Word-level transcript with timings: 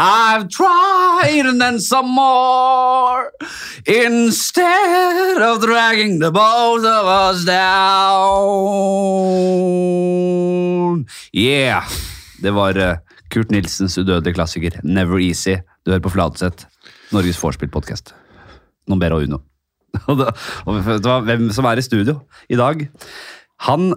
I've 0.00 0.48
tried 0.48 1.44
and 1.44 1.60
then 1.60 1.78
some 1.78 2.08
more. 2.08 3.32
Instead 3.86 5.42
of 5.42 5.60
dragging 5.60 6.20
the 6.20 6.30
both 6.30 6.84
of 6.84 7.06
us 7.06 7.44
down. 7.44 7.60
Yeah. 11.34 11.84
Det 12.42 12.50
var 12.50 12.76
eh, 12.76 12.96
Kurt 13.28 13.50
Nilsens 13.50 13.98
udødelige 13.98 14.34
klassiker 14.34 14.80
Never 14.82 15.20
Easy. 15.20 15.60
Du 15.84 15.90
hører 15.90 16.00
på 16.00 16.08
Fladseth, 16.08 16.64
Norges 17.12 17.36
vorspiel-podkast. 17.42 18.14
Nombero 18.88 19.20
Uno. 19.20 19.38
Og, 20.08 20.16
da, 20.16 20.30
og 20.70 21.22
hvem 21.26 21.50
som 21.52 21.64
er 21.66 21.76
i 21.76 21.82
studio 21.82 22.20
i 22.48 22.56
dag? 22.56 22.88
Han 23.66 23.92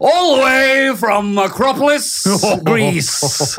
All 0.00 0.36
the 0.36 0.42
way 0.42 0.92
from 0.96 1.38
Acropolis, 1.38 2.26
Greece. 2.64 3.56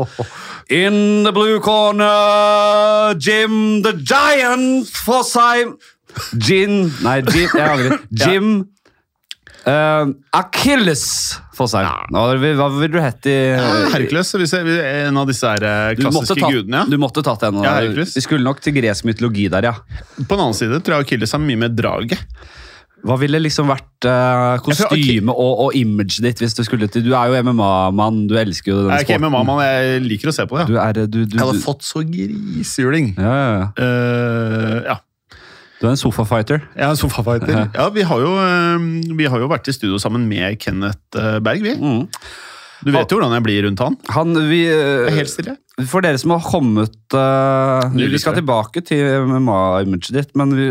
In 0.70 1.24
the 1.24 1.32
blue 1.32 1.60
corner, 1.60 3.16
Jim 3.18 3.82
the 3.82 3.94
Giant 3.94 4.86
Fossheim. 4.86 5.78
Gin 6.38 6.92
Nei, 7.04 7.22
Jim 7.22 7.50
Jeg 7.54 7.70
angrer. 7.70 7.98
Jim 8.12 8.52
uh, 9.66 10.06
Achilles 10.38 11.06
Fossheim. 11.58 12.12
Hva, 12.14 12.28
hva 12.60 12.68
vil 12.76 12.94
du 12.94 13.00
hett 13.02 13.30
i 13.32 13.36
Hercules, 13.96 14.34
hvis 14.42 14.54
jeg, 14.54 14.78
en 15.08 15.18
av 15.22 15.30
disse 15.30 15.50
her 15.50 15.66
eh, 15.66 15.96
du 15.98 16.04
klassiske 16.06 16.38
ta, 16.44 16.52
gudene. 16.54 16.84
du 16.92 17.00
måtte 17.02 17.24
tatt 17.26 17.48
en. 17.50 17.64
Ja, 17.66 17.80
Vi 17.88 18.06
skulle 18.22 18.46
nok 18.46 18.62
til 18.62 18.78
gresk 18.78 19.08
mytologi 19.10 19.48
der, 19.54 19.72
ja. 19.72 19.74
Ja. 19.80 20.22
På 20.22 20.36
den 20.36 20.46
annen 20.46 20.58
side 20.58 20.82
tror 20.86 21.00
jeg 21.00 21.10
Achilles 21.10 21.34
har 21.34 21.42
mye 21.42 21.66
mer 21.66 21.74
draget. 21.74 22.22
Hva 23.06 23.16
ville 23.22 23.38
liksom 23.44 23.68
vært 23.70 24.08
uh, 24.10 24.56
kostyme 24.66 25.30
og, 25.34 25.60
og 25.68 25.76
imaget 25.78 26.24
ditt 26.26 26.40
hvis 26.42 26.56
du 26.58 26.64
skulle 26.66 26.88
til 26.90 27.04
Du 27.06 27.12
er 27.14 27.30
jo 27.30 27.42
MMA-mann, 27.46 28.24
du 28.32 28.34
elsker 28.42 28.72
jo 28.72 28.78
den 28.84 28.94
Jeg 28.96 29.04
er 29.04 29.06
ikke. 29.06 29.20
MMA-mann, 29.22 29.62
jeg 29.62 30.02
liker 30.08 30.32
å 30.32 30.36
se 30.36 30.46
på 30.50 30.58
det. 30.58 30.68
Du 30.72 30.78
Ja. 30.80 30.88
er 30.90 30.98
du, 30.98 31.04
du, 31.06 31.20
du, 31.26 31.38
Jeg 31.38 31.46
hadde 31.46 31.62
fått 31.62 31.86
så 31.86 32.02
grisehjuling. 32.02 33.14
ja, 33.18 33.36
ja, 33.36 33.52
ja. 33.60 33.68
Uh, 33.78 34.80
ja. 34.90 34.98
Du 35.82 35.88
er 35.90 35.92
en 35.92 36.00
sofafighter. 36.00 36.62
Jeg 36.74 36.88
er 36.88 36.96
sofafighter. 36.96 37.66
Ja, 37.76 37.90
vi 37.92 38.02
har, 38.08 38.20
jo, 38.24 38.30
eh, 38.40 38.86
vi 39.20 39.26
har 39.28 39.42
jo 39.44 39.50
vært 39.52 39.68
i 39.68 39.74
studio 39.76 39.98
sammen 40.00 40.24
med 40.30 40.56
Kenneth 40.64 41.20
eh, 41.20 41.36
Berg, 41.44 41.62
vi. 41.66 41.74
Mm. 41.76 42.06
Du 42.86 42.92
vet 42.94 43.10
jo 43.10 43.18
hvordan 43.18 43.34
jeg 43.34 43.46
blir 43.48 43.66
rundt 43.66 43.82
han. 43.82 43.96
Han, 44.14 44.38
vi, 44.50 44.62
eh, 44.70 45.10
helt 45.16 45.32
stille. 45.32 45.56
for 45.90 46.06
dere 46.06 46.20
som 46.22 46.36
har 46.36 46.44
kommet 46.46 47.16
uh, 47.18 47.90
Vi 47.98 48.22
skal 48.22 48.38
tilbake 48.38 48.84
til 48.86 49.26
MMA-imaget 49.32 50.14
ditt, 50.14 50.36
men 50.38 50.54
vi, 50.54 50.70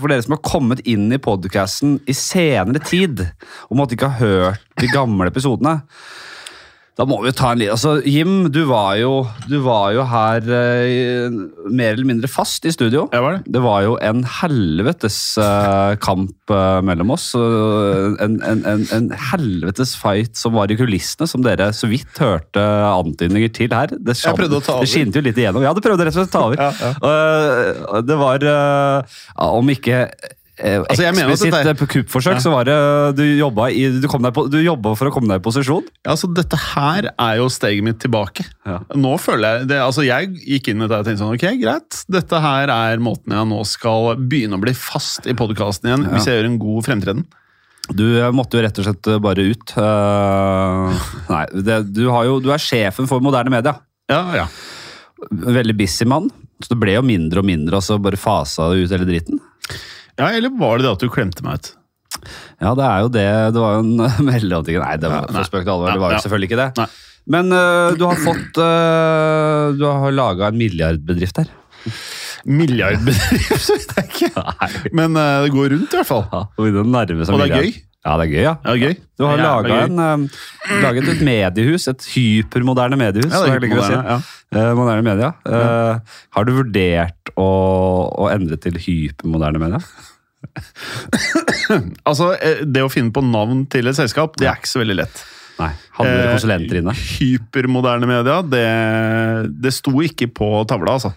for 0.00 0.10
dere 0.10 0.24
som 0.24 0.38
har 0.38 0.42
kommet 0.46 0.80
inn 0.88 1.10
i 1.12 1.20
podcasten 1.20 1.98
i 2.08 2.16
senere 2.16 2.80
tid, 2.82 3.26
og 3.68 3.78
måtte 3.78 3.98
ikke 3.98 4.08
ha 4.08 4.24
hørt 4.24 4.66
de 4.80 4.88
gamle 4.94 5.28
episodene 5.28 5.82
da 6.98 7.06
må 7.08 7.16
vi 7.24 7.30
ta 7.32 7.52
en 7.54 7.60
liten 7.60 7.72
altså, 7.72 7.94
Jim, 8.04 8.50
du 8.52 8.64
var 8.68 8.96
jo, 9.00 9.22
du 9.48 9.56
var 9.64 9.92
jo 9.94 10.02
her 10.10 10.44
eh, 10.52 11.30
mer 11.70 11.94
eller 11.94 12.08
mindre 12.08 12.28
fast 12.28 12.66
i 12.68 12.72
studio. 12.74 13.06
Jeg 13.14 13.22
var 13.24 13.38
det. 13.38 13.52
Det 13.54 13.62
var 13.64 13.84
jo 13.86 13.94
en 14.04 14.20
helvetes 14.40 15.16
eh, 15.40 15.94
kamp 16.02 16.52
eh, 16.52 16.80
mellom 16.84 17.14
oss. 17.14 17.30
og 17.38 18.18
En, 18.20 18.36
en, 18.44 18.64
en, 18.68 18.84
en 18.96 19.08
helvetes 19.30 19.94
fight 19.96 20.36
som 20.36 20.52
var 20.58 20.68
i 20.74 20.76
kulissene, 20.76 21.28
som 21.30 21.46
dere 21.46 21.70
så 21.76 21.88
vidt 21.90 22.20
hørte 22.20 22.66
antydninger 22.90 23.54
til 23.56 23.72
her. 23.72 23.94
Det, 23.96 24.18
Jeg 24.20 24.36
prøvde 24.36 24.60
å 24.60 24.64
ta 24.66 24.76
over. 24.76 24.84
det 24.84 24.92
skinte 24.92 25.22
jo 25.22 25.24
litt 25.30 25.40
igjennom. 25.40 25.64
Ja, 25.64 25.72
du 25.76 25.80
prøvde 25.84 26.04
rett 26.08 26.18
og 26.18 26.20
slett 26.26 26.34
å 26.34 26.36
ta 26.36 26.44
over. 26.50 26.60
Ja, 26.60 26.70
ja. 26.84 26.92
Eh, 27.14 28.02
det 28.10 28.20
var 28.20 28.44
eh, 28.44 29.16
ja, 29.30 29.48
Om 29.56 29.72
ikke 29.72 30.02
eh, 30.10 30.36
Altså, 30.60 31.02
jeg 31.06 31.14
mener 31.16 31.32
at 31.32 31.40
dette 31.40 31.58
er- 31.60 31.68
eh, 31.72 31.78
på 31.78 31.86
kuppforsøk, 31.88 32.34
Ja. 32.36 32.42
så 32.44 32.50
var 32.52 32.64
det 32.68 33.16
du 33.16 33.22
jobba, 33.38 33.70
i, 33.72 33.86
du, 34.00 34.06
på, 34.08 34.44
du 34.50 34.58
jobba 34.60 34.94
for 34.96 35.08
å 35.08 35.12
komme 35.14 35.28
deg 35.28 35.40
i 35.40 35.44
posisjon. 35.44 35.84
Ja, 36.04 36.12
altså, 36.12 36.28
dette 36.34 36.56
her 36.56 37.10
er 37.18 37.36
jo 37.40 37.48
steget 37.48 37.82
mitt 37.82 37.98
tilbake. 37.98 38.44
Ja. 38.66 38.80
Nå 38.94 39.14
føler 39.18 39.60
Jeg 39.60 39.68
det, 39.68 39.78
altså 39.80 40.04
jeg 40.04 40.34
gikk 40.44 40.68
inn 40.68 40.82
i 40.82 40.86
dette 40.86 41.00
og 41.00 41.06
tenkte 41.06 41.22
sånn, 41.24 41.34
ok, 41.34 41.60
greit. 41.62 42.04
Dette 42.10 42.40
her 42.40 42.68
er 42.68 42.98
måten 42.98 43.32
jeg 43.32 43.48
nå 43.48 43.60
skal 43.66 44.16
begynne 44.16 44.58
å 44.58 44.60
bli 44.60 44.72
fast 44.76 45.26
i 45.26 45.32
podkasten 45.32 45.88
igjen, 45.88 46.04
Ja. 46.04 46.16
hvis 46.16 46.26
jeg 46.26 46.36
gjør 46.42 46.50
en 46.50 46.58
god 46.58 46.84
fremtreden. 46.84 47.24
Du 47.90 48.04
eh, 48.20 48.30
måtte 48.30 48.54
jo 48.58 48.62
rett 48.62 48.78
og 48.78 48.84
slett 48.86 49.06
eh, 49.10 49.18
bare 49.18 49.42
ut. 49.50 49.72
Uh, 49.76 50.92
nei, 51.32 51.46
det, 51.56 51.92
du, 51.92 52.04
har 52.12 52.24
jo, 52.28 52.38
du 52.38 52.50
er 52.52 52.58
sjefen 52.62 53.08
for 53.10 53.20
moderne 53.24 53.50
media. 53.50 53.78
Ja, 54.10 54.20
ja. 54.36 54.46
Veldig 55.30 55.76
busy 55.76 56.04
mann. 56.06 56.30
Så 56.60 56.74
det 56.74 56.78
ble 56.82 56.92
jo 56.98 57.02
mindre 57.02 57.40
og 57.40 57.46
mindre, 57.48 57.78
og 57.80 57.82
så 57.82 57.96
bare 58.02 58.20
fasa 58.20 58.68
det 58.70 58.84
ut 58.84 58.92
hele 58.94 59.08
dritten. 59.08 59.40
Ja, 60.20 60.30
eller 60.36 60.52
var 60.60 60.78
det 60.78 60.86
det 60.86 60.94
at 60.94 61.04
du 61.04 61.12
klemte 61.12 61.44
meg 61.46 61.60
ut? 61.60 61.70
Ja, 62.60 62.74
det 62.76 62.84
er 62.86 63.04
jo 63.04 63.12
det. 63.14 63.28
Det 63.54 63.62
var 63.62 63.78
jo 63.78 63.84
en 63.84 64.26
mellomting. 64.30 64.80
Nei, 64.82 64.96
det 65.00 65.12
var 65.12 65.30
for 65.30 65.48
spøk 65.48 65.64
til 65.64 65.72
alvor. 65.74 65.92
Det 65.94 66.02
var 66.02 66.16
jo 66.16 66.24
selvfølgelig 66.24 66.50
ikke 66.50 66.60
det. 66.60 66.70
Nei. 66.82 66.90
Men 67.30 67.52
uh, 67.52 67.92
du 68.00 68.06
har 68.08 68.16
fått 68.18 68.58
uh, 68.58 69.76
Du 69.76 69.84
har 69.86 70.14
laga 70.16 70.48
en 70.48 70.56
milliardbedrift 70.58 71.42
her. 71.42 71.50
Milliardbedrift, 72.48 73.60
så 73.60 73.76
vet 73.76 73.94
jeg 73.98 74.08
ikke. 74.08 74.30
Nei. 74.40 74.70
Men 74.96 75.16
uh, 75.18 75.44
det 75.44 75.52
går 75.54 75.74
rundt 75.76 75.94
i 75.94 76.00
hvert 76.00 76.08
fall. 76.08 76.26
Ja, 76.32 76.42
og 76.48 76.80
Og 76.80 77.40
det 77.44 77.50
er 77.50 77.56
gøy. 77.60 77.72
Ja, 78.00 78.14
det 78.16 78.24
er 78.24 78.30
gøy, 78.32 78.42
ja. 78.46 78.52
Ja, 78.64 78.74
gøy. 78.80 78.94
Du 79.20 79.26
har 79.26 79.36
ja, 79.36 79.48
laga 79.50 79.78
en, 79.84 79.98
uh, 80.00 80.44
laget 80.80 81.08
et 81.12 81.18
mediehus, 81.26 81.84
et 81.90 82.06
hypermoderne 82.14 82.96
mediehus. 82.96 83.28
Ja, 83.28 83.42
det 83.44 83.50
er 83.50 83.58
hypermoderne, 83.58 83.98
si. 84.00 84.14
ja. 84.14 84.36
Uh, 84.56 84.70
moderne 84.74 85.04
media. 85.06 85.28
Eh, 85.46 86.16
har 86.34 86.46
du 86.48 86.54
vurdert 86.56 87.30
å, 87.38 87.50
å 88.10 88.30
endre 88.32 88.56
til 88.62 88.80
hypermoderne 88.80 89.60
media? 89.62 89.82
Altså, 92.08 92.32
eh, 92.40 92.64
Det 92.66 92.82
å 92.82 92.90
finne 92.90 93.12
på 93.14 93.22
navn 93.22 93.66
til 93.70 93.90
et 93.90 93.98
selskap, 93.98 94.34
det 94.40 94.48
er 94.48 94.58
ikke 94.58 94.72
så 94.72 94.80
veldig 94.82 94.96
lett. 95.02 95.20
Nei. 95.60 95.70
Eh, 96.00 96.30
konsulenter 96.32 96.80
inne? 96.80 96.94
Hypermoderne 96.96 98.08
media, 98.08 98.40
det, 98.42 98.66
det 99.60 99.74
sto 99.76 99.92
ikke 100.04 100.30
på 100.40 100.48
tavla, 100.70 100.96
altså. 100.96 101.12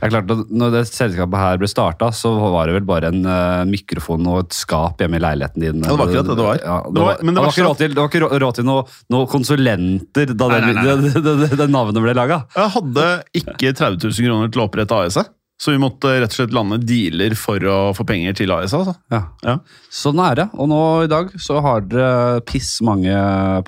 Det 0.00 0.06
er 0.08 0.12
klart 0.14 0.30
at 0.34 0.52
når 0.62 0.72
det 0.74 0.82
selskapet 0.90 1.40
her 1.42 1.60
ble 1.60 1.68
starta, 1.70 2.10
så 2.16 2.32
var 2.40 2.66
det 2.70 2.76
vel 2.78 2.86
bare 2.88 3.10
en 3.12 3.20
uh, 3.26 3.64
mikrofon 3.68 4.26
og 4.30 4.38
et 4.44 4.56
skap 4.56 5.00
hjemme 5.02 5.18
i 5.20 5.24
leiligheten 5.24 5.64
din. 5.64 5.82
Ja, 5.84 5.90
det 5.94 5.98
var 6.00 6.12
ikke 6.14 6.24
det 6.30 6.36
det 6.40 6.46
var. 6.48 6.60
Ja, 6.64 6.78
det, 6.86 7.04
var- 7.04 7.20
det 7.20 7.34
var 7.34 7.42
var 7.44 7.52
ikke 7.54 7.66
råd 7.68 7.80
til, 7.82 7.94
det 7.96 8.02
var 8.02 8.10
ikke 8.12 8.22
rå- 8.26 8.40
råd 8.44 8.58
til 8.60 8.68
noen 8.70 8.94
noe 9.14 9.26
konsulenter 9.30 10.32
da 10.36 10.48
Nei, 10.54 10.60
nei, 10.60 10.74
nei. 10.78 11.10
det, 11.26 11.34
det, 11.44 11.50
det 11.60 11.68
navnet 11.70 12.02
ble 12.04 12.14
laga. 12.16 12.42
Jeg 12.56 12.74
hadde 12.76 13.08
ikke 13.42 13.74
30 13.74 14.08
000 14.10 14.26
kroner 14.30 14.50
til 14.54 14.62
å 14.62 14.66
opprette 14.70 14.98
AS-et, 15.04 15.30
så 15.60 15.74
vi 15.74 15.80
måtte 15.80 16.08
rett 16.22 16.32
og 16.32 16.38
slett 16.38 16.54
lande 16.56 16.78
dealer 16.80 17.34
for 17.36 17.60
å 17.68 17.76
få 17.92 18.06
penger 18.08 18.32
til 18.38 18.52
AS. 18.54 18.72
Altså. 18.76 18.94
Ja. 19.12 19.18
Ja. 19.44 19.58
Sånn 19.92 20.20
er 20.24 20.38
det. 20.38 20.46
Og 20.56 20.70
nå 20.70 20.78
i 21.04 21.10
dag 21.10 21.34
så 21.36 21.58
har 21.60 21.84
dere 21.84 22.40
piss 22.48 22.78
mange 22.86 23.12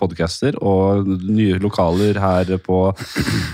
podcaster 0.00 0.56
og 0.56 1.10
nye 1.28 1.58
lokaler 1.60 2.16
her 2.22 2.54
på 2.64 2.78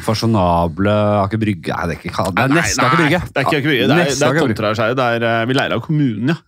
fasjonable 0.06 0.94
Aker 1.24 1.42
Brygge 1.42 1.74
Nei, 1.74 1.88
det 1.90 1.96
er 1.96 2.04
ikke 2.04 2.28
det 2.36 2.44
er 2.44 2.54
nesten 2.54 2.84
Aker 2.86 3.02
Brygge. 3.02 3.20
Det 3.26 3.42
er 3.42 3.48
ikke 3.48 3.58
Aker 3.58 3.66
Brygge. 3.72 3.88
Det 3.88 3.96
er, 3.98 4.12
det 4.14 4.78
er. 4.78 4.94
Det 5.00 5.08
er, 5.08 5.26
eh, 5.32 5.46
Vi 5.50 5.58
leier 5.58 5.74
av 5.74 5.82
kommunen, 5.88 6.34
ja. 6.36 6.38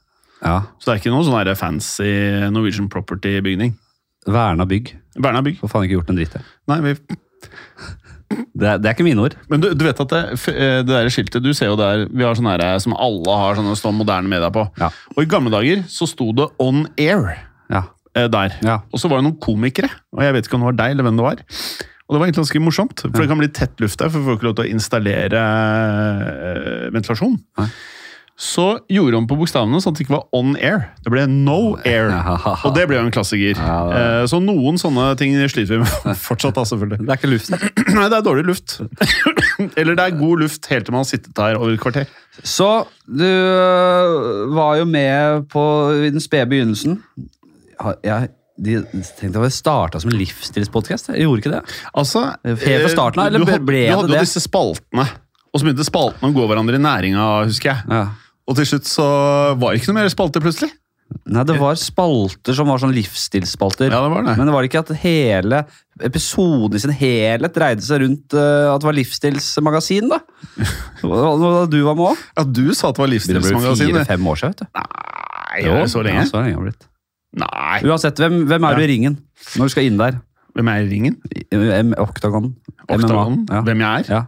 Ja. 0.40 0.56
Så 0.78 0.88
det 0.88 0.94
er 0.94 1.02
ikke 1.02 1.12
noe 1.16 1.26
sånn 1.26 1.56
fancy 1.58 2.12
Norwegian 2.54 2.86
Property-bygning. 2.92 3.74
Verna 4.30 4.66
bygg. 4.68 4.94
Verna 5.18 5.42
bygg. 5.42 5.58
Får 5.60 5.74
faen 5.74 5.88
ikke 5.88 5.98
gjort 5.98 6.14
en 6.14 6.22
dritt. 6.22 6.38
jeg. 6.38 6.46
Nei, 6.70 6.78
vi, 6.86 6.94
Det, 8.30 8.66
er- 8.68 8.78
det 8.78 8.86
er 8.86 8.94
ikke 8.94 9.06
mine 9.06 9.22
ord. 9.24 9.34
men 9.50 9.60
du, 9.62 9.68
du 9.74 9.84
vet 9.84 10.00
at 10.04 10.08
det, 10.12 10.20
eh, 10.52 10.80
det 10.84 10.91
der 10.91 11.08
skiltet 11.10 11.42
Du 11.42 11.50
ser 11.56 11.66
jo 11.72 11.76
der 11.80 12.04
Vi 12.12 12.22
har 12.22 12.34
sånne 12.38 12.52
her, 12.60 12.78
som 12.82 12.94
alle 12.94 13.36
har 13.41 13.56
sånne 13.58 13.74
står 13.78 13.94
moderne 13.96 14.28
medier 14.30 14.52
på. 14.54 14.66
Ja. 14.78 14.91
Og 15.16 15.22
i 15.24 15.30
gamle 15.30 15.50
dager 15.54 15.82
så 15.91 16.06
sto 16.06 16.30
det 16.36 16.46
On 16.62 16.84
Air 16.98 17.24
Ja. 17.70 17.82
eh, 18.14 18.28
der. 18.30 18.54
Ja. 18.62 18.78
Og 18.92 19.00
så 19.02 19.08
var 19.10 19.19
det 19.20 19.26
noen 19.30 19.40
komikere, 19.42 19.90
og 20.14 20.22
jeg 20.22 20.34
vet 20.36 20.46
ikke 20.46 20.54
om 20.58 20.66
det 20.66 20.70
var 20.72 20.78
deg 20.84 20.90
eller 20.96 21.08
hvem 21.08 21.16
det 21.19 21.26
var. 21.26 21.42
Og 22.10 22.14
det 22.16 22.19
var 22.20 22.26
egentlig 22.26 22.42
ganske 22.42 22.62
morsomt, 22.64 23.00
for 23.06 23.22
det 23.22 23.28
kan 23.30 23.38
bli 23.38 23.48
tett 23.54 23.78
luft 23.80 23.98
der, 24.02 24.08
for 24.10 24.19
folk 24.26 24.26
får 24.26 24.38
ikke 24.40 24.48
lov 24.48 24.56
til 24.58 24.64
å 24.66 24.72
installere 24.74 25.42
eh, 26.04 26.90
ventilasjon. 26.94 27.36
Nei. 27.60 27.69
Så 28.40 28.64
gjorde 28.88 29.18
hun 29.20 29.26
på 29.28 29.36
bokstavene 29.36 29.76
sånn 29.84 29.92
at 29.92 29.98
det 29.98 30.06
ikke 30.06 30.14
var 30.14 30.22
on 30.38 30.54
air. 30.56 30.86
Det 31.04 31.10
ble 31.12 31.26
no 31.28 31.74
air. 31.84 32.08
Og 32.64 32.72
det 32.72 32.86
ble 32.88 32.96
jo 32.96 33.02
en 33.04 33.12
klassiker. 33.12 33.58
Ja, 33.60 33.76
Eh, 33.92 34.22
Så 34.32 34.38
noen 34.40 34.78
sånne 34.80 35.10
ting 35.20 35.34
sliter 35.52 35.76
vi 35.76 35.80
med 35.84 36.16
fortsatt, 36.28 36.56
da, 36.56 36.64
selvfølgelig. 36.64 37.02
Det 37.04 37.12
er 37.12 37.20
ikke 37.20 37.32
luft. 37.34 37.52
Nei, 37.98 38.06
det 38.08 38.16
er 38.16 38.24
dårlig 38.24 38.46
luft. 38.48 38.78
Eller 39.80 39.98
det 39.98 40.06
er 40.06 40.16
god 40.22 40.40
luft 40.46 40.70
helt 40.72 40.88
til 40.88 40.96
man 40.96 41.04
har 41.04 41.10
sittet 41.10 41.37
her 41.44 41.58
over 41.60 41.75
et 41.76 41.82
kvarter. 41.84 42.08
Så 42.40 42.70
du 43.04 43.26
øh, 43.28 44.54
var 44.56 44.78
jo 44.81 44.88
med 44.88 45.44
på 45.52 45.64
i 46.06 46.10
den 46.14 46.25
spede 46.25 46.48
begynnelsen. 46.54 47.00
Jeg 48.04 48.31
de 48.60 48.75
tenkte 49.16 49.40
jeg 49.40 49.54
starta 49.56 50.00
som 50.02 50.10
en 50.12 50.19
livsstilspodkast. 50.20 51.12
Gjorde 51.16 51.40
ikke 51.40 51.52
det. 51.54 51.60
Altså, 51.96 52.26
Helt 52.44 52.60
fra 52.60 52.75
eh, 52.76 52.88
starten 52.93 53.22
av, 53.22 53.31
eller 53.31 53.40
du, 53.40 53.46
det 53.48 53.54
det? 53.54 53.60
du 53.64 53.72
det 53.72 53.84
hadde 53.94 54.10
jo 54.12 54.25
disse 54.25 54.43
spaltene, 54.44 55.06
og 55.48 55.60
så 55.62 55.64
begynte 55.64 55.86
spaltene 55.88 56.28
å 56.28 56.36
gå 56.36 56.44
hverandre 56.50 56.76
i 56.76 56.82
næringa, 56.84 57.28
husker 57.48 57.72
jeg. 57.72 57.86
Ja. 57.88 58.02
Og 58.50 58.58
til 58.58 58.67
slutt 58.67 58.88
så 58.91 59.06
var 59.61 59.73
det 59.73 59.81
ikke 59.81 59.93
noe 59.93 60.00
mer 60.00 60.11
spalter, 60.11 60.43
plutselig. 60.43 60.73
Nei, 61.31 61.43
det 61.47 61.56
var 61.58 61.75
spalter 61.79 62.55
som 62.55 62.69
var 62.70 62.81
sånn 62.82 62.93
livsstilsspalter. 62.94 63.91
Ja, 63.91 64.00
det 64.05 64.11
var 64.12 64.25
det. 64.26 64.35
Men 64.38 64.47
det 64.47 64.55
var 64.55 64.67
ikke 64.67 64.82
at 64.82 64.93
hele 65.02 65.62
episoden 66.06 66.79
i 66.79 66.82
sin 66.82 66.93
helhet 66.94 67.55
dreide 67.55 67.85
seg 67.85 68.02
rundt 68.05 68.37
uh, 68.37 68.70
at 68.73 68.82
det 68.82 68.88
var 68.88 68.97
livsstilsmagasin, 68.99 70.11
da. 70.11 70.20
Da 71.02 71.52
du 71.70 71.81
var 71.87 71.99
med 71.99 72.12
òg. 72.12 72.23
Ja, 72.38 72.47
du 72.47 72.64
sa 72.79 72.91
at 72.91 72.99
det 72.99 73.05
var 73.05 73.12
livsstilsmagasin. 73.12 73.67
Det 73.67 73.91
ble 73.91 74.05
fire-fem 74.05 74.31
år 74.32 74.41
siden, 74.43 74.55
vet 74.55 74.62
du. 74.62 74.81
Nei, 74.81 75.67
jo, 75.67 75.76
så 75.91 76.06
lenge? 76.06 76.25
Ja, 76.25 76.31
så 76.31 76.43
lenge 76.43 76.58
har 76.58 76.67
blitt. 76.69 76.91
Nei. 77.41 77.79
Uansett, 77.87 78.23
hvem, 78.23 78.43
hvem 78.50 78.67
er 78.67 78.79
du 78.79 78.82
i 78.82 78.91
ringen 78.91 79.20
når 79.58 79.70
du 79.70 79.75
skal 79.75 79.87
inn 79.87 79.99
der? 80.00 80.19
Hvem 80.58 80.70
er 80.70 80.82
i 80.82 80.91
ringen? 80.91 81.19
Oktagon? 82.03 82.53
Oktagon? 82.88 83.44
Ja. 83.50 83.62
Hvem 83.67 83.82
jeg 83.87 84.05
er? 84.05 84.14
Ja. 84.14 84.23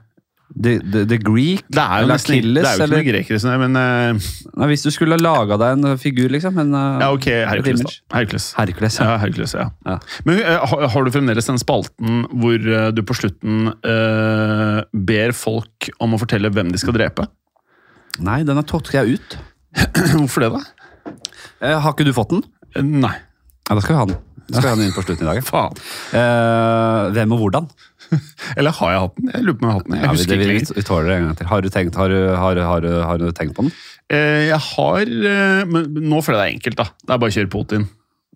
The, 0.53 0.79
the, 0.85 1.05
the 1.09 1.17
Greek? 1.17 1.63
Det 1.73 1.81
er 1.81 2.03
jo 2.03 2.07
eller 2.07 2.19
nesten 2.19 2.35
det 2.53 2.61
er 2.61 2.67
jo 2.67 2.73
ikke 2.77 2.87
noen 2.87 2.93
noe 2.93 3.07
grekere, 3.07 3.41
sånn, 3.41 3.63
men 3.63 3.79
uh, 3.79 4.33
Nei, 4.61 4.67
hvis 4.73 4.85
du 4.85 4.91
skulle 4.93 5.17
laga 5.21 5.57
deg 5.61 5.79
en 5.79 6.01
figur, 6.01 6.29
liksom. 6.33 6.59
En, 6.61 6.75
eh, 6.77 6.99
Ja, 7.01 7.09
ok, 7.15 7.29
Hercules, 7.49 7.85
da. 7.87 7.93
Hercules. 8.19 8.49
Hercules, 8.59 8.99
ja. 9.01 9.07
Ja, 9.09 9.15
Hercules, 9.23 9.55
ja. 9.57 9.67
Ja. 9.89 9.97
Men 10.29 10.43
uh, 10.45 10.75
har, 10.93 11.07
du 11.07 11.13
fremdeles 11.15 11.49
den 11.49 11.61
spalten 11.63 12.27
hvor 12.43 12.59
du 12.93 13.01
på 13.07 13.17
slutten 13.17 13.73
ber 14.93 15.33
folk 15.37 15.89
om 16.03 16.17
å 16.17 16.21
fortelle 16.21 16.51
hvem 16.53 16.73
de 16.73 16.81
skal 16.81 16.97
drepe? 16.97 17.27
Nei, 18.23 18.43
den 18.47 18.59
har 18.59 18.67
tatt 18.69 18.91
jeg 18.93 19.17
ut. 19.17 19.39
Hvorfor 20.19 20.45
det, 20.45 20.51
da? 20.53 21.79
Har 21.81 21.95
ikke 21.95 22.07
du 22.07 22.13
fått 22.17 22.35
den? 22.35 22.45
Nei. 23.01 23.15
Ja, 23.69 23.77
da 23.77 23.81
skal 23.81 23.97
vi 23.97 24.01
ha 24.03 24.07
den. 24.11 24.21
Da 24.51 24.61
skal 24.61 24.67
vi 24.67 24.73
ha 24.73 24.79
den 24.81 24.91
inn 24.91 24.97
på 24.97 25.05
slutten 25.07 25.25
i 25.25 25.31
dag. 25.31 25.41
Faen. 25.47 25.81
Hvem 27.17 27.35
og 27.37 27.45
hvordan? 27.47 27.71
Eller 28.59 28.75
har 28.77 28.93
jeg 28.95 29.01
hatt 29.05 29.17
den? 29.21 29.31
Jeg 29.33 29.45
lurer 29.47 29.59
på 29.59 29.65
om 29.65 29.69
jeg 29.69 29.73
har 29.73 29.79
hatt 29.81 29.89
den. 29.89 29.97
Jeg 29.97 30.05
Ja, 30.05 30.13
husker 30.17 30.35
ikke 30.37 30.43
vi, 30.43 30.51
lenger. 30.53 30.75
vi 30.77 30.85
tåler 30.89 31.09
det 31.13 31.17
en 31.19 31.27
gang 31.29 31.39
til. 31.41 31.47
Har 31.53 31.61
du 31.65 31.69
tenkt, 31.73 31.99
har 32.03 32.09
du, 32.13 32.19
har, 32.43 32.61
har, 32.73 32.89
har 33.09 33.23
du 33.23 33.27
tenkt 33.37 33.57
på 33.57 33.67
den? 33.67 33.73
Eh, 34.13 34.43
Jeg 34.51 34.59
har 34.67 35.01
eh, 35.33 35.63
Men 35.71 35.89
nå 36.11 36.21
føler 36.25 36.39
jeg 36.39 36.43
det 36.43 36.51
er 36.51 36.57
enkelt, 36.59 36.77
da. 36.83 36.87
Det 37.07 37.15
er 37.17 37.23
bare 37.25 37.33
å 37.33 37.37
kjøre 37.39 37.53
Putin. 37.55 37.89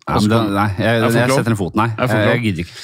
Nei, 0.07 0.19
det, 0.23 0.39
nei, 0.55 0.67
jeg, 0.79 1.01
Jeg 1.03 1.13
jeg, 1.19 1.31
setter 1.35 1.51
en 1.53 1.59
fot, 1.59 1.75
nei. 1.75 1.89
Jeg 1.97 2.25
Jeg, 2.31 2.41
gidder 2.47 2.63
ikke. 2.63 2.81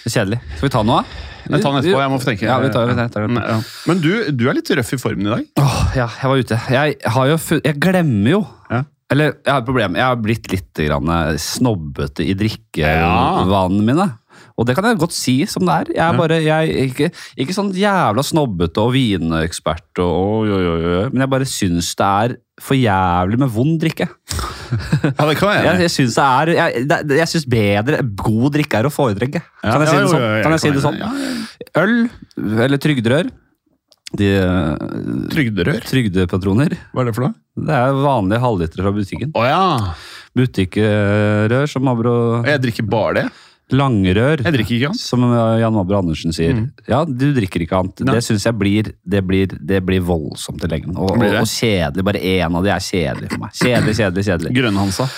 Det 0.00 0.10
er 0.10 0.14
kjedelig. 0.18 0.38
Skal 0.56 0.66
vi 0.68 0.72
ta 0.76 0.82
noe, 0.84 1.00
da? 1.00 1.26
Jeg 1.50 1.62
tar 1.64 1.72
den 1.72 1.80
etterpå. 1.80 2.00
Jeg 2.04 2.10
må 2.12 2.18
få 2.20 2.28
tenke. 2.28 2.44
Ja, 2.46 2.56
vi 2.60 2.68
tar, 2.72 2.86
vi 2.90 2.94
tar, 3.00 3.24
vi 3.26 3.40
tar. 3.40 3.64
Men 3.88 4.00
du, 4.04 4.10
du 4.36 4.44
er 4.50 4.56
litt 4.58 4.68
røff 4.76 4.92
i 4.94 4.98
formen 5.00 5.26
i 5.26 5.32
dag. 5.32 5.46
Åh, 5.64 5.78
ja, 5.96 6.06
jeg 6.20 6.30
var 6.30 6.42
ute. 6.44 6.58
Jeg, 6.76 6.96
har 7.16 7.30
jo 7.32 7.38
jeg 7.64 7.78
glemmer 7.80 8.34
jo 8.36 8.42
Ja. 8.70 8.82
Eller 9.10 9.32
jeg 9.32 9.50
har 9.50 9.58
et 9.64 9.66
problem. 9.66 9.96
Jeg 9.98 10.06
har 10.06 10.20
blitt 10.22 10.44
litt 10.52 10.80
grann 10.86 11.08
snobbete 11.42 12.22
i 12.22 12.36
drikkevanene 12.38 13.82
mine. 13.88 14.06
Og 14.60 14.66
det 14.68 14.74
kan 14.76 14.84
jeg 14.90 14.98
godt 15.00 15.14
si 15.16 15.38
som 15.48 15.64
det 15.64 15.72
er. 15.72 15.90
Jeg 15.96 16.04
er 16.04 16.12
Ja. 16.12 16.18
bare, 16.20 16.36
jeg 16.44 16.68
er 16.68 16.88
ikke, 16.90 17.08
ikke 17.40 17.54
sånn 17.56 17.70
jævla 17.72 18.20
snobbete 18.26 18.82
og 18.84 18.92
vinekspert, 18.92 19.88
og, 20.04 20.44
og, 20.52 20.60
og, 20.60 20.84
og, 20.84 21.12
men 21.14 21.24
jeg 21.24 21.30
bare 21.32 21.48
syns 21.48 21.88
det 21.96 22.08
er 22.28 22.34
for 22.60 22.76
jævlig 22.76 23.38
med 23.40 23.48
vond 23.56 23.78
drikke. 23.80 24.08
Ja, 24.70 25.24
det 25.26 25.32
kan 25.40 25.48
jeg 25.50 25.64
Jeg, 25.66 25.78
jeg 25.82 25.90
syns 25.90 26.14
det 26.14 26.52
Jeg, 26.54 26.82
jeg 27.18 27.28
synes 27.32 27.46
bedre 27.50 27.96
God 28.20 28.52
drikke 28.54 28.78
er 28.78 28.86
å 28.86 28.92
foretrekke. 28.94 29.40
Kan 29.64 29.82
jeg 29.82 29.88
si 29.90 29.96
det 29.98 30.10
sånn? 30.12 30.26
Kan 30.44 30.54
jeg 30.54 30.62
si 30.62 30.70
det 30.76 30.82
sånn? 30.84 30.98
Ja, 31.00 31.08
ja. 31.10 31.80
Øl 31.82 31.96
eller 32.68 32.78
trygderør. 32.78 33.32
De 34.20 34.28
eh, 34.38 34.86
Trygderør? 35.32 35.80
trygdepatroner. 35.90 36.76
Hva 36.94 37.02
er 37.02 37.10
det 37.10 37.16
for 37.18 37.26
noe? 37.26 37.34
Det 37.66 37.74
er 37.80 37.98
vanlige 38.04 38.40
halvlitere 38.46 38.86
fra 38.86 38.94
butikken. 38.94 39.34
Å 39.34 39.44
ja! 39.48 39.64
Butikkrør, 40.38 41.56
som 41.70 41.88
Abro 41.90 42.14
Jeg 42.46 42.62
drikker 42.62 42.86
bare 42.90 43.14
det. 43.20 43.26
Langrør, 43.76 44.42
Jeg 44.44 44.54
drikker 44.56 44.74
ikke 44.76 44.90
annet. 44.92 45.00
som 45.00 45.24
Jan 45.60 45.74
Mabro 45.76 45.98
Andersen 46.00 46.34
sier. 46.36 46.54
Mm. 46.56 46.70
Ja, 46.90 47.04
du 47.04 47.26
drikker 47.36 47.64
ikke 47.64 47.78
annet. 47.80 48.02
Nei. 48.06 48.14
Det 48.18 48.24
syns 48.26 48.46
jeg 48.48 48.58
blir, 48.58 48.92
det 49.04 49.22
blir, 49.26 49.46
det 49.60 49.82
blir 49.86 50.00
voldsomt 50.06 50.64
i 50.64 50.70
lengden. 50.72 50.96
Og, 50.96 51.12
og, 51.16 51.26
og 51.42 51.50
kjedelig. 51.50 52.04
Bare 52.10 52.22
én 52.22 52.56
av 52.56 52.64
de 52.66 52.72
er 52.74 52.86
kjedelig 52.86 53.30
for 53.34 53.44
meg. 53.44 53.54
Kjedelig, 53.60 53.96
kjedelig, 54.00 54.26
kjedelig. 54.30 54.54
Grønnhansa. 54.58 55.08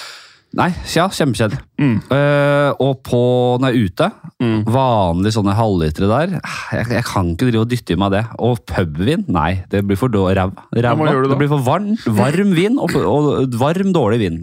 Nei, 0.58 0.68
ja, 0.92 1.06
kjempekjedelig. 1.08 1.58
Mm. 1.80 1.94
Uh, 2.12 2.70
og 2.84 2.98
på, 3.06 3.20
når 3.62 3.72
jeg 3.72 3.78
er 3.78 3.88
ute, 3.88 4.10
Mm. 4.42 4.64
vanlige 4.66 5.36
sånne 5.36 5.52
halvlitere 5.54 6.08
der, 6.10 6.32
jeg, 6.74 6.86
jeg 6.90 7.04
kan 7.06 7.28
ikke 7.30 7.46
drive 7.46 7.60
og 7.62 7.68
dytte 7.70 7.94
i 7.94 7.98
meg 8.02 8.10
det. 8.10 8.22
Og 8.42 8.58
pubvin, 8.66 9.22
nei, 9.30 9.62
det 9.70 9.84
blir 9.86 9.94
for 10.00 10.10
ræva. 10.10 10.64
Ja? 10.74 10.96
Det 10.98 11.38
blir 11.38 11.50
for 11.52 11.62
varm, 11.62 11.92
varm 12.18 12.50
vin 12.56 12.80
og, 12.82 12.90
og 12.98 13.54
varm, 13.60 13.92
dårlig 13.94 14.18
vin. 14.24 14.40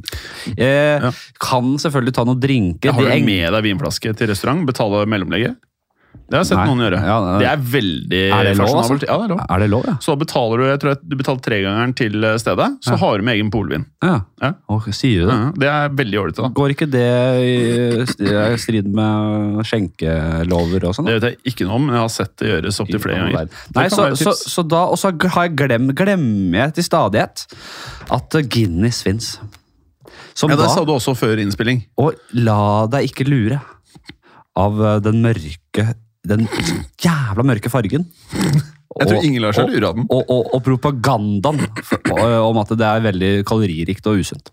Uh, 0.56 1.04
Ja. 1.10 1.12
Kan 1.44 1.76
selvfølgelig 1.80 2.16
ta 2.16 2.24
noen 2.28 2.40
drinker. 2.40 2.94
Har 2.96 3.04
du 3.04 3.26
med 3.28 3.52
deg 3.54 3.66
vinflaske 3.68 4.16
til 4.16 4.32
restaurant? 4.32 4.64
Betale 4.68 5.04
mellomlegget? 5.10 5.60
Det 6.30 6.38
har 6.38 6.44
jeg 6.44 6.50
sett 6.52 6.60
Nei. 6.60 6.66
noen 6.70 6.82
gjøre. 6.84 6.98
Ja, 7.10 7.16
det, 7.26 7.38
Det 7.42 7.48
er 7.50 7.62
veldig 7.74 8.20
Er 8.38 8.44
det 8.46 8.52
lov, 8.60 8.74
altså? 8.78 8.98
Ja, 9.02 9.16
det 9.18 9.26
er 9.26 9.32
lov. 9.32 9.40
Er 9.50 9.62
det 9.64 9.70
lov, 9.72 9.86
ja? 9.90 9.94
Så 10.06 10.14
betaler 10.20 10.62
du 10.62 10.66
jeg 10.68 10.80
tror 10.84 10.92
jeg, 10.92 11.00
du 11.10 11.16
betaler 11.18 11.42
tregangeren 11.42 11.94
til 11.98 12.24
eh, 12.24 12.36
stedet, 12.38 12.68
så 12.86 12.92
Ja. 12.94 12.98
har 13.02 13.18
du 13.18 13.24
med 13.26 13.34
egen 13.40 13.50
polvin. 13.50 13.86
ja. 14.04 14.20
Ja. 14.42 14.52
Og, 14.70 14.86
sier 14.94 15.26
du 15.26 15.32
det? 15.32 15.38
Det 15.64 15.68
er 15.68 15.90
veldig 15.90 16.20
ålreit. 16.22 16.54
Går 16.54 16.70
ikke 16.76 16.88
det 16.94 17.08
i 17.42 18.58
strid 18.62 18.88
med 18.94 19.64
skjenkelover 19.66 20.86
og 20.88 20.96
sånn? 20.96 21.10
Det 21.10 21.18
vet 21.18 21.28
jeg 21.32 21.54
ikke 21.54 21.66
noe 21.68 21.76
om, 21.80 21.88
men 21.90 21.98
jeg 21.98 22.04
har 22.06 22.14
sett 22.14 22.36
det 22.40 22.52
gjøres 22.54 22.80
opptil 22.86 23.02
flere 23.04 23.26
ganger. 23.26 23.50
Nei, 23.76 23.88
så, 23.90 24.08
så, 24.16 24.36
så 24.38 24.66
da, 24.70 24.84
og 24.94 25.02
så 25.02 25.12
har 25.34 25.50
jeg 25.50 25.58
glem, 25.60 25.90
glemmer 25.98 26.62
jeg 26.68 26.78
til 26.78 26.88
stadighet 26.88 27.46
at 28.16 28.40
Guinness 28.54 29.02
fins. 29.04 29.40
Som 30.38 30.54
Ja, 30.54 30.56
Det 30.56 30.70
da, 30.70 30.72
sa 30.78 30.86
du 30.86 30.94
også 30.94 31.18
før 31.18 31.42
innspilling. 31.42 31.84
og 31.98 32.14
la 32.38 32.86
deg 32.88 33.10
ikke 33.10 33.28
lure 33.28 33.60
av 34.60 34.80
uh, 34.82 35.00
den 35.04 35.22
mørke 35.24 35.69
Den 36.30 36.46
jævla 37.00 37.46
mørke 37.48 37.72
fargen. 37.72 38.06
Jeg 39.00 39.08
tror 39.08 39.24
ingen 39.24 39.44
lar 39.44 39.56
seg 39.56 39.70
lure 39.72 39.92
av 39.92 40.00
den. 40.00 40.08
Og, 40.12 40.24
og, 40.26 40.54
og 40.58 40.64
propagandaen 40.66 41.62
om 42.44 42.62
at 42.62 42.74
det 42.76 42.88
er 42.88 43.06
veldig 43.06 43.34
kaloririkt 43.48 44.10
og 44.10 44.24
usunt. 44.24 44.52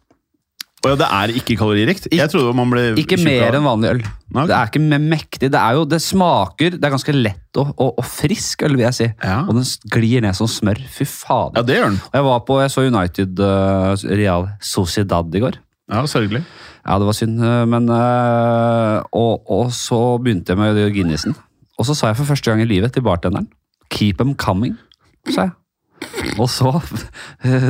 Og 0.84 0.93
ja, 0.93 0.96
det 1.00 1.06
er 1.08 1.32
ikke 1.40 1.56
kaloririkt. 1.58 2.06
Jeg 2.14 2.31
trodde 2.31 2.52
man 2.55 2.70
ble 2.70 2.82
Ikke 3.00 3.19
mer 3.19 3.56
enn 3.56 3.64
vanlig 3.64 3.88
øl. 3.96 4.02
Nei. 4.37 4.44
Det 4.46 4.55
er 4.55 4.70
ikke 4.70 4.82
mektig. 5.02 5.50
Det 5.50 5.58
er 5.58 5.78
jo, 5.78 5.87
det 5.88 5.99
smaker 6.05 6.76
Det 6.76 6.84
er 6.84 6.93
ganske 6.93 7.14
lett 7.17 7.58
og, 7.58 7.72
og, 7.75 7.94
og 7.96 8.06
frisk 8.06 8.62
øl, 8.67 8.76
vil 8.76 8.84
jeg 8.84 8.99
si. 8.99 9.08
Ja. 9.25 9.40
Og 9.49 9.56
den 9.56 9.67
glir 9.90 10.22
ned 10.22 10.37
som 10.38 10.50
smør. 10.50 10.79
Fy 10.93 11.08
fader. 11.08 11.58
Ja, 11.58 11.67
det 11.67 11.79
gjør 11.81 11.90
den. 11.90 12.00
Og 12.05 12.19
Jeg 12.20 12.29
var 12.29 12.44
på, 12.46 12.61
jeg 12.62 12.75
så 12.75 12.87
United 12.87 13.43
uh, 13.43 14.06
Real 14.12 14.49
Sociedad 14.62 15.34
i 15.34 15.43
går. 15.46 15.58
Ja, 15.90 16.05
Sørgelig. 16.11 16.44
Ja, 16.86 16.98
det 17.02 17.08
var 17.08 17.16
synd, 17.18 17.40
uh, 17.42 17.64
men 17.66 17.90
uh, 17.90 19.02
og, 19.10 19.42
og 19.50 19.72
så 19.74 20.18
begynte 20.22 20.54
jeg 20.54 20.60
med 20.60 20.78
Guinnessen. 20.94 21.34
Og 21.76 21.86
så 21.88 21.96
sa 21.96 22.12
jeg 22.12 22.18
for 22.20 22.30
første 22.30 22.50
gang 22.50 22.62
i 22.62 22.68
livet 22.68 22.94
til 22.94 23.04
bartenderen 23.04 23.50
Keep 23.90 24.18
them 24.18 24.34
coming, 24.38 24.78
sa 25.28 25.48
jeg. 25.48 25.56
Og 26.37 26.48
så 26.50 26.70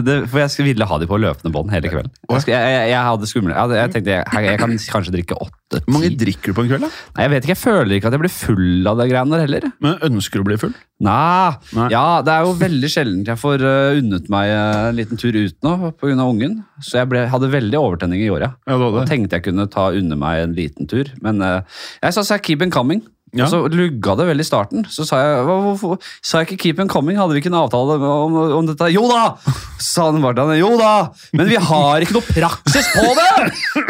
det, 0.07 0.17
For 0.31 0.41
jeg 0.43 0.51
skulle- 0.51 0.73
ville 0.73 0.87
ha 0.89 0.99
de 0.99 1.07
på 1.07 1.19
løpende 1.21 1.53
bånd 1.55 1.71
hele 1.71 1.91
kvelden. 1.93 2.11
Jeg, 2.31 2.43
jeg, 2.51 2.73
jeg, 2.75 2.89
jeg 2.91 3.03
hadde 3.07 3.29
skummel, 3.31 3.55
jeg, 3.55 3.93
tenkte 3.95 4.17
jeg, 4.17 4.59
kan 4.59 4.75
kanskje 4.91 5.15
drikke 5.15 5.39
åtte. 5.39 5.81
Hvor 5.85 5.95
mange 5.97 6.11
drikker 6.19 6.53
du 6.53 6.57
på 6.57 6.65
en 6.65 6.69
kveld, 6.71 6.85
da? 6.87 6.91
Nei, 7.17 7.23
Jeg 7.27 7.33
vet 7.33 7.47
ikke, 7.47 7.55
jeg 7.55 7.63
føler 7.63 7.97
ikke 7.97 8.11
at 8.11 8.17
jeg 8.17 8.23
blir 8.25 8.35
full 8.35 8.91
av 8.91 9.01
det 9.01 9.09
greiene 9.11 9.35
der 9.35 9.45
heller. 9.47 9.69
Men 9.83 9.97
Ønsker 10.11 10.41
du 10.41 10.45
å 10.45 10.49
bli 10.49 10.59
full? 10.63 10.75
Nei. 11.07 11.55
Nei. 11.77 11.89
Ja, 11.93 12.05
det 12.25 12.33
er 12.33 12.47
jo 12.47 12.55
veldig 12.57 12.91
sjelden 12.91 13.25
jeg 13.27 13.41
får 13.41 13.65
uh, 13.67 13.99
unnet 14.01 14.31
meg 14.33 14.53
uh, 14.55 14.87
en 14.91 14.97
liten 14.97 15.21
tur 15.21 15.37
ut 15.37 15.57
nå 15.67 15.75
pga. 16.01 16.15
ungen. 16.27 16.61
Så 16.81 17.01
jeg 17.03 17.11
ble, 17.13 17.27
hadde 17.33 17.53
veldig 17.53 17.79
overtenning 17.81 18.23
i 18.25 18.31
år, 18.33 18.47
ja. 18.47 18.53
Hadde 18.71 19.05
tenkte 19.11 19.39
jeg 19.39 19.47
kunne 19.51 19.69
ta 19.71 19.91
unne 19.93 20.17
meg 20.19 20.45
en 20.47 20.57
liten 20.57 20.89
tur. 20.91 21.11
Men 21.23 21.43
uh, 21.45 21.61
jeg 22.03 22.17
sa 22.17 22.39
keep 22.39 22.63
it 22.65 22.73
coming. 22.75 23.05
Ja. 23.39 23.47
Og 23.47 23.53
så 23.53 23.61
lugga 23.73 24.17
det 24.21 24.29
vel 24.31 24.43
i 24.43 24.47
starten. 24.47 24.87
Så 24.91 25.07
sa 25.09 25.21
jeg 25.23 25.45
hva, 25.47 25.57
hvorfor 25.69 26.01
sa 26.25 26.43
jeg 26.43 26.51
ikke 26.51 26.61
keep 26.65 26.83
him 26.83 26.91
coming? 26.91 27.19
Hadde 27.21 27.37
vi 27.37 27.43
ikke 27.43 27.53
en 27.53 27.59
avtale 27.61 27.99
om, 28.01 28.39
om 28.61 28.69
dette? 28.69 28.91
Jo 28.95 29.07
da! 29.11 29.37
Sa 29.87 30.09
han 30.09 30.23
bartenderen. 30.25 30.59
Jo 30.59 30.73
da! 30.81 30.93
Men 31.37 31.49
vi 31.51 31.59
har 31.61 32.05
ikke 32.05 32.17
noe 32.17 32.27
praksis 32.27 32.89
på 32.95 33.05
det! 33.17 33.33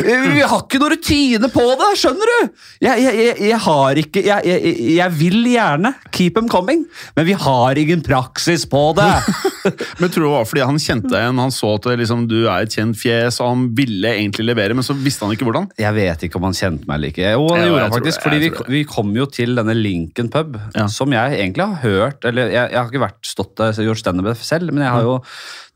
Vi 0.07 0.43
har 0.43 0.59
ikke 0.59 0.81
noe 0.83 0.93
rutine 0.93 1.51
på 1.53 1.65
det, 1.81 1.91
skjønner 2.01 2.33
du? 2.33 2.51
Jeg, 2.85 3.03
jeg, 3.05 3.21
jeg, 3.23 3.37
jeg 3.51 3.61
har 3.67 4.01
ikke 4.01 4.23
jeg, 4.27 4.49
jeg, 4.51 4.75
jeg 4.97 5.15
vil 5.17 5.39
gjerne 5.51 5.93
keep 6.15 6.37
them 6.37 6.51
coming, 6.53 6.85
men 7.17 7.29
vi 7.29 7.37
har 7.39 7.79
ingen 7.81 8.03
praksis 8.07 8.67
på 8.69 8.83
det. 8.99 9.09
Men 10.01 10.11
tror 10.13 10.23
du 10.23 10.27
det 10.27 10.33
var 10.33 10.47
fordi 10.47 10.63
han 10.69 10.79
kjente 10.81 11.11
deg 11.11 11.25
igjen, 11.25 11.41
han 11.43 11.53
så 11.55 11.73
at 11.77 11.87
liksom, 11.99 12.27
du 12.31 12.37
er 12.45 12.67
et 12.67 12.75
kjent 12.75 12.97
fjes, 12.99 13.41
og 13.43 13.51
han 13.51 13.65
ville 13.77 14.13
egentlig 14.13 14.47
levere, 14.47 14.77
men 14.77 14.87
så 14.87 14.95
visste 14.97 15.27
han 15.27 15.35
ikke 15.35 15.47
hvordan? 15.49 15.69
Jeg 15.81 15.95
vet 15.97 16.23
ikke 16.27 16.39
om 16.39 16.47
han 16.49 16.57
kjente 16.57 16.87
meg 16.87 16.99
eller 16.99 17.13
ikke. 17.13 17.33
Jo, 17.35 17.47
det 17.51 17.65
gjorde 17.67 17.83
han 17.87 17.95
faktisk. 17.97 18.23
fordi 18.27 18.41
vi, 18.45 18.51
vi 18.77 18.83
kom 18.89 19.11
jo 19.17 19.27
til 19.37 19.53
denne 19.59 19.75
Lincoln 19.77 20.31
pub, 20.33 20.57
Ja. 20.75 20.87
som 20.93 21.13
jeg 21.13 21.37
egentlig 21.37 21.67
har 21.67 21.83
hørt 21.85 22.25
Eller 22.25 22.49
jeg, 22.49 22.71
jeg 22.73 22.79
har 22.81 22.89
ikke 22.89 23.05
vært 23.05 23.29
stått 23.29 23.53
der 23.61 23.77
og 23.77 23.91
gjort 23.91 24.01
standup 24.03 24.41
selv, 24.41 24.73
men 24.73 24.83
jeg 24.87 24.95
har 24.97 25.05
jo, 25.05 25.19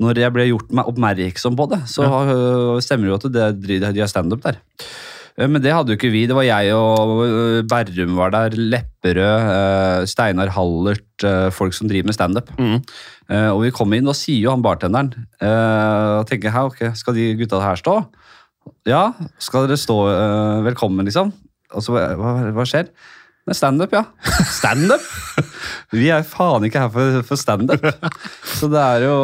når 0.00 0.22
jeg 0.24 0.32
ble 0.38 0.48
gjort 0.48 0.72
meg 0.80 0.88
oppmerksom 0.90 1.56
på 1.60 1.68
det, 1.74 1.82
så 1.92 2.08
har, 2.08 2.34
stemmer 2.80 3.06
det 3.06 3.12
jo 3.12 3.20
at 3.20 3.60
det, 3.60 3.80
de 3.94 4.00
har 4.00 4.10
standup 4.10 4.42
der. 4.48 4.58
Eh, 5.38 5.46
Men 5.46 5.62
det 5.62 5.72
hadde 5.72 5.92
jo 5.92 5.96
ikke 5.98 6.10
vi. 6.12 6.24
Det 6.26 6.34
var 6.36 6.42
jeg 6.48 6.72
og 6.74 7.20
øh, 7.26 7.62
Berrum 7.70 8.16
var 8.18 8.32
der, 8.34 8.50
Lepperød, 8.56 9.50
øh, 9.54 10.06
Steinar 10.10 10.50
Hallert, 10.56 11.04
øh, 11.24 11.50
folk 11.54 11.72
som 11.76 11.88
driver 11.88 12.08
med 12.10 12.16
standup. 12.16 12.50
Mm. 12.58 12.80
Og 13.30 13.60
vi 13.62 13.70
kom 13.70 13.92
inn, 13.94 14.08
og 14.10 14.16
sier 14.18 14.40
jo 14.42 14.50
han 14.50 14.62
bartenderen 14.64 15.12
og 15.40 16.26
tenker 16.26 16.50
her, 16.50 16.66
ok, 16.66 16.80
Skal 16.98 17.14
de 17.14 17.28
gutta 17.38 17.60
her 17.62 17.78
stå? 17.78 17.94
Ja, 18.90 19.12
skal 19.38 19.68
dere 19.68 19.78
stå 19.78 19.96
velkommen, 20.66 21.06
liksom? 21.06 21.30
Og 21.70 21.84
så, 21.86 21.94
hva, 21.94 22.32
hva 22.50 22.64
skjer? 22.66 22.88
Det 23.48 23.54
er 23.54 23.56
standup, 23.56 23.92
ja. 23.96 24.02
Standup? 24.60 25.00
Vi 25.96 26.06
er 26.12 26.22
faen 26.28 26.66
ikke 26.68 26.82
her 26.84 26.90
for, 26.92 27.22
for 27.26 27.40
standup. 27.40 27.82
Så 28.46 28.68
det 28.70 28.78
er 28.84 29.06
jo 29.08 29.14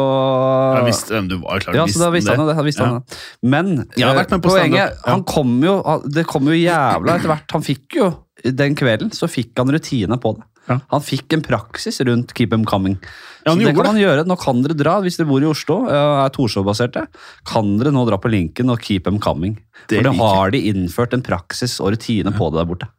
Jeg 0.79 0.87
visste 0.89 1.13
hvem 1.15 1.29
du 1.31 1.35
var. 1.43 1.61
klart 1.63 1.77
ja, 1.77 1.85
så 1.87 2.01
da 2.01 2.09
visste 2.15 2.35
han 2.35 2.49
det. 2.49 2.57
Visste 2.67 2.83
Ja. 2.83 2.89
han 2.89 3.03
det. 3.05 3.19
Men 3.53 3.69
Jeg 3.95 4.07
har 4.07 4.15
eh, 4.15 4.21
vært 4.23 4.33
med 4.35 4.43
på 4.43 4.51
poenget 4.55 4.81
ja. 4.81 4.89
han 5.05 5.23
kom 5.23 5.53
jo, 5.63 5.77
Det 6.11 6.25
kom 6.27 6.49
jo 6.49 6.57
jævla 6.57 7.15
etter 7.19 7.31
hvert. 7.31 7.55
Han 7.55 7.63
fikk 7.63 7.99
jo 8.01 8.09
Den 8.43 8.75
kvelden 8.77 9.13
så 9.15 9.29
fikk 9.31 9.53
han 9.61 9.71
rutine 9.73 10.17
på 10.21 10.33
det. 10.37 10.45
Ja. 10.67 10.79
Han 10.91 11.01
fikk 11.05 11.31
en 11.37 11.41
praksis 11.45 12.01
rundt 12.03 12.33
Keep 12.35 12.51
'em 12.57 12.65
Coming. 12.67 12.97
Ja, 13.45 13.53
så 13.53 13.61
det 13.63 13.71
kan 13.77 13.85
man 13.87 13.95
gjøre. 14.01 14.25
Nå 14.27 14.35
kan 14.37 14.59
dere 14.65 14.75
dra, 14.75 14.97
hvis 14.99 15.15
dere 15.15 15.29
bor 15.29 15.39
i 15.41 15.47
Oslo, 15.47 15.77
eh, 15.87 16.25
er 16.25 16.33
Torshov-baserte, 16.35 17.05
kan 17.47 17.77
dere 17.79 17.93
nå 17.95 18.03
dra 18.09 18.17
på 18.19 18.27
linken 18.29 18.69
og 18.69 18.81
Keep 18.83 19.07
'em 19.07 19.19
Coming. 19.23 19.55
Det 19.87 20.01
For 20.01 20.09
det 20.09 20.17
har 20.19 20.51
de 20.51 20.59
innført 20.67 21.13
en 21.15 21.23
praksis 21.23 21.79
og 21.79 21.93
rutine 21.95 22.33
på 22.35 22.51
det 22.51 22.59
der 22.59 22.67
borte. 22.67 22.89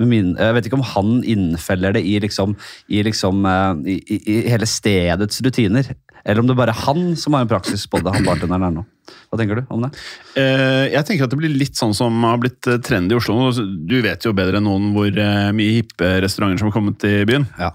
Min, 0.00 0.32
jeg 0.38 0.56
vet 0.56 0.68
ikke 0.68 0.78
om 0.78 0.86
han 0.94 1.18
innfeller 1.28 1.96
det 1.96 2.04
i, 2.08 2.16
liksom, 2.22 2.56
i, 2.88 3.02
liksom, 3.04 3.44
eh, 3.48 3.98
i, 3.98 4.18
i, 4.20 4.38
hele 4.52 4.68
stedets 4.68 5.42
rutiner. 5.44 5.92
Eller 6.22 6.40
om 6.40 6.48
det 6.48 6.56
bare 6.56 6.70
er 6.70 6.84
han 6.86 7.16
som 7.18 7.34
har 7.34 7.44
en 7.44 7.50
praksis 7.50 7.84
på 7.90 7.98
det. 8.00 8.12
han 8.14 8.26
bartenderen 8.26 8.68
er 8.68 8.74
nå. 8.76 8.84
Hva 9.28 9.38
tenker 9.40 9.58
du 9.58 9.72
om 9.74 9.82
det? 9.82 9.90
Eh, 10.38 10.92
jeg 10.92 11.04
tenker 11.08 11.26
at 11.26 11.32
det 11.34 11.40
blir 11.40 11.52
litt 11.52 11.76
sånn 11.76 11.94
som 11.96 12.22
har 12.24 12.38
blitt 12.40 12.68
eh, 12.70 12.78
trendy 12.84 13.16
i 13.16 13.18
Oslo. 13.18 13.50
Du 13.90 13.98
vet 14.04 14.24
jo 14.24 14.34
bedre 14.36 14.60
enn 14.60 14.68
noen 14.68 14.92
hvor 14.94 15.10
mye 15.56 15.80
hippe 15.80 16.14
restauranter 16.22 16.62
som 16.62 16.70
har 16.70 16.76
kommet 16.76 17.08
i 17.08 17.16
byen. 17.28 17.48
Ja. 17.58 17.72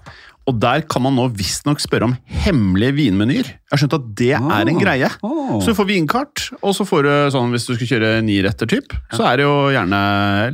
Og 0.48 0.56
der 0.62 0.80
kan 0.88 1.02
man 1.04 1.12
nå 1.18 1.26
visstnok 1.36 1.76
spørre 1.82 2.04
om 2.08 2.14
hemmelige 2.24 2.94
vinmenyer. 2.96 3.44
Jeg 3.52 3.70
har 3.74 3.78
skjønt 3.82 3.96
at 3.98 4.06
det 4.16 4.30
er 4.32 4.40
en 4.40 4.70
Ah. 4.72 4.80
greie. 4.80 5.10
Ah. 5.22 5.58
Så 5.60 5.66
du 5.70 5.74
får 5.76 5.86
vinkart, 5.90 6.46
og 6.62 6.72
så 6.74 6.86
får 6.88 7.02
du 7.04 7.10
sånn 7.36 7.50
hvis 7.52 7.66
du 7.68 7.74
skal 7.76 7.86
kjøre 7.92 8.10
niretter 8.24 8.66
typ, 8.70 8.88
så 9.12 9.22
er 9.28 9.36
det 9.36 9.44
jo 9.44 9.68
gjerne 9.74 10.00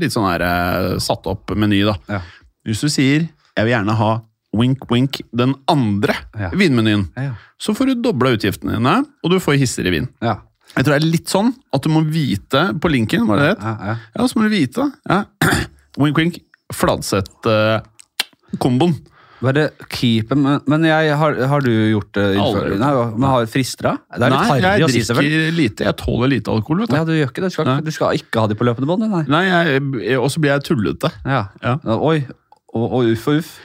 litt 0.00 0.12
sånn 0.12 0.26
her 0.32 0.42
eh, 0.42 0.98
satt 0.98 1.26
opp 1.30 1.54
meny, 1.54 1.84
da. 1.86 1.94
Ja. 2.10 2.20
Hvis 2.66 2.80
du 2.82 2.88
sier 2.88 3.20
'jeg 3.56 3.64
vil 3.64 3.72
gjerne 3.74 3.94
ha 3.94 4.20
wink 4.52 4.78
wink 4.90 5.20
den 5.34 5.54
andre 5.68 6.14
Ja. 6.38 6.50
vinmenyen', 6.50 7.08
Ja. 7.16 7.34
så 7.58 7.72
får 7.74 7.86
du 7.86 7.94
dobla 8.02 8.30
utgiftene 8.36 8.72
dine, 8.74 9.04
og 9.22 9.30
du 9.30 9.38
får 9.38 9.56
hissigere 9.58 9.90
vin. 9.92 10.08
Ja. 10.20 10.36
Jeg 10.76 10.84
tror 10.86 10.94
det 10.98 11.02
er 11.04 11.10
litt 11.10 11.26
sånn 11.28 11.54
at 11.72 11.82
du 11.82 11.88
må 11.88 12.00
vite 12.04 12.72
på 12.80 12.88
linken, 12.90 13.26
hva 13.28 13.36
det 13.38 13.48
het. 13.50 13.58
Ja, 13.62 13.76
ja. 13.86 13.96
Ja, 14.16 14.26
så 14.26 14.34
må 14.36 14.42
du 14.42 14.48
vite. 14.50 14.92
Ja. 15.08 15.24
Wink 15.98 16.16
wink. 16.16 16.38
Fladseth-komboen. 16.72 18.94
Bare 19.42 19.70
keep 19.90 20.30
em, 20.32 20.42
men- 20.42 20.60
Men 20.66 20.84
jeg, 20.84 21.16
har, 21.18 21.34
har 21.46 21.60
du 21.60 21.70
gjort 21.70 22.12
det? 22.12 22.36
Aldri. 22.38 22.78
Nei, 22.78 22.92
men 23.18 23.28
har 23.28 23.46
frister 23.46 23.82
da? 23.82 23.96
Det 24.16 24.22
er 24.22 24.30
litt 24.30 24.48
Nei, 24.48 24.60
jeg 24.60 24.88
drikker 24.88 25.20
si, 25.20 25.50
lite. 25.58 25.84
Jeg 25.84 25.96
tåler 25.96 26.28
lite 26.28 26.48
alkohol, 26.54 26.80
vet 26.84 26.90
du. 26.90 26.96
Ja, 26.96 27.04
du 27.04 27.12
gjør 27.12 27.30
ikke 27.32 27.42
det. 27.44 27.50
Du 27.50 27.56
skal, 27.58 27.80
du 27.84 27.90
skal 27.90 28.14
ikke 28.20 28.40
ha 28.40 28.46
de 28.46 28.54
på 28.54 28.64
løpende 28.64 28.86
bånd, 28.86 29.04
nei. 29.10 29.24
Nei, 29.28 29.44
jeg- 29.50 30.18
Og 30.20 30.30
så 30.30 30.38
blir 30.40 30.54
jeg 30.54 30.62
tullete. 30.64 31.10
Ja. 31.26 31.48
Ja. 31.62 31.78
Oi. 31.84 32.26
Og, 32.74 32.92
og 32.92 33.04
uff 33.12 33.28
og 33.28 33.34
uff. 33.42 33.58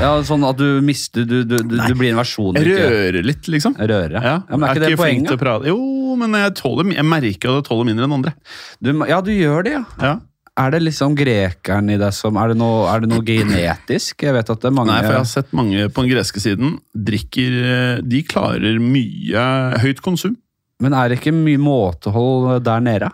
Ja, 0.00 0.12
sånn 0.22 0.44
at 0.46 0.56
du 0.60 0.80
mister 0.80 1.24
Du, 1.26 1.40
du, 1.42 1.56
du, 1.66 1.74
du 1.74 1.94
blir 1.98 2.12
en 2.12 2.20
versjon 2.20 2.54
du 2.54 2.60
rører 2.62 3.24
litt, 3.26 3.48
liksom. 3.50 3.74
rører. 3.76 4.12
Ja. 4.22 4.34
Ja, 4.48 4.56
men 4.56 4.62
er 4.68 4.76
ikke 4.76 4.86
det 4.86 4.98
poenget? 5.00 5.66
Jo, 5.66 6.14
men 6.20 6.30
jeg, 6.38 6.54
tåler, 6.54 6.86
jeg 6.94 7.04
merker 7.04 7.50
at 7.50 7.58
jeg 7.58 7.64
tåler 7.66 7.84
mindre 7.90 8.06
enn 8.06 8.14
andre. 8.14 8.32
Du, 8.80 8.92
ja, 9.10 9.18
du 9.20 9.32
gjør 9.34 9.64
det, 9.66 9.72
ja. 9.74 9.84
Ja. 10.00 10.12
Er 10.60 10.74
det 10.74 10.80
liksom 10.82 11.14
grekeren 11.16 11.88
i 11.92 11.96
deg 12.00 12.12
som 12.14 12.36
Er 12.40 12.52
det 12.52 12.58
noe, 12.60 12.84
er 12.90 13.04
det 13.04 13.10
noe 13.12 13.24
genetisk? 13.24 14.26
Jeg 14.26 14.36
vet 14.36 14.52
at 14.52 14.62
det 14.62 14.68
er 14.68 14.74
mange 14.76 14.92
Nei, 14.92 15.00
for 15.04 15.14
jeg 15.14 15.22
har 15.22 15.30
sett 15.30 15.54
mange 15.56 15.86
på 15.88 16.04
den 16.04 16.12
greske 16.12 16.42
siden 16.42 16.76
drikker 16.92 17.56
eh, 17.60 18.02
De 18.04 18.22
klarer 18.26 18.80
mye 18.82 19.46
høyt 19.84 20.02
konsum. 20.04 20.36
Men 20.80 20.96
er 20.96 21.10
det 21.10 21.20
ikke 21.20 21.34
mye 21.36 21.60
måtehold 21.60 22.62
der 22.64 22.84
nede? 22.84 23.10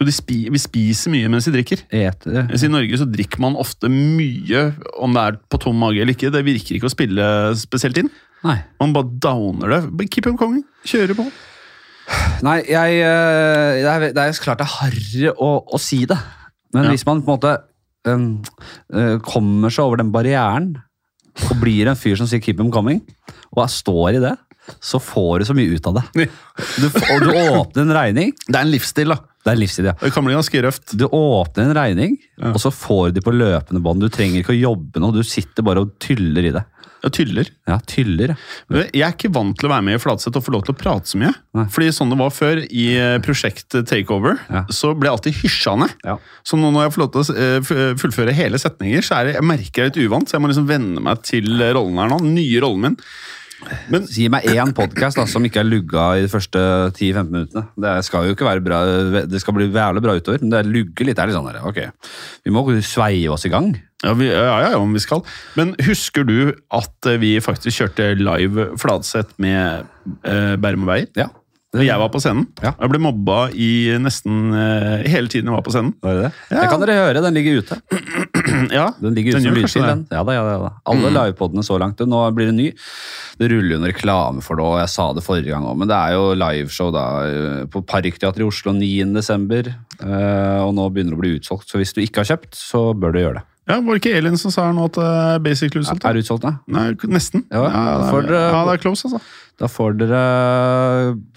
Jo, 0.00 0.06
de 0.08 0.14
spi, 0.16 0.38
vi 0.48 0.60
spiser 0.60 1.12
mye 1.12 1.28
mens 1.28 1.44
vi 1.50 1.52
drikker. 1.58 1.82
Eter 1.92 2.48
I 2.56 2.72
Norge 2.72 3.00
så 3.02 3.04
drikker 3.04 3.42
man 3.44 3.58
ofte 3.60 3.90
mye, 3.92 4.70
om 4.96 5.12
det 5.12 5.24
er 5.26 5.36
på 5.52 5.60
tom 5.60 5.76
mage 5.76 6.00
eller 6.00 6.16
ikke. 6.16 6.32
Det 6.32 6.40
virker 6.46 6.78
ikke 6.78 6.88
å 6.88 6.92
spille 6.94 7.26
spesielt 7.60 8.00
inn. 8.00 8.08
Nei. 8.40 8.56
Man 8.80 8.96
bare 8.96 9.12
downer 9.20 9.76
det. 9.76 10.08
Keep 10.08 10.30
on 10.32 10.40
kongen. 10.40 10.64
Kjøre 10.88 11.18
på. 11.18 11.28
Nei, 12.46 12.56
jeg, 12.64 13.00
eh, 13.04 13.82
det, 13.84 13.90
er, 13.92 14.06
det 14.16 14.24
er 14.24 14.40
klart 14.40 14.62
det 14.62 14.66
er 14.66 14.76
harry 14.78 15.28
å, 15.36 15.50
å 15.68 15.80
si 15.80 16.00
det. 16.08 16.16
Men 16.74 16.84
Ja. 16.84 16.90
hvis 16.90 17.06
man 17.06 17.22
på 17.22 17.32
en 17.32 17.38
måte 17.38 17.56
um, 18.06 18.42
eh, 18.94 19.18
kommer 19.18 19.70
seg 19.70 19.84
over 19.84 19.96
den 20.00 20.12
barrieren 20.12 20.70
og 21.50 21.56
blir 21.60 21.88
en 21.88 21.96
fyr 21.98 22.16
som 22.16 22.26
sier 22.26 22.40
'keep 22.40 22.56
them 22.56 22.70
coming', 22.72 23.02
og 23.56 23.64
jeg 23.64 23.70
står 23.70 24.16
i 24.16 24.20
det, 24.20 24.36
så 24.80 25.00
får 25.00 25.38
du 25.40 25.44
så 25.46 25.54
mye 25.56 25.74
ut 25.74 25.86
av 25.86 25.94
det. 25.94 26.28
Du, 26.78 26.86
og 26.86 27.20
du 27.24 27.30
åpner 27.32 27.82
en 27.82 27.92
regning. 27.96 28.32
Det 28.46 28.54
er 28.56 28.60
en 28.62 28.70
livsstil, 28.70 29.08
da. 29.08 29.16
Det 29.44 29.52
er 29.52 29.56
livsstil, 29.56 29.84
ja. 29.88 29.92
Det 29.98 30.12
kan 30.12 30.24
bli 30.24 30.34
ganske 30.34 30.62
røft. 30.62 30.96
Du 30.96 31.06
åpner 31.08 31.64
en 31.70 31.74
regning, 31.74 32.18
Ja. 32.38 32.50
og 32.52 32.60
så 32.60 32.70
får 32.70 33.08
du 33.08 33.20
de 33.20 33.20
på 33.24 33.32
løpende 33.34 33.82
bånd. 33.82 34.00
Du 34.00 34.08
trenger 34.08 34.42
ikke 34.44 34.54
å 34.54 34.60
jobbe 34.60 35.00
noe, 35.00 35.12
du 35.12 35.22
sitter 35.22 35.62
bare 35.62 35.80
og 35.80 35.98
tyller 35.98 36.44
i 36.44 36.52
det. 36.52 36.64
Jeg 37.00 37.12
tyller. 37.16 37.48
Ja, 37.70 37.78
tyller. 37.88 38.34
ja. 38.68 38.82
Jeg 38.92 39.04
er 39.06 39.14
ikke 39.14 39.30
vant 39.32 39.56
til 39.58 39.68
å 39.68 39.72
være 39.72 39.86
med 39.86 39.96
i 39.96 40.02
Flatseth 40.02 40.36
og 40.36 40.44
få 40.44 40.52
lov 40.52 40.66
til 40.66 40.74
å 40.74 40.78
prate 40.80 41.08
så 41.08 41.20
mye. 41.20 41.32
Nei. 41.56 41.64
Fordi 41.72 41.88
sånn 41.96 42.12
det 42.12 42.18
var 42.20 42.30
før, 42.36 42.60
i 42.68 42.86
eh, 43.00 43.16
prosjekt 43.24 43.72
Takeover, 43.88 44.38
Ja. 44.52 44.64
så 44.68 44.92
ble 44.94 45.08
jeg 45.08 45.16
alltid 45.16 45.38
hysja 45.40 45.76
ned. 45.80 45.96
Ja. 46.04 46.18
Så 46.44 46.60
nå 46.60 46.70
når 46.74 46.86
jeg 46.88 46.94
får 46.96 47.04
lov 47.04 47.10
til 47.14 47.20
å 47.24 47.40
eh, 47.46 47.96
fullføre 48.04 48.36
hele 48.36 48.60
setninger, 48.60 49.04
så 49.06 49.20
er 49.20 49.30
det, 49.30 49.36
jeg 49.40 49.48
merker 49.48 49.84
jeg 49.86 49.92
litt 49.94 50.02
uvant. 50.10 50.28
Så 50.28 50.36
jeg 50.36 50.44
må 50.44 50.52
liksom 50.52 50.68
venne 50.70 51.00
meg 51.04 51.22
til 51.24 51.50
rollen 51.72 52.00
her 52.02 52.12
nå. 52.12 52.20
Den 52.24 52.34
nye 52.36 52.60
rollen 52.64 52.88
min. 52.90 52.98
Men 53.92 54.06
Gi 54.08 54.28
meg 54.32 54.46
én 54.48 54.70
podkast 54.72 55.18
som 55.28 55.44
ikke 55.44 55.60
er 55.60 55.68
lugga 55.68 56.04
i 56.16 56.22
de 56.24 56.30
første 56.32 56.60
10-15 56.96 57.28
minuttene. 57.28 57.66
Det 57.84 57.92
skal 58.06 58.24
jo 58.28 58.32
ikke 58.36 58.46
være 58.48 58.62
bra, 58.64 58.78
det 59.28 59.40
skal 59.42 59.56
bli 59.58 59.66
jævlig 59.68 60.00
bra 60.06 60.14
utover, 60.16 60.40
men 60.40 60.54
det 60.54 60.62
lugger 60.70 61.08
litt. 61.10 61.20
Er 61.20 61.28
litt 61.28 61.36
sånn 61.36 61.50
der, 61.50 61.60
ok, 61.68 61.82
Vi 62.46 62.54
må 62.54 62.64
sveie 62.80 63.28
oss 63.32 63.44
i 63.44 63.52
gang. 63.52 63.74
Ja, 64.04 64.14
vi, 64.16 64.30
ja, 64.32 64.60
ja, 64.70 64.70
om 64.80 64.92
vi 64.96 65.02
skal. 65.02 65.24
Men 65.58 65.74
husker 65.86 66.24
du 66.28 66.54
at 66.72 67.10
eh, 67.10 67.18
vi 67.20 67.34
faktisk 67.44 67.82
kjørte 67.82 68.12
live 68.20 68.70
Fladseth 68.80 69.36
med 69.42 69.84
eh, 70.24 70.56
Bærum 70.60 70.86
og 70.86 70.94
Beyer? 70.94 71.12
Ja. 71.20 71.28
Og 71.70 71.84
jeg 71.86 71.94
var 72.02 72.08
på 72.10 72.18
scenen. 72.18 72.48
Ja. 72.64 72.72
Jeg 72.80 72.90
ble 72.90 72.98
mobba 72.98 73.44
i 73.54 73.92
nesten 74.02 74.48
eh, 74.58 75.04
hele 75.06 75.30
tiden 75.30 75.46
jeg 75.46 75.54
var 75.54 75.62
på 75.62 75.70
scenen. 75.70 75.92
Var 76.02 76.16
det 76.16 76.24
det? 76.24 76.30
Ja. 76.50 76.64
Det 76.64 76.70
kan 76.72 76.82
dere 76.82 76.96
høre, 76.98 77.20
den 77.22 77.36
ligger 77.38 77.60
ute. 77.60 77.76
ja, 78.80 78.88
Den 78.98 79.14
ligger 79.14 79.36
ute 79.36 79.38
Den 79.38 79.44
som 79.44 79.54
lydfil, 79.60 79.84
det. 79.84 79.92
den. 79.92 80.02
Ja 80.10 80.24
da, 80.26 80.34
ja 80.34 80.56
da. 80.64 80.72
Alle 80.90 81.12
mm. 81.12 81.14
Livepodene 81.14 81.62
så 81.62 81.78
langt. 81.78 82.02
Nå 82.10 82.24
blir 82.34 82.50
det 82.50 82.56
ny. 82.56 82.66
Det 83.38 83.50
ruller 83.52 83.76
jo 83.76 83.78
en 83.78 83.86
reklame 83.86 84.42
for 84.42 84.58
det, 84.58 84.66
og 84.66 84.80
jeg 84.82 84.90
sa 84.96 85.06
det 85.14 85.22
forrige 85.28 85.52
gang 85.54 85.68
òg, 85.70 85.78
men 85.84 85.92
det 85.92 86.00
er 86.00 86.16
jo 86.16 86.24
liveshow 86.42 86.90
da 86.96 87.04
eh, 87.28 87.62
på 87.70 87.84
Parkteatret 87.86 88.42
i 88.42 88.48
Oslo 88.50 88.74
9. 88.74 88.90
desember. 89.14 89.70
eh, 90.02 90.58
Og 90.66 90.74
nå 90.74 90.88
begynner 90.90 91.14
det 91.14 91.20
å 91.20 91.22
bli 91.22 91.36
utsolgt, 91.38 91.70
så 91.70 91.78
hvis 91.78 91.94
du 91.94 92.02
ikke 92.02 92.24
har 92.24 92.32
kjøpt, 92.34 92.50
så 92.58 92.88
bør 92.98 93.14
du 93.14 93.22
gjøre 93.22 93.38
det. 93.38 93.46
Ja, 93.68 93.76
Var 93.84 93.94
det 93.94 94.00
ikke 94.00 94.16
Elin 94.18 94.36
som 94.40 94.50
sa 94.50 94.64
nå 94.74 94.84
at 94.88 94.96
det 94.96 95.04
er 95.06 95.38
basically 95.44 95.82
utsolgt? 95.84 96.04
Er 96.08 96.18
utsolgt, 96.18 96.44
ja. 96.48 96.54
Nei, 96.66 96.86
nesten. 97.12 97.44
Ja, 97.52 97.60
det 97.68 98.08
er, 98.08 98.24
dere- 98.26 98.40
ja, 98.50 98.60
det 98.66 98.72
er 98.78 98.82
close, 98.82 99.06
altså. 99.06 99.20
Da 99.60 99.68
får 99.68 99.98
dere 100.00 100.20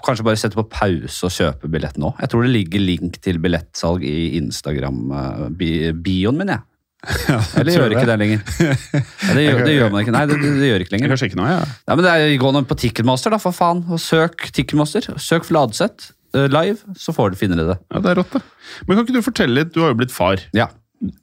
kanskje 0.08 0.24
bare 0.26 0.40
sette 0.40 0.56
på 0.58 0.64
pause 0.72 1.28
og 1.28 1.34
kjøpe 1.36 1.70
billett 1.70 1.98
nå. 2.00 2.14
Jeg 2.24 2.32
tror 2.32 2.46
det 2.48 2.54
ligger 2.56 2.80
link 2.82 3.20
til 3.22 3.38
billettsalg 3.44 4.06
i 4.08 4.38
Instagram-bioen 4.40 6.38
min, 6.40 6.54
jeg. 6.56 6.64
Eller 7.60 7.76
gjør 7.76 7.92
ikke 7.98 8.08
det 8.08 8.16
lenger? 8.22 8.44
Ja, 9.28 9.34
det, 9.36 9.44
gjør, 9.44 9.60
det 9.68 9.74
gjør 9.76 9.90
man 9.92 10.04
ikke. 10.06 10.14
Nei, 10.16 10.24
det, 10.30 10.38
det, 10.40 10.52
det 10.62 10.68
gjør 10.70 10.84
ikke 10.86 10.94
lenger. 10.96 11.14
Jeg 11.18 11.32
ikke 11.34 11.40
nå, 11.42 11.48
ja. 11.52 11.60
Ja, 11.90 11.96
men 11.98 12.06
det 12.06 12.12
er, 12.16 12.36
Gå 12.40 12.52
nå 12.56 12.62
på 12.70 12.78
Ticketmaster, 12.80 13.34
da, 13.36 13.40
for 13.44 13.56
faen. 13.56 13.84
Og 13.92 14.00
søk 14.02 14.46
Ticketmaster. 14.56 15.10
Søk 15.20 15.44
Fladseth 15.48 16.14
eh, 16.38 16.48
live, 16.52 16.80
så 17.00 17.12
får 17.16 17.34
du 17.36 17.40
finne 17.44 17.60
det. 17.60 17.76
ja. 17.76 18.00
Det 18.00 18.14
er 18.14 18.20
rått, 18.22 18.38
det. 18.38 18.44
Men 18.88 18.96
kan 18.98 19.04
ikke 19.08 19.18
du 19.20 19.26
fortelle 19.26 19.58
litt? 19.60 19.74
Du 19.76 19.82
har 19.84 19.92
jo 19.92 20.00
blitt 20.00 20.16
far. 20.16 20.40
Ja. 20.56 20.70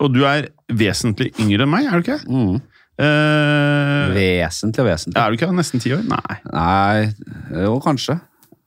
Og 0.00 0.12
du 0.14 0.22
er 0.28 0.49
vesentlig 0.72 1.30
yngre 1.40 1.64
enn 1.66 1.72
meg, 1.72 1.87
er 1.88 2.00
du 2.00 2.04
ikke? 2.04 2.20
Mm. 2.28 2.58
Uh, 3.00 4.10
Vesentlig 4.12 4.82
og 4.82 4.90
vesentlig. 4.90 5.16
er 5.22 5.30
du 5.32 5.38
ikke 5.38 5.52
nesten 5.56 5.80
ti 5.80 5.92
år? 5.96 6.02
Nei. 6.10 6.37
Nei, 6.52 7.62
jo, 7.64 7.78
kanskje. 7.84 8.18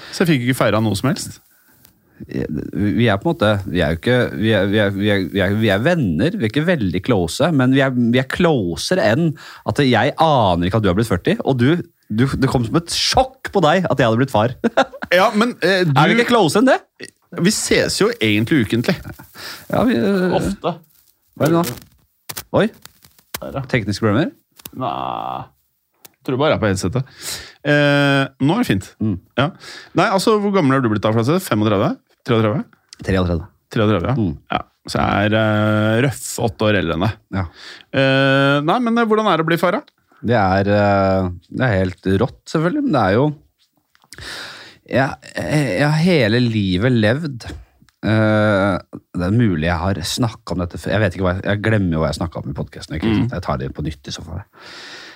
Så 0.09 0.17
jeg 0.23 0.29
fikk 0.33 0.41
ikke 0.47 0.61
feira 0.63 0.81
noe 0.81 0.95
som 0.97 1.09
helst. 1.11 1.31
Vi 2.19 3.07
er 3.07 3.15
på 3.15 3.29
en 3.29 3.31
måte 3.31 3.63
Vi 3.71 3.79
er 3.79 3.93
jo 3.93 3.97
ikke 4.01 4.17
Vi 4.35 4.51
er, 4.51 4.67
vi 4.67 4.75
er, 4.83 4.91
vi 4.91 5.07
er, 5.07 5.23
vi 5.31 5.39
er, 5.39 5.55
er 5.77 5.85
venner, 5.85 6.35
vi 6.35 6.43
er 6.43 6.51
ikke 6.51 6.67
veldig 6.67 6.99
close, 7.05 7.47
men 7.55 7.71
vi 7.71 7.79
er, 7.85 7.93
vi 7.95 8.19
er 8.19 8.27
closere 8.27 8.99
enn 9.13 9.31
at 9.69 9.79
jeg 9.85 10.11
aner 10.19 10.67
ikke 10.67 10.77
at 10.81 10.83
du 10.83 10.89
har 10.91 10.97
blitt 10.97 11.07
40, 11.07 11.39
og 11.45 11.55
du, 11.61 11.79
du 12.09 12.25
Det 12.35 12.49
kom 12.51 12.65
som 12.67 12.75
et 12.81 12.91
sjokk 12.91 13.47
på 13.53 13.59
deg 13.63 13.87
at 13.87 13.95
jeg 13.95 14.03
hadde 14.09 14.19
blitt 14.19 14.35
far. 14.35 14.51
Ja, 15.09 15.31
men 15.33 15.55
eh, 15.65 15.87
du, 15.87 15.95
Er 15.97 16.05
vi 16.11 16.19
ikke 16.19 16.35
close 16.35 16.59
enn 16.59 16.67
det? 16.67 16.75
Vi 17.29 17.51
ses 17.53 17.99
jo 18.01 18.09
egentlig 18.17 18.65
ukentlig. 18.65 18.95
Ja, 19.69 19.83
vi, 19.85 19.99
Ofte. 20.39 20.73
Hva 21.37 21.45
er 21.45 21.53
det 21.53 21.59
nå? 21.59 21.63
Oi, 22.57 22.65
Der, 23.39 23.53
ja. 23.59 23.61
Teknisk 23.69 24.01
problemer? 24.01 24.31
Nei 24.77 24.89
Jeg 24.89 26.25
tror 26.27 26.39
bare 26.41 26.51
jeg 26.51 26.57
er 26.57 26.63
på 26.63 26.69
headsetet. 26.69 27.13
Eh, 27.69 28.23
nå 28.43 28.55
er 28.57 28.63
det 28.65 28.69
fint. 28.69 28.89
Mm. 29.01 29.15
Ja. 29.39 29.47
Nei, 29.97 30.09
altså, 30.09 30.35
Hvor 30.41 30.53
gammel 30.57 30.77
er 30.77 30.83
du 30.83 30.89
blitt 30.91 31.05
da? 31.05 31.13
35? 31.15 31.93
33? 32.27 32.65
33. 33.05 33.39
33, 33.77 34.09
ja. 34.09 34.17
Mm. 34.17 34.35
ja. 34.49 34.63
Så 34.89 34.97
jeg 34.97 35.29
er 35.29 35.37
uh, 35.37 36.01
røff 36.07 36.25
åtte 36.47 36.65
år 36.65 36.79
eldre 36.81 36.97
enn 36.97 37.05
deg. 37.05 37.17
Ja. 37.37 37.45
Eh, 37.93 38.57
nei, 38.65 38.77
men 38.85 38.97
eh, 38.97 39.07
hvordan 39.09 39.29
er 39.29 39.39
det 39.39 39.45
å 39.45 39.49
bli 39.51 39.59
far, 39.61 39.77
da? 39.77 39.99
Det 40.19 40.35
er, 40.35 40.69
eh, 40.73 41.27
det 41.53 41.67
er 41.67 41.75
helt 41.83 42.09
rått, 42.23 42.41
selvfølgelig, 42.49 42.85
men 42.87 42.95
det 42.95 43.03
er 43.03 43.17
jo 43.19 43.27
Jeg, 44.89 45.33
jeg 45.35 45.85
har 45.85 45.99
hele 46.03 46.39
livet 46.45 46.95
levd 46.95 47.49
Uh, 47.99 48.79
Det 49.11 49.25
er 49.27 49.33
mulig 49.35 49.65
jeg 49.67 49.75
har 49.75 49.97
snakka 50.07 50.55
om 50.55 50.61
dette 50.63 50.79
før. 50.79 50.93
Jeg 50.93 51.03
vet 51.03 51.15
ikke 51.17 51.25
hva 51.25 51.33
jeg, 51.35 51.43
jeg 51.49 51.63
glemmer 51.65 51.97
jo 51.97 52.03
hva 52.05 52.11
jeg 52.13 52.19
snakka 52.21 52.39
om 52.39 52.51
i 52.53 52.55
podkasten. 52.55 52.95
Jeg 52.95 53.43
tar 53.43 53.59
det 53.59 53.73
på 53.75 53.83
nytt 53.83 54.07
i 54.07 54.13
så 54.15 54.23
fall. 54.23 54.39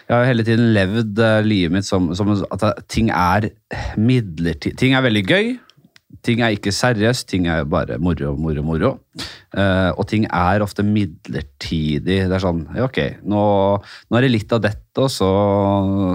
Jeg 0.09 0.17
har 0.17 0.27
hele 0.27 0.43
tiden 0.43 0.73
levd 0.75 1.21
uh, 1.23 1.37
livet 1.45 1.77
mitt 1.77 1.87
som, 1.87 2.09
som 2.11 2.33
at 2.51 2.65
ting 2.91 3.07
er 3.15 3.47
midlertidig. 3.95 4.75
Ting 4.81 4.97
er 4.97 5.05
veldig 5.05 5.23
gøy. 5.23 5.53
Ting 6.27 6.43
er 6.43 6.57
ikke 6.57 6.75
seriøst, 6.75 7.29
ting 7.31 7.47
er 7.51 7.63
bare 7.67 7.95
moro, 8.03 8.35
moro, 8.35 8.67
moro. 8.67 8.91
Uh, 9.55 9.95
og 9.95 10.03
ting 10.11 10.27
er 10.27 10.63
ofte 10.63 10.83
midlertidig. 10.83 12.19
Det 12.27 12.35
er 12.35 12.43
sånn, 12.43 12.65
ja, 12.75 12.89
ok, 12.89 12.99
nå, 13.23 13.43
nå 13.79 14.19
er 14.19 14.27
det 14.27 14.35
litt 14.35 14.55
av 14.55 14.61
dette, 14.67 14.99
og 14.99 15.07
så, 15.11 15.31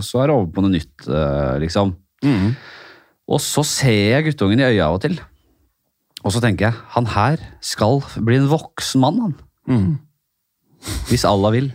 så 0.05 0.21
er 0.21 0.29
det 0.29 0.37
over 0.37 0.53
på 0.53 0.65
noe 0.65 0.77
nytt, 0.77 1.09
eh, 1.09 1.57
liksom. 1.65 1.97
Mm. 2.25 2.53
Og 3.29 3.41
så 3.45 3.63
ser 3.67 4.15
jeg 4.15 4.25
guttungen 4.29 4.63
i 4.63 4.67
øya 4.71 4.89
av 4.89 4.99
og 4.99 5.03
til. 5.05 5.19
Og 6.25 6.33
så 6.35 6.41
tenker 6.43 6.69
jeg, 6.69 6.79
han 6.97 7.07
her 7.13 7.43
skal 7.65 8.01
bli 8.25 8.39
en 8.41 8.49
voksen 8.51 9.03
mann, 9.03 9.21
han. 9.23 9.35
Mm. 9.69 9.99
Hvis 11.11 11.27
Allah 11.29 11.53
vil, 11.55 11.69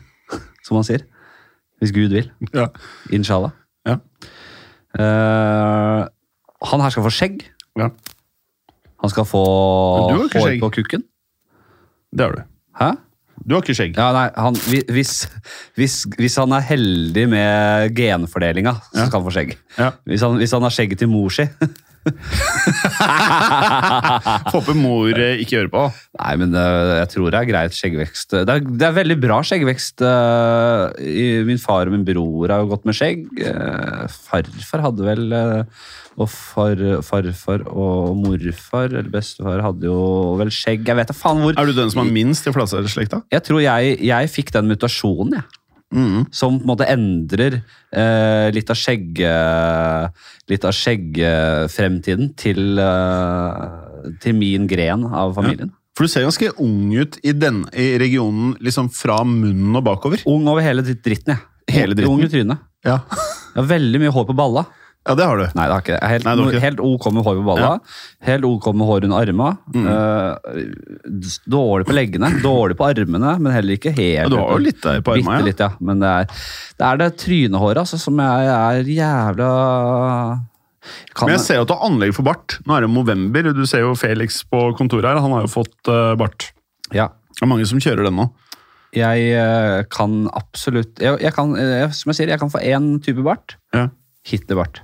som 0.66 0.80
han 0.80 0.88
sier. 0.88 1.06
Hvis 1.80 1.94
Gud 1.96 2.16
vil. 2.16 2.32
Ja. 2.56 2.68
Inshallah. 3.12 3.54
Ja. 3.86 4.00
Uh, 4.94 6.06
han 6.70 6.84
her 6.84 6.94
skal 6.94 7.06
få 7.06 7.14
skjegg. 7.14 7.48
ja. 7.80 7.90
Han 9.04 9.12
skal 9.12 9.26
få 9.28 9.40
hår 9.44 10.60
på 10.62 10.70
kukken. 10.78 11.02
Det 12.16 12.24
har 12.24 12.32
du. 12.38 12.44
Hæ? 12.80 12.94
Du 13.44 13.56
har 13.56 13.64
ikke 13.64 13.76
skjegg. 13.76 13.98
Ja, 13.98 14.12
nei, 14.16 14.28
han, 14.40 14.58
hvis, 14.94 15.14
hvis, 15.80 15.96
hvis 16.20 16.38
han 16.40 16.54
er 16.56 16.64
heldig 16.68 17.26
med 17.32 17.96
genfordelinga, 17.98 18.76
så 18.92 19.08
skal 19.08 19.18
han 19.20 19.26
få 19.26 19.34
skjegg. 19.36 19.56
Ja. 19.80 19.90
Hvis 20.08 20.24
han, 20.24 20.38
hvis 20.40 20.54
han 20.56 20.64
har 20.64 20.76
skjegget 20.76 21.02
til 21.04 21.12
mor 21.12 21.34
si 21.34 21.48
Håper 24.54 24.76
mor 24.78 25.10
eh, 25.16 25.40
ikke 25.44 25.58
hører 25.62 25.72
på. 25.74 25.84
Nei, 26.20 26.34
men 26.42 26.50
øh, 26.58 26.98
jeg 27.00 27.08
tror 27.14 27.28
det 27.32 27.40
er 27.40 27.50
greit 27.50 27.74
skjeggvekst. 27.78 28.30
Det 28.44 28.52
er, 28.52 28.60
det 28.64 28.86
er 28.88 29.00
veldig 29.00 29.18
bra 29.24 29.38
skjeggvekst. 29.46 29.98
øh, 30.04 31.42
min 31.48 31.62
far 31.62 31.88
og 31.88 31.94
min 31.96 32.06
bror 32.08 32.48
har 32.52 32.60
jo 32.64 32.72
gått 32.74 32.86
med 32.90 32.96
skjegg. 32.98 33.20
Eh, 33.40 34.04
farfar 34.28 34.80
hadde 34.88 35.04
vel 35.08 35.24
Og 36.14 36.30
far, 36.30 36.78
farfar 37.02 37.64
og 37.72 38.14
morfar 38.20 38.86
eller 38.92 39.10
bestefar 39.10 39.64
hadde 39.66 39.86
jo 39.90 39.98
vel 40.38 40.52
skjegg. 40.54 40.86
Jeg 40.86 40.98
vet 41.00 41.10
da 41.10 41.16
faen 41.18 41.42
hvor 41.42 41.54
Er 41.58 41.66
du 41.66 41.74
den 41.74 41.90
som 41.90 42.04
har 42.04 42.12
minst 42.14 42.46
i 42.46 42.54
Flatseth-slekta? 42.54 43.24
Jeg 43.34 43.42
tror 43.48 43.62
jeg, 43.64 43.98
jeg 44.06 44.30
fikk 44.30 44.52
den 44.54 44.70
mutasjonen, 44.70 45.34
jeg. 45.40 45.46
Mm. 45.94 46.26
Som 46.34 46.58
på 46.60 46.66
en 46.66 46.72
måte 46.74 46.90
endrer 46.90 47.60
eh, 47.62 48.48
litt 48.56 48.72
av 48.74 48.80
skjegge... 48.80 49.34
Litt 50.52 50.66
av 50.68 50.74
skjeggfremtiden 50.76 52.34
til, 52.36 52.80
eh, 52.84 54.10
til 54.20 54.36
min 54.36 54.68
gren 54.68 55.06
av 55.08 55.38
familien. 55.38 55.72
For 55.94 56.04
du 56.04 56.12
ser 56.12 56.26
ganske 56.26 56.50
ung 56.60 56.92
ut 56.98 57.20
i, 57.22 57.32
den, 57.38 57.62
i 57.78 57.94
regionen 58.02 58.56
liksom 58.66 58.90
fra 58.92 59.22
munnen 59.28 59.78
og 59.78 59.86
bakover. 59.86 60.24
Ung 60.30 60.50
over 60.52 60.66
hele 60.66 60.84
dritten, 60.84 61.36
jeg. 61.36 61.44
Hele 61.72 61.96
dritten? 61.96 62.12
Ung 62.12 62.26
i 62.26 62.32
trynet. 62.32 62.64
Ja, 62.84 62.98
Jeg 63.54 63.62
har 63.62 63.70
veldig 63.70 64.02
mye 64.02 64.12
hår 64.12 64.26
på 64.28 64.36
balla. 64.36 64.66
Ja 65.04 65.16
det 65.20 65.26
har 65.28 65.36
du. 65.36 65.44
Nei, 65.52 65.64
det 65.68 65.74
har 65.74 65.82
ikke 65.84 65.96
det. 65.98 66.10
Helt, 66.14 66.24
Nei, 66.24 66.34
det 66.34 66.44
har 66.44 66.54
ikke 66.54 66.64
helt 66.64 66.82
ok 66.88 67.06
med 67.12 67.26
hår 67.26 67.40
på 67.40 67.44
balla. 67.50 67.72
Helt 68.24 68.46
ok 68.48 68.68
med 68.72 68.88
hår 68.88 69.08
under 69.10 69.18
armene. 69.20 69.50
Mm. 69.76 69.88
Uh, 69.90 71.34
dårlig 71.52 71.88
på 71.90 71.96
leggene, 71.98 72.30
dårlig 72.44 72.78
på 72.80 72.86
armene, 72.88 73.34
men 73.44 73.52
heller 73.52 73.76
ikke 73.76 73.92
helt 73.98 74.22
Ja, 74.22 74.30
du 74.32 74.38
har 74.40 74.54
jo 74.56 74.64
litt 74.64 74.80
der 74.86 75.02
på 75.04 75.18
armene. 75.18 75.42
Ja. 75.42 75.48
litt, 75.50 75.64
ja. 75.66 75.70
Men 75.84 76.00
det 76.00 76.12
er 76.22 76.30
det, 76.32 76.86
er 76.88 77.02
det 77.02 77.10
trynehåret 77.20 77.82
altså, 77.82 78.00
som 78.00 78.22
jeg 78.24 78.54
er 78.54 78.92
jævla 78.94 79.50
kan, 81.16 81.28
Men 81.28 81.36
jeg 81.36 81.44
ser 81.44 81.60
jo 81.60 81.66
at 81.66 81.72
du 81.72 81.76
har 81.76 81.84
anlegg 81.90 82.16
for 82.16 82.28
bart. 82.28 82.56
Nå 82.68 82.78
er 82.78 82.86
det 82.86 82.90
november. 82.92 83.52
Du 83.56 83.64
ser 83.68 83.84
jo 83.84 83.92
Felix 84.00 84.40
på 84.48 84.62
kontoret 84.80 85.08
her. 85.08 85.20
Han 85.24 85.36
har 85.36 85.44
jo 85.44 85.52
fått 85.52 85.92
uh, 85.92 86.14
bart. 86.20 86.48
ja, 86.96 87.10
Det 87.36 87.44
er 87.44 87.52
mange 87.52 87.68
som 87.68 87.84
kjører 87.84 88.08
den 88.08 88.18
nå. 88.20 88.30
jeg 88.96 89.36
uh, 89.36 89.84
kan 89.92 90.28
absolutt 90.32 91.02
jeg, 91.02 91.18
jeg 91.24 91.34
kan, 91.34 91.56
Som 91.92 92.12
jeg 92.12 92.22
sier, 92.22 92.34
jeg 92.36 92.40
kan 92.40 92.52
få 92.56 92.64
én 92.64 92.98
type 93.04 93.24
bart. 93.28 93.58
Ja. 93.76 93.90
Hitlerbart. 94.28 94.84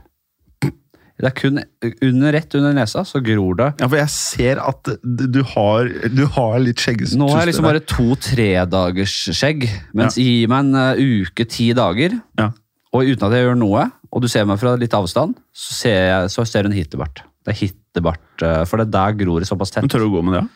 Det 1.20 1.28
er 1.28 1.36
kun 1.36 1.58
under, 1.60 2.32
rett 2.32 2.56
under 2.56 2.76
nesa, 2.78 3.02
så 3.04 3.20
gror 3.24 3.58
det. 3.60 3.68
Ja, 3.82 3.90
for 3.90 4.00
jeg 4.00 4.12
ser 4.14 4.62
at 4.64 4.92
du 5.04 5.40
har, 5.52 5.90
du 6.16 6.22
har 6.38 6.53
litt 6.64 6.79
skjegg 6.79 7.03
Nå 7.20 7.27
har 7.34 7.44
jeg 7.44 7.51
liksom 7.51 7.68
bare 7.68 7.82
to-tre 7.84 8.48
dagers 8.72 9.16
skjegg, 9.36 9.66
mens 10.00 10.16
gi 10.20 10.46
meg 10.48 10.70
en 10.70 10.79
uh, 10.79 11.01
uke, 11.27 11.44
ti 11.51 11.74
dager, 11.75 12.16
Ja. 12.40 12.53
og 12.96 13.12
uten 13.12 13.27
at 13.27 13.36
jeg 13.36 13.50
gjør 13.50 13.60
noe, 13.60 13.90
og 14.10 14.24
du 14.24 14.29
ser 14.32 14.48
meg 14.48 14.62
fra 14.64 14.77
litt 14.79 14.96
avstand, 14.96 15.36
så 15.51 15.75
ser, 15.82 16.00
jeg, 16.08 16.32
så 16.32 16.48
ser 16.48 16.64
du 16.64 16.72
en 16.72 16.79
hittebart. 16.79 17.25
Det 17.44 17.51
er 17.51 17.62
hittebart, 17.66 18.25
uh, 18.46 18.64
for 18.70 18.79
det 18.79 18.88
der 18.96 19.20
gror 19.20 19.44
det 19.44 19.51
såpass 19.51 19.75
tett. 19.75 19.84
Men 19.84 19.92
tør 19.92 20.08
du 20.08 20.10
å 20.14 20.16
gå 20.16 20.25
med 20.29 20.40
det? 20.40 20.46
Ja? 20.48 20.55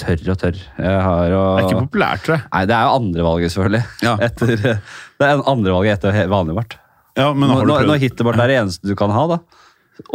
Tørr 0.00 0.32
og 0.32 0.40
tørr. 0.40 0.56
Har 0.80 1.28
jo... 1.30 1.40
Det 1.44 1.60
er 1.60 1.68
ikke 1.68 1.84
populært, 1.84 2.24
tror 2.24 2.38
jeg. 2.40 2.46
Nei, 2.56 2.64
det 2.66 2.74
er 2.74 2.88
jo 2.88 2.96
andrevalget, 3.04 3.52
selvfølgelig. 3.54 3.84
Ja. 4.02 4.16
Etter, 4.26 4.56
det 5.20 5.28
er 5.28 5.44
andrevalget 5.44 6.00
etter 6.00 6.24
vanlig 6.32 6.56
bart. 6.56 6.80
Ja, 7.20 7.30
men 7.36 7.52
har 7.52 7.62
du 7.62 7.70
når, 7.70 7.86
når 7.86 8.00
hittebart 8.02 8.40
er 8.40 8.50
det 8.50 8.56
eneste 8.64 8.88
du 8.88 8.96
kan 8.98 9.12
ha, 9.14 9.26
da. 9.36 9.38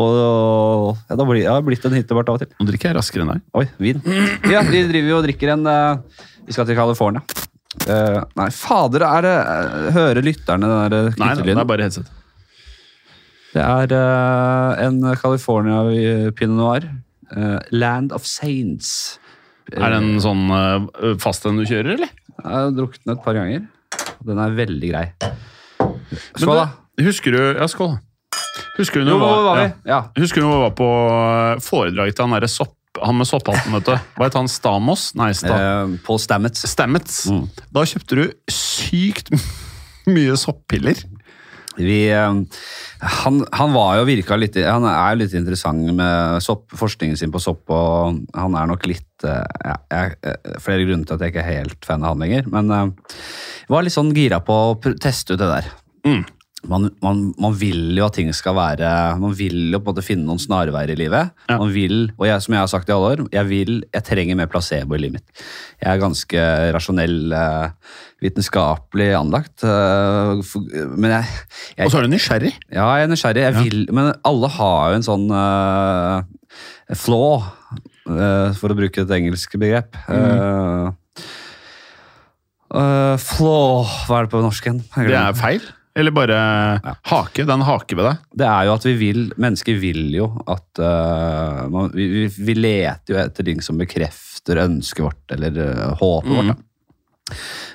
Og 0.01 0.97
ja, 1.09 1.15
da 1.15 1.25
blir 1.27 1.41
jeg 1.43 1.51
har 1.51 1.63
blitt 1.65 1.85
en 1.87 1.95
hittebart 1.97 2.29
av 2.31 2.37
og 2.39 2.43
til. 2.43 2.51
Nå 2.59 2.67
drikker 2.69 2.91
jeg 2.91 2.97
raskere 2.97 3.25
enn 3.25 3.33
deg. 3.35 3.43
Oi, 3.59 3.65
vin. 3.81 4.01
Ja, 4.51 4.63
vi 4.67 4.83
driver 4.89 5.11
jo 5.13 5.17
og 5.19 5.25
drikker 5.27 5.53
en 5.55 5.65
eh, 5.69 6.21
Vi 6.47 6.55
skal 6.55 6.67
til 6.69 6.77
California. 6.79 7.21
Eh, 7.85 8.19
nei, 8.39 8.49
fader, 8.55 9.03
er 9.03 9.25
det 9.25 9.33
eh, 9.35 9.87
Hører 9.97 10.23
lytterne 10.23 10.69
den 10.69 10.77
der 10.79 10.93
Nei, 10.95 11.01
nei, 11.03 11.09
det 11.11 11.17
knyttelyden? 11.19 11.61
er 11.61 11.69
bare 11.69 11.87
headset. 11.89 12.13
Det 13.55 13.63
er 13.63 13.95
eh, 13.95 14.85
en 14.87 15.01
California 15.21 16.31
pinot 16.35 16.59
noir. 16.59 16.87
Eh, 17.35 17.59
Land 17.75 18.15
of 18.15 18.25
Saints. 18.27 19.19
Er 19.73 19.89
det 19.89 19.97
en 19.97 20.19
sånn 20.21 20.43
uh, 20.53 21.15
fast 21.17 21.47
en 21.49 21.57
du 21.57 21.63
kjører, 21.65 21.95
eller? 21.95 22.11
Jeg 22.35 22.51
har 22.51 22.73
drukket 22.75 23.01
den 23.01 23.15
et 23.15 23.23
par 23.25 23.33
ganger. 23.33 23.63
Den 24.25 24.41
er 24.43 24.57
veldig 24.59 24.91
grei. 24.91 25.05
Men 25.81 26.43
Skål, 26.43 26.59
da. 26.59 26.65
du, 26.97 27.05
Husker 27.07 27.33
du 27.33 27.39
Ja, 27.57 27.65
skål. 27.71 27.95
Husker 28.75 29.01
du 29.01 29.07
når 29.07 29.21
var 29.21 29.59
vi? 29.59 29.67
ja. 29.67 29.91
Ja. 29.95 29.99
Husker 30.19 30.41
du 30.41 30.47
når 30.47 30.57
vi 30.57 30.63
var 30.65 30.73
på 30.79 30.89
eh, 31.11 31.61
foredrag 31.63 32.15
til 32.15 32.27
han 32.27 32.35
derre 32.37 32.51
sopp... 32.51 32.73
Han 33.03 33.17
med 33.19 33.27
sopphatten, 33.27 33.73
vet 33.75 33.89
du. 33.89 33.95
Hva 34.15 34.27
het 34.29 34.37
han? 34.39 34.47
Stamos? 34.47 35.09
Nei, 35.19 35.33
Sta 35.35 35.55
Eh, 35.59 35.95
Paul 36.05 36.19
Stamets. 36.23 36.63
Stamets. 36.71 37.25
Mm. 37.27 37.41
Da 37.75 37.83
kjøpte 37.91 38.19
du 38.21 38.23
sykt 38.51 39.33
mye 40.15 40.37
soppiller. 40.39 41.01
Vi, 41.75 41.97
eh, 42.07 42.37
han, 43.19 43.41
han 43.51 43.73
var 43.75 43.97
jo 43.99 44.05
virka 44.07 44.37
litt 44.39 44.55
Han 44.63 44.85
er 44.87 45.17
litt 45.19 45.33
interessant 45.35 45.89
med 45.97 46.39
sopp, 46.43 46.69
forskningen 46.79 47.19
sin 47.19 47.33
på 47.35 47.41
sopp, 47.43 47.67
og 47.67 48.21
han 48.31 48.55
er 48.55 48.69
nok 48.71 48.87
litt 48.87 49.27
eh, 49.27 49.43
ja, 49.67 49.75
jeg, 49.91 50.37
Flere 50.63 50.87
grunner 50.87 51.03
til 51.03 51.17
at 51.17 51.25
jeg 51.25 51.35
ikke 51.35 51.43
er 51.43 51.51
helt 51.65 51.83
fan 51.83 52.05
av 52.07 52.15
han 52.15 52.23
lenger, 52.23 52.47
men 52.47 52.71
jeg 52.71 53.75
var 53.75 53.83
litt 53.83 53.97
sånn 53.97 54.15
gira 54.15 54.39
på 54.39 54.55
å 54.55 54.95
teste 55.03 55.35
ut 55.35 55.43
det 55.43 55.51
der. 55.51 55.67
Mm. 56.07 56.23
Man, 56.69 56.89
man, 57.03 57.21
man 57.41 57.55
vil 57.57 57.97
jo 57.97 58.05
at 58.07 58.15
ting 58.17 58.31
skal 58.35 58.55
være 58.57 58.89
Man 59.21 59.35
vil 59.37 59.73
jo 59.73 59.79
på 59.79 59.89
en 59.89 59.93
måte 59.93 60.05
finne 60.05 60.25
noen 60.27 60.41
snarveier 60.41 60.93
i 60.93 60.97
livet. 60.99 61.33
Ja. 61.49 61.59
Man 61.61 61.73
vil, 61.75 62.09
og 62.17 62.27
jeg, 62.29 62.43
som 62.45 62.55
jeg 62.55 62.63
har 62.63 62.71
sagt 62.71 62.89
i 62.89 62.95
alle 62.95 63.13
år, 63.13 63.23
jeg 63.33 63.49
vil, 63.51 63.77
jeg 63.93 64.07
trenger 64.07 64.39
mer 64.39 64.49
placebo 64.51 64.97
i 64.97 65.03
livet 65.03 65.19
mitt. 65.19 65.45
Jeg 65.81 65.91
er 65.91 66.01
ganske 66.01 66.45
rasjonell, 66.75 67.17
eh, 67.35 67.95
vitenskapelig 68.25 69.09
anlagt. 69.17 69.63
eh, 69.63 70.41
men 70.95 71.11
jeg, 71.17 71.29
jeg 71.77 71.85
Og 71.85 71.91
så 71.91 71.99
er 71.99 72.07
du 72.07 72.13
nysgjerrig. 72.13 72.53
ja, 72.71 72.87
jeg 72.97 73.07
er 73.07 73.11
nysgjerrig. 73.11 73.45
Jeg 73.45 73.63
vil, 73.63 73.87
men 73.93 74.13
alle 74.23 74.51
har 74.57 74.91
jo 74.91 74.99
en 74.99 75.07
sånn 75.09 75.25
uh, 75.31 76.23
flaw, 76.95 77.45
uh, 78.09 78.51
for 78.57 78.71
å 78.71 78.77
bruke 78.77 79.05
et 79.05 79.15
engelsk 79.19 79.57
begrep. 79.61 79.97
Uh, 80.09 80.91
eh, 82.75 83.15
flaw 83.21 83.85
Hva 84.05 84.19
er 84.19 84.27
det 84.27 84.33
på 84.33 84.43
norsk 84.43 84.69
igjen? 84.69 84.83
Det 84.95 85.19
er 85.19 85.35
feil. 85.37 85.65
Eller 85.95 86.11
bare 86.11 86.37
hake. 87.07 87.45
Den 87.47 87.63
haker 87.63 87.99
ved 87.99 88.07
deg. 88.09 88.23
Det 88.41 88.47
er 88.49 88.67
jo 88.67 88.75
at 88.75 88.85
vi 88.89 88.93
vil 88.99 89.21
Mennesker 89.39 89.77
vil 89.79 90.09
jo 90.11 90.27
at 90.51 90.81
uh, 90.83 91.65
man, 91.71 91.93
vi, 91.95 92.25
vi, 92.27 92.55
leter 92.57 93.15
jo 93.15 93.19
etter 93.21 93.47
ting 93.47 93.63
som 93.63 93.79
bekrefter 93.79 94.59
ønsket 94.65 95.05
vårt, 95.05 95.23
eller 95.37 95.55
uh, 95.55 95.93
håpet 96.01 96.33
vårt. 96.35 96.51
Da. 96.51 96.61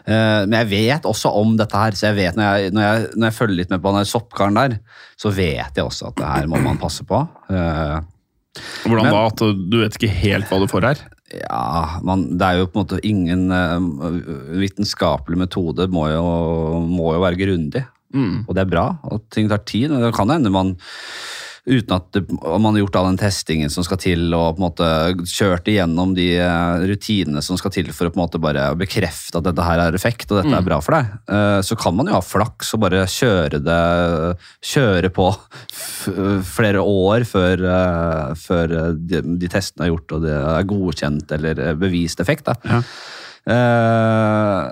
Eh, 0.07 0.43
men 0.47 0.55
jeg 0.61 0.69
vet 0.71 1.07
også 1.09 1.33
om 1.41 1.57
dette 1.59 1.77
her, 1.77 1.97
så 1.99 2.11
jeg 2.11 2.19
vet 2.21 2.37
når 2.39 2.47
jeg, 2.47 2.75
når 2.75 2.85
jeg, 2.85 3.07
når 3.17 3.27
jeg 3.27 3.37
følger 3.37 3.59
litt 3.59 3.73
med 3.73 3.83
på 3.83 3.91
den 3.91 3.99
der 3.99 4.11
soppkaren 4.11 4.59
der, 4.59 4.77
så 5.19 5.33
vet 5.35 5.81
jeg 5.81 5.87
også 5.87 6.11
at 6.13 6.21
det 6.21 6.29
her 6.29 6.51
må 6.51 6.61
man 6.63 6.79
passe 6.81 7.07
på. 7.07 7.25
Eh, 7.51 7.97
Hvordan 8.85 9.07
Men- 9.07 9.15
da? 9.15 9.25
At 9.27 9.43
du 9.71 9.77
vet 9.81 9.97
ikke 9.99 10.13
helt 10.21 10.51
hva 10.51 10.61
du 10.61 10.69
får 10.71 10.87
her? 10.91 11.09
ja, 11.31 12.01
man, 12.03 12.25
det 12.39 12.43
er 12.43 12.59
jo 12.59 12.67
på 12.67 12.81
en 12.81 12.83
måte 12.83 12.97
ingen 13.07 13.45
vitenskapelig 14.59 15.39
metode 15.39 15.87
må 15.93 16.09
jo, 16.11 16.25
må 16.83 17.13
jo 17.15 17.21
være 17.23 17.39
grundig. 17.39 17.85
Mm. 18.15 18.47
Og 18.47 18.57
det 18.57 18.65
er 18.65 18.73
bra, 18.73 18.87
at 19.11 19.29
ting 19.35 19.51
tar 19.51 19.63
tid. 19.69 19.91
men 19.91 20.03
Det 20.03 20.15
kan 20.17 20.33
hende 20.33 20.53
man 20.53 20.75
uten 21.71 21.93
at 21.95 22.07
det, 22.15 22.23
man 22.33 22.73
har 22.73 22.81
gjort 22.81 22.97
all 22.99 23.09
den 23.11 23.21
testingen 23.21 23.71
som 23.73 23.85
skal 23.85 24.01
til, 24.01 24.23
og 24.35 24.57
på 24.57 24.61
en 24.61 24.65
måte 24.65 24.89
kjørt 25.29 25.69
igjennom 25.71 26.15
de 26.17 26.29
eh, 26.41 26.85
rutinene 26.89 27.43
som 27.45 27.59
skal 27.61 27.75
til 27.75 27.91
for 27.95 28.09
å 28.09 28.15
på 28.15 28.19
en 28.19 28.25
måte 28.25 28.41
bare 28.43 28.71
bekrefte 28.81 29.39
at 29.39 29.47
dette 29.47 29.67
her 29.67 29.83
er 29.85 29.99
effekt, 29.99 30.31
og 30.31 30.41
dette 30.41 30.57
er 30.57 30.67
bra 30.67 30.81
for 30.85 30.97
deg, 30.97 31.13
eh, 31.37 31.61
så 31.67 31.77
kan 31.81 31.97
man 31.99 32.11
jo 32.11 32.17
ha 32.17 32.23
flaks 32.25 32.75
og 32.77 32.85
bare 32.87 33.05
kjøre 33.11 33.63
det 33.65 33.79
Kjøre 34.71 35.09
på 35.15 35.27
flere 36.57 36.83
år 36.85 37.25
før, 37.29 37.63
eh, 37.77 38.35
før 38.41 38.75
de, 38.97 39.23
de 39.41 39.51
testene 39.51 39.87
er 39.87 39.93
gjort 39.93 40.17
og 40.17 40.25
det 40.25 40.37
er 40.37 40.69
godkjent 40.69 41.33
eller 41.37 41.63
bevist 41.81 42.23
effekt. 42.23 42.49
Da. 42.49 42.57
Ja. 42.65 42.81
Eh, 43.51 44.63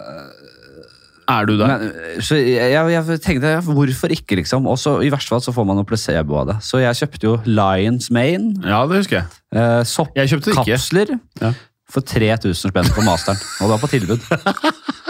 Er 1.28 1.44
du 1.48 1.54
der? 1.60 1.68
Men, 1.68 2.22
så 2.24 2.38
jeg, 2.40 2.72
jeg, 2.72 3.20
tenkte, 3.24 3.50
hvorfor 3.66 4.12
ikke, 4.14 4.38
liksom? 4.40 4.66
Og 4.70 4.78
så 4.80 4.94
I 5.04 5.10
verste 5.12 5.34
fall 5.34 5.42
så 5.44 5.52
får 5.52 5.66
man 5.68 5.76
noe 5.76 5.88
placebo 5.88 6.38
av 6.40 6.46
det. 6.48 6.56
Så 6.64 6.80
jeg 6.80 6.96
kjøpte 7.02 7.28
jo 7.28 7.34
Lions 7.44 8.08
Mane. 8.14 8.54
Ja, 8.64 8.80
det 8.88 9.02
husker 9.02 9.20
jeg. 9.20 9.28
Eh. 9.52 9.82
Soppkapsler 9.88 11.18
Ja. 11.42 11.52
for 11.92 12.00
3000 12.04 12.72
spenn 12.72 12.88
på 12.96 13.04
masteren. 13.04 13.40
Og 13.60 13.68
det 13.68 13.74
var 13.74 13.84
på 13.84 13.92
tilbud. 13.92 14.24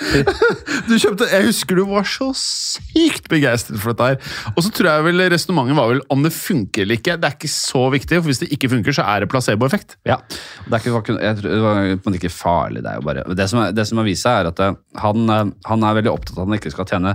Du 0.88 0.94
kjøpte, 0.98 1.28
Jeg 1.30 1.46
husker 1.46 1.78
du 1.78 1.84
var 1.90 2.06
så 2.08 2.30
sykt 2.36 3.28
begeistret 3.30 3.80
for 3.80 3.92
dette 3.92 4.08
her. 4.12 4.36
Og 4.54 4.64
så 4.64 4.72
tror 4.74 4.90
jeg 4.90 5.06
vel 5.10 5.24
resonnementet 5.32 5.78
var 5.78 5.90
vel 5.92 6.02
om 6.12 6.24
det 6.24 6.32
funker 6.34 6.86
eller 6.86 7.00
ikke. 7.00 7.18
Det 7.20 7.28
er 7.28 7.36
ikke 7.36 7.52
så 7.52 7.84
viktig, 7.92 8.20
for 8.20 8.30
hvis 8.30 8.42
det 8.42 8.50
ikke 8.56 8.72
funker, 8.72 8.96
så 8.96 9.06
er 9.06 9.24
det 9.24 9.30
placeboeffekt. 9.32 9.98
Ja, 10.08 10.20
det 10.66 10.78
er 10.78 10.86
ikke, 10.86 11.18
jeg 11.20 11.40
tror, 11.40 11.50
det 11.50 11.98
var 12.06 12.20
ikke 12.20 12.32
farlig. 12.34 12.84
Det 12.84 12.94
er 12.94 13.00
jo 13.00 13.06
bare 13.10 13.26
Det 13.36 13.50
som, 13.52 13.62
det 13.74 13.86
som 13.88 14.00
har 14.00 14.08
vist 14.08 14.26
seg, 14.26 14.40
er 14.40 14.50
at 14.52 14.64
eh, 14.64 14.80
han, 15.04 15.28
eh, 15.36 15.52
han 15.68 15.86
er 15.86 16.00
veldig 16.00 16.14
opptatt 16.14 16.38
av 16.38 16.44
at 16.44 16.50
han 16.50 16.60
ikke 16.60 16.74
skal 16.74 16.90
tjene 16.90 17.14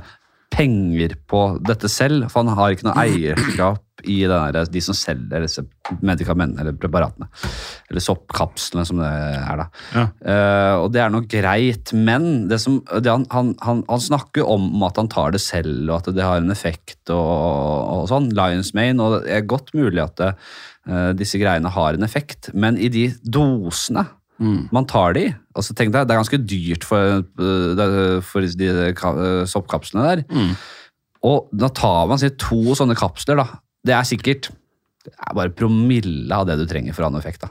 penger 0.55 1.17
på 1.29 1.47
dette 1.65 1.89
selv, 1.91 2.29
for 2.31 2.43
han 2.43 2.55
har 2.57 2.73
ikke 2.73 2.87
noe 2.87 3.03
eierskap 3.03 3.81
i 4.05 4.17
den 4.27 4.53
der, 4.53 4.67
de 4.69 4.81
som 4.83 4.95
selger 4.97 5.43
disse 5.43 5.63
medikamentene 6.05 6.61
eller 6.63 6.75
preparatene. 6.79 7.27
Eller 7.89 8.03
soppkapslene, 8.03 8.85
som 8.87 8.99
det 9.01 9.07
er. 9.09 9.61
da. 9.61 9.67
Ja. 9.95 10.05
Uh, 10.19 10.73
og 10.83 10.89
det 10.93 11.01
er 11.01 11.13
nok 11.13 11.29
greit, 11.31 11.93
men 11.95 12.47
det 12.51 12.59
som, 12.63 12.81
det 12.83 13.11
han, 13.11 13.25
han, 13.33 13.53
han, 13.65 13.83
han 13.89 14.03
snakker 14.03 14.47
om 14.47 14.83
at 14.87 14.99
han 15.01 15.11
tar 15.11 15.35
det 15.35 15.41
selv, 15.43 15.87
og 15.89 15.97
at 15.99 16.11
det 16.15 16.25
har 16.25 16.43
en 16.43 16.53
effekt 16.53 17.13
og, 17.13 17.31
og 17.95 18.05
sånn. 18.11 18.31
Lions 18.35 18.73
Mane, 18.77 18.99
og 19.01 19.17
det 19.17 19.39
er 19.39 19.49
godt 19.49 19.73
mulig 19.77 20.03
at 20.03 20.19
det, 20.21 20.33
uh, 20.91 21.11
disse 21.17 21.41
greiene 21.41 21.71
har 21.73 21.97
en 21.97 22.07
effekt, 22.07 22.51
men 22.53 22.79
i 22.79 22.91
de 22.93 23.09
dosene 23.23 24.07
man 24.39 24.85
tar 24.85 25.13
de 25.15 25.29
og 25.29 25.61
altså 25.61 25.75
tenk 25.77 25.93
deg, 25.93 26.07
Det 26.07 26.11
er 26.11 26.19
ganske 26.19 26.41
dyrt 26.43 26.83
for, 26.83 27.23
eh, 27.23 28.21
for 28.21 28.41
de 28.43 28.67
eh, 28.67 29.45
soppkapslene 29.47 30.09
der. 30.09 30.25
Og 31.23 31.47
da 31.55 31.69
tar 31.69 32.07
man 32.11 32.19
sier, 32.19 32.35
to 32.37 32.75
sånne 32.75 32.97
kapsler. 32.99 33.39
da. 33.39 33.47
Det 33.85 33.95
er 33.95 34.03
sikkert 34.03 34.51
det 35.05 35.13
er 35.21 35.35
bare 35.37 35.53
promille 35.53 36.33
av 36.33 36.47
det 36.49 36.57
du 36.57 36.65
trenger 36.65 36.95
for 36.95 37.05
å 37.05 37.11
ha 37.13 37.19
effekt. 37.19 37.41
da. 37.45 37.49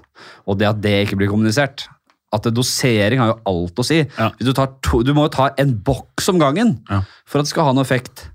Og 0.50 0.58
det 0.58 0.66
at 0.68 0.80
det 0.82 1.06
ikke 1.06 1.20
blir 1.20 1.30
kommunisert 1.30 1.86
at 2.34 2.48
Dosering 2.50 3.20
har 3.22 3.30
jo 3.30 3.40
alt 3.46 3.78
å 3.78 3.84
si. 3.86 4.00
Ja. 4.18 4.32
Hvis 4.34 4.48
du, 4.48 4.52
tar 4.56 4.72
to, 4.82 5.04
du 5.06 5.12
må 5.14 5.28
jo 5.28 5.34
ta 5.36 5.52
en 5.62 5.76
boks 5.86 6.28
om 6.32 6.40
gangen 6.42 6.80
Ja. 6.90 7.02
for 7.24 7.38
at 7.38 7.46
det 7.46 7.52
skal 7.54 7.68
ha 7.68 7.72
noe 7.76 7.86
effekt. 7.86 8.28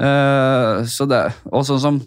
Uh, 0.00 0.82
så 0.88 1.06
det, 1.06 1.20
og 1.52 1.62
sånn 1.68 1.80
som 1.82 2.00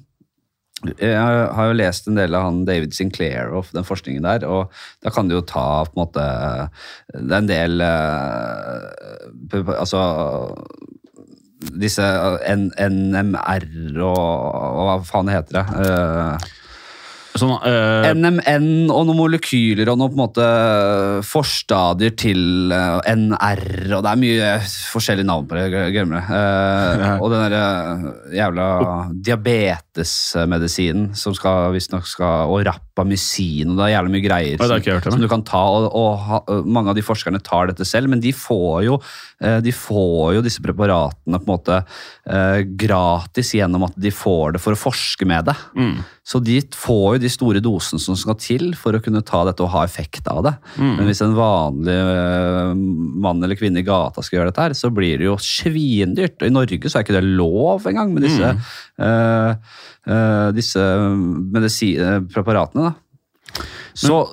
jeg 0.91 1.15
har 1.57 1.69
jo 1.69 1.75
lest 1.77 2.07
en 2.09 2.17
del 2.19 2.35
av 2.37 2.47
han 2.47 2.63
David 2.67 2.95
Sinclair 2.95 3.53
og 3.55 3.69
den 3.75 3.87
forskningen 3.87 4.25
der, 4.25 4.45
og 4.47 4.73
da 5.03 5.13
kan 5.13 5.29
du 5.29 5.37
jo 5.37 5.45
ta 5.47 5.83
på 5.87 5.95
en 5.95 6.01
måte 6.03 6.25
Det 7.13 7.31
er 7.31 7.39
en 7.39 7.51
del 7.51 7.85
eh, 7.85 9.71
Altså 9.77 10.01
disse 11.63 12.03
NMR 12.03 13.65
og, 14.03 14.19
og 14.19 14.83
hva 14.89 14.97
faen 15.07 15.31
heter 15.31 15.61
det? 15.61 15.63
Eh, 17.33 17.39
Sånn, 17.41 17.53
øh, 17.65 18.05
NMN 18.13 18.91
og 18.93 19.07
noen 19.07 19.17
molekyler 19.17 19.89
og 19.89 19.97
noen 19.97 20.11
på 20.13 20.17
en 20.17 20.21
måte 20.21 20.47
forstadier 21.25 22.13
til 22.19 22.69
uh, 22.69 23.01
NR, 23.09 23.63
og 23.97 24.03
det 24.05 24.11
er 24.11 24.21
mye 24.21 24.51
forskjellige 24.93 25.25
navn 25.25 25.47
på 25.49 25.57
det, 25.57 25.65
glemmer 25.95 26.21
det. 26.21 26.25
Uh, 26.29 27.01
Ja. 27.03 27.13
Og 27.23 27.31
den 27.31 27.41
derre 27.41 28.13
jævla 28.35 28.67
diabetesmedisinen 29.25 31.09
som 31.17 31.33
skal 31.35 31.73
visstnok 31.73 32.05
skal 32.07 32.51
Og 32.53 32.61
rapamycin, 32.93 33.71
og 33.71 33.77
det 33.77 33.85
er 33.87 33.93
jævlig 33.95 34.13
mye 34.13 34.23
greier 34.23 34.57
Oi, 34.61 34.67
det 34.67 34.71
har 34.71 34.81
ikke 34.81 34.91
jeg 34.91 34.99
hørt 34.99 35.07
om, 35.07 35.15
som 35.15 35.23
du 35.23 35.29
kan 35.31 35.43
ta, 35.43 35.61
og, 35.63 35.89
og 35.93 36.43
og, 36.47 36.67
mange 36.69 36.91
av 36.91 36.95
de 36.97 37.03
forskerne 37.05 37.41
tar 37.43 37.67
dette 37.71 37.85
selv, 37.85 38.09
men 38.09 38.21
de 38.21 38.31
får 38.35 38.83
jo, 38.85 38.97
eh, 39.41 39.59
de 39.63 39.71
får 39.73 40.35
jo 40.37 40.43
disse 40.45 40.61
preparatene 40.63 41.39
på 41.39 41.47
en 41.47 41.53
måte 41.53 41.79
eh, 41.79 42.61
gratis 42.79 43.53
gjennom 43.57 43.87
at 43.87 43.97
de 43.97 44.11
får 44.13 44.55
det 44.55 44.61
for 44.63 44.75
å 44.75 44.79
forske 44.79 45.25
med 45.29 45.49
det. 45.49 45.57
mm. 45.75 45.95
Så 46.23 46.39
de 46.39 46.61
får 46.71 47.17
jo 47.17 47.19
de 47.19 47.27
store 47.27 47.59
dosene 47.59 47.99
som 47.99 48.15
skal 48.15 48.37
til 48.39 48.69
for 48.79 48.95
å 48.95 49.01
kunne 49.03 49.19
ta 49.27 49.41
dette 49.43 49.59
og 49.65 49.73
ha 49.73 49.81
effekt 49.83 50.29
av 50.31 50.39
det. 50.45 50.53
Mm. 50.77 50.93
Men 50.95 51.09
hvis 51.09 51.19
en 51.25 51.33
vanlig 51.35 51.97
mann 53.25 53.43
eller 53.43 53.59
kvinne 53.59 53.81
i 53.81 53.83
gata 53.83 54.23
skal 54.23 54.39
gjøre 54.39 54.53
dette, 54.53 54.69
her, 54.69 54.77
så 54.79 54.87
blir 54.95 55.19
det 55.19 55.27
jo 55.27 55.35
svindyrt. 55.43 56.37
Og 56.39 56.47
I 56.47 56.55
Norge 56.55 56.79
så 56.87 57.01
er 57.01 57.03
ikke 57.03 57.17
det 57.17 57.25
lov 57.27 57.89
engang 57.91 58.15
med 58.15 58.23
disse, 58.29 58.53
Mm. 58.53 58.63
øh, 59.03 59.55
disse 60.55 60.83
medisi- 61.55 61.95
øh, 61.99 62.21
preparatene. 62.33 62.91
Da. 62.91 63.63
Så 63.95 64.23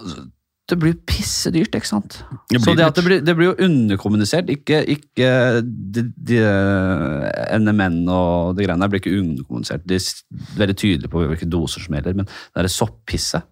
det 0.70 0.78
blir 0.78 0.92
jo 0.92 1.00
pissedyrt, 1.08 1.74
ikke 1.74 1.88
sant? 1.88 2.20
Det 2.50 2.60
så 2.62 2.74
det, 2.78 2.86
det, 2.94 3.04
blir, 3.04 3.22
det 3.26 3.34
blir 3.36 3.50
jo 3.50 3.66
underkommunisert. 3.66 4.50
Ikke, 4.54 4.82
ikke 4.94 5.30
de, 5.66 6.04
de, 6.14 6.40
NMN 7.58 8.04
og 8.06 8.54
de 8.58 8.66
greiene 8.66 8.84
der 8.84 8.92
blir 8.92 9.02
ikke 9.02 9.16
underkommunisert. 9.18 9.86
De 9.88 9.98
er 9.98 10.58
veldig 10.60 10.76
tydelige 10.78 11.10
på 11.10 11.24
hvilke 11.24 11.50
doser 11.50 11.82
som 11.82 11.96
gjelder, 11.96 12.20
men 12.22 12.28
det 12.30 12.64
er 12.64 12.72
soppisset 12.72 13.48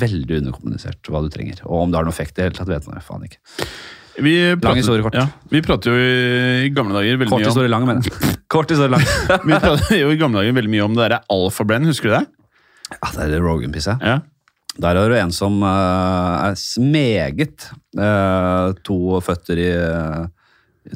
Veldig 0.00 0.38
underkommunisert 0.38 1.08
hva 1.12 1.20
du 1.20 1.28
trenger. 1.28 1.58
Og 1.66 1.82
om 1.82 1.90
det 1.92 1.98
har 1.98 2.06
noen 2.06 2.14
effekt 2.14 2.38
i 2.38 2.40
det 2.40 2.46
hele 2.46 2.56
tatt, 2.56 2.70
vet 2.70 2.86
man 2.88 2.96
jo 2.96 3.04
faen 3.04 3.26
ikke. 3.26 3.42
Vi 4.20 4.34
prater, 4.60 4.76
historie 4.76 5.04
kort. 5.04 5.16
Ja, 5.16 5.26
vi 5.48 5.62
prater 5.64 5.92
jo 5.92 5.96
i, 5.96 6.66
i 6.66 6.72
gamle 6.74 6.98
dager 6.98 7.16
veldig 7.22 7.32
Kort 7.32 7.40
mye 7.40 7.48
om 7.48 7.54
historie 7.54 7.72
lang, 7.72 7.86
mener 7.88 8.04
jeg. 8.04 8.34
Kort 8.52 8.74
historie 8.74 8.92
lang. 8.92 9.06
Vi 9.48 9.56
prater 9.56 9.96
jo 9.96 10.10
i 10.12 10.18
gamle 10.20 10.42
dager 10.42 10.58
veldig 10.58 10.72
mye 10.74 10.84
om 10.84 10.98
det 10.98 11.06
der 11.08 11.22
alfablend, 11.32 11.88
husker 11.88 12.10
du 12.10 12.16
det? 12.18 12.26
Ja, 12.92 13.08
det 13.16 13.38
er 13.38 13.44
Rogan-pisset. 13.44 14.04
Ja. 14.04 14.18
Der 14.80 14.96
er 14.96 15.12
det 15.12 15.20
en 15.20 15.32
som 15.36 15.58
uh, 15.64 16.48
er 16.48 16.54
smeget 16.56 17.68
uh, 17.98 18.72
to 18.84 19.20
føtter 19.24 19.60
i, 19.60 19.70
uh, 19.76 20.28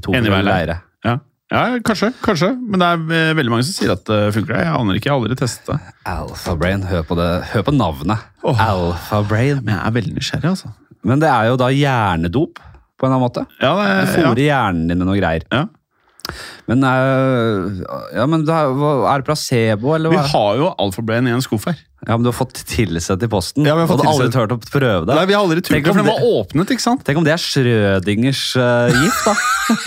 to 0.00 0.14
Enig 0.16 0.33
i 0.33 0.44
leire. 0.44 0.79
Ja. 1.05 1.18
ja, 1.52 1.64
kanskje. 1.85 2.11
kanskje. 2.24 2.55
Men 2.57 2.83
det 2.83 2.88
er 2.88 3.18
eh, 3.18 3.35
veldig 3.38 3.52
mange 3.52 3.66
som 3.68 3.76
sier 3.76 3.92
at 3.92 4.05
det 4.09 4.20
funker. 4.35 4.57
Jeg 4.59 4.72
aner 4.72 4.96
ikke, 4.98 5.11
jeg 5.11 5.14
har 5.14 5.20
aldri 5.20 5.37
testet 5.38 5.68
det. 5.74 5.92
Alphabrain. 6.11 6.87
Hør 6.88 7.05
på, 7.07 7.18
det, 7.20 7.29
hør 7.52 7.66
på 7.68 7.76
navnet. 7.76 8.24
Oh. 8.42 8.64
Alpha 8.64 9.20
Brain. 9.29 9.61
Men 9.62 9.76
jeg 9.76 9.83
er 9.83 9.96
veldig 10.00 10.16
nysgjerrig, 10.16 10.55
altså. 10.57 10.72
Men 11.07 11.22
det 11.22 11.31
er 11.31 11.52
jo 11.52 11.61
da 11.61 11.68
hjernedop, 11.70 12.59
på 12.96 13.06
en 13.06 13.12
eller 13.12 13.16
annen 13.16 13.26
måte. 13.28 13.46
Ja, 13.61 13.72
det, 13.76 13.88
Du 13.88 14.22
ja. 14.22 14.28
fôrer 14.30 14.44
hjernen 14.46 14.87
din 14.88 14.98
med 14.98 15.06
noe 15.06 15.18
greier. 15.20 15.44
Ja. 15.52 15.66
Men, 16.66 16.82
eh, 16.82 17.85
ja, 18.16 18.24
men 18.26 18.42
hva- 18.48 19.06
er 19.12 19.20
det 19.22 19.26
placebo, 19.28 19.94
eller 19.94 20.11
Vi 20.11 20.16
har 20.16 20.56
jo 20.59 20.72
alfabrain 20.82 21.28
i 21.28 21.30
en 21.30 21.40
skuff 21.44 21.66
her. 21.70 21.76
Ja, 22.06 22.16
men 22.16 22.24
Du 22.24 22.30
har 22.32 22.37
fått 22.37 22.54
tilsendt 22.66 23.22
i 23.22 23.28
posten, 23.30 23.64
Ja, 23.64 23.74
vi 23.76 23.82
har 23.85 23.87
og 23.87 23.92
fått 23.94 24.02
du 24.02 24.09
har 24.09 24.14
aldri 24.16 24.32
turt 24.35 24.50
å 24.50 24.59
prøve 24.59 25.06
det. 25.06 25.14
Nei, 25.14 25.24
Vi 25.26 25.32
har 25.35 25.42
aldri 25.44 25.62
turt 25.62 25.85
det, 25.85 25.87
for 25.87 26.02
den 26.02 26.11
var 26.11 26.20
åpnet, 26.26 26.66
ikke 26.74 26.82
sant? 26.82 27.04
Tenk 27.04 27.18
om 27.18 27.24
det 27.24 27.32
er 27.37 27.42
Schrødingers 27.42 28.42
uh, 28.59 28.90
gift, 28.90 29.24
da. 29.24 29.35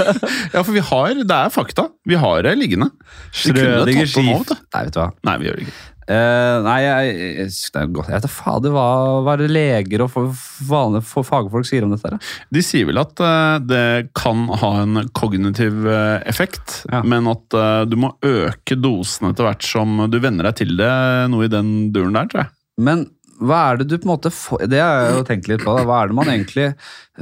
Ja, 0.56 0.64
for 0.64 0.72
vi 0.72 0.80
har, 0.80 1.14
Det 1.14 1.38
er 1.38 1.50
fakta. 1.54 1.90
Vi 2.08 2.16
har 2.16 2.42
det 2.44 2.56
liggende. 2.58 2.90
Schrødingers 3.36 4.16
gift. 4.16 4.56
Nei, 4.74 4.84
vet 4.86 4.94
du 4.96 5.00
hva. 5.04 5.12
Nei, 5.28 5.38
vi 5.40 5.50
gjør 5.50 5.60
det 5.60 5.68
ikke. 5.68 5.78
Eh, 6.10 6.56
nei, 6.66 6.78
jeg, 6.82 7.10
jeg, 7.14 7.52
jeg 7.76 7.90
vet 7.94 8.24
da 8.26 8.30
fader 8.34 8.74
hva, 8.74 8.86
hva 9.22 9.36
er 9.36 9.44
det 9.44 9.50
leger 9.54 10.02
og 10.02 10.10
for- 10.10 10.40
vanlige 10.66 11.06
for 11.06 11.28
fagfolk 11.28 11.68
sier 11.70 11.86
om 11.86 11.94
dette. 11.94 12.10
her? 12.10 12.32
De 12.56 12.64
sier 12.66 12.88
vel 12.90 12.98
at 12.98 13.22
uh, 13.22 13.60
det 13.62 14.10
kan 14.18 14.48
ha 14.64 14.72
en 14.82 15.04
kognitiv 15.14 15.86
uh, 15.86 16.18
effekt, 16.30 16.80
Ja. 16.90 17.04
men 17.06 17.30
at 17.30 17.60
du 17.92 17.96
må 18.02 18.10
øke 18.26 18.76
dosen 18.82 19.30
etter 19.30 19.46
hvert 19.46 19.64
som 19.70 20.00
du 20.10 20.18
venner 20.24 20.50
deg 20.50 20.58
til 20.64 20.74
det. 20.80 20.90
Noe 21.30 21.46
i 21.46 21.54
den 21.54 21.72
duren 21.94 22.18
der, 22.18 22.26
tror 22.32 22.44
jeg. 22.46 22.54
Men 22.90 23.06
hva 23.40 23.60
er 23.70 23.78
det 23.80 23.88
du 23.92 23.96
på 24.00 24.08
en 24.10 24.12
måte 24.16 24.32
får 24.36 24.66
Det 24.68 24.82
har 24.82 25.06
jeg 25.06 25.14
jo 25.16 25.24
tenkt 25.30 25.48
litt 25.48 25.62
på. 25.64 25.72
Da. 25.78 25.86
Hva 25.88 26.02
er 26.04 26.10
det 26.12 26.18
man 26.18 26.28
egentlig 26.34 26.66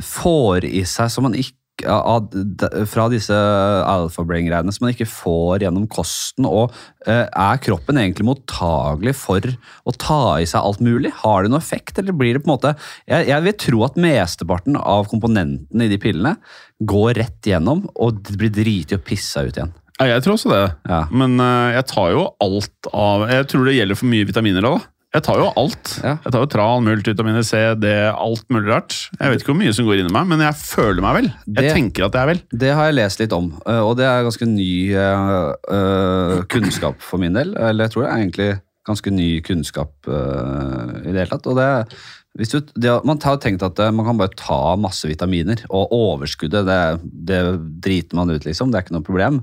får 0.01 0.65
i 0.65 0.81
seg 0.87 1.11
som 1.13 1.27
man 1.27 1.35
ikke 1.37 1.56
fra 1.83 3.05
disse 3.11 3.37
alfabrain-greiene 3.37 4.73
som 4.73 4.85
man 4.85 4.93
ikke 4.93 5.09
får 5.09 5.65
gjennom 5.65 5.87
kosten? 5.91 6.47
Og 6.49 6.73
eh, 7.05 7.25
er 7.27 7.61
kroppen 7.63 7.99
egentlig 8.01 8.27
mottagelig 8.29 9.15
for 9.19 9.45
å 9.87 9.95
ta 9.95 10.21
i 10.41 10.47
seg 10.49 10.63
alt 10.63 10.83
mulig? 10.83 11.13
Har 11.23 11.45
det 11.45 11.53
noe 11.53 11.61
effekt, 11.61 11.99
eller 12.01 12.17
blir 12.17 12.37
det 12.37 12.43
på 12.45 12.49
en 12.49 12.55
måte 12.55 12.73
Jeg, 13.05 13.27
jeg 13.29 13.45
vil 13.45 13.57
tro 13.65 13.83
at 13.87 13.99
mesteparten 14.07 14.79
av 14.79 15.09
komponentene 15.11 15.87
i 15.87 15.91
de 15.91 16.01
pillene 16.01 16.37
går 16.77 17.17
rett 17.21 17.49
gjennom 17.49 17.87
og 17.95 18.21
det 18.27 18.37
blir 18.37 18.53
driti 18.53 18.97
og 18.97 19.05
pissa 19.07 19.45
ut 19.47 19.55
igjen. 19.55 19.73
Ja, 19.97 20.11
jeg 20.11 20.25
tror 20.25 20.35
også 20.35 20.51
det. 20.51 20.65
Ja. 20.89 21.05
Men 21.09 21.39
eh, 21.41 21.77
jeg 21.77 21.89
tar 21.89 22.11
jo 22.13 22.27
alt 22.43 22.91
av 22.93 23.25
Jeg 23.31 23.47
tror 23.49 23.65
det 23.65 23.79
gjelder 23.79 23.97
for 23.97 24.11
mye 24.11 24.27
vitaminer 24.29 24.69
òg, 24.69 24.77
da. 24.77 24.93
Jeg 25.15 25.23
tar 25.23 25.39
jo 25.39 25.47
alt. 25.55 25.91
Ja. 26.03 26.17
Jeg 26.25 26.33
tar 26.35 26.41
jo 26.43 26.49
tran, 26.51 26.83
multivitaminer 26.85 27.45
C, 27.47 27.61
D, 27.79 27.87
alt 28.11 28.43
mulig 28.53 28.67
rart. 28.69 28.95
Jeg 29.15 29.31
vet 29.31 29.41
ikke 29.41 29.53
hvor 29.53 29.59
mye 29.61 29.73
som 29.73 29.87
går 29.87 30.01
inn 30.01 30.09
i 30.11 30.13
meg, 30.13 30.27
men 30.27 30.43
jeg 30.43 30.57
føler 30.59 31.01
meg 31.05 31.15
vel. 31.15 31.29
Jeg 31.47 31.55
Det- 31.63 31.73
tenker 31.77 32.05
at 32.05 32.13
jeg 32.13 32.21
er 32.21 32.31
vel. 32.33 32.41
Det 32.51 32.73
har 32.75 32.85
jeg 32.89 32.95
lest 32.99 33.19
litt 33.23 33.33
om, 33.33 33.47
eh, 33.65 33.79
og 33.79 33.95
det 33.97 34.05
er 34.05 34.23
ganske 34.27 34.45
ny 34.45 34.93
eh, 34.93 36.43
kunnskap 36.51 36.99
for 37.01 37.17
min 37.23 37.33
del. 37.33 37.55
Eller 37.55 37.85
jeg 37.87 37.91
tror 37.95 38.03
det 38.03 38.11
er 38.11 38.19
egentlig 38.25 38.61
ganske 38.87 39.11
ny 39.11 39.41
kunnskap 39.43 39.91
uh, 40.07 41.01
i 41.03 41.11
det 41.11 41.19
hele 41.19 41.31
tatt. 41.33 41.47
Og 41.51 41.57
det, 41.59 41.67
hvis 42.39 42.53
du, 42.53 42.61
det, 42.79 42.93
man 43.03 43.19
har 43.19 43.35
tenkt 43.43 43.63
at 43.65 43.79
man 43.91 44.05
kan 44.07 44.17
bare 44.19 44.35
ta 44.39 44.75
masse 44.79 45.03
vitaminer, 45.09 45.59
og 45.69 45.91
overskuddet 45.91 46.63
det, 46.67 46.79
det 47.27 47.41
driter 47.83 48.15
man 48.15 48.31
ut, 48.31 48.45
liksom. 48.47 48.71
Det 48.71 48.79
er 48.79 48.85
ikke 48.85 48.95
noe 48.95 49.07
problem. 49.07 49.41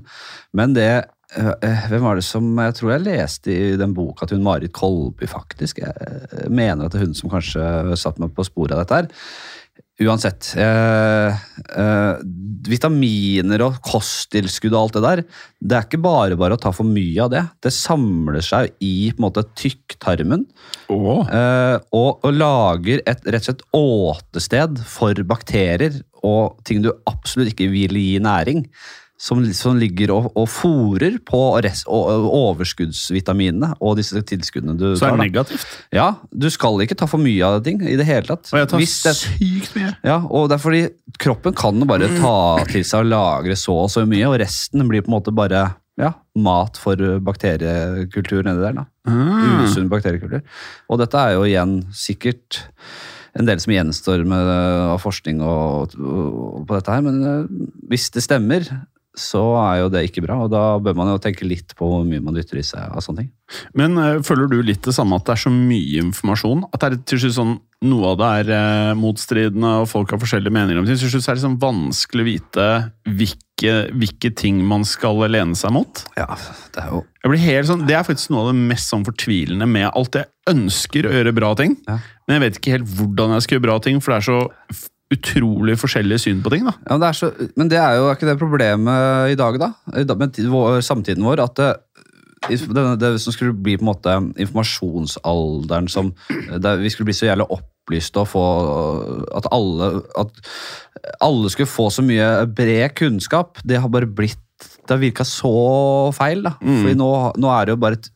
Men 0.57 0.73
det 0.73 1.05
hvem 1.35 2.03
var 2.05 2.19
det 2.19 2.25
som 2.25 2.45
Jeg 2.63 2.77
tror 2.77 2.93
jeg 2.93 3.05
leste 3.05 3.51
i 3.51 3.75
den 3.79 3.95
boka 3.95 4.27
til 4.27 4.39
hun 4.39 4.45
Marit 4.47 4.73
Kolby, 4.75 5.27
faktisk. 5.29 5.81
Jeg 5.83 5.91
eh, 5.91 6.47
mener 6.49 6.85
at 6.85 6.95
det 6.95 7.01
er 7.01 7.09
hun 7.09 7.17
som 7.17 7.31
kanskje 7.33 7.97
satte 7.99 8.23
meg 8.23 8.33
på 8.35 8.45
sporet 8.47 8.75
av 8.75 8.83
dette 8.83 9.01
her. 9.01 9.11
uansett. 10.05 10.49
Eh, 10.59 11.43
eh, 11.79 12.23
vitaminer 12.67 13.61
og 13.63 13.77
kosttilskudd 13.85 14.73
og 14.73 14.79
alt 14.79 14.97
det 14.97 15.03
der, 15.05 15.21
det 15.61 15.77
er 15.77 15.85
ikke 15.87 16.01
bare 16.03 16.39
bare 16.39 16.57
å 16.57 16.61
ta 16.61 16.73
for 16.75 16.87
mye 16.87 17.21
av 17.23 17.31
det. 17.31 17.43
Det 17.63 17.71
samler 17.73 18.43
seg 18.43 18.73
i 18.83 19.11
på 19.11 19.21
en 19.21 19.27
måte 19.27 19.45
tykktarmen 19.55 20.43
oh. 20.91 21.23
eh, 21.23 21.77
og, 21.95 22.25
og 22.25 22.35
lager 22.35 23.03
et 23.05 23.23
rett 23.23 23.45
og 23.45 23.47
slett 23.47 23.65
åtested 23.79 24.83
for 24.89 25.23
bakterier 25.27 26.01
og 26.25 26.59
ting 26.67 26.83
du 26.83 26.91
absolutt 27.07 27.53
ikke 27.53 27.71
vil 27.71 27.95
gi 27.99 28.19
næring. 28.23 28.65
Som, 29.15 29.39
som 29.55 29.77
ligger 29.79 30.11
og, 30.11 30.25
og 30.35 30.49
fòrer 30.51 31.21
på 31.23 31.39
rest, 31.63 31.85
og, 31.87 32.09
og 32.11 32.25
overskuddsvitaminene 32.35 33.69
og 33.79 33.93
disse 33.95 34.19
tilskuddene 34.27 34.75
du 34.75 34.89
tar. 34.89 34.97
Så 34.99 35.07
er 35.07 35.15
det 35.15 35.21
negativt. 35.29 35.77
Ja, 35.95 36.07
du 36.35 36.49
skal 36.51 36.83
ikke 36.83 36.97
ta 36.99 37.07
for 37.07 37.23
mye 37.23 37.47
av 37.47 37.61
ting 37.63 37.79
i 37.79 37.95
det 37.95 38.07
hele 38.09 38.27
tatt. 38.27 38.51
Og 38.51 38.59
jeg 38.59 38.69
tar 38.73 38.81
Hvis 38.81 38.97
det, 39.05 39.13
sykt 39.21 39.77
mye. 39.77 39.93
ja, 40.03 40.17
og 40.19 40.49
det 40.51 40.57
er 40.57 40.63
fordi 40.65 40.83
kroppen 41.23 41.55
kan 41.55 41.79
bare 41.87 42.09
ta 42.17 42.35
til 42.67 42.83
seg 42.83 43.05
og 43.05 43.11
lagre 43.13 43.55
så 43.59 43.77
og 43.85 43.89
så 43.93 44.03
mye, 44.09 44.27
og 44.27 44.35
resten 44.43 44.83
blir 44.89 45.05
på 45.05 45.11
en 45.11 45.15
måte 45.15 45.33
bare 45.35 45.63
ja, 45.95 46.11
mat 46.35 46.75
for 46.75 46.99
bakteriekultur 47.23 48.43
nedi 48.43 48.65
der. 48.65 48.81
da. 48.81 48.83
Mm. 49.07 49.61
Usunn 49.63 49.87
bakteriekultur. 49.91 50.43
Og 50.91 50.99
dette 50.99 51.21
er 51.21 51.37
jo 51.37 51.45
igjen 51.47 51.77
sikkert 51.95 52.59
en 53.35 53.47
del 53.47 53.59
som 53.63 53.71
gjenstår 53.71 54.25
med, 54.27 54.51
av 54.91 54.99
forskning 55.03 55.39
og, 55.43 55.95
og 55.99 56.67
på 56.67 56.75
dette 56.77 56.91
her, 56.91 57.03
men 57.03 57.23
eh, 57.23 57.63
hvis 57.91 58.09
det 58.15 58.23
stemmer, 58.23 58.67
så 59.15 59.41
er 59.61 59.77
jo 59.79 59.89
det 59.93 60.01
ikke 60.09 60.23
bra, 60.25 60.35
og 60.43 60.49
da 60.51 60.63
bør 60.83 60.95
man 60.97 61.07
jo 61.13 61.19
tenke 61.23 61.47
litt 61.47 61.71
på 61.79 61.87
hvor 61.87 62.03
mye 62.07 62.19
man 62.23 62.35
dytter 62.35 62.59
i 62.59 62.65
seg 62.67 62.91
av 62.91 63.03
sånne 63.03 63.23
ting. 63.23 63.31
Men 63.77 63.95
øh, 64.01 64.19
føler 64.25 64.49
du 64.51 64.57
litt 64.65 64.83
det 64.83 64.93
samme 64.95 65.15
at 65.15 65.25
det 65.27 65.35
er 65.37 65.43
så 65.45 65.51
mye 65.53 66.01
informasjon? 66.03 66.65
At 66.73 66.81
det 66.81 66.87
er 66.89 66.97
til 67.11 67.21
slutt 67.23 67.37
sånn, 67.37 67.53
noe 67.85 68.11
av 68.11 68.17
det 68.19 68.29
er 68.41 68.51
øh, 68.57 68.93
motstridende, 68.99 69.71
og 69.83 69.89
folk 69.91 70.11
har 70.11 70.19
forskjellige 70.21 70.55
meninger 70.55 70.81
om 70.81 70.87
ting. 70.87 70.97
Til 70.99 71.11
slutt 71.13 71.27
er 71.29 71.35
det 71.37 71.41
liksom 71.41 71.59
vanskelig 71.61 72.25
å 72.25 72.27
vite 72.27 72.65
hvilke, 73.19 73.75
hvilke 73.95 74.31
ting 74.35 74.59
man 74.67 74.83
skal 74.89 75.21
lene 75.31 75.55
seg 75.59 75.75
mot. 75.75 76.03
Ja, 76.19 76.27
det 76.75 76.83
er 76.83 76.95
jo 76.97 77.03
Jeg 77.23 77.31
blir 77.31 77.43
helt 77.45 77.69
sånn, 77.69 77.85
Det 77.87 77.95
er 77.97 78.03
faktisk 78.07 78.33
noe 78.33 78.47
av 78.47 78.51
det 78.51 78.65
mest 78.73 78.91
sånn 78.91 79.05
fortvilende 79.07 79.67
med 79.69 79.87
alt. 79.91 80.19
Jeg 80.19 80.27
ønsker 80.51 81.07
å 81.07 81.13
gjøre 81.15 81.35
bra 81.37 81.53
ting, 81.55 81.77
Ja. 81.87 81.99
men 82.27 82.35
jeg 82.39 82.43
vet 82.47 82.59
ikke 82.59 82.75
helt 82.77 82.91
hvordan 82.97 83.37
jeg 83.37 83.45
skal 83.47 83.57
gjøre 83.57 83.67
bra 83.69 83.79
ting, 83.79 84.01
for 84.01 84.13
det 84.13 84.19
er 84.23 84.27
så 84.31 84.89
utrolig 85.13 85.75
forskjellige 85.77 86.23
syn 86.25 86.41
på 86.43 86.51
ting. 86.53 86.65
da. 86.65 86.73
Ja, 86.85 86.95
men 86.95 87.03
det 87.03 87.11
så, 87.17 87.31
men 87.55 87.69
det 87.71 87.77
er 87.81 87.99
jo 87.99 88.09
ikke 88.11 88.29
det 88.29 88.39
problemet 88.41 89.33
i 89.33 89.37
dag, 89.37 89.59
da? 89.61 89.71
Med 90.17 90.39
samtiden 90.85 91.25
vår, 91.25 91.43
at 91.43 91.61
det, 91.61 91.69
det, 92.49 92.85
det 93.01 93.11
som 93.21 93.35
skulle 93.35 93.53
bli 93.53 93.77
på 93.77 93.85
en 93.85 93.91
måte 93.91 94.15
informasjonsalderen 94.41 95.87
som 95.89 96.11
der 96.61 96.81
Vi 96.81 96.91
skulle 96.93 97.09
bli 97.09 97.17
så 97.17 97.29
jævlig 97.29 97.47
opplyste 97.53 98.21
og 98.21 98.31
få 98.33 98.45
at 99.37 99.47
alle, 99.53 99.91
at 100.17 100.41
alle 101.21 101.53
skulle 101.53 101.69
få 101.69 101.89
så 101.93 102.05
mye 102.05 102.45
bred 102.49 102.97
kunnskap. 102.97 103.61
Det 103.63 103.79
har 103.81 103.93
bare 103.93 104.09
blitt 104.09 104.41
Det 104.57 104.93
har 104.93 105.01
virka 105.01 105.25
så 105.25 106.11
feil, 106.15 106.43
da. 106.45 106.55
Fordi 106.61 106.97
nå, 106.97 107.11
nå 107.41 107.49
er 107.51 107.65
det 107.65 107.73
jo 107.75 107.81
bare 107.81 107.97
et 107.99 108.11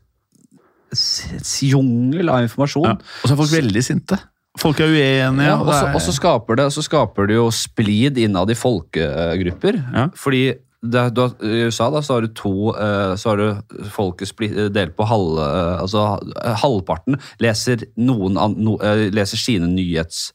jungel 1.70 2.30
av 2.32 2.44
informasjon. 2.46 2.86
Ja. 2.88 2.98
Og 2.98 3.26
så 3.28 3.34
er 3.36 3.40
folk 3.44 3.54
veldig 3.54 3.84
sinte. 3.86 4.18
Folk 4.60 4.80
er 4.84 4.90
uenige. 4.92 5.46
Ja, 5.46 5.58
og 5.60 5.70
så- 5.74 5.94
og 5.96 6.02
så 6.04 6.12
skaper 6.16 6.56
det, 6.60 6.66
så 6.76 6.82
skaper 6.84 7.28
det 7.28 7.36
jo 7.38 7.50
splid 7.52 8.18
innad 8.18 8.50
i 8.52 8.58
folkegrupper. 8.60 9.80
Ja. 9.96 10.08
Fordi 10.16 10.54
det, 10.82 11.14
du 11.14 11.26
I 11.44 11.66
USA 11.68 11.90
da, 11.92 12.00
så 12.02 12.14
har 12.14 12.22
du 12.22 12.28
to 12.34 12.70
eh, 12.72 13.16
Så 13.20 13.30
har 13.30 13.36
du 13.36 13.90
folket 13.92 14.32
delt 14.74 14.96
på 14.96 15.06
halv, 15.08 15.38
eh, 15.44 15.82
altså, 15.82 16.06
eh, 16.44 16.56
Halvparten 16.56 17.18
leser, 17.44 17.84
noen, 17.98 18.38
no, 18.58 18.78
leser 19.12 19.38
sine 19.38 19.68
nyhets 19.68 20.32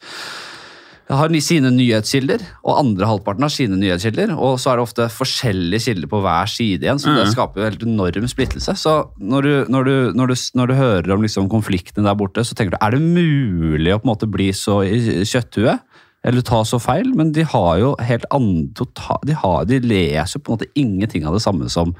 har 1.11 1.29
sine 1.45 1.71
nyhetskilder, 1.71 2.41
og 2.65 2.79
andre 2.81 3.07
halvparten 3.07 3.43
har 3.45 3.53
sine 3.53 3.77
nyhetskilder. 3.77 4.33
Og 4.39 4.59
så 4.59 4.71
er 4.73 4.77
det 4.77 4.85
ofte 4.87 5.09
forskjellige 5.13 5.85
kilder 5.85 6.09
på 6.09 6.21
hver 6.25 6.47
side 6.49 6.81
igjen, 6.81 6.99
så 6.99 7.13
det 7.15 7.27
Mhm. 7.27 7.33
skaper 7.35 7.61
jo 7.61 7.69
helt 7.69 7.83
enorm 7.83 8.29
splittelse. 8.29 8.73
Så 8.77 9.11
når 9.21 9.43
du, 9.43 9.65
når 9.69 9.85
du, 9.85 10.13
når 10.15 10.27
du, 10.29 10.35
når 10.55 10.67
du 10.67 10.75
hører 10.75 11.13
om 11.13 11.23
liksom 11.23 11.49
konfliktene 11.49 12.05
der 12.05 12.15
borte, 12.15 12.41
så 12.41 12.55
tenker 12.55 12.71
du 12.73 12.79
er 12.81 12.91
det 12.93 13.03
mulig 13.03 13.93
å 13.93 14.01
på 14.01 14.09
en 14.09 14.15
måte 14.17 14.31
bli 14.31 14.49
så 14.53 14.81
i 14.83 15.25
kjøtthue? 15.25 15.79
Eller 16.25 16.41
ta 16.41 16.63
så 16.65 16.81
feil? 16.81 17.13
Men 17.15 17.33
de 17.33 17.43
har 17.45 17.79
jo 17.79 17.97
helt 18.01 18.25
andre 18.33 18.73
tota- 18.73 19.21
de, 19.27 19.35
har, 19.35 19.65
de 19.67 19.79
leser 19.81 20.41
på 20.41 20.53
en 20.53 20.57
måte 20.59 20.71
ingenting 20.75 21.27
av 21.27 21.35
det 21.35 21.43
samme 21.43 21.69
som 21.69 21.95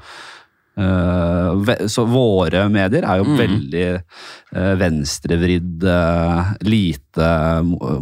så 0.75 2.03
våre 2.09 2.65
medier 2.71 3.05
er 3.07 3.21
jo 3.21 3.37
veldig 3.37 3.85
uh, 3.95 4.73
venstrevridd, 4.79 5.85
eh, 5.87 6.49
lite 6.67 7.29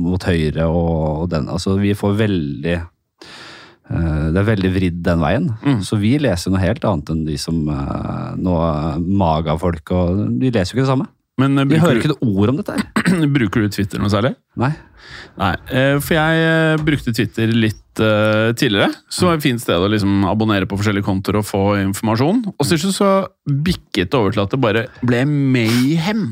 mot 0.01 0.25
høyre 0.25 0.65
og, 0.65 1.29
den 1.29 1.51
Altså, 1.53 1.77
vi 1.77 1.93
får 1.93 2.15
veldig 2.17 2.75
eh, 2.79 4.25
det 4.33 4.41
er 4.41 4.49
veldig 4.49 4.71
vridd 4.73 5.01
den 5.05 5.21
veien. 5.21 5.49
Så 5.85 5.99
vi 6.01 6.15
leser 6.21 6.53
noe 6.53 6.63
helt 6.63 6.85
annet 6.87 7.13
enn 7.13 7.25
de 7.27 7.37
som 7.37 7.61
uh, 7.69 8.33
nå 8.39 8.57
Maga-folk. 9.21 9.93
og 9.93 10.23
De 10.41 10.49
leser 10.49 10.73
jo 10.73 10.79
ikke 10.79 10.87
det 10.87 10.93
samme. 10.95 11.11
Men 11.41 11.57
eh, 11.57 11.67
De 11.69 11.79
hører 11.81 12.01
ikke 12.01 12.13
noe 12.13 12.33
ord 12.33 12.53
om 12.53 12.59
dette 12.59 12.77
her. 12.77 13.27
bruker 13.37 13.65
du 13.65 13.73
Twitter 13.73 14.01
noe 14.01 14.11
særlig? 14.13 14.35
Nei. 14.59 14.73
Nei, 15.39 15.53
eh, 15.73 15.95
for 16.03 16.13
jeg 16.17 16.43
eh, 16.47 16.83
brukte 16.85 17.13
Twitter 17.15 17.47
litt 17.53 18.01
eh, 18.01 18.51
tidligere. 18.57 18.91
Så 19.09 19.25
var 19.27 19.35
det 19.37 19.41
et 19.43 19.47
fint 19.49 19.61
sted 19.63 19.81
å 19.81 19.89
liksom 19.89 20.25
abonnere 20.29 20.67
på 20.69 20.77
forskjellige 20.79 21.07
kontoer 21.07 21.39
og 21.41 21.47
få 21.49 21.63
informasjon. 21.81 22.43
Og 22.53 22.65
så, 22.69 22.77
så 22.93 23.11
bikket 23.49 24.11
det 24.13 24.19
over 24.19 24.31
til 24.35 24.43
at 24.45 24.53
det 24.53 24.61
bare 24.63 24.85
ble 25.03 25.23
mayhem. 25.29 26.27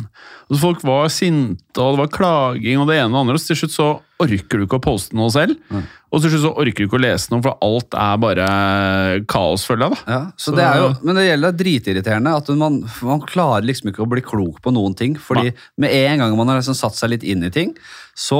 Og 0.49 0.55
så 0.57 0.61
folk 0.65 0.83
var 0.85 1.09
sinte, 1.13 1.79
og 1.81 1.95
det 1.95 2.03
var 2.03 2.13
klaging 2.13 2.81
og 2.83 2.87
det 2.91 2.99
ene 2.99 3.09
og 3.11 3.17
det 3.17 3.23
andre. 3.25 3.39
Og 3.39 3.45
til 3.47 3.59
slutt 3.61 3.75
så 3.75 3.89
orker 4.21 4.59
du 4.61 4.65
ikke 4.67 4.77
å 4.77 4.83
poste 4.83 5.15
noe 5.17 5.31
selv. 5.33 5.57
Og 6.11 6.21
til 6.21 6.29
slutt 6.33 6.43
så 6.43 6.51
orker 6.61 6.83
du 6.83 6.89
ikke 6.89 6.99
å 6.99 7.01
lese 7.01 7.31
noe, 7.31 7.41
for 7.45 7.55
alt 7.65 7.95
er 7.97 8.19
bare 8.21 8.47
kaos, 9.31 9.63
føler 9.65 9.87
jeg. 9.87 9.95
da. 10.05 10.11
Ja, 10.13 10.21
så 10.35 10.51
Så- 10.51 10.55
det 10.57 10.65
er 10.67 10.77
jo, 10.81 10.89
men 11.03 11.15
det 11.15 11.23
gjelder 11.29 11.57
dritirriterende 11.61 12.35
at 12.37 12.49
man, 12.49 12.81
man 13.01 13.21
klarer 13.21 13.65
liksom 13.65 13.89
ikke 13.91 14.03
å 14.05 14.09
bli 14.11 14.21
klok 14.21 14.61
på 14.61 14.73
noen 14.75 14.95
ting. 14.95 15.15
Fordi 15.15 15.53
med 15.77 15.89
en 15.89 16.19
gang 16.19 16.37
man 16.37 16.47
har 16.51 16.59
liksom 16.59 16.75
satt 16.77 16.93
seg 16.99 17.09
litt 17.15 17.23
inn 17.23 17.43
i 17.43 17.49
ting, 17.49 17.73
så, 18.17 18.39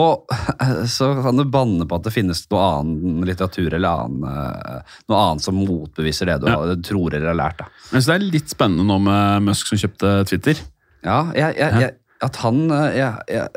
så 0.96 1.10
kan 1.24 1.38
du 1.40 1.46
banne 1.48 1.88
på 1.88 1.96
at 1.98 2.04
det 2.08 2.14
finnes 2.16 2.44
noe 2.52 2.66
annen 2.82 3.24
litteratur 3.28 3.74
eller 3.78 4.04
annen, 4.06 4.28
eh, 4.28 4.98
noe 5.12 5.22
annet 5.30 5.46
som 5.46 5.58
motbeviser 5.58 6.28
det 6.32 6.40
du 6.44 6.50
Ja. 6.52 6.60
tror 6.84 7.14
eller 7.16 7.32
har 7.32 7.40
lært. 7.40 7.64
Da. 7.64 7.70
Men 7.94 8.02
så 8.04 8.12
det 8.14 8.18
er 8.20 8.28
litt 8.38 8.52
spennende 8.54 8.86
nå 8.88 9.00
med 9.06 9.48
Musk 9.48 9.72
som 9.72 9.80
kjøpte 9.82 10.14
Twitter. 10.30 10.60
Ja, 11.06 11.24
jeg, 11.34 11.56
jeg, 11.58 11.82
jeg, 11.82 11.96
at 12.22 12.36
han 12.44 12.60
eh, 12.70 13.48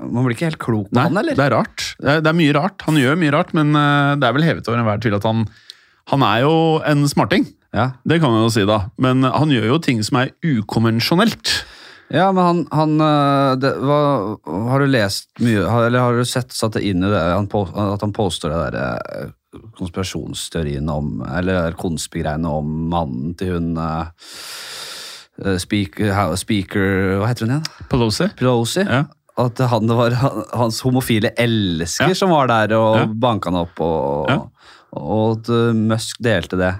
Man 0.00 0.24
blir 0.24 0.32
ikke 0.32 0.46
helt 0.48 0.62
klok 0.62 0.86
på 0.88 0.96
Nei, 0.96 1.08
han, 1.10 1.18
eller? 1.20 1.36
det 1.36 1.44
er 1.44 1.52
rart. 1.58 1.82
Det 2.00 2.08
er, 2.14 2.22
det 2.24 2.30
er 2.32 2.38
mye 2.38 2.54
rart. 2.56 2.86
Han 2.88 2.96
gjør 3.02 3.18
mye 3.20 3.34
rart, 3.34 3.52
men 3.58 3.74
eh, 3.76 4.14
det 4.22 4.28
er 4.30 4.36
vel 4.38 4.46
hevet 4.46 4.70
over 4.70 4.80
enhver 4.80 5.02
tvil 5.04 5.18
at 5.18 5.26
han 5.28 5.44
Han 6.14 6.22
er 6.22 6.44
jo 6.46 6.54
en 6.86 7.02
smarting. 7.10 7.48
Ja. 7.74 7.90
Det 8.06 8.20
kan 8.22 8.30
man 8.32 8.44
jo 8.46 8.50
si, 8.54 8.62
da. 8.64 8.86
Men 9.02 9.26
han 9.26 9.50
gjør 9.52 9.66
jo 9.74 9.78
ting 9.82 9.98
som 10.06 10.20
er 10.22 10.30
ukonvensjonelt. 10.46 11.50
Ja, 12.14 12.28
men 12.32 12.44
han, 12.44 12.58
han 12.70 13.00
øh, 13.02 13.56
det, 13.58 13.72
hva, 13.82 13.96
Har 14.70 14.78
du 14.78 14.86
lest 14.86 15.26
mye 15.42 15.64
Eller 15.86 15.98
har 16.04 16.14
du 16.14 16.22
sett, 16.28 16.52
satt 16.54 16.76
det 16.78 16.84
inn 16.86 17.02
i 17.02 17.08
det 17.10 17.18
at 17.18 18.04
han 18.04 18.12
påstår 18.14 18.52
det 18.54 18.60
der 18.76 19.00
øh, 19.24 19.32
konspirasjonsteorien 19.78 20.86
om 20.92 21.24
Eller 21.26 21.74
konspigreiene 21.80 22.46
om 22.60 22.70
mannen 22.92 23.34
til 23.38 23.56
hun 23.56 23.72
øh, 23.82 25.56
speaker, 25.58 26.34
speaker 26.38 27.16
Hva 27.20 27.26
heter 27.32 27.46
hun 27.48 27.56
igjen? 27.56 27.66
Pelosi. 27.90 28.30
Pelosi? 28.38 28.84
Ja. 28.86 29.02
At 29.36 29.58
han, 29.68 29.84
det 29.90 29.96
var 29.98 30.14
hans 30.56 30.78
homofile 30.86 31.34
elsker 31.42 32.08
Ja. 32.14 32.16
som 32.16 32.30
var 32.32 32.46
der 32.48 32.72
og 32.78 32.94
Ja. 33.02 33.06
banka 33.26 33.50
han 33.50 33.58
opp, 33.66 33.80
og, 33.84 34.30
Ja. 34.30 34.38
og 34.96 35.34
at 35.42 35.50
Musk 35.76 36.22
delte 36.24 36.56
det. 36.56 36.70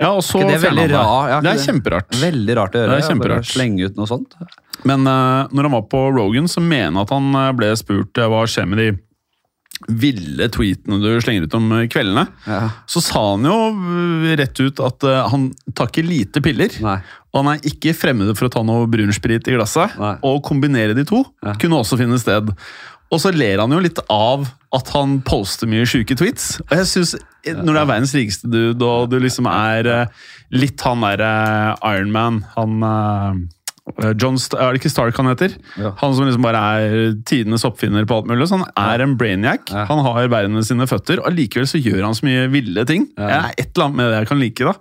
Ja, 0.00 0.14
og 0.16 0.22
så 0.24 0.40
det 0.40 0.56
han 0.62 0.78
rar- 0.88 1.28
ja, 1.28 1.40
Det 1.44 1.52
er 1.52 1.62
kjemperart. 1.66 2.16
Veldig 2.22 2.56
rart 2.56 2.74
å 2.74 2.80
gjøre. 2.82 2.96
Det 2.96 3.10
er 3.12 3.20
bare. 3.20 3.42
Slenge 3.44 3.90
ut 3.90 4.00
noe 4.00 4.08
sånt. 4.08 4.34
Men 4.88 5.04
uh, 5.04 5.44
når 5.52 5.68
han 5.68 5.76
var 5.76 5.86
på 5.92 6.00
Rogan, 6.16 6.48
så 6.48 6.62
mener 6.64 6.94
jeg 6.96 7.04
at 7.04 7.12
han 7.12 7.26
eh, 7.36 7.50
ble 7.58 7.68
spurt 7.76 8.16
eh, 8.16 8.28
hva 8.32 8.46
skjer 8.48 8.68
med 8.70 8.80
de 8.80 8.90
ville 9.88 10.44
tweetene 10.52 10.98
du 11.00 11.08
slenger 11.24 11.46
ut 11.48 11.54
om 11.56 11.70
kveldene. 11.92 12.26
Ja. 12.48 12.62
Så 12.90 13.00
sa 13.04 13.22
han 13.30 13.46
jo 13.48 13.54
rett 14.36 14.60
ut 14.60 14.80
at 14.84 15.06
uh, 15.08 15.22
han 15.32 15.50
tar 15.76 15.88
ikke 15.92 16.04
lite 16.04 16.42
piller. 16.44 16.74
Nei. 16.84 16.98
Og 17.32 17.40
han 17.42 17.54
er 17.54 17.68
ikke 17.70 17.94
fremmed 17.96 18.32
for 18.36 18.48
å 18.48 18.52
ta 18.52 18.64
noe 18.66 18.88
brunsprit 18.90 19.48
i 19.48 19.56
glasset. 19.56 19.96
Nei. 20.00 20.14
Og 20.28 20.40
kombinere 20.48 20.96
de 20.96 21.04
to 21.08 21.22
Ja. 21.44 21.54
kunne 21.60 21.80
også 21.80 22.00
finne 22.00 22.18
sted. 22.20 22.52
Og 23.10 23.18
så 23.18 23.32
ler 23.34 23.58
han 23.58 23.72
jo 23.74 23.80
litt 23.82 23.98
av 24.12 24.44
at 24.76 24.90
han 24.94 25.16
poster 25.26 25.66
mye 25.66 25.86
sjuke 25.88 26.14
tweets. 26.14 26.60
Og 26.68 26.76
jeg 26.78 26.86
synes, 26.86 27.14
eh, 27.44 27.56
Når 27.58 27.72
du 27.74 27.78
er 27.80 27.88
verdens 27.90 28.12
rikeste 28.14 28.50
dude, 28.52 28.86
og 28.86 29.08
du 29.10 29.18
liksom 29.18 29.48
er 29.50 29.86
eh, 29.90 30.06
litt 30.54 30.80
han 30.86 31.02
derre 31.02 31.30
Ironman 31.82 32.44
Han 32.54 32.76
eh, 32.86 34.12
John 34.20 34.36
St 34.38 34.54
Er 34.54 34.70
det 34.70 34.78
ikke 34.84 34.92
Stark 34.92 35.16
han 35.18 35.26
heter? 35.32 35.56
Ja. 35.80 35.90
Han 35.98 36.14
som 36.14 36.28
liksom 36.28 36.44
bare 36.46 36.60
er 36.78 37.16
tidenes 37.26 37.64
oppfinner 37.66 38.06
på 38.06 38.20
alt 38.20 38.28
mulig. 38.30 38.46
Så 38.46 38.60
han 38.60 38.68
er 38.78 39.02
en 39.02 39.16
brainiac. 39.18 39.66
Ja. 39.74 39.88
Han 39.90 40.04
har 40.06 40.28
verden 40.30 40.62
sine 40.62 40.86
føtter, 40.86 41.18
og 41.24 41.34
likevel 41.34 41.66
så 41.66 41.80
gjør 41.82 42.04
han 42.06 42.14
så 42.14 42.28
mye 42.28 42.46
ville 42.52 42.84
ting. 42.86 43.08
Ja. 43.18 43.26
Det 43.26 43.40
er 43.40 43.58
et 43.64 43.72
eller 43.74 43.88
annet 43.88 43.96
med 43.98 44.12
det 44.12 44.20
jeg 44.22 44.30
kan 44.30 44.42
like. 44.44 44.70
da. 44.70 44.76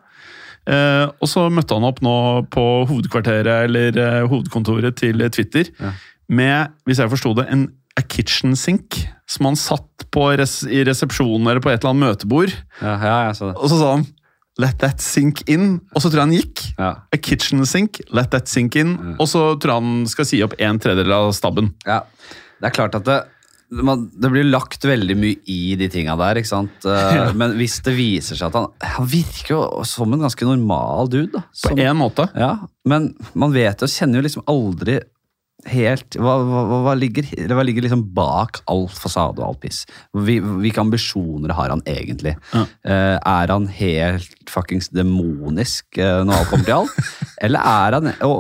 Eh, 0.70 1.06
og 1.18 1.32
så 1.32 1.48
møtte 1.50 1.74
han 1.80 1.88
opp 1.89 2.04
nå 2.06 2.13
på 2.54 2.68
hovedkvarteret, 2.92 3.65
eller 3.65 3.98
eh, 3.98 4.22
hovedkontoret 4.30 5.00
til 5.02 5.26
Twitter, 5.34 5.72
Ja. 5.82 5.96
med, 6.30 6.76
hvis 6.86 7.00
jeg 7.02 7.10
forsto 7.10 7.34
det, 7.39 7.48
en 7.50 7.65
a 7.99 8.03
kitchen 8.07 8.55
sink 8.59 9.01
som 9.29 9.49
han 9.49 9.57
satt 9.59 10.07
på 10.13 10.23
res 10.39 10.62
i 10.65 10.81
resepsjonen 10.88 11.49
eller 11.51 11.62
på 11.62 11.69
et 11.73 11.83
eller 11.83 11.91
annet 11.93 12.07
møtebord. 12.07 12.53
Ja, 12.81 12.95
ja, 13.03 13.17
jeg 13.27 13.35
så 13.38 13.51
det. 13.51 13.57
Og 13.59 13.69
så 13.69 13.77
sa 13.81 13.91
han 13.97 14.07
'let 14.59 14.77
that 14.81 14.99
sink 14.99 15.43
in', 15.47 15.79
og 15.95 16.01
så 16.01 16.09
tror 16.12 16.19
jeg 16.19 16.27
han 16.27 16.35
gikk. 16.35 16.63
Ja. 16.79 16.89
A 17.13 17.17
kitchen 17.17 17.62
sink, 17.65 18.01
let 18.12 18.31
that 18.31 18.47
sink 18.51 18.75
in. 18.75 18.97
Og 19.19 19.27
så 19.31 19.53
tror 19.59 19.71
jeg 19.75 19.83
han 19.83 20.07
skal 20.12 20.25
si 20.27 20.41
opp 20.43 20.55
en 20.59 20.79
tredjedel 20.79 21.13
av 21.15 21.29
stabben. 21.38 21.73
Ja, 21.88 22.01
det 22.59 22.67
er 22.67 22.75
klart 22.75 22.95
at 22.99 23.05
det, 23.07 23.21
det 23.71 24.31
blir 24.33 24.43
lagt 24.49 24.81
veldig 24.83 25.15
mye 25.15 25.38
i 25.47 25.75
de 25.79 25.88
tinga 25.93 26.17
der, 26.17 26.41
ikke 26.41 26.49
sant? 26.51 26.83
Eh, 26.83 27.31
Men 27.38 27.53
hvis 27.55 27.77
det 27.85 27.93
viser 27.95 28.35
seg 28.35 28.49
at 28.49 28.57
han 28.57 28.67
Han 28.97 29.07
virker 29.07 29.53
jo 29.53 29.83
som 29.85 30.12
en 30.12 30.19
ganske 30.25 30.43
normal 30.43 31.07
dude, 31.07 31.31
da. 31.38 31.45
På 31.45 31.69
Som, 31.69 31.77
én 31.77 31.95
måte. 31.95 32.27
ja, 32.35 32.57
men 32.85 33.13
man 33.35 33.53
vet 33.53 33.79
jo, 33.79 33.88
kjenner 33.88 34.19
jo 34.19 34.25
liksom 34.27 34.43
aldri 34.49 34.99
helt 35.67 36.15
Hva, 36.15 36.38
hva, 36.45 36.62
hva- 36.86 36.95
ligger, 36.98 37.28
hva 37.52 37.65
ligger 37.67 37.84
liksom 37.84 38.06
bak 38.15 38.62
all 38.72 38.86
fasade 38.88 39.41
og 39.41 39.48
all 39.50 39.58
piss? 39.60 39.82
Hvilke 40.15 40.80
ambisjoner 40.80 41.52
har 41.58 41.74
han 41.74 41.84
egentlig? 41.89 42.36
Ja. 42.54 42.63
Eh, 42.88 43.17
er 43.19 43.52
han 43.52 43.67
helt 43.80 44.50
fuckings 44.50 44.88
demonisk 44.95 46.00
eh, 46.00 46.22
når 46.24 46.39
alt 46.39 46.50
kommer 46.54 46.69
til 46.69 46.78
alt? 46.80 47.13
eller 47.43 47.60
er 47.74 47.98
han 48.00 48.12
å, 48.26 48.32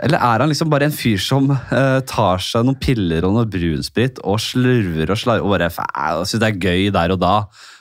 eller 0.00 0.22
er 0.30 0.44
han 0.44 0.52
liksom 0.52 0.70
bare 0.72 0.86
en 0.88 0.96
fyr 0.96 1.18
som 1.20 1.50
eh, 1.50 1.98
tar 2.08 2.40
seg 2.44 2.64
noen 2.64 2.78
piller 2.80 3.26
og 3.26 3.34
noe 3.36 3.50
brunsprit 3.50 4.22
og 4.24 4.38
slurver 4.40 5.10
og 5.12 5.20
slarver 5.20 5.44
og 5.44 5.56
bare 5.56 5.72
syns 6.24 6.38
det 6.40 6.52
er 6.54 6.62
gøy 6.62 6.88
der 6.94 7.16
og 7.16 7.20
da? 7.26 7.34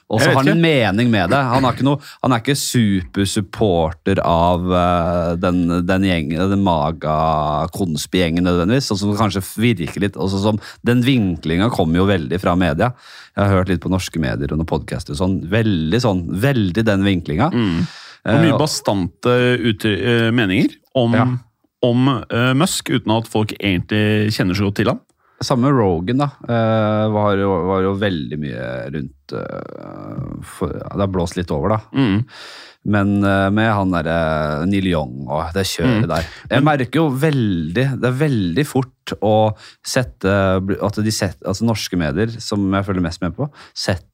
Og 0.09 0.21
så 0.21 0.31
har 0.31 0.39
han 0.39 0.47
en 0.55 0.61
mening 0.63 1.11
med 1.13 1.29
det. 1.29 1.37
Han, 1.37 1.63
har 1.67 1.75
ikke 1.75 1.85
noe, 1.85 1.99
han 2.23 2.33
er 2.33 2.41
ikke 2.41 2.55
supersupporter 2.57 4.17
av 4.25 4.65
uh, 4.65 5.35
den, 5.37 5.59
den 5.85 6.07
gjengen, 6.07 6.41
den 6.49 6.63
maga-konspi-gjengen 6.65 8.47
nødvendigvis, 8.47 8.89
sånn 8.89 9.01
som 9.03 9.13
kanskje 9.19 9.43
virker 9.61 10.01
litt. 10.03 10.17
Også 10.17 10.41
som, 10.41 10.57
den 10.87 11.03
vinklinga 11.05 11.69
kommer 11.73 12.01
jo 12.01 12.07
veldig 12.09 12.41
fra 12.41 12.55
media. 12.59 12.91
Jeg 13.35 13.43
har 13.45 13.59
hørt 13.59 13.69
litt 13.71 13.83
på 13.85 13.91
norske 13.93 14.21
medier 14.21 14.49
og 14.51 14.61
noen 14.61 14.69
podcaster. 14.69 15.17
Sånn, 15.17 15.39
veldig 15.51 16.01
sånn, 16.03 16.25
veldig 16.41 16.85
den 16.89 17.05
vinklinga. 17.07 17.51
Og 17.53 18.07
Eh, 18.27 18.41
mye 18.43 18.57
bastante 18.59 19.31
uty- 19.63 19.95
eh, 19.95 20.31
meninger 20.35 20.73
om, 20.93 21.13
Ja. 21.15 21.23
om 21.87 22.07
uh, 22.09 22.53
Musk, 22.53 22.89
uten 22.91 23.13
at 23.15 23.29
folk 23.31 23.53
egentlig 23.55 24.33
kjenner 24.35 24.57
så 24.57 24.65
godt 24.67 24.75
til 24.75 24.89
ham. 24.91 24.99
Samme 25.41 25.69
med 25.69 25.77
Rogan, 25.79 26.19
da. 26.19 26.29
eh, 26.51 27.05
var, 27.15 27.37
jo, 27.39 27.51
var 27.69 27.83
jo 27.85 27.93
veldig 28.01 28.39
mye 28.41 28.63
rundt 28.91 29.35
eh, 29.39 30.41
for, 30.43 30.73
Det 30.73 30.99
har 30.99 31.11
blåst 31.13 31.37
litt 31.39 31.51
over, 31.55 31.77
da. 31.77 31.79
Mm. 31.95 32.25
Men 32.89 33.13
eh, 33.27 33.47
med 33.55 33.69
han 33.75 33.91
derre 33.93 34.17
Neil 34.67 34.87
Young 34.91 35.25
og 35.27 35.53
det 35.55 35.65
kjøret 35.67 36.03
Mm. 36.03 36.09
der 36.11 36.27
Jeg 36.55 36.63
merker 36.63 37.01
jo 37.01 37.07
veldig 37.11 37.85
Det 37.99 38.07
er 38.07 38.19
veldig 38.21 38.65
fort 38.67 39.13
å 39.25 39.33
sette 39.85 40.31
At 40.79 40.99
de 41.03 41.11
setter, 41.11 41.43
altså 41.47 41.67
norske 41.67 41.99
medier, 41.99 42.31
som 42.39 42.67
jeg 42.75 42.87
følger 42.87 43.03
mest 43.03 43.23
med 43.23 43.35
på, 43.35 43.47
setter 43.75 44.05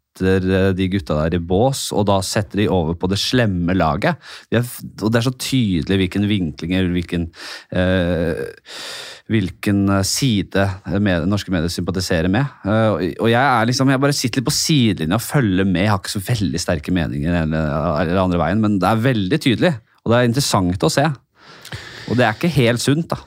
de 0.71 0.85
gutta 0.87 1.17
der 1.25 1.35
i 1.35 1.41
bås, 1.43 1.89
og 1.91 2.05
da 2.07 2.21
setter 2.23 2.61
de 2.61 2.69
over 2.71 2.95
på 2.95 3.09
det 3.11 3.17
slemme 3.19 3.73
laget. 3.75 4.15
De 4.47 4.61
er, 4.61 4.69
og 5.03 5.11
det 5.11 5.19
er 5.19 5.25
så 5.25 5.33
tydelig 5.35 5.97
hvilken 6.05 6.27
vinkling 6.29 6.71
eller 6.77 6.93
hvilken 6.95 7.25
eh, 7.75 8.45
hvilken 9.31 9.85
eh, 9.89 10.03
side 10.05 10.67
med, 11.01 11.25
norske 11.29 11.53
medier 11.53 11.71
sympatiserer 11.73 12.29
med. 12.31 12.45
Eh, 12.65 13.13
og- 13.19 13.31
jeg 13.31 13.69
liksom, 13.71 13.89
jeg 13.89 14.01
bare 14.03 14.13
sitter 14.13 14.41
litt 14.41 14.49
på 14.49 14.55
sidelinja 14.55 15.17
og 15.17 15.25
følger 15.25 15.65
med. 15.65 15.81
Jeg 15.83 15.93
har 15.93 16.01
ikke 16.01 16.15
så 16.15 16.25
veldig 16.27 16.61
sterke 16.61 16.93
meninger 16.93 17.41
eller, 17.43 17.71
eller 18.03 18.21
andre 18.21 18.41
veien, 18.41 18.61
men 18.61 18.77
det 18.79 18.89
er 18.89 19.05
veldig 19.07 19.41
tydelig. 19.41 19.73
Og 20.05 20.11
det 20.11 20.19
er 20.19 20.29
interessant 20.29 20.85
å 20.85 20.91
se. 20.93 21.07
Og 22.05 22.19
det 22.19 22.27
er 22.27 22.37
ikke 22.37 22.53
helt 22.53 22.83
sunt, 22.83 23.09
da. 23.09 23.17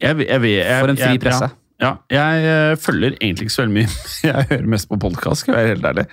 Jeg, 0.00 0.16
jeg, 0.24 0.40
jeg, 0.48 0.80
For 0.80 0.92
en 0.94 0.98
fri 1.00 1.20
presse. 1.20 1.50
Ja, 1.82 1.90
ja, 2.08 2.24
jeg 2.32 2.44
eh, 2.48 2.76
følger 2.80 3.16
egentlig 3.18 3.48
ikke 3.48 3.52
så 3.52 3.64
veldig 3.64 3.74
mye. 3.74 3.94
Jeg 4.24 4.46
hører 4.48 4.68
mest 4.72 4.88
på 4.88 4.96
podkast, 5.02 5.42
skal 5.42 5.56
jeg 5.56 5.58
være 5.58 5.72
helt 5.74 5.88
ærlig. 5.90 6.04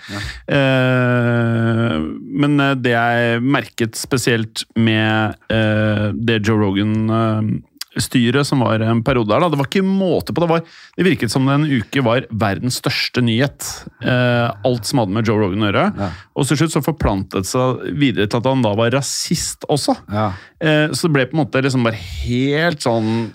Eh, 0.52 1.94
men 2.44 2.60
eh, 2.66 2.74
det 2.82 2.92
jeg 2.92 3.44
merket 3.46 4.00
spesielt 4.00 4.66
med 4.76 5.38
eh, 5.54 6.10
det 6.18 6.42
Joe 6.48 6.74
Rogan-styret 7.92 8.48
som 8.48 8.60
var 8.60 8.80
en 8.80 9.04
periode 9.04 9.30
der. 9.30 9.42
da, 9.42 9.50
det 9.50 9.58
var 9.58 9.68
ikke 9.68 9.84
måte 9.84 10.34
på. 10.34 10.42
Det, 10.42 10.50
var, 10.50 10.62
det 10.96 11.04
virket 11.04 11.32
som 11.32 11.46
det 11.46 11.54
en 11.54 11.66
uke 11.66 12.02
var 12.02 12.26
verdens 12.30 12.80
største 12.80 13.22
nyhet. 13.22 13.86
Eh, 14.02 14.52
alt 14.64 14.86
som 14.86 15.00
hadde 15.00 15.12
med 15.12 15.28
Joe 15.28 15.40
Rogan 15.40 15.64
å 15.64 15.70
gjøre. 15.70 15.86
Ja. 15.98 16.10
Og 16.36 16.48
til 16.48 16.58
slutt 16.58 16.74
så 16.74 16.82
forplantet 16.82 17.46
seg 17.48 17.84
videre 18.00 18.28
til 18.28 18.40
at 18.40 18.48
han 18.48 18.64
da 18.64 18.74
var 18.78 18.92
rasist 18.92 19.66
også. 19.70 19.96
Ja. 20.12 20.32
Eh, 20.60 20.92
så 20.92 21.08
det 21.08 21.16
ble 21.16 21.28
på 21.28 21.36
en 21.36 21.44
måte 21.44 21.62
liksom 21.64 21.84
bare 21.84 22.00
helt 22.00 22.82
sånn 22.82 23.32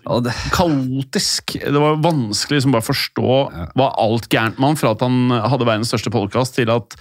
kaotisk. 0.55 1.59
Det 1.63 1.77
var 1.77 2.01
vanskelig 2.05 2.61
liksom 2.61 2.77
bare 2.77 2.87
å 2.87 2.91
forstå 2.91 3.39
hva 3.77 3.93
alt 4.01 4.31
gærent 4.33 4.61
med 4.61 4.73
han, 4.73 4.81
fra 4.81 4.97
at 4.97 5.05
han 5.05 5.31
hadde 5.53 5.69
verdens 5.69 5.93
største 5.93 6.13
podkast, 6.15 6.57
til 6.57 6.73
at 6.73 6.97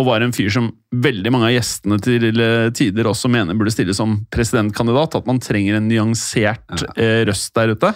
og 0.00 0.06
var 0.08 0.24
en 0.24 0.32
fyr 0.34 0.48
som 0.54 0.70
veldig 0.90 1.30
mange 1.34 1.50
av 1.50 1.54
gjestene 1.54 1.98
til 2.02 2.30
tider 2.76 3.08
også 3.10 3.28
mener 3.32 3.58
burde 3.58 3.72
stille 3.74 3.94
som 3.96 4.18
presidentkandidat. 4.32 5.18
At 5.20 5.28
man 5.28 5.40
trenger 5.44 5.76
en 5.78 5.88
nyansert 5.90 6.84
eh, 6.96 7.20
røst 7.28 7.52
der 7.58 7.74
ute. 7.76 7.92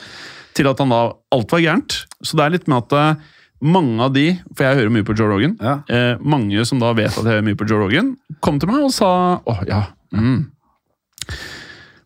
Til 0.55 0.69
at 0.71 0.79
han 0.85 0.93
da 0.93 1.01
Alt 1.35 1.51
var 1.57 1.65
gærent. 1.65 1.97
Så 2.23 2.37
det 2.39 2.45
er 2.45 2.55
litt 2.59 2.69
med 2.71 2.85
at 2.85 2.95
eh, 3.01 3.31
mange 3.65 3.97
av 4.05 4.13
de, 4.15 4.27
for 4.53 4.67
jeg 4.67 4.77
hører 4.83 4.93
mye 4.93 5.07
på 5.09 5.15
Joe 5.17 5.31
Rogan, 5.33 5.55
Ja. 5.65 5.79
eh, 5.89 6.21
mange 6.21 6.67
som 6.69 6.83
da 6.83 6.91
vet 6.93 7.15
at 7.15 7.23
jeg 7.25 7.31
hører 7.33 7.47
mye 7.47 7.57
på 7.59 7.67
Joe 7.71 7.81
Rogan, 7.81 8.11
kom 8.45 8.59
til 8.61 8.69
meg 8.69 8.85
og 8.85 8.93
sa 8.93 9.09
åh, 9.41 9.63
ja. 9.71 9.81
Mm. 10.13 10.51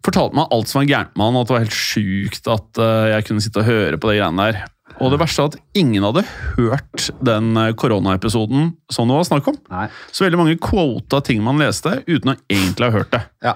Fortalte 0.07 0.39
meg 0.39 0.53
alt 0.55 0.71
som 0.71 0.79
var 0.81 0.89
gærent 0.89 1.17
med 1.19 1.27
han, 1.27 1.39
at 1.41 1.49
det 1.51 1.57
var 1.57 1.65
helt 1.67 1.77
sjukt 1.77 2.47
at 2.55 2.81
uh, 2.81 3.09
jeg 3.13 3.27
kunne 3.27 3.43
sitte 3.45 3.61
og 3.61 3.67
høre 3.69 3.99
på 4.01 4.09
de 4.13 4.21
greiene 4.21 4.47
der. 4.47 4.61
Og 4.99 5.13
det 5.13 5.21
verste 5.21 5.45
er 5.45 5.53
at 5.53 5.57
ingen 5.79 6.03
hadde 6.03 6.25
hørt 6.57 7.09
den 7.25 7.53
eh, 7.57 7.73
koronaepisoden 7.79 8.73
som 8.93 9.11
det 9.11 9.19
var 9.19 9.27
snakk 9.29 9.51
om. 9.53 9.59
nei. 9.71 9.87
Så 10.11 10.27
veldig 10.27 10.41
mange 10.41 10.59
quota 10.63 11.21
ting 11.25 11.43
man 11.45 11.61
leste 11.63 12.01
uten 12.09 12.35
å 12.35 12.39
egentlig 12.51 12.89
ha 12.89 12.95
hørt 12.99 13.13
det. 13.15 13.23
Ja. 13.47 13.55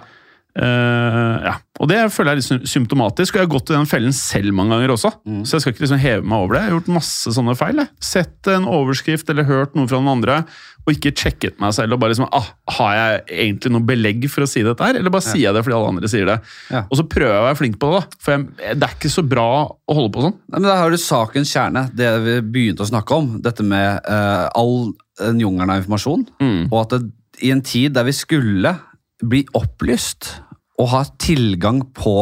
Eh, 0.53 1.37
ja. 1.47 1.55
Og 1.83 1.89
det 1.91 1.99
føler 2.13 2.37
jeg 2.37 2.43
er 2.43 2.59
litt 2.61 2.71
symptomatisk, 2.71 3.35
og 3.35 3.41
jeg 3.41 3.49
har 3.49 3.53
gått 3.55 3.71
i 3.73 3.75
den 3.75 3.89
fellen 3.91 4.13
selv 4.15 4.53
mange 4.55 4.77
ganger 4.77 4.93
også. 4.95 5.11
Så 5.49 5.57
jeg 5.57 5.65
skal 5.65 5.75
ikke 5.75 5.85
liksom 5.87 6.03
heve 6.03 6.27
meg 6.29 6.45
over 6.45 6.55
det. 6.55 6.61
Jeg 6.61 6.71
har 6.71 6.77
gjort 6.77 6.91
masse 6.99 7.33
sånne 7.35 7.55
feil. 7.59 7.81
Jeg. 7.83 7.91
Sett 8.05 8.51
en 8.53 8.69
overskrift 8.71 9.33
eller 9.33 9.49
hørt 9.49 9.75
noe 9.79 9.89
fra 9.91 9.99
noen 9.99 10.19
andre, 10.19 10.43
og 10.83 10.93
ikke 10.95 11.15
sjekket 11.19 11.59
meg 11.63 11.75
selv. 11.75 11.95
og 11.95 12.03
bare 12.03 12.13
liksom, 12.13 12.29
ah, 12.35 12.53
Har 12.77 12.95
jeg 12.99 13.23
egentlig 13.47 13.73
noe 13.75 13.87
belegg 13.87 14.29
for 14.31 14.45
å 14.45 14.51
si 14.51 14.63
dette 14.67 14.87
her, 14.87 14.99
eller 14.99 15.15
bare 15.15 15.27
sier 15.27 15.47
jeg 15.47 15.57
det 15.57 15.65
fordi 15.65 15.79
alle 15.79 15.93
andre 15.95 16.13
sier 16.13 16.29
det? 16.29 16.39
Ja. 16.75 16.85
Og 16.85 17.01
så 17.01 17.07
prøver 17.09 17.33
jeg 17.33 17.43
å 17.43 17.49
være 17.49 17.61
flink 17.63 17.81
på 17.83 17.91
det, 17.91 18.03
da. 18.03 18.21
For 18.23 18.35
jeg, 18.37 18.77
det 18.79 18.89
er 18.89 18.97
ikke 18.99 19.15
så 19.17 19.27
bra 19.33 19.49
å 19.67 19.97
holde 19.99 20.13
på 20.15 20.27
sånn. 20.27 20.39
Nei, 20.53 20.59
men 20.61 20.69
Der 20.69 20.81
har 20.83 20.93
du 20.93 21.01
sakens 21.01 21.55
kjerne, 21.55 21.87
det 21.97 22.13
vi 22.27 22.39
begynte 22.59 22.87
å 22.87 22.93
snakke 22.93 23.19
om. 23.19 23.35
Dette 23.43 23.67
med 23.67 24.07
uh, 24.07 24.47
all 24.59 24.93
den 25.23 25.43
jungelen 25.43 25.73
av 25.73 25.83
informasjon. 25.83 26.27
Mm. 26.43 26.63
Og 26.69 26.79
at 26.85 26.97
det, 26.97 27.13
i 27.43 27.51
en 27.55 27.63
tid 27.65 27.95
der 27.97 28.07
vi 28.07 28.15
skulle 28.15 28.77
bli 29.23 29.45
opplyst 29.59 30.35
og 30.81 30.89
ha 30.89 31.03
tilgang 31.21 31.83
på 31.95 32.15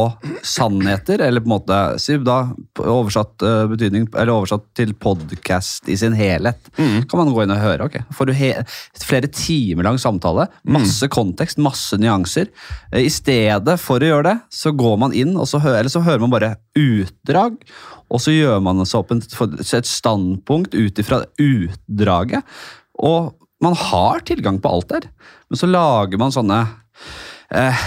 sannheter, 0.44 1.22
eller 1.22 1.40
på 1.40 1.48
en 1.48 1.52
måte 1.52 1.76
da, 2.26 2.38
oversatt 2.82 3.44
eh, 3.46 3.62
betydning, 3.70 4.08
eller 4.10 4.34
oversatt 4.34 4.66
til 4.76 4.90
podcast 4.98 5.88
i 5.88 5.94
sin 5.96 6.16
helhet, 6.18 6.58
kan 6.74 7.20
man 7.20 7.30
gå 7.32 7.44
inn 7.44 7.54
og 7.54 7.62
høre. 7.62 7.86
ok. 7.86 8.00
Får 8.16 8.28
du 8.28 8.34
flere 9.00 9.30
timer 9.32 9.86
lang 9.86 10.00
samtale, 10.02 10.48
masse 10.66 11.08
kontekst, 11.14 11.62
masse 11.62 11.96
nyanser. 12.02 12.50
Eh, 12.90 13.06
I 13.06 13.12
stedet 13.14 13.78
for 13.80 14.02
å 14.02 14.10
gjøre 14.10 14.26
det, 14.32 14.36
så 14.52 14.74
går 14.76 14.98
man 15.06 15.16
inn, 15.16 15.32
og 15.38 15.48
så 15.48 15.62
hører, 15.62 15.84
eller 15.84 15.94
så 15.94 16.04
hører 16.04 16.26
man 16.26 16.34
bare 16.34 16.52
utdrag, 16.76 17.56
og 18.10 18.20
så 18.20 18.34
gjør 18.34 18.60
man 18.66 18.82
seg 18.82 19.00
opp 19.00 19.14
et 19.14 19.88
standpunkt 19.88 20.74
ut 20.74 21.00
ifra 21.00 21.22
utdraget. 21.38 22.42
Og 22.98 23.32
man 23.62 23.78
har 23.78 24.26
tilgang 24.26 24.58
på 24.60 24.74
alt 24.74 24.90
der, 24.90 25.08
men 25.48 25.60
så 25.60 25.70
lager 25.70 26.18
man 26.20 26.34
sånne 26.34 26.64
eh, 27.50 27.82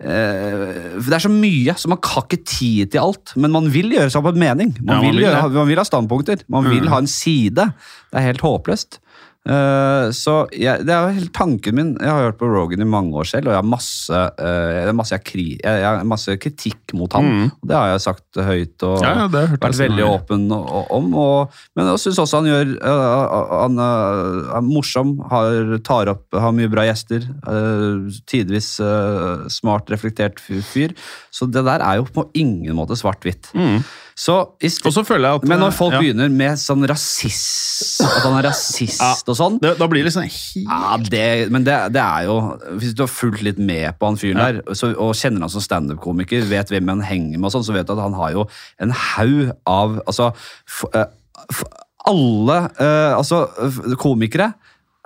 eh, 0.00 0.96
Det 1.00 1.12
er 1.16 1.24
så 1.26 1.30
mye, 1.32 1.74
så 1.76 1.88
man 1.92 1.98
har 2.02 2.24
ikke 2.26 2.44
tid 2.46 2.92
til 2.94 3.00
alt. 3.02 3.34
Men 3.36 3.52
man 3.52 3.68
vil 3.72 3.90
gjøre 3.94 4.10
seg 4.10 4.22
opp 4.24 4.32
en 4.34 4.40
mening. 4.40 4.74
Man, 4.80 4.96
Ja, 4.96 5.00
man 5.00 5.04
vil, 5.10 5.20
vil 5.20 5.26
gjøre, 5.28 5.52
man 5.58 5.68
vil 5.70 5.80
ha 5.82 5.84
standpunkter. 5.88 6.44
Man 6.48 6.64
vil 6.70 6.82
Mm. 6.86 6.88
ha 6.94 6.98
en 6.98 7.06
side. 7.06 7.66
Det 8.10 8.18
er 8.20 8.26
helt 8.30 8.40
håpløst. 8.40 8.98
Eh, 9.48 10.06
så 10.12 10.34
jeg, 10.52 10.84
det 10.84 10.92
er 10.92 11.06
jo 11.06 11.16
helt 11.16 11.32
tanken 11.36 11.76
min. 11.76 11.92
Jeg 11.96 12.12
har 12.12 12.26
hørt 12.28 12.38
på 12.40 12.48
Rogan 12.50 12.84
i 12.84 12.88
mange 12.88 13.14
år 13.16 13.28
selv, 13.28 13.48
og 13.48 13.54
jeg 13.54 13.60
har 13.62 13.68
masse, 13.68 14.20
uh, 14.36 14.90
masse, 14.96 15.14
jeg, 15.16 15.24
kri, 15.24 15.46
jeg, 15.56 15.84
har 15.86 16.04
masse 16.08 16.34
kritikk 16.42 16.94
mot 16.98 17.12
ham. 17.16 17.28
Mm. 17.28 17.46
Det 17.70 17.76
har 17.76 17.94
jeg 17.94 18.04
sagt 18.04 18.40
høyt 18.50 18.84
og 18.86 19.06
Ja, 19.06 19.26
vært 19.32 19.64
veldig 19.64 20.04
sånn. 20.04 20.18
åpen 20.18 20.44
om. 20.52 21.08
Og, 21.16 21.56
men 21.78 21.88
jeg 21.92 22.02
syns 22.04 22.20
også 22.26 22.42
han 22.42 22.50
gjør 22.50 22.74
uh, 22.84 23.56
Han 23.64 23.80
er 23.80 24.66
morsom, 24.66 25.16
har, 25.32 25.76
tar 25.86 26.12
opp, 26.12 26.26
har 26.36 26.54
mye 26.56 26.70
bra 26.70 26.84
gjester. 26.88 27.24
tidvis 28.30 28.74
smart, 29.52 29.90
reflektert 29.90 30.40
fyr. 30.40 30.94
Så 31.32 31.48
det 31.48 31.64
der 31.66 31.82
er 31.84 32.00
jo 32.00 32.06
på 32.12 32.28
ingen 32.38 32.76
måte 32.76 32.98
svart-hvitt. 32.98 33.52
Mm. 33.56 33.80
Så 34.20 34.34
Og 34.60 34.92
så 34.92 35.02
føler 35.06 35.30
jeg 35.30 35.40
at 35.40 35.44
men 35.48 35.62
når 35.62 35.72
folk 35.72 35.94
ja, 35.94 36.00
begynner 36.02 36.28
med 36.32 36.60
sånn 36.60 36.84
rasist 36.90 38.02
At 38.04 38.24
han 38.26 38.36
er 38.40 38.48
rasist 38.50 39.00
Ja. 39.00 39.12
og 39.24 39.36
sånn 39.38 39.58
det, 39.62 39.72
Da 39.80 39.88
blir 39.90 40.04
det 40.04 40.12
sånn 40.12 40.28
ja, 40.28 40.98
det, 41.00 41.22
men 41.54 41.64
det, 41.64 41.76
det 41.96 42.02
er 42.04 42.26
jo 42.28 42.36
Hvis 42.80 42.92
du 42.98 43.04
har 43.06 43.12
fulgt 43.12 43.44
litt 43.46 43.60
med 43.60 43.96
på 44.00 44.10
han 44.10 44.20
fyren 44.20 44.42
Ja. 44.42 44.50
der, 44.58 44.74
så, 44.76 44.92
og 44.92 45.14
kjenner 45.18 45.46
han 45.46 45.52
som 45.52 45.64
standup-komiker, 45.64 46.44
vet 46.50 46.72
hvem 46.74 46.92
han 46.92 47.04
henger 47.06 47.38
med, 47.38 47.48
og 47.48 47.54
sånn, 47.56 47.64
så 47.66 47.76
vet 47.76 47.88
du 47.88 47.94
at 47.96 48.02
han 48.04 48.18
har 48.18 48.34
jo 48.36 48.44
en 48.82 48.92
haug 48.92 49.54
av 49.70 50.00
Altså 50.06 50.30
f, 50.68 50.84
eh, 50.92 51.08
f, 51.48 51.64
Alle 52.10 52.58
eh, 52.80 53.12
altså, 53.16 53.44
komikere 54.00 54.52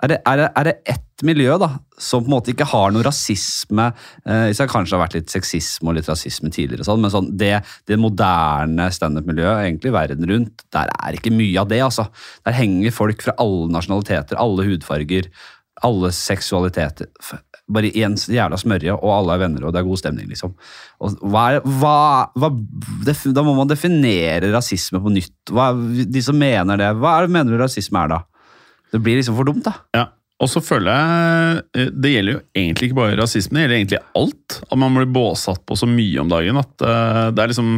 er 0.05 0.13
det, 0.13 0.21
er, 0.27 0.39
det, 0.39 0.47
er 0.59 0.67
det 0.67 0.75
ett 0.95 1.25
miljø 1.25 1.55
da, 1.61 1.69
som 2.01 2.23
på 2.23 2.29
en 2.29 2.35
måte 2.35 2.51
ikke 2.51 2.67
har 2.67 2.91
noe 2.93 3.05
rasisme 3.05 3.87
eh, 3.87 4.51
Det 4.51 4.67
kanskje 4.71 4.97
har 4.97 5.05
vært 5.05 5.17
litt 5.17 5.31
sexisme 5.31 5.91
og 5.91 5.97
litt 5.97 6.09
rasisme 6.11 6.51
tidligere, 6.53 6.83
og 6.83 6.89
sånn, 6.89 7.01
men 7.03 7.13
sånn, 7.13 7.31
det, 7.39 7.53
det 7.89 7.99
moderne 8.01 8.89
standup-miljøet, 8.93 9.63
egentlig 9.63 9.95
verden 9.95 10.29
rundt, 10.31 10.65
der 10.75 10.91
er 10.99 11.17
ikke 11.17 11.33
mye 11.33 11.57
av 11.61 11.71
det. 11.71 11.81
altså. 11.85 12.07
Der 12.47 12.57
henger 12.57 12.95
folk 12.95 13.25
fra 13.25 13.35
alle 13.41 13.71
nasjonaliteter, 13.73 14.39
alle 14.41 14.67
hudfarger, 14.67 15.31
alle 15.85 16.11
seksualiteter. 16.15 17.09
Bare 17.71 17.89
i 17.89 18.03
en 18.05 18.15
jævla 18.15 18.59
smørje, 18.61 18.93
og 18.93 19.09
alle 19.15 19.35
er 19.35 19.41
venner, 19.41 19.65
og 19.65 19.73
det 19.73 19.81
er 19.81 19.87
god 19.87 20.03
stemning, 20.03 20.29
liksom. 20.31 20.53
Hva 20.99 21.47
er, 21.55 21.65
hva, 21.79 21.97
hva, 22.37 22.51
da 23.07 23.43
må 23.45 23.55
man 23.57 23.71
definere 23.71 24.53
rasisme 24.53 25.01
på 25.01 25.15
nytt. 25.15 25.35
De 26.11 26.23
som 26.23 26.37
mener 26.39 26.79
det, 26.79 26.93
hva 27.01 27.17
er 27.17 27.25
det 27.25 27.37
mener 27.39 27.55
du 27.55 27.63
rasisme 27.63 28.03
er 28.03 28.17
da? 28.17 28.23
Det 28.95 29.01
blir 29.03 29.19
liksom 29.19 29.37
for 29.37 29.47
dumt, 29.47 29.65
da. 29.67 29.75
Ja. 29.95 30.05
Og 30.43 30.49
så 30.51 30.59
føler 30.59 30.91
jeg 30.91 31.59
eh, 31.79 31.91
Det 31.95 32.09
gjelder 32.11 32.35
jo 32.35 32.39
egentlig 32.59 32.89
ikke 32.89 32.97
bare 32.97 33.19
rasisme, 33.21 33.55
det 33.55 33.63
gjelder 33.65 33.77
egentlig 33.77 34.01
alt. 34.19 34.57
At 34.65 34.79
man 34.81 34.97
blir 34.97 35.13
båsatt 35.15 35.63
på 35.67 35.77
så 35.79 35.87
mye 35.89 36.23
om 36.23 36.31
dagen 36.31 36.59
at 36.59 36.83
eh, 36.83 37.21
det 37.35 37.43
er 37.43 37.53
liksom 37.53 37.77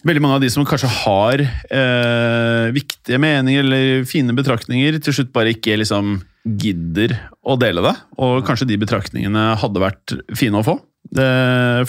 Veldig 0.00 0.22
mange 0.24 0.38
av 0.38 0.40
de 0.40 0.48
som 0.48 0.64
kanskje 0.64 0.88
har 1.02 1.42
eh, 1.44 2.70
viktige 2.72 3.18
meninger 3.20 3.66
eller 3.66 4.06
fine 4.08 4.32
betraktninger, 4.32 4.96
til 5.04 5.12
slutt 5.12 5.32
bare 5.34 5.52
ikke 5.52 5.76
liksom 5.76 6.14
gidder 6.60 7.18
å 7.44 7.58
dele 7.60 7.84
det. 7.84 7.92
Og 8.16 8.40
kanskje 8.46 8.70
de 8.70 8.78
betraktningene 8.80 9.42
hadde 9.60 9.82
vært 9.82 10.14
fine 10.40 10.56
å 10.56 10.64
få. 10.64 10.78
Det 11.04 11.28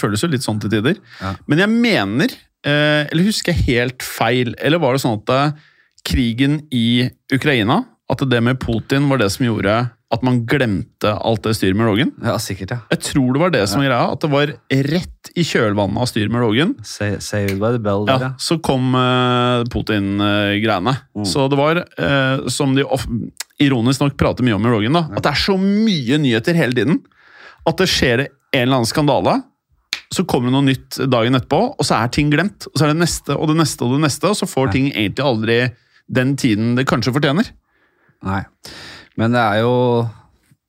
føles 0.02 0.24
jo 0.24 0.32
litt 0.32 0.44
sånn 0.44 0.60
til 0.60 0.74
tider. 0.74 1.00
Ja. 1.22 1.34
Men 1.48 1.64
jeg 1.64 1.72
mener, 1.72 2.36
eh, 2.66 3.08
eller 3.08 3.30
husker 3.30 3.56
jeg 3.56 3.80
helt 3.80 4.04
feil, 4.04 4.56
eller 4.60 4.84
var 4.84 4.98
det 4.98 5.04
sånn 5.06 5.22
at 5.22 5.34
eh, 5.38 5.56
krigen 6.08 6.62
i 6.74 7.08
Ukraina, 7.32 7.84
at 8.12 8.22
det 8.30 8.42
med 8.44 8.60
Putin 8.60 9.08
var 9.10 9.22
det 9.22 9.30
som 9.32 9.46
gjorde 9.48 9.76
at 10.12 10.24
man 10.28 10.42
glemte 10.44 11.14
alt 11.24 11.46
det 11.46 11.54
styret 11.56 11.78
med 11.80 11.88
Rogan? 11.88 12.10
Ja, 12.20 12.34
sikkert, 12.44 12.74
ja. 12.74 12.80
Jeg 12.92 13.00
tror 13.08 13.30
det 13.32 13.40
var 13.40 13.54
det 13.54 13.62
som 13.72 13.80
var 13.80 13.88
greia, 13.88 14.08
at 14.12 14.24
det 14.26 14.30
var 14.34 14.50
rett 14.92 15.30
i 15.40 15.46
kjølvannet 15.48 16.02
av 16.04 16.10
styret 16.12 16.34
med 16.34 16.44
Rogan. 16.44 16.74
Say, 16.84 17.14
say 17.24 17.46
by 17.56 17.70
the 17.78 17.80
bell 17.80 18.04
der, 18.10 18.26
Ja, 18.26 18.32
så 18.36 18.58
kom 18.60 18.92
uh, 18.92 19.64
Putin-greiene. 19.72 20.98
Mm. 21.16 21.26
Så 21.32 21.46
det 21.48 21.60
var, 21.60 21.80
uh, 21.96 22.48
som 22.52 22.76
de 22.76 22.84
of 22.84 23.06
ironisk 23.62 24.04
nok 24.04 24.18
prater 24.20 24.44
mye 24.44 24.58
om 24.58 24.68
i 24.68 24.74
Rogan, 24.74 24.98
da, 25.00 25.06
at 25.16 25.24
det 25.24 25.32
er 25.32 25.42
så 25.46 25.56
mye 25.62 26.20
nyheter 26.20 26.60
hele 26.60 26.76
tiden. 26.76 27.00
At 27.70 27.80
det 27.80 27.88
skjer 27.92 28.26
en 28.26 28.66
eller 28.66 28.82
annen 28.82 28.90
skandale, 28.90 29.38
så 30.12 30.26
kommer 30.28 30.50
det 30.52 30.58
noe 30.58 30.68
nytt 30.68 31.00
dagen 31.08 31.38
etterpå, 31.40 31.62
og 31.80 31.88
så 31.88 32.02
er 32.02 32.12
ting 32.12 32.32
glemt. 32.34 32.68
Og 32.68 32.76
så 32.76 32.84
er 32.90 32.92
det 32.92 33.00
neste 33.06 33.38
og 33.38 33.48
det 33.48 33.62
neste 33.62 33.86
og 33.88 33.96
det 33.96 34.04
neste, 34.10 34.28
og 34.28 34.36
så 34.42 34.50
får 34.50 34.68
Ja. 34.68 34.72
ting 34.76 34.92
egentlig 34.92 35.24
aldri 35.24 35.60
den 36.12 36.36
tiden 36.36 36.76
det 36.76 36.84
kanskje 36.90 37.14
fortjener. 37.16 37.48
Nei. 38.28 38.42
Men 39.20 39.34
det 39.36 39.42
er 39.44 39.62
jo 39.64 39.76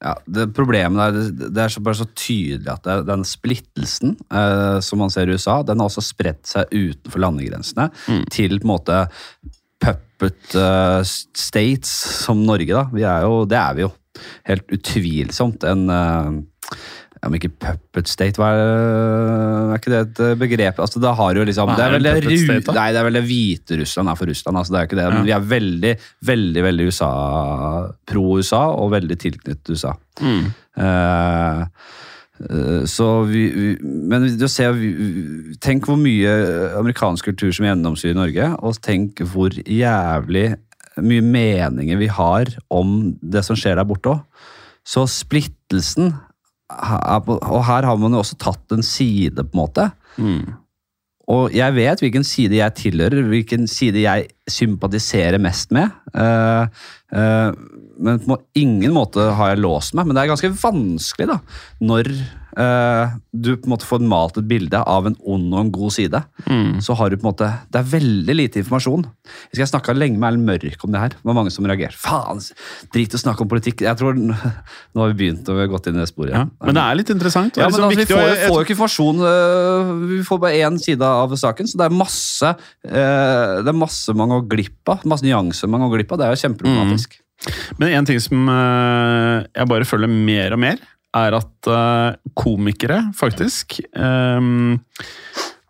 ja, 0.02 0.16
det 0.26 0.48
Problemet 0.56 0.98
er 0.98 1.30
det, 1.30 1.62
er 1.62 1.70
så, 1.70 1.82
bare 1.84 2.00
så 2.00 2.08
tydelig 2.10 2.66
at 2.72 2.82
det, 2.88 2.96
den 3.06 3.22
splittelsen 3.28 4.16
eh, 4.34 4.78
som 4.82 4.98
man 4.98 5.12
ser 5.14 5.30
i 5.30 5.36
USA, 5.36 5.60
den 5.62 5.78
har 5.78 5.90
også 5.90 6.02
spredt 6.02 6.48
seg 6.50 6.72
utenfor 6.74 7.22
landegrensene 7.22 7.90
Mm. 8.08 8.24
til 8.34 8.56
på 8.58 8.66
en 8.66 8.72
måte 8.72 8.96
puppet 9.82 10.54
uh, 10.54 11.02
states 11.02 11.90
som 12.22 12.42
Norge. 12.46 12.70
da. 12.70 12.84
Vi 12.94 13.02
er 13.06 13.24
jo, 13.26 13.44
det 13.50 13.58
er 13.58 13.74
vi 13.78 13.82
jo. 13.82 13.92
Helt 14.46 14.74
utvilsomt 14.74 15.64
en 15.66 15.82
eh, 17.22 17.30
men 17.30 17.38
ikke 17.38 17.52
puppet 17.62 18.10
state, 18.10 18.40
hva 18.40 18.50
er, 18.52 18.62
er 19.72 19.80
ikke 19.80 19.92
det 19.92 20.00
et 20.02 20.22
eh, 20.26 20.34
begrep? 20.40 20.80
Altså, 20.82 21.02
da 21.02 21.14
har 21.18 21.38
jo 21.38 21.46
liksom, 21.48 21.72
det 21.78 21.86
er 21.86 21.96
vel 21.96 22.08
det, 22.08 22.14
state, 22.42 22.76
nei, 22.76 22.88
det 22.94 23.00
er 23.00 23.08
vel 23.08 23.18
det 23.18 23.24
hvite 23.28 23.78
Russland 23.80 24.12
er 24.12 24.18
for 24.18 24.32
Russland. 24.32 24.60
altså 24.60 24.74
det 24.74 24.80
er 24.80 24.90
ikke 24.90 25.00
det, 25.00 25.06
Ja. 25.06 25.16
Men 25.16 25.28
vi 25.28 25.34
er 25.36 25.50
veldig, 25.54 25.92
veldig 26.32 26.64
veldig 26.68 26.88
USA, 26.90 27.10
pro-USA 28.10 28.64
og 28.74 28.94
veldig 28.96 29.18
tilknyttet 29.26 29.74
USA. 29.74 29.94
Eh, 30.22 31.62
uh, 32.42 32.82
så 32.90 33.06
vi, 33.28 33.42
vi 33.54 33.66
Men 34.10 34.24
du 34.40 34.48
ser, 34.50 34.74
tenk 35.62 35.86
hvor 35.86 36.00
mye 36.00 36.32
amerikansk 36.80 37.28
kultur 37.30 37.52
som 37.54 37.68
gjennomsyrer 37.68 38.18
Norge, 38.18 38.50
og 38.58 38.80
tenk 38.82 39.22
hvor 39.30 39.54
jævlig 39.62 40.48
mye 41.00 41.24
meninger 41.24 42.00
vi 42.00 42.10
har 42.12 42.50
om 42.72 43.12
det 43.22 43.44
som 43.46 43.56
skjer 43.56 43.78
der 43.78 43.88
borte 43.88 44.12
òg. 44.12 44.48
Så 44.82 45.06
splittelsen 45.06 46.10
Og 46.72 47.62
her 47.68 47.86
har 47.88 48.00
man 48.00 48.16
jo 48.16 48.22
også 48.22 48.38
tatt 48.40 48.74
en 48.74 48.84
side, 48.86 49.44
på 49.44 49.56
en 49.56 49.62
måte. 49.62 49.88
Mm. 50.16 50.58
Og 51.32 51.54
jeg 51.54 51.74
vet 51.76 52.02
hvilken 52.02 52.24
side 52.26 52.58
jeg 52.58 52.76
tilhører, 52.78 53.22
hvilken 53.30 53.68
side 53.70 54.02
jeg 54.02 54.28
sympatiserer 54.50 55.38
mest 55.42 55.70
med. 55.74 55.92
Uh, 56.16 56.66
uh, 57.14 57.54
men 58.02 58.18
på 58.24 58.38
ingen 58.58 58.94
måte 58.96 59.30
har 59.38 59.52
jeg 59.52 59.62
låst 59.62 59.94
meg. 59.94 60.08
Men 60.08 60.16
det 60.16 60.24
er 60.24 60.32
ganske 60.32 60.52
vanskelig 60.64 61.30
da, 61.30 61.38
når 61.84 62.10
eh, 62.58 63.14
du 63.32 63.50
på 63.56 63.68
en 63.68 63.72
måte 63.74 63.88
får 63.88 64.02
malt 64.04 64.38
et 64.40 64.48
bilde 64.48 64.78
av 64.78 65.06
en 65.08 65.16
ond 65.18 65.54
og 65.54 65.60
en 65.60 65.72
god 65.74 65.94
side. 65.94 66.20
Mm. 66.46 66.80
Så 66.84 66.96
har 66.98 67.10
du 67.10 67.16
på 67.16 67.24
en 67.24 67.30
måte, 67.30 67.48
Det 67.72 67.80
er 67.80 67.90
veldig 67.92 68.36
lite 68.36 68.60
informasjon. 68.62 69.06
Jeg 69.52 69.60
skal 69.60 69.70
snakke 69.74 69.96
lenge 69.96 70.18
med 70.18 70.32
Erlend 70.32 70.48
Mørk 70.48 70.84
om 70.84 70.92
det 70.92 71.00
her. 71.00 71.14
Det 71.16 71.28
var 71.28 71.38
mange 71.38 71.52
som 71.54 71.66
reagerte. 71.68 71.98
Faen, 71.98 72.42
drit 72.92 73.14
i 73.14 73.18
å 73.18 73.22
snakke 73.22 73.44
om 73.44 73.50
politikk. 73.50 73.84
Jeg 73.86 73.98
tror, 74.00 74.18
Nå 74.92 75.00
har 75.00 75.12
vi 75.12 75.18
begynt 75.22 75.48
og 75.48 75.58
vi 75.58 75.64
har 75.64 75.72
gått 75.72 75.88
inn 75.88 75.96
i 75.98 76.02
det 76.02 76.10
sporet. 76.10 76.34
Ja. 76.34 76.44
Men 76.66 76.78
det 76.78 76.84
er 76.84 77.00
litt 77.00 77.12
interessant. 77.14 77.56
Ja, 77.56 77.70
liksom 77.70 77.88
altså, 77.88 78.02
vi 78.02 78.08
får, 78.10 78.52
jo 78.52 78.60
ikke 78.62 78.76
informasjon 78.76 79.26
øh, 79.28 79.92
Vi 80.10 80.20
får 80.26 80.40
bare 80.42 80.62
én 80.66 80.78
side 80.82 81.08
av 81.22 81.34
saken, 81.38 81.68
så 81.70 81.80
det 81.80 81.88
er 81.88 81.96
masse 81.96 82.52
øh, 82.52 83.58
Det 83.62 83.72
er 83.72 83.78
masse 83.78 84.14
man 84.16 84.32
går 84.36 84.46
glipp 84.56 84.92
av. 84.92 85.04
Masse 85.08 85.26
nyanser 85.26 85.70
man 85.72 85.84
går 85.86 85.98
glipp 85.98 86.16
av. 86.16 86.22
Det 86.22 86.28
er 86.28 86.36
jo 86.36 86.42
kjempeproblematisk. 86.46 87.20
Men 87.80 87.96
en 87.96 88.08
ting 88.08 88.20
som 88.22 88.48
eh, 88.50 89.44
jeg 89.48 89.70
bare 89.70 89.88
føler 89.88 90.10
mer 90.10 90.54
og 90.54 90.62
mer, 90.62 90.82
er 91.16 91.36
at 91.36 91.70
eh, 91.70 92.18
komikere, 92.38 92.98
faktisk 93.16 93.80
eh, 93.80 94.40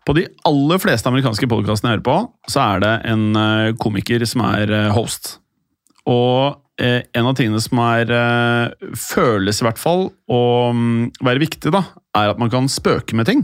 På 0.03 0.15
de 0.17 0.25
aller 0.47 0.81
fleste 0.83 1.09
amerikanske 1.09 1.47
podkastene 1.51 1.91
jeg 1.93 1.99
hører 1.99 2.07
på, 2.09 2.17
så 2.51 2.65
er 2.65 2.83
det 2.83 2.93
en 3.11 3.25
eh, 3.39 3.71
komiker 3.79 4.25
som 4.29 4.45
er 4.49 4.75
host. 4.95 5.37
Og 6.09 6.59
en 6.83 7.27
av 7.29 7.35
tingene 7.37 7.59
som 7.61 7.77
er 7.83 8.09
føles 8.97 9.59
i 9.61 9.63
hvert 9.63 9.77
fall 9.77 10.07
å 10.25 10.39
mm, 10.73 11.21
være 11.21 11.43
viktig, 11.43 11.69
da, 11.71 11.83
er 12.17 12.31
at 12.31 12.39
man 12.41 12.49
kan 12.51 12.65
spøke 12.71 13.13
med 13.15 13.29
ting. 13.29 13.43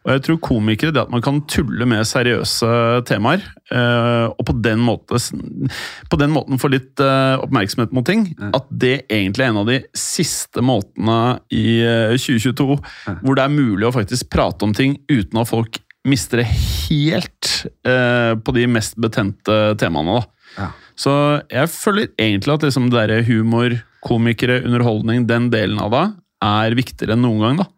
Og 0.00 0.14
jeg 0.14 0.22
tror 0.24 0.38
komikere, 0.40 0.94
det 0.96 1.02
at 1.02 1.12
man 1.12 1.22
kan 1.24 1.42
tulle 1.50 1.84
med 1.88 2.08
seriøse 2.08 2.70
temaer, 3.08 3.42
eh, 3.68 4.26
og 4.32 4.40
på 4.48 4.54
den, 4.64 4.80
måte, 4.80 5.20
på 6.08 6.20
den 6.20 6.32
måten 6.32 6.60
få 6.60 6.70
litt 6.72 7.02
eh, 7.04 7.36
oppmerksomhet 7.44 7.92
mot 7.96 8.06
ting, 8.08 8.30
at 8.56 8.70
det 8.70 8.94
egentlig 9.10 9.44
er 9.44 9.52
en 9.52 9.60
av 9.60 9.68
de 9.68 9.82
siste 9.96 10.64
måtene 10.64 11.20
i 11.52 11.82
eh, 11.84 12.16
2022 12.16 12.78
hvor 12.80 13.36
det 13.36 13.44
er 13.44 13.52
mulig 13.52 13.90
å 13.90 13.94
faktisk 13.94 14.30
prate 14.32 14.64
om 14.64 14.72
ting 14.76 14.96
uten 15.12 15.42
at 15.42 15.50
folk 15.50 15.82
mister 16.08 16.40
det 16.40 16.48
helt 16.48 17.50
eh, 17.84 18.32
på 18.40 18.56
de 18.56 18.64
mest 18.72 18.96
betente 19.00 19.58
temaene. 19.80 20.16
da. 20.20 20.54
Ja. 20.56 20.70
Så 20.96 21.12
jeg 21.52 21.72
føler 21.72 22.08
egentlig 22.16 22.56
at 22.56 22.64
liksom 22.66 22.88
det 22.92 23.06
der 23.10 23.26
humor, 23.28 23.76
komikere, 24.04 24.62
underholdning, 24.64 25.26
den 25.28 25.50
delen 25.52 25.80
av 25.82 25.92
det, 25.94 26.06
er 26.40 26.76
viktigere 26.76 27.16
enn 27.16 27.24
noen 27.26 27.44
gang. 27.44 27.60
da. 27.60 27.68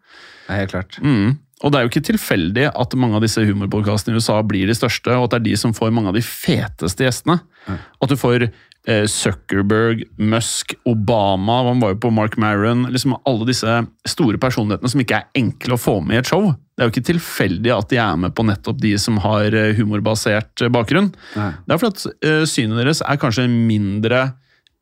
Det 0.46 0.54
er 0.54 0.62
helt 0.62 0.74
klart. 0.74 0.98
Mm. 1.02 1.38
Og 1.62 1.70
det 1.70 1.78
er 1.78 1.86
jo 1.86 1.92
ikke 1.92 2.04
tilfeldig 2.10 2.66
at 2.70 2.98
mange 2.98 3.18
av 3.18 3.24
disse 3.24 3.42
humorpodkastene 3.46 4.16
i 4.16 4.20
USA 4.20 4.40
blir 4.46 4.70
de 4.70 4.76
største, 4.76 5.14
og 5.14 5.28
at 5.28 5.34
det 5.34 5.40
er 5.40 5.48
de 5.50 5.56
som 5.60 5.74
får 5.76 5.94
mange 5.94 6.10
av 6.10 6.18
de 6.18 6.24
feteste 6.26 7.06
gjestene. 7.06 7.38
Mm. 7.68 7.78
At 8.02 8.10
du 8.10 8.18
får 8.18 8.48
eh, 8.48 9.04
Zuckerberg, 9.10 10.02
Musk, 10.18 10.74
Obama, 10.88 11.60
han 11.68 11.82
var 11.82 11.94
jo 11.94 12.00
på 12.02 12.12
Mark 12.14 12.36
Maron 12.40 12.88
liksom 12.90 13.14
Alle 13.28 13.46
disse 13.48 13.78
store 14.08 14.40
personlighetene 14.42 14.90
som 14.90 15.04
ikke 15.04 15.22
er 15.22 15.38
enkle 15.38 15.78
å 15.78 15.80
få 15.80 16.00
med 16.02 16.18
i 16.18 16.22
et 16.22 16.32
show. 16.32 16.50
Det 16.50 16.82
er 16.82 16.88
jo 16.88 16.94
ikke 16.94 17.10
tilfeldig 17.12 17.74
at 17.76 17.90
de 17.92 17.98
er 18.02 18.20
med 18.24 18.34
på 18.34 18.46
nettopp 18.48 18.78
de 18.82 18.94
som 19.00 19.20
har 19.22 19.54
eh, 19.54 19.74
humorbasert 19.78 20.64
eh, 20.64 20.72
bakgrunn. 20.72 21.12
Mm. 21.36 21.58
Det 21.66 21.74
er 21.74 21.82
fordi 21.82 21.92
at 21.92 22.28
eh, 22.28 22.44
synet 22.48 22.82
deres 22.82 23.04
er 23.06 23.20
kanskje 23.22 23.46
mindre 23.52 24.30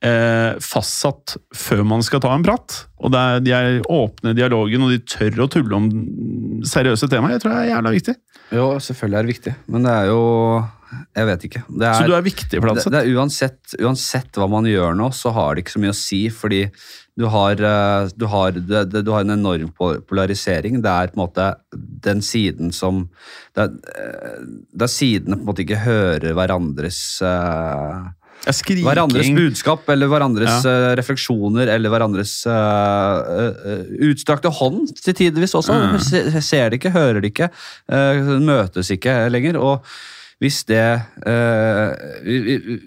eh, 0.04 0.56
fastsatt 0.64 1.36
før 1.56 1.84
man 1.88 2.04
skal 2.06 2.22
ta 2.24 2.32
en 2.34 2.44
prat. 2.46 2.80
Og 3.00 3.12
det 3.12 3.20
er, 3.20 3.44
de 3.44 3.54
er 3.56 3.78
åpne 3.88 4.34
i 4.34 4.38
dialogen, 4.38 4.84
og 4.86 4.92
de 4.94 5.00
tør 5.04 5.44
å 5.44 5.48
tulle 5.52 5.78
om 5.78 5.88
seriøse 6.66 7.08
temaer. 7.10 7.36
Jeg 7.36 7.44
tror 7.44 7.54
det 7.54 7.62
er 7.62 7.72
jævla 7.74 7.94
viktig. 7.96 8.16
Jo, 8.50 8.66
selvfølgelig 8.82 9.18
er 9.18 9.26
det 9.26 9.34
viktig, 9.36 9.56
men 9.70 9.86
det 9.86 9.94
er 9.94 10.10
jo 10.10 10.22
Jeg 11.14 11.26
vet 11.28 11.44
ikke. 11.46 11.60
Det 11.70 11.86
er, 11.86 11.94
Så 11.94 12.06
du 12.10 12.14
er 12.16 12.22
viktig, 12.26 12.58
det, 12.58 12.82
det 12.90 12.98
er 12.98 13.10
uansett, 13.14 13.74
uansett 13.78 14.34
hva 14.40 14.48
man 14.50 14.66
gjør 14.66 14.96
nå, 14.98 15.12
så 15.14 15.30
har 15.36 15.54
det 15.54 15.62
ikke 15.62 15.76
så 15.76 15.82
mye 15.84 15.92
å 15.94 15.98
si, 16.00 16.18
fordi 16.34 16.64
du 17.14 17.28
har, 17.30 17.60
eh, 17.62 18.08
du 18.18 18.24
har, 18.26 18.50
det, 18.56 19.02
du 19.04 19.10
har 19.14 19.22
en 19.22 19.36
enorm 19.36 19.70
polarisering. 19.76 20.80
Det 20.82 20.90
er 20.90 21.12
på 21.12 21.18
en 21.18 21.22
måte 21.22 21.46
den 22.06 22.24
siden 22.24 22.72
som 22.74 23.04
Det 23.54 23.68
er, 23.68 23.76
eh, 23.94 24.42
det 24.74 24.86
er 24.86 24.90
sidene 24.90 25.36
på 25.36 25.44
en 25.44 25.50
måte 25.52 25.62
ikke 25.62 25.84
hører 25.84 26.34
hverandres 26.34 27.00
eh, 27.22 28.10
Ja, 28.46 28.52
skriking. 28.56 28.86
Hverandres 28.88 29.28
budskap 29.36 29.88
eller 29.92 30.08
hverandres 30.08 30.64
Ja. 30.64 30.70
eh, 30.70 30.94
refleksjoner 30.96 31.68
eller 31.74 31.92
hverandres 31.92 32.32
uh, 32.48 33.50
utstrakte 34.08 34.48
hånd 34.60 34.94
til 34.96 35.14
tidvis 35.18 35.52
også. 35.58 35.74
Mm. 35.76 35.98
Se, 36.00 36.22
ser 36.44 36.70
det 36.72 36.80
ikke, 36.80 36.94
hører 36.94 37.20
det 37.20 37.32
ikke, 37.34 37.50
uh, 37.92 38.32
møtes 38.40 38.90
ikke 38.96 39.18
lenger. 39.32 39.58
Og 39.60 39.84
hvis 40.40 40.62
det 40.64 41.02
vi- 42.24 42.80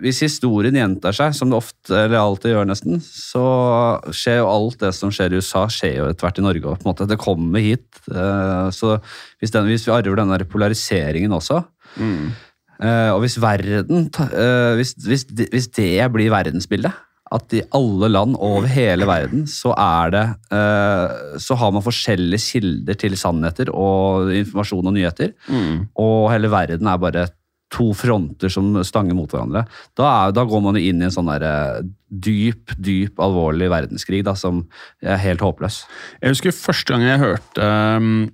Hvis 0.00 0.20
historien 0.22 0.72
gjentar 0.72 1.12
seg, 1.12 1.34
som 1.34 1.50
det 1.50 1.58
ofte 1.58 1.92
eller 1.92 2.16
alltid 2.16 2.54
gjør 2.54 2.66
nesten, 2.70 3.00
så 3.04 4.00
skjer 4.14 4.38
jo 4.38 4.46
alt 4.48 4.78
det 4.78 4.94
som 4.94 5.10
skjer 5.10 5.34
i 5.34 5.36
USA, 5.42 5.66
skjer 5.68 5.96
jo 5.98 6.06
etter 6.08 6.24
hvert 6.24 6.38
i 6.38 6.42
Norge. 6.46 6.78
Måte, 6.86 7.06
det 7.06 7.18
kommer 7.18 7.60
hit. 7.60 7.84
så 8.08 8.94
hvis, 9.42 9.50
den, 9.52 9.66
hvis 9.66 9.84
vi 9.84 9.92
arver 9.92 10.16
denne 10.16 10.38
polariseringen 10.48 11.30
også, 11.36 11.64
Mm. 11.98 12.32
Eh, 12.78 13.10
og 13.10 13.20
hvis 13.24 13.38
verden 13.42 14.06
eh, 14.28 14.72
hvis, 14.78 14.94
hvis, 15.02 15.24
det- 15.34 15.48
hvis 15.50 15.66
det 15.74 16.12
blir 16.14 16.30
verdensbildet, 16.30 16.92
at 17.30 17.52
i 17.52 17.60
alle 17.76 18.08
land 18.08 18.36
over 18.40 18.64
hele 18.72 19.04
verden 19.04 19.42
så 19.44 19.74
er 19.76 20.12
det 20.14 20.22
uh, 20.48 21.36
Så 21.36 21.58
har 21.60 21.74
man 21.76 21.82
forskjellige 21.84 22.40
kilder 22.40 22.96
til 22.96 23.16
sannheter 23.20 23.68
og 23.68 24.30
informasjon 24.32 24.86
og 24.88 24.94
nyheter, 24.96 25.34
Mm. 25.50 25.88
og 26.00 26.30
hele 26.32 26.48
verden 26.48 26.86
er 26.88 26.96
bare 26.96 27.26
to 27.70 27.90
fronter 27.92 28.48
som 28.48 28.70
stanger 28.82 29.12
mot 29.12 29.28
hverandre. 29.28 29.66
Da, 29.94 30.06
er, 30.28 30.32
da 30.32 30.46
går 30.48 30.62
man 30.64 30.78
jo 30.80 30.86
inn 30.88 31.02
i 31.02 31.04
en 31.04 31.12
sånn 31.12 31.28
der, 31.28 31.82
dyp, 32.08 32.72
dyp, 32.80 33.20
alvorlig 33.20 33.68
verdenskrig 33.68 34.22
da, 34.24 34.32
som 34.32 34.62
er 35.04 35.20
helt 35.20 35.44
håpløs. 35.44 35.82
Jeg 36.22 36.32
husker 36.32 36.56
første 36.56 36.94
gang 36.94 37.04
jeg 37.04 37.20
hørte 37.26 37.68
um, 38.00 38.30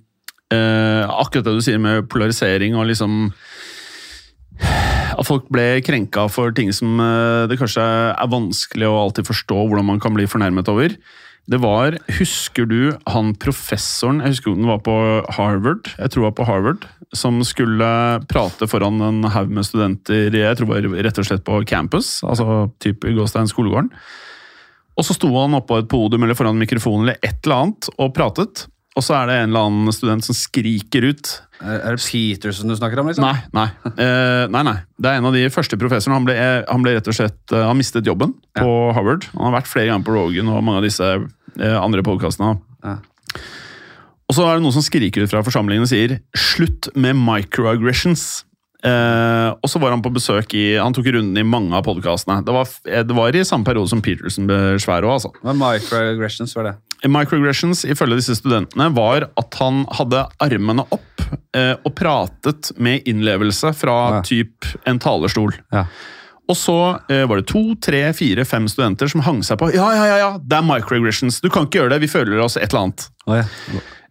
akkurat 0.55 1.43
det 1.49 1.57
du 1.57 1.61
sier 1.65 1.81
med 1.83 2.07
polarisering 2.07 2.77
og 2.79 2.87
liksom 2.87 3.33
At 5.15 5.27
folk 5.27 5.47
ble 5.53 5.79
krenka 5.85 6.25
for 6.31 6.53
ting 6.55 6.71
som 6.75 6.99
eh, 7.01 7.45
det 7.49 7.59
kanskje 7.59 7.83
er 7.83 8.31
vanskelig 8.31 8.89
å 8.89 8.97
alltid 9.05 9.29
forstå 9.29 9.61
hvordan 9.61 9.87
man 9.87 10.01
kan 10.03 10.15
bli 10.15 10.27
fornærmet 10.29 10.71
over. 10.71 10.97
Det 11.45 11.59
var 11.61 11.99
Husker 12.17 12.65
du 12.65 12.95
han 13.11 13.35
professoren 13.37 14.23
Jeg 14.23 14.33
husker 14.33 14.55
den 14.55 14.65
var 14.65 14.79
på 14.85 14.95
Harvard, 15.37 15.91
jeg 15.93 16.11
tror 16.11 16.23
det 16.23 16.27
var 16.31 16.37
på 16.39 16.47
Harvard, 16.49 16.87
som 17.13 17.37
skulle 17.45 17.89
prate 18.31 18.67
foran 18.69 18.97
en 19.05 19.27
haug 19.29 19.53
med 19.53 19.67
studenter 19.67 20.33
jeg 20.33 20.57
tror 20.57 20.73
det 20.73 20.89
var 20.89 21.05
rett 21.05 21.21
og 21.21 21.27
slett 21.29 21.45
på 21.45 21.61
campus, 21.69 22.17
altså 22.25 22.65
type 22.81 23.13
Gåstein 23.13 23.51
skolegården. 23.51 23.91
Og 24.95 25.05
så 25.05 25.15
sto 25.15 25.29
han 25.35 25.57
oppå 25.57 25.81
et 25.81 25.89
podium 25.91 26.23
eller 26.25 26.37
foran 26.37 26.57
mikrofonen 26.59 27.05
eller 27.05 27.19
et 27.21 27.37
eller 27.43 27.61
annet 27.61 27.89
og 27.99 28.13
pratet. 28.15 28.65
Og 28.95 29.03
så 29.03 29.15
er 29.17 29.27
det 29.27 29.35
en 29.41 29.49
eller 29.49 29.67
annen 29.67 29.95
student 29.95 30.23
som 30.23 30.37
skriker 30.37 31.09
ut. 31.09 31.31
Er 31.59 31.97
det 31.97 32.03
Peterson 32.03 32.71
du 32.71 32.75
snakker 32.77 32.99
om? 33.01 33.09
liksom? 33.11 33.25
Nei, 33.25 33.41
nei. 33.55 33.67
Eh, 33.91 34.45
nei, 34.51 34.61
nei. 34.63 34.75
Det 34.95 35.11
er 35.11 35.19
en 35.19 35.27
av 35.27 35.35
de 35.35 35.43
første 35.51 35.79
professorene. 35.79 36.15
Han 36.15 36.27
ble, 36.27 36.35
eh, 36.39 36.61
han 36.69 36.85
ble 36.85 36.95
rett 36.95 37.09
og 37.11 37.17
slett 37.17 37.51
eh, 37.51 37.65
Han 37.67 37.79
mistet 37.79 38.07
jobben 38.07 38.33
på 38.55 38.71
Harvard. 38.95 39.27
Han 39.33 39.49
har 39.49 39.57
vært 39.59 39.71
flere 39.71 39.91
ganger 39.91 40.07
på 40.07 40.15
Rogan 40.15 40.51
og 40.51 40.63
mange 40.63 40.79
av 40.79 40.87
disse 40.87 41.11
eh, 41.11 41.75
andre 41.75 42.05
podkastene. 42.07 42.55
Ja. 42.87 42.97
Og 44.25 44.37
så 44.37 44.47
er 44.47 44.57
det 44.57 44.65
noen 44.65 44.73
som 44.73 44.85
skriker 44.85 45.25
ut 45.25 45.31
fra 45.33 45.43
forsamlingen 45.45 45.85
og 45.85 45.91
sier 45.91 46.19
'slutt 46.33 46.89
med 46.95 47.19
microaggressions'. 47.19 48.45
Eh, 48.83 49.49
og 49.55 49.69
så 49.71 49.79
var 49.81 49.95
han 49.95 50.03
på 50.03 50.11
besøk 50.13 50.51
i 50.53 50.75
Han 50.77 50.93
tok 50.93 51.07
runden 51.15 51.37
i 51.39 51.45
mange 51.47 51.73
av 51.73 51.85
podkastene. 51.87 52.41
Det, 52.45 52.53
var 52.53 52.67
eh, 52.91 53.05
det 53.07 53.15
var 53.17 53.35
i 53.35 53.45
samme 53.47 53.65
periode 53.65 53.89
som 53.89 54.01
Peterson 54.05 54.49
ble 54.49 54.75
svær 54.83 55.07
òg, 55.07 55.15
altså. 55.17 55.31
Microaggressions? 55.45 56.53
Hva 56.53 56.63
er 56.65 56.69
det? 56.71 56.75
Microaggressions 57.11 57.83
ifølge 57.85 58.19
disse 58.21 58.37
studentene 58.39 58.89
var 58.95 59.27
at 59.37 59.57
han 59.61 59.83
hadde 59.93 60.23
armene 60.41 60.85
opp 60.89 61.25
uh, 61.27 61.75
og 61.85 61.91
pratet 61.97 62.71
med 62.81 63.05
innlevelse 63.09 63.73
fra 63.77 63.97
Ja. 64.15 64.21
typ 64.25 64.65
en 64.89 64.99
talerstol. 65.01 65.53
Ja. 65.75 65.85
Og 66.49 66.57
så 66.57 66.77
uh, 66.97 67.25
var 67.29 67.41
det 67.41 67.47
to, 67.51 67.75
tre, 67.81 68.07
fire, 68.17 68.45
fem 68.45 68.65
studenter 68.71 69.11
som 69.11 69.21
hang 69.25 69.43
seg 69.45 69.59
på. 69.61 69.69
Ja, 69.75 69.85
ja, 69.97 70.07
ja, 70.09 70.17
ja, 70.23 70.31
det 70.41 70.57
er 70.57 70.65
microaggressions. 70.65 71.41
Du 71.41 71.49
kan 71.53 71.67
ikke 71.67 71.83
gjøre 71.83 71.93
det. 71.95 72.01
Vi 72.07 72.11
føler 72.11 72.41
oss 72.41 72.57
et 72.57 72.71
eller 72.71 72.87
annet. 72.87 73.07
Oh, 73.27 73.37
ja. 73.37 73.45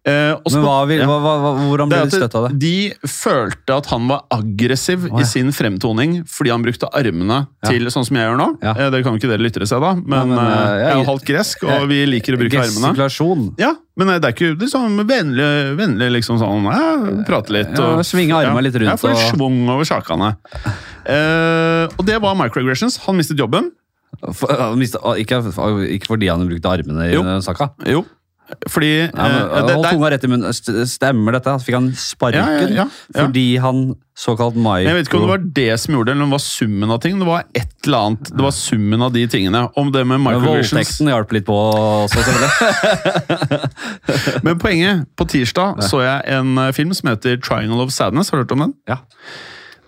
Eh, 0.05 0.37
Men 0.53 0.61
hva, 0.61 0.73
vil, 0.85 1.01
hva, 1.09 1.15
hva, 1.17 1.51
hvordan 1.65 1.89
ble 1.89 1.99
de 2.05 2.19
støtt 2.19 2.35
av 2.37 2.43
det? 2.51 2.59
De 2.61 3.09
følte 3.09 3.73
at 3.79 3.87
han 3.89 4.05
var 4.11 4.27
aggressiv 4.37 5.07
oh, 5.09 5.15
ja. 5.17 5.23
i 5.25 5.29
sin 5.31 5.49
fremtoning 5.57 6.19
fordi 6.29 6.51
han 6.53 6.61
brukte 6.67 6.91
armene 6.93 7.39
Ja. 7.65 7.71
til 7.71 7.87
sånn 7.89 8.05
som 8.05 8.19
jeg 8.19 8.27
gjør 8.29 8.37
nå. 8.37 8.49
Ja. 8.61 8.75
Eh, 8.77 8.91
Det 8.93 9.01
kan 9.03 9.15
jo 9.17 9.23
ikke 9.23 9.31
dere 9.33 9.41
lyttere 9.41 9.65
se, 9.71 9.79
da, 9.81 9.95
men, 9.97 10.29
men, 10.29 10.35
eh, 10.37 10.51
eh, 10.51 10.75
jeg 10.83 10.91
er 10.91 10.99
jo 11.01 11.07
halvt 11.09 11.25
gresk, 11.31 11.65
og 11.65 11.87
vi 11.89 12.03
liker 12.05 12.37
å 12.37 12.41
bruke 12.43 12.61
armene. 12.67 13.55
Ja, 13.63 13.71
men 13.97 14.13
det 14.21 14.29
er 14.29 14.35
ikke 14.37 14.69
sånn 14.69 14.99
vennlig, 15.09 15.47
vennlig 15.81 16.11
liksom 16.19 16.37
sånn 16.43 17.25
Prate 17.25 17.55
litt. 17.57 17.73
Og, 17.81 18.03
svinge 18.05 18.37
armene 18.37 18.67
litt 18.67 18.77
rundt 18.77 18.93
Ja, 18.93 18.97
få 19.01 19.09
litt 19.09 19.23
og- 19.25 19.39
schwung 19.39 19.57
over 19.73 19.89
sakene. 19.89 20.35
Eh, 21.09 21.89
og 21.97 22.05
det 22.05 22.21
var 22.21 22.37
microaggressions. 22.37 22.99
Han 23.07 23.17
mistet 23.17 23.39
jobben. 23.41 23.71
For, 24.33 24.49
mistet- 24.77 25.01
ikke, 25.25 25.41
ikke 25.97 26.07
fordi 26.13 26.29
han 26.29 26.45
brukte 26.49 26.69
armene 26.71 27.09
i 27.09 27.15
Jo. 27.17 27.25
saka. 27.41 27.71
Jo. 27.89 28.05
Fordi 28.69 28.91
Nei, 29.09 29.29
men, 29.33 29.41
eh, 29.41 29.69
Hold 29.73 29.87
tunga 29.89 30.11
rett 30.13 30.25
i 30.25 30.29
munnen. 30.29 30.53
Stemmer 30.89 31.39
dette? 31.39 31.55
Fikk 31.65 31.77
han 31.79 31.93
sparken 31.97 32.41
Ja, 32.41 32.59
ja, 32.61 32.69
ja, 32.69 32.87
ja. 33.15 33.25
fordi 33.25 33.45
han 33.63 33.85
såkalt 34.15 34.55
micro... 34.55 34.85
Jeg 34.85 34.99
vet 34.99 35.09
ikke 35.09 35.17
om 35.19 35.25
det 35.25 35.31
var 35.33 35.47
det 35.57 35.81
som 35.81 35.97
gjorde 35.97 36.11
det, 36.11 36.15
eller 36.15 36.27
om 36.27 36.31
det 36.31 36.37
var 36.37 36.45
summen 36.45 36.93
av 36.95 37.01
ting. 37.03 37.17
Det 37.19 37.27
var 37.27 37.47
et 37.57 37.89
eller 37.89 37.99
annet. 37.99 38.31
Det 38.31 38.45
var 38.47 38.55
summen 38.55 39.07
av 39.07 39.17
de 39.17 39.25
tingene. 39.33 39.65
Om 39.81 39.91
det 39.95 40.05
med 40.07 40.23
microaggressions 40.23 40.77
Voldtekten 40.77 41.11
hjalp 41.15 41.35
litt 41.35 41.49
på 41.49 41.57
også, 41.57 42.23
selvfølgelig. 42.29 42.53
Men 44.47 44.61
poenget 44.63 45.09
På 45.17 45.27
tirsdag 45.31 45.83
så 45.89 46.05
jeg 46.05 46.37
en 46.37 46.55
eh, 46.61 46.71
film 46.77 46.95
som 46.95 47.11
heter 47.11 47.41
Triangle 47.43 47.83
of 47.83 47.97
Sadness. 47.97 48.31
Har 48.31 48.39
du 48.39 48.45
hørt 48.45 48.57
om 48.57 48.67
den? 48.69 48.79
Ja. 48.91 49.01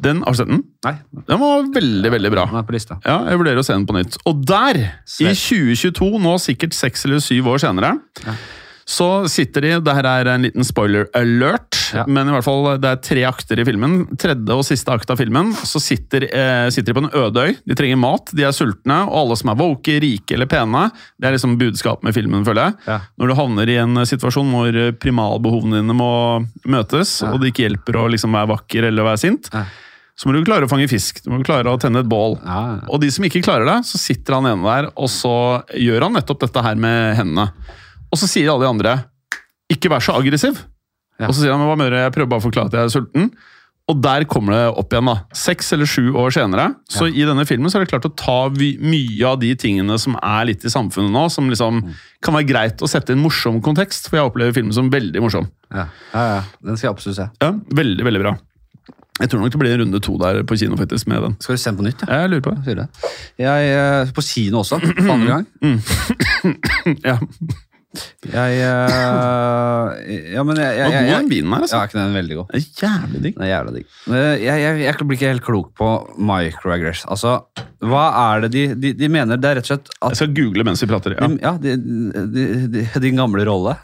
Den, 0.03 0.23
Har 0.23 0.33
du 0.33 0.37
sett 0.37 0.49
den? 0.51 0.63
Nei, 0.85 0.95
Den 1.29 1.41
var 1.41 1.63
veldig, 1.73 2.11
veldig 2.13 2.31
bra. 2.35 2.45
den 2.51 2.57
er 2.61 2.67
på 2.69 2.73
lista. 2.77 2.99
Ja, 3.05 3.23
jeg 3.31 3.39
vurderer 3.41 3.63
å 3.63 3.65
se 3.65 3.73
den 3.73 3.87
på 3.89 3.97
nytt. 3.97 4.19
Og 4.27 4.45
der, 4.47 4.77
i 5.21 5.33
2022, 5.33 6.13
nå 6.21 6.37
sikkert 6.43 6.75
seks 6.77 7.05
eller 7.09 7.19
syv 7.25 7.49
år 7.55 7.59
senere, 7.65 7.95
så 8.87 9.27
sitter 9.27 9.65
de 9.65 9.71
Det 9.83 9.95
her 9.97 10.07
er 10.07 10.29
en 10.31 10.45
liten 10.47 10.63
spoiler 10.65 11.09
alert, 11.19 11.73
Ja. 11.95 12.05
men 12.07 12.29
i 12.29 12.33
hvert 12.33 12.45
fall 12.45 12.79
det 12.79 12.85
er 12.91 12.97
tre 13.03 13.23
akter 13.27 13.59
i 13.59 13.65
filmen. 13.65 14.07
Tredje 14.19 14.51
og 14.55 14.63
siste 14.67 14.93
akt 14.95 15.11
av 15.11 15.19
filmen, 15.19 15.53
så 15.55 15.81
sitter, 15.83 16.23
eh, 16.25 16.69
sitter 16.71 16.93
de 16.93 17.01
på 17.01 17.05
en 17.05 17.11
øde 17.15 17.37
øy. 17.49 17.57
De 17.67 17.75
trenger 17.75 17.97
mat, 17.99 18.31
de 18.35 18.43
er 18.45 18.51
sultne, 18.55 19.09
og 19.09 19.15
alle 19.27 19.37
som 19.37 19.51
er 19.51 19.57
woke, 19.59 19.99
rike 20.03 20.35
eller 20.35 20.47
pene. 20.47 20.91
Det 21.19 21.27
er 21.29 21.33
liksom 21.35 21.57
budskapet 21.59 22.03
med 22.05 22.15
filmen, 22.15 22.45
føler 22.45 22.65
jeg. 22.67 22.75
Ja. 22.87 23.01
Når 23.19 23.27
du 23.29 23.35
havner 23.35 23.69
i 23.69 23.77
en 23.83 23.95
situasjon 24.07 24.51
hvor 24.51 24.69
eh, 24.77 24.93
primalbehovene 24.93 25.81
dine 25.83 25.95
må 25.95 26.47
møtes, 26.67 27.23
Ja. 27.23 27.33
og 27.33 27.41
det 27.41 27.53
ikke 27.55 27.69
hjelper 27.69 27.95
å 28.03 28.11
liksom 28.11 28.33
være 28.33 28.49
vakker 28.57 28.85
eller 28.87 29.03
være 29.03 29.19
sint, 29.19 29.49
Ja. 29.53 29.65
Så 30.17 30.29
må 30.29 30.33
du 30.37 30.45
klare 30.49 30.65
å 30.65 30.71
fange 30.71 30.89
fisk. 30.89 31.23
Du 31.25 31.31
må 31.31 31.43
klare 31.45 31.69
å 31.69 31.79
tenne 31.81 32.01
et 32.01 32.09
bål. 32.09 32.39
Ja, 32.45 32.61
ja. 32.77 32.79
Og 32.89 33.01
de 33.03 33.11
som 33.13 33.25
ikke 33.29 33.43
klarer 33.45 33.69
det, 33.69 33.79
så 33.85 33.99
sitter 34.01 34.39
han 34.39 34.47
ene 34.49 34.65
der, 34.65 34.89
og 34.97 35.11
så 35.13 35.63
gjør 35.77 36.07
han 36.09 36.17
nettopp 36.17 36.41
dette 36.47 36.63
her 36.65 36.75
med 36.81 37.17
hendene. 37.19 37.51
Og 38.11 38.17
så 38.21 38.29
sier 38.31 38.49
alle 38.53 38.65
de 38.65 38.71
andre 38.71 38.95
'ikke 39.73 39.91
vær 39.91 40.01
så 40.01 40.15
aggressiv'. 40.17 40.63
Ja. 41.21 41.27
Og 41.29 41.35
så 41.35 41.43
sier 41.43 41.53
han 41.53 41.61
'hva 41.61 41.77
må 41.77 41.85
jeg 41.85 41.93
jeg 42.01 42.13
prøver 42.13 42.29
bare 42.29 42.41
å 42.41 42.49
forklare 42.49 42.67
at 42.67 42.73
jeg 42.73 42.85
er 42.85 42.95
sulten'. 43.01 43.31
Og 43.89 44.01
der 44.03 44.25
kommer 44.25 44.51
det 44.51 44.79
opp 44.79 44.91
igjen, 44.91 45.07
da. 45.07 45.21
Seks 45.33 45.73
eller 45.73 45.87
sju 45.87 46.11
år 46.19 46.33
senere. 46.35 46.75
Så 46.91 47.07
i 47.07 47.23
denne 47.23 47.47
filmen 47.47 47.71
så 47.71 47.77
er 47.79 47.85
det 47.85 47.93
klart 47.93 48.09
å 48.09 48.17
ta 48.17 48.49
mye 48.51 49.23
av 49.25 49.39
de 49.39 49.55
tingene 49.55 49.97
som 49.97 50.17
er 50.21 50.45
litt 50.47 50.65
i 50.65 50.69
samfunnet 50.69 51.13
nå, 51.13 51.31
som 51.31 51.49
liksom 51.49 51.85
Mm. 51.85 51.95
kan 52.21 52.35
være 52.35 52.49
greit 52.49 52.79
å 52.83 52.89
sette 52.89 53.11
i 53.11 53.13
en 53.13 53.23
morsom 53.23 53.61
kontekst, 53.63 54.09
for 54.09 54.17
jeg 54.17 54.27
opplever 54.27 54.53
filmen 54.53 54.73
som 54.73 54.91
veldig 54.91 55.21
morsom. 55.23 55.47
Ja. 55.71 55.87
ja, 56.13 56.35
ja. 56.35 56.43
Den 56.65 56.77
skal 56.77 56.89
jeg 56.89 56.97
absolutt 56.97 57.17
se. 57.17 57.31
Ja, 57.41 57.53
Veldig, 57.53 58.03
veldig 58.03 58.23
bra. 58.23 58.37
Jeg 59.17 59.31
tror 59.33 59.41
nok 59.41 59.53
det 59.53 59.59
blir 59.63 59.73
en 59.75 59.81
runde 59.81 60.01
to 60.05 60.19
der 60.21 60.43
på 60.45 60.57
kino, 60.61 60.77
faktisk, 60.77 61.07
med 61.09 61.23
den. 61.25 61.37
Skal 61.41 61.57
du 61.57 61.61
se 61.63 61.71
den 61.71 61.79
på 61.79 61.87
nytt? 61.87 62.03
Ja? 62.05 62.19
Jeg 62.21 62.31
lurer 62.35 62.45
på 62.45 62.53
det. 62.67 62.87
Jeg, 63.41 63.71
eh, 63.73 64.11
på 64.13 64.25
kino 64.27 64.59
også, 64.61 64.81
for 64.81 65.13
andre 65.13 65.27
gang. 65.39 65.47
Ja. 67.09 67.17
Jeg 68.27 68.57
uh, 68.61 69.93
Ja, 70.35 70.43
men 70.45 70.59
jeg, 70.59 70.73
jeg, 70.77 70.91
jeg, 70.91 70.93
jeg, 70.93 71.07
jeg, 71.07 71.29
jeg, 71.33 71.45
altså. 71.57 71.79
er 71.79 71.89
ikke 71.89 71.99
den 71.99 72.17
veldig 72.17 72.37
god? 72.39 72.51
Det 72.51 72.59
er 72.59 72.67
jævlig 72.83 73.21
digg. 73.23 73.37
Det 73.37 73.47
er 73.47 73.51
jævlig 73.51 73.75
digg. 73.77 73.87
Jeg, 74.11 74.61
jeg, 74.63 74.81
jeg 74.83 75.07
blir 75.07 75.19
ikke 75.19 75.31
helt 75.31 75.45
klok 75.47 75.71
på 75.79 75.91
microaggress. 76.31 77.05
Altså, 77.13 77.37
hva 77.87 78.05
er 78.23 78.45
det 78.47 78.51
de, 78.57 78.65
de, 78.83 78.93
de 78.99 79.11
mener? 79.13 79.41
Det 79.41 79.51
er 79.51 79.59
rett 79.61 79.69
og 79.69 79.73
slett 79.73 79.93
at 79.95 80.11
Jeg 80.13 80.21
skal 80.21 80.35
google 80.41 80.67
mens 80.69 80.83
vi 80.83 80.91
prater. 80.91 81.17
Ja, 81.17 81.31
ja, 81.47 81.55
de, 81.63 82.85
din 83.07 83.23
gamle 83.23 83.47
rolle. 83.49 83.77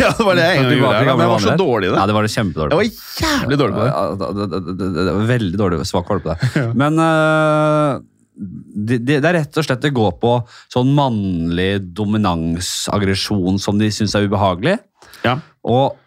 ja 0.00 0.12
det 0.16 0.28
var 0.28 0.38
det 0.38 0.46
jeg 0.46 0.62
en 0.62 0.68
gang 0.68 0.78
gjorde. 0.78 1.02
Men 1.02 1.24
jeg 1.26 1.34
var 1.34 1.44
så 1.48 1.58
dårlig 1.58 1.90
i 1.90 1.92
det. 1.92 1.98
Ja, 1.98 2.06
det 2.08 2.16
var 2.16 2.28
det 2.28 2.32
kjempedårlig 2.36 2.72
Jeg 2.72 2.80
var 2.80 3.26
jævlig 3.26 3.60
dårlig 3.64 3.76
på 3.76 3.82
det. 3.82 3.92
Ja, 3.92 4.06
det, 4.22 4.32
det, 4.38 4.62
det, 4.62 4.78
det, 4.80 4.94
det 5.02 5.18
var 5.18 5.28
veldig 5.34 5.62
dårlig 5.64 5.82
svak 5.92 6.14
valg 6.14 6.24
på 6.24 6.32
det. 6.32 6.66
Men 6.78 7.02
øh, 7.02 8.00
det, 8.32 9.00
det 9.04 9.18
er 9.20 9.36
rett 9.36 9.58
og 9.60 9.66
slett 9.66 9.82
det 9.84 9.92
går 9.94 10.14
på 10.22 10.36
sånn 10.72 10.92
mannlig 10.96 11.82
dominansaggresjon 11.96 13.60
som 13.60 13.80
de 13.80 13.90
syns 13.92 14.16
er 14.16 14.28
ubehagelig. 14.28 14.78
Ja. 15.26 15.36
Og, 15.68 15.98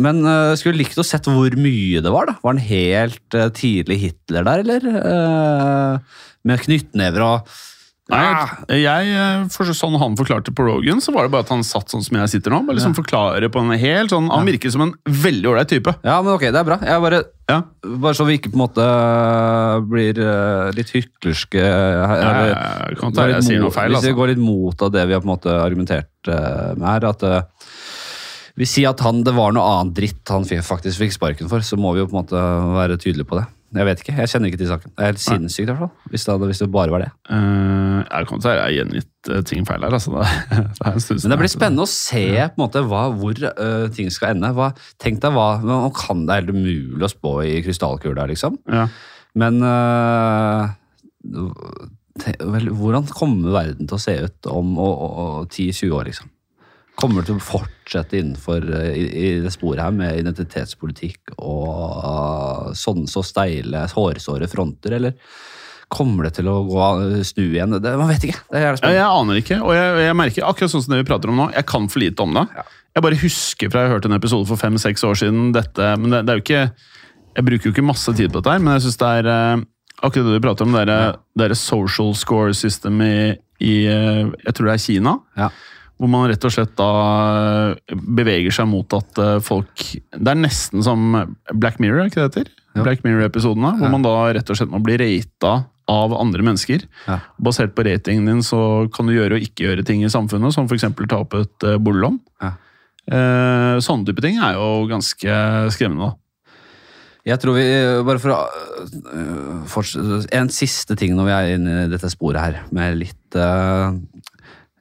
men 0.00 0.22
uh, 0.26 0.54
skulle 0.58 0.80
likt 0.80 0.98
å 1.00 1.06
sett 1.06 1.26
hvor 1.30 1.58
mye 1.58 2.02
det 2.04 2.12
var. 2.14 2.30
da. 2.30 2.38
Var 2.42 2.54
han 2.54 2.64
helt 2.68 3.38
uh, 3.38 3.50
tidlig 3.54 4.00
Hitler 4.04 4.46
der, 4.46 4.64
eller? 4.64 4.88
Uh, 4.94 6.20
med 6.46 6.62
knyttnever 6.64 7.26
og 7.26 7.54
Nei, 8.12 8.18
Ah. 8.20 8.48
jeg, 8.68 9.06
eh, 9.16 9.44
for 9.48 9.64
sånn 9.72 9.94
han 9.98 10.14
forklarte 10.14 10.52
på 10.52 10.66
Rogan, 10.66 11.00
så 11.00 11.08
var 11.14 11.22
det 11.24 11.30
bare 11.32 11.40
at 11.46 11.48
han 11.48 11.62
satt 11.64 11.88
sånn 11.88 12.02
som 12.04 12.18
jeg 12.18 12.28
sitter 12.34 12.50
nå. 12.52 12.58
Bare 12.66 12.76
liksom 12.76 12.92
forklare 12.94 13.48
på 13.48 13.62
en 13.62 13.70
helt 13.80 14.10
sånn, 14.12 14.28
Han 14.30 14.44
virker 14.44 14.70
som 14.70 14.82
en 14.82 14.92
veldig 15.08 15.48
ålreit 15.48 15.68
type. 15.72 15.94
Ja, 16.04 16.20
men 16.20 16.34
ok, 16.34 16.40
det 16.52 16.54
er 16.60 16.64
bra. 16.68 16.76
Jeg 16.84 17.00
bare, 17.00 17.22
Ja. 17.48 17.62
bare 17.82 18.12
så 18.12 18.26
vi 18.26 18.36
ikke 18.36 18.52
på 18.52 18.60
en 18.60 18.68
måte 18.68 19.88
blir 19.88 20.18
eh, 20.20 20.70
litt 20.76 20.90
hyklerske. 20.92 21.56
Ja, 21.64 22.04
eller- 22.12 22.52
ja, 22.52 22.88
jeg 22.90 22.98
kan 22.98 23.12
går 23.12 23.28
jeg 23.32 23.42
sier 23.42 23.60
noe 23.60 23.70
feil, 23.70 23.90
Hvis 23.90 24.02
vi 24.02 24.08
altså. 24.12 24.16
går 24.20 24.28
litt 24.28 24.38
mot 24.38 24.82
av 24.82 24.92
det 24.92 25.06
vi 25.06 25.12
har 25.14 25.20
på 25.20 25.28
en 25.30 25.36
måte 25.38 25.50
argumentert 25.64 26.28
eh, 26.28 26.74
med 26.76 26.86
her, 26.86 27.08
at 27.08 27.22
eh, 27.22 27.42
vi 28.56 28.64
sier 28.66 28.90
at 28.90 29.00
han, 29.00 29.22
det 29.24 29.32
var 29.34 29.50
noe 29.52 29.64
annet 29.80 29.94
dritt 29.94 30.28
han 30.28 30.44
faktisk 30.44 30.98
fikk 31.00 31.12
sparken 31.16 31.48
for, 31.48 31.58
så 31.60 31.78
må 31.78 31.94
vi 31.94 32.00
jo 32.00 32.06
på 32.06 32.18
en 32.18 32.24
måte 32.26 32.36
være 32.36 32.98
tydelige 33.00 33.26
på 33.26 33.40
det. 33.40 33.46
Jeg 33.74 33.86
vet 33.88 34.00
ikke, 34.04 34.12
jeg 34.20 34.30
kjenner 34.30 34.50
ikke 34.52 34.58
til 34.60 34.68
saken. 34.70 34.92
Det 34.94 35.02
er 35.02 35.08
helt 35.10 35.22
sinnssykt 35.22 35.64
i 35.64 35.70
hvert 35.72 35.80
fall, 35.80 36.10
hvis 36.12 36.24
det, 36.24 36.32
hadde- 36.34 36.48
hvis 36.50 36.60
det 36.62 36.68
bare 36.74 36.92
var 36.94 37.02
det. 37.02 37.08
Uh, 37.30 38.00
jeg 38.06 38.28
kan 38.30 38.42
til 38.44 38.50
å 38.50 38.54
har 38.60 38.74
gjengitt 38.76 39.30
uh, 39.32 39.40
ting 39.50 39.64
feil 39.66 39.82
her. 39.86 39.96
altså. 39.98 40.12
Det, 40.54 40.92
det 41.08 41.16
Men 41.24 41.34
det 41.34 41.38
blir 41.40 41.50
spennende 41.52 41.86
å 41.86 41.90
se 41.90 42.22
på 42.28 42.54
en 42.54 42.62
måte 42.62 42.84
hva, 42.86 43.02
hvor 43.18 43.34
uh, 43.48 43.88
ting 43.96 44.10
skal 44.14 44.34
ende. 44.36 44.52
Hva, 44.54 44.70
tenk 45.02 45.18
deg 45.24 45.34
hva, 45.34 45.48
Nå 45.64 45.80
kan 45.96 46.22
det 46.28 46.36
er 46.36 46.44
helt 46.44 46.54
umulig 46.54 47.08
å 47.08 47.12
spå 47.12 47.34
i 47.48 47.56
krystallkula, 47.66 48.28
liksom. 48.30 48.60
Ja. 48.70 48.86
Men 49.34 49.58
te- 52.22 52.36
vel, 52.40 52.68
hvordan 52.78 53.08
kommer 53.10 53.54
verden 53.56 53.88
til 53.90 53.96
å 53.98 54.02
se 54.02 54.14
ut 54.28 54.46
om 54.50 54.76
å- 54.78 54.94
å- 55.06 55.12
å 55.24 55.26
10-20 55.48 55.90
år, 55.98 56.04
liksom? 56.12 56.30
Kommer 56.94 57.22
det 57.22 57.32
til 57.32 57.40
å 57.40 57.42
fortsette 57.42 58.18
innenfor 58.20 58.62
øh, 58.62 58.92
i, 58.94 59.06
i 59.18 59.30
det 59.42 59.50
sporet 59.54 59.82
her 59.82 59.94
med 59.94 60.20
identitetspolitikk 60.20 61.34
og 61.36 62.70
sånn 62.78 63.04
sånne 63.04 63.10
så 63.10 63.24
steile, 63.26 63.82
hårsåre 63.90 64.48
fronter, 64.50 64.94
eller 64.98 65.16
kommer 65.94 66.28
det 66.28 66.36
til 66.38 66.48
å 66.50 66.60
gå, 66.66 66.86
snu 67.26 67.44
igjen? 67.48 67.76
Det, 67.82 67.92
man 67.98 68.10
vet 68.10 68.28
ikke. 68.28 68.40
Det 68.50 68.62
Ja, 68.62 68.72
jeg 68.94 69.04
aner 69.04 69.40
ikke, 69.40 69.60
og 69.62 69.74
jeg, 69.76 69.98
jeg 70.06 70.16
merker 70.18 70.48
akkurat 70.48 70.72
sånn 70.72 70.84
som 70.86 70.94
det 70.94 71.02
vi 71.02 71.08
prater 71.10 71.30
om 71.30 71.38
nå. 71.42 71.50
Jeg 71.54 71.68
kan 71.70 71.90
for 71.90 72.02
lite 72.02 72.24
om 72.24 72.34
det. 72.38 72.46
Jeg 72.94 73.04
bare 73.04 73.20
husker 73.24 73.70
fra 73.72 73.84
jeg 73.84 73.94
hørte 73.96 74.10
en 74.10 74.16
episode 74.16 74.48
for 74.48 74.60
fem-seks 74.60 75.02
år 75.06 75.18
siden 75.18 75.52
dette, 75.54 75.92
men 75.98 76.14
det, 76.14 76.24
det 76.24 76.34
er 76.34 76.38
jo 76.38 76.44
ikke 76.44 76.64
Jeg 77.34 77.46
bruker 77.48 77.66
jo 77.66 77.74
ikke 77.74 77.82
masse 77.82 78.12
tid 78.14 78.30
på 78.30 78.38
dette, 78.38 78.54
her, 78.54 78.62
men 78.62 78.76
jeg 78.76 78.86
syns 78.86 79.00
det 79.00 79.12
er 79.18 79.28
eh, 79.32 79.62
akkurat 80.06 80.28
det 80.28 80.36
vi 80.36 80.42
prater 80.44 80.68
om, 80.68 80.76
det 80.76 80.84
er, 80.86 81.16
det 81.40 81.56
social 81.58 82.12
score 82.14 82.54
system 82.54 83.02
i, 83.02 83.14
i 83.58 83.74
eh, 83.90 84.20
Jeg 84.46 84.54
tror 84.54 84.70
det 84.70 84.76
er 84.76 84.84
Kina. 84.84 85.16
Ja. 85.38 85.50
Hvor 86.00 86.10
man 86.10 86.26
rett 86.28 86.42
og 86.44 86.50
slett 86.52 86.72
da 86.78 86.88
eh, 87.70 87.94
beveger 87.94 88.50
seg 88.56 88.66
mot 88.66 88.96
at 88.96 89.20
eh, 89.22 89.36
folk 89.46 89.84
Det 90.10 90.26
er 90.32 90.40
nesten 90.40 90.82
som 90.82 91.04
Black 91.54 91.78
Mirror, 91.82 92.02
er 92.02 92.10
ikke 92.10 92.24
det 92.24 92.30
heter? 92.32 92.50
Ja. 92.74 92.82
Black 92.82 93.04
Mirror-episodene. 93.06 93.76
Hvor 93.78 93.86
Ja. 93.86 93.92
man 93.94 94.02
da 94.02 94.14
rett 94.34 94.50
og 94.50 94.58
slett 94.58 94.72
må 94.72 94.80
bli 94.82 94.96
rata 94.98 95.52
av 95.86 96.14
andre 96.16 96.42
mennesker. 96.42 96.82
Ja. 97.06 97.20
Basert 97.38 97.74
på 97.76 97.84
ratingen 97.86 98.26
din 98.26 98.42
så 98.42 98.88
kan 98.94 99.06
du 99.06 99.12
gjøre 99.14 99.36
og 99.38 99.42
ikke 99.46 99.66
gjøre 99.68 99.84
ting 99.86 100.02
i 100.02 100.08
samfunnet, 100.10 100.54
som 100.56 100.64
f.eks. 100.66 100.86
ta 101.06 101.18
opp 101.20 101.34
et 101.38 101.66
uh, 101.68 101.76
boliglån. 101.78 102.18
Ja. 102.42 102.54
Eh, 103.04 103.76
sånne 103.84 104.08
type 104.08 104.22
ting 104.24 104.38
er 104.40 104.56
jo 104.56 104.86
ganske 104.88 105.38
skremmende. 105.76 106.14
Jeg 107.28 107.38
tror 107.40 107.54
vi, 107.56 107.66
bare 108.04 108.20
for 108.20 108.32
å 108.34 109.64
fortsette, 109.70 110.24
En 110.36 110.50
siste 110.52 110.96
ting 110.96 111.14
når 111.16 111.28
vi 111.28 111.34
er 111.36 111.52
inne 111.58 111.76
i 111.84 111.90
dette 111.92 112.10
sporet 112.12 112.40
her, 112.42 112.58
med 112.74 112.98
litt, 113.00 113.38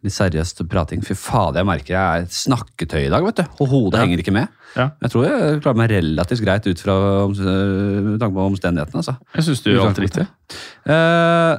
litt 0.03 0.13
seriøst 0.15 0.63
prating. 0.71 1.01
Fy 1.05 1.15
fader, 1.15 1.61
jeg 1.61 1.69
merker 1.69 1.93
jeg 1.95 2.23
er 2.23 2.27
snakketøy 2.27 3.05
i 3.05 3.11
dag, 3.13 3.23
vet 3.23 3.39
du. 3.41 3.43
Og 3.63 3.69
hodet 3.71 3.99
Ja. 3.99 4.05
henger 4.05 4.19
ikke 4.23 4.33
med. 4.35 4.47
Ja. 4.75 4.89
Jeg 5.01 5.11
tror 5.13 5.25
jeg 5.27 5.61
klarer 5.61 5.77
meg 5.77 5.89
relativt 5.93 6.43
greit 6.43 6.67
ut 6.67 6.79
fra 6.79 6.95
om- 7.23 7.33
øh, 7.37 8.01
med 8.03 8.19
tanke 8.19 8.33
på 8.35 8.47
omstendighetene. 8.51 8.99
altså. 9.03 9.15
Jeg 9.35 9.43
syns 9.47 9.61
du 9.63 9.69
gjør 9.71 9.87
alt 9.87 9.99
riktig. 10.03 10.27
Eh, 10.85 11.57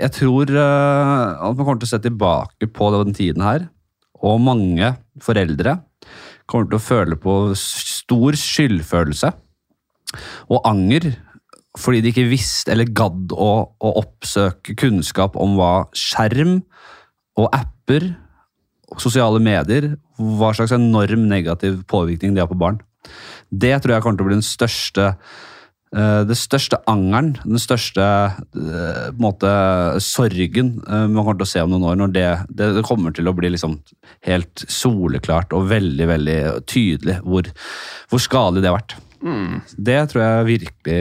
jeg 0.00 0.10
tror 0.12 0.50
uh, 0.50 1.48
at 1.50 1.56
man 1.56 1.64
kommer 1.66 1.80
til 1.80 1.86
å 1.88 1.92
se 1.92 1.98
tilbake 1.98 2.68
på 2.72 2.90
den 3.04 3.14
tiden 3.14 3.42
her, 3.42 3.68
og 4.22 4.40
mange 4.40 4.96
foreldre 5.20 5.82
kommer 6.48 6.68
til 6.70 6.78
å 6.78 6.84
føle 6.84 7.16
på 7.20 7.54
stor 7.56 8.32
skyldfølelse 8.32 9.32
og 10.48 10.60
anger 10.68 11.16
fordi 11.76 12.00
de 12.04 12.12
ikke 12.12 12.28
visste 12.30 12.70
eller 12.70 12.86
gadd 12.94 13.32
å, 13.34 13.50
å 13.82 13.90
oppsøke 13.98 14.76
kunnskap 14.78 15.34
om 15.36 15.56
hva 15.58 15.88
skjerm 15.96 16.60
og 17.40 17.48
apper 17.54 18.12
sosiale 19.00 19.40
medier, 19.42 19.94
hva 20.18 20.52
slags 20.54 20.74
enorm 20.76 21.26
negativ 21.30 21.80
påvirkning 21.90 22.34
de 22.34 22.42
har 22.44 22.50
på 22.50 22.58
barn. 22.58 22.78
Det 23.50 23.74
tror 23.82 23.96
jeg 23.96 24.04
kommer 24.04 24.20
til 24.20 24.26
å 24.26 24.30
bli 24.30 24.38
den 24.38 24.46
største 24.46 25.12
Eh, 25.94 26.22
det 26.26 26.34
største 26.38 26.80
angeren, 26.90 27.34
den 27.44 27.60
største 27.62 28.02
eh, 28.02 29.10
måte, 29.20 29.50
sorgen 30.02 30.72
eh, 30.82 31.04
man 31.06 31.20
kommer 31.22 31.38
til 31.38 31.46
å 31.46 31.50
se 31.52 31.62
om 31.62 31.70
noen 31.70 31.86
år, 31.92 31.98
når 32.00 32.14
det, 32.16 32.26
det, 32.58 32.70
kommer 32.88 33.14
til 33.14 33.30
å 33.30 33.34
bli 33.36 33.52
liksom 33.54 33.76
helt 34.26 34.64
soleklart 34.66 35.54
og 35.54 35.68
veldig 35.70 36.08
veldig 36.10 36.38
tydelig 36.70 37.20
hvor, 37.22 37.50
hvor 38.10 38.24
skadelig 38.24 38.64
det 38.64 38.72
har 38.72 38.80
vært. 38.80 38.96
Det 39.80 40.00
tror 40.10 40.20
jeg 40.20 40.48
virkelig 40.50 40.96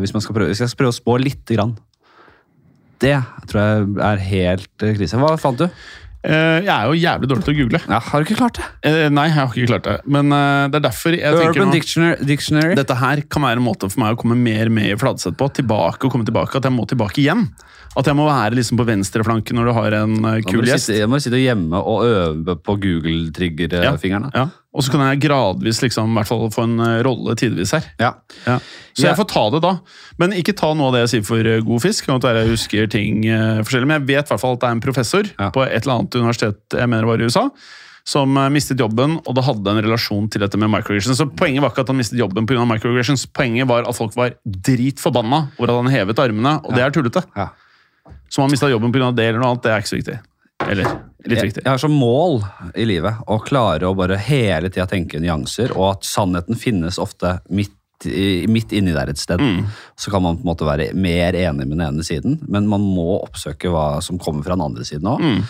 Hvis 0.00 0.14
man 0.14 0.22
skal 0.24 0.36
prøve, 0.38 0.48
hvis 0.48 0.62
jeg 0.62 0.70
skal 0.70 0.78
prøve 0.80 0.94
å 0.94 0.96
spå 0.96 1.16
lite 1.20 1.58
grann 1.58 1.74
Det 3.02 3.14
tror 3.50 3.60
jeg 3.62 4.02
er 4.10 4.24
helt 4.30 4.84
eh, 4.86 4.94
krise. 4.96 5.18
Hva 5.20 5.34
fant 5.40 5.58
du? 5.60 5.66
Eh, 6.26 6.64
jeg 6.64 6.72
er 6.72 6.88
jo 6.90 6.96
jævlig 6.98 7.28
dårlig 7.30 7.44
til 7.46 7.54
å 7.54 7.58
google. 7.60 7.80
Ja, 7.86 7.98
har 8.02 8.22
du 8.22 8.26
ikke 8.26 8.38
klart 8.40 8.58
det? 8.58 8.66
Eh, 8.90 9.08
nei, 9.14 9.26
jeg 9.28 9.36
har 9.36 9.52
ikke 9.52 9.68
klart 9.70 9.86
det. 9.86 9.96
Men 10.16 10.32
det 10.32 10.80
er 10.80 10.84
derfor 10.88 11.14
jeg 11.18 11.38
tenker 11.38 11.66
nå- 11.66 11.72
Dictionary. 11.76 12.16
Dictionary. 12.32 12.74
Dette 12.80 12.96
her 12.98 13.22
kan 13.30 13.46
være 13.46 13.60
en 13.60 13.66
måte 13.68 13.90
for 13.92 14.02
meg 14.02 14.16
å 14.16 14.20
komme 14.22 14.38
mer 14.40 14.72
med 14.72 14.90
i 14.90 14.98
Fladseth 14.98 15.36
på. 15.38 15.50
Tilbake 15.60 16.08
og 16.08 16.12
komme 16.16 16.26
tilbake. 16.26 16.56
At 16.58 16.66
jeg 16.66 16.74
må 16.74 16.86
tilbake 16.90 17.22
igjen. 17.22 17.46
At 17.96 18.04
jeg 18.10 18.16
må 18.18 18.26
være 18.28 18.52
liksom 18.58 18.76
på 18.76 18.84
venstreflanken 18.84 19.56
når 19.56 19.68
du 19.70 19.72
har 19.72 19.94
en 20.02 20.16
eh, 20.28 20.42
kul 20.44 20.66
gjest. 20.68 20.90
jeg 20.92 21.08
må 21.08 21.16
sitte 21.22 21.38
hjemme 21.40 21.78
og 21.80 22.02
øve 22.04 22.56
på 22.60 22.74
Google-triggerfingeren. 22.82 24.30
Ja. 24.34 24.46
Og 24.76 24.84
så 24.84 24.92
kan 24.92 25.00
jeg 25.06 25.22
gradvis 25.24 25.78
liksom, 25.80 26.10
i 26.12 26.18
hvert 26.18 26.28
fall 26.28 26.44
få 26.52 26.66
en 26.66 26.74
eh, 26.84 26.98
rolle 27.06 27.32
tidvis 27.40 27.72
her. 27.72 27.86
Ja. 28.02 28.10
Ja. 28.44 28.58
Så 28.92 29.06
jeg 29.08 29.16
får 29.16 29.28
ta 29.32 29.46
det 29.54 29.62
da. 29.64 29.72
Men 30.20 30.36
ikke 30.36 30.52
ta 30.56 30.74
noe 30.76 30.90
av 30.90 30.96
det 30.98 31.06
jeg 31.06 31.12
sier 31.14 31.26
for 31.30 31.48
eh, 31.48 31.62
god 31.64 31.82
fisk. 31.86 32.04
Kan 32.10 32.20
være 32.20 32.44
jeg 32.44 32.52
husker 32.52 32.92
ting 32.92 33.24
forskjellig, 33.64 33.88
Men 33.88 34.00
jeg 34.02 34.08
vet 34.12 34.28
i 34.28 34.34
hvert 34.34 34.44
fall 34.44 34.56
at 34.58 34.62
det 34.66 34.68
er 34.70 34.76
en 34.78 34.84
professor 34.84 35.32
Ja. 35.40 35.50
på 35.56 35.64
et 35.64 35.80
eller 35.82 35.96
annet 36.02 36.20
universitet 36.20 36.76
jeg 36.76 36.88
mener 36.92 37.08
var 37.08 37.20
i 37.20 37.26
USA, 37.32 37.48
som 38.06 38.36
mistet 38.54 38.78
jobben, 38.78 39.16
og 39.26 39.34
det 39.34 39.42
hadde 39.48 39.72
en 39.72 39.80
relasjon 39.82 40.28
til 40.30 40.44
dette 40.44 40.58
med 40.60 40.68
microaggressions. 40.70 41.16
Så 41.18 41.26
poenget 41.34 41.64
var 41.64 41.72
ikke 41.72 41.82
at 41.82 41.88
han 41.90 41.98
mistet 41.98 42.20
jobben 42.20 42.46
pga. 42.46 42.62
microaggressions. 42.68 43.24
Poenget 43.34 43.66
var 43.66 43.88
at 43.88 43.96
folk 43.98 44.14
var 44.14 44.36
dritforbanna 44.46 45.46
over 45.58 45.72
at 45.72 45.80
han 45.80 45.90
hevet 45.96 46.20
armene, 46.22 46.58
og 46.62 46.76
det 46.76 46.84
er 46.84 46.92
tullete. 46.94 47.24
Ja. 47.34 47.48
Så 48.28 48.42
har 48.42 48.50
mista 48.50 48.70
jobben 48.70 48.92
pga. 48.92 49.12
det 49.14 49.28
eller 49.30 49.42
noe 49.42 49.54
annet, 49.54 49.62
det 49.66 49.72
er 49.72 49.84
ikke 49.84 49.92
så 49.92 50.00
viktig. 50.00 50.18
Eller 50.66 50.88
litt 51.26 51.42
viktig. 51.42 51.62
jeg 51.64 51.70
har 51.70 51.80
som 51.80 51.92
mål 51.92 52.40
i 52.78 52.86
livet 52.88 53.24
å 53.28 53.38
klare 53.44 53.88
å 53.88 53.96
bare 53.96 54.18
hele 54.20 54.70
tida 54.72 54.86
tenke 54.90 55.20
nyanser, 55.22 55.74
og 55.76 55.96
at 55.96 56.08
sannheten 56.08 56.58
finnes 56.58 56.98
ofte 57.02 57.36
midt, 57.52 57.74
i, 58.08 58.46
midt 58.50 58.72
inni 58.76 58.94
der 58.96 59.12
et 59.12 59.20
sted. 59.20 59.40
Mm. 59.40 59.66
Så 59.98 60.12
kan 60.12 60.24
man 60.24 60.38
på 60.38 60.46
en 60.46 60.50
måte 60.50 60.68
være 60.68 60.90
mer 60.96 61.36
enig 61.36 61.64
med 61.64 61.76
den 61.76 61.86
ene 61.86 62.06
siden, 62.06 62.38
men 62.48 62.68
man 62.70 62.84
må 62.84 63.20
oppsøke 63.20 63.72
hva 63.72 64.02
som 64.04 64.20
kommer 64.22 64.46
fra 64.46 64.56
den 64.56 64.66
andre 64.66 64.86
siden 64.88 65.10
òg. 65.12 65.24
Mm. 65.24 65.40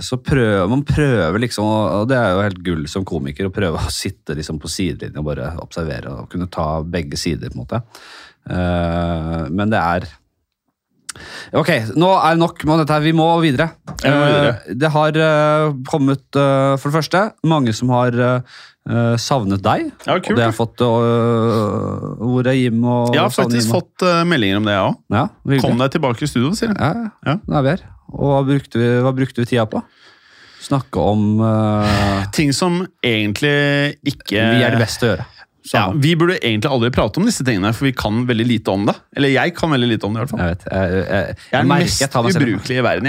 så 0.00 0.16
prøver, 0.16 0.68
man 0.70 0.80
prøver 0.88 1.42
liksom, 1.42 1.66
og 1.68 2.06
det 2.08 2.16
er 2.16 2.30
jo 2.32 2.44
helt 2.46 2.60
gull 2.64 2.86
som 2.88 3.04
komiker, 3.04 3.50
å 3.50 3.54
prøve 3.54 3.82
å 3.82 3.92
sitte 3.92 4.36
liksom 4.38 4.56
på 4.62 4.70
sidelinjen 4.70 5.20
og 5.20 5.28
bare 5.28 5.50
observere 5.60 6.14
og 6.22 6.30
kunne 6.32 6.48
ta 6.48 6.68
begge 6.82 7.20
sider. 7.20 7.52
på 7.52 7.58
en 7.58 7.66
måte. 7.66 7.82
Uh, 8.44 9.44
men 9.48 9.70
det 9.72 9.80
er 9.80 10.06
Ok, 11.54 11.70
nå 11.98 12.10
er 12.18 12.34
det 12.34 12.42
nok 12.42 12.62
med 12.68 12.82
dette. 12.82 12.96
her. 12.96 13.04
Vi 13.04 13.14
må 13.16 13.26
videre. 13.42 13.70
Vi 14.02 14.10
må 14.10 14.20
videre. 14.20 14.52
Eh, 14.54 14.76
det 14.82 14.90
har 14.94 15.18
eh, 15.26 15.72
kommet, 15.88 16.24
eh, 16.36 16.76
for 16.80 16.90
det 16.90 16.98
første, 16.98 17.24
mange 17.46 17.74
som 17.76 17.92
har 17.94 18.20
savnet 19.16 19.62
deg. 19.64 19.86
Ja, 20.04 20.18
kult. 20.18 20.34
og 20.34 20.36
det 20.36 20.44
har 20.44 20.52
fått 20.52 20.82
er 20.84 22.56
Jim 22.58 22.82
og 22.84 23.14
Jeg 23.14 23.22
har 23.22 23.30
faktisk 23.32 23.70
fått 23.72 24.04
meldinger 24.28 24.58
om 24.60 24.68
det, 24.68 24.74
jeg 24.74 24.82
ja, 25.16 25.22
òg. 25.24 25.54
Kom 25.64 25.80
deg 25.80 25.94
tilbake 25.94 26.26
i 26.26 26.28
studio, 26.28 26.50
sier 26.52 26.74
de. 26.74 26.76
Ja, 26.76 27.08
ja. 27.24 27.38
Nå 27.48 27.56
er 27.56 27.64
vi 27.64 27.72
her. 27.72 27.86
Og 28.12 28.34
hva 28.34 28.42
brukte 28.44 28.82
vi, 28.82 28.90
hva 29.00 29.14
brukte 29.16 29.40
vi 29.40 29.48
tida 29.54 29.64
på? 29.72 29.80
Snakke 30.66 31.00
om 31.00 31.40
Ting 32.36 32.52
som 32.56 32.82
egentlig 33.00 33.56
ikke 34.04 34.36
Vi 34.36 34.68
er 34.68 34.76
det 34.76 34.84
beste 34.84 35.08
å 35.08 35.10
gjøre. 35.14 35.26
Ja, 35.72 35.86
vi 35.96 36.10
burde 36.20 36.34
egentlig 36.44 36.68
aldri 36.68 36.90
prate 36.92 37.16
om 37.22 37.24
disse 37.24 37.44
tingene, 37.46 37.70
for 37.72 37.86
vi 37.88 37.94
kan 37.96 38.26
veldig 38.28 38.44
lite 38.46 38.68
om 38.74 38.84
det. 38.84 38.92
Eller 39.16 39.32
jeg 39.32 39.54
kan 39.56 39.72
veldig 39.72 39.88
lite 39.94 40.04
om 40.04 40.12
det, 40.12 40.20
i 40.20 40.24
hvert 40.26 40.34
fall. 40.34 40.42
Jeg 40.44 40.52
vet. 40.58 40.66
Jeg, 40.68 40.90
jeg, 40.92 41.06
jeg, 41.08 41.56
er 41.56 41.64
den 41.64 41.72
mest 41.72 42.36
ubrukelige 42.42 42.82
i 42.82 42.84
verden. 42.84 43.08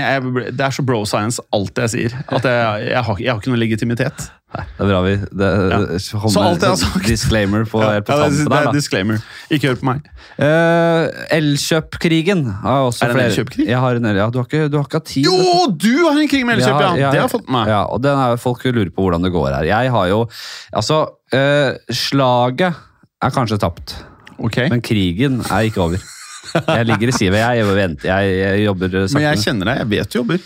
Det 0.56 0.66
er 0.70 0.78
så 0.78 0.86
bro 0.88 1.02
science, 1.10 1.44
alt 1.52 1.84
jeg 1.84 1.92
sier. 1.92 2.16
At 2.32 2.48
jeg, 2.48 2.96
har, 2.96 3.04
har 3.12 3.20
ikke 3.42 3.52
noe 3.52 3.60
legitimitet. 3.60 4.30
Nei, 4.56 4.64
det 4.78 4.84
er 4.86 4.88
bra 4.88 5.00
vi 5.04 5.14
det, 5.36 5.48
Ja. 5.68 5.80
Så 6.00 6.20
alt 6.40 6.62
jeg 6.64 6.70
har 6.70 6.78
sagt- 6.80 7.08
Disclaimer 7.10 7.66
på, 7.68 7.82
ja, 7.84 8.00
på 8.00 8.16
Ja, 8.16 8.30
det, 8.30 8.38
det, 8.38 8.46
det 8.48 8.60
er 8.62 8.70
da. 8.70 8.72
disclaimer. 8.78 9.20
Ikke 9.52 9.74
hør 9.74 9.80
på 9.82 9.88
meg. 9.90 10.06
Uh, 10.40 11.10
Elkjøpkrigen 11.36 12.46
har 12.64 12.86
også 12.88 13.04
Er 13.04 13.12
det 13.12 13.16
en 13.16 13.20
flere 13.20 13.32
elkjøpkrig? 13.34 13.68
Jeg 13.68 13.82
har 13.84 14.00
en, 14.00 14.08
el- 14.12 14.22
ja, 14.22 14.30
du, 14.32 14.40
har 14.40 14.48
ikke, 14.48 14.70
du 14.72 14.78
har 14.80 14.88
ikke 14.88 15.02
hatt 15.02 15.12
tid. 15.12 15.28
Jo, 15.28 15.68
du 15.76 15.92
har 16.06 16.22
en 16.22 16.32
krig 16.32 16.46
med 16.48 16.60
Elkjøp, 16.60 16.80
ja! 16.80 16.94
Ja, 17.04 17.12
Det 17.12 17.20
har 17.20 17.28
jeg 17.28 17.34
fått 17.36 17.50
med 17.50 17.58
meg. 17.60 17.74
Ja, 17.76 17.82
og 17.92 18.02
den 18.06 18.24
er, 18.30 18.40
Folk 18.46 18.64
lurer 18.70 18.92
på 18.96 19.06
hvordan 19.10 19.28
det 19.28 19.34
går 19.36 19.52
her. 19.58 19.68
Jeg 19.74 19.92
har 19.98 20.08
jo 20.12 20.24
Altså, 20.72 21.04
eh, 21.36 21.96
slaget 22.04 22.84
er 23.26 23.34
kanskje 23.36 23.60
tapt, 23.62 23.96
okay. 24.38 24.70
men 24.72 24.84
krigen 24.86 25.42
er 25.46 25.70
ikke 25.70 25.82
over. 25.84 26.12
Jeg 26.56 26.86
ligger 26.88 27.12
i 27.12 27.16
sivet. 27.16 27.40
Jeg, 27.42 27.58
jeg, 27.60 27.76
venter, 27.76 28.12
jeg, 28.12 28.38
jeg 28.40 28.66
jobber 28.66 28.94
Men 29.14 29.26
jeg 29.26 29.42
kjenner 29.44 29.72
deg, 29.72 29.82
jeg 29.82 29.90
vet 29.92 30.14
du 30.14 30.18
jobber. 30.22 30.46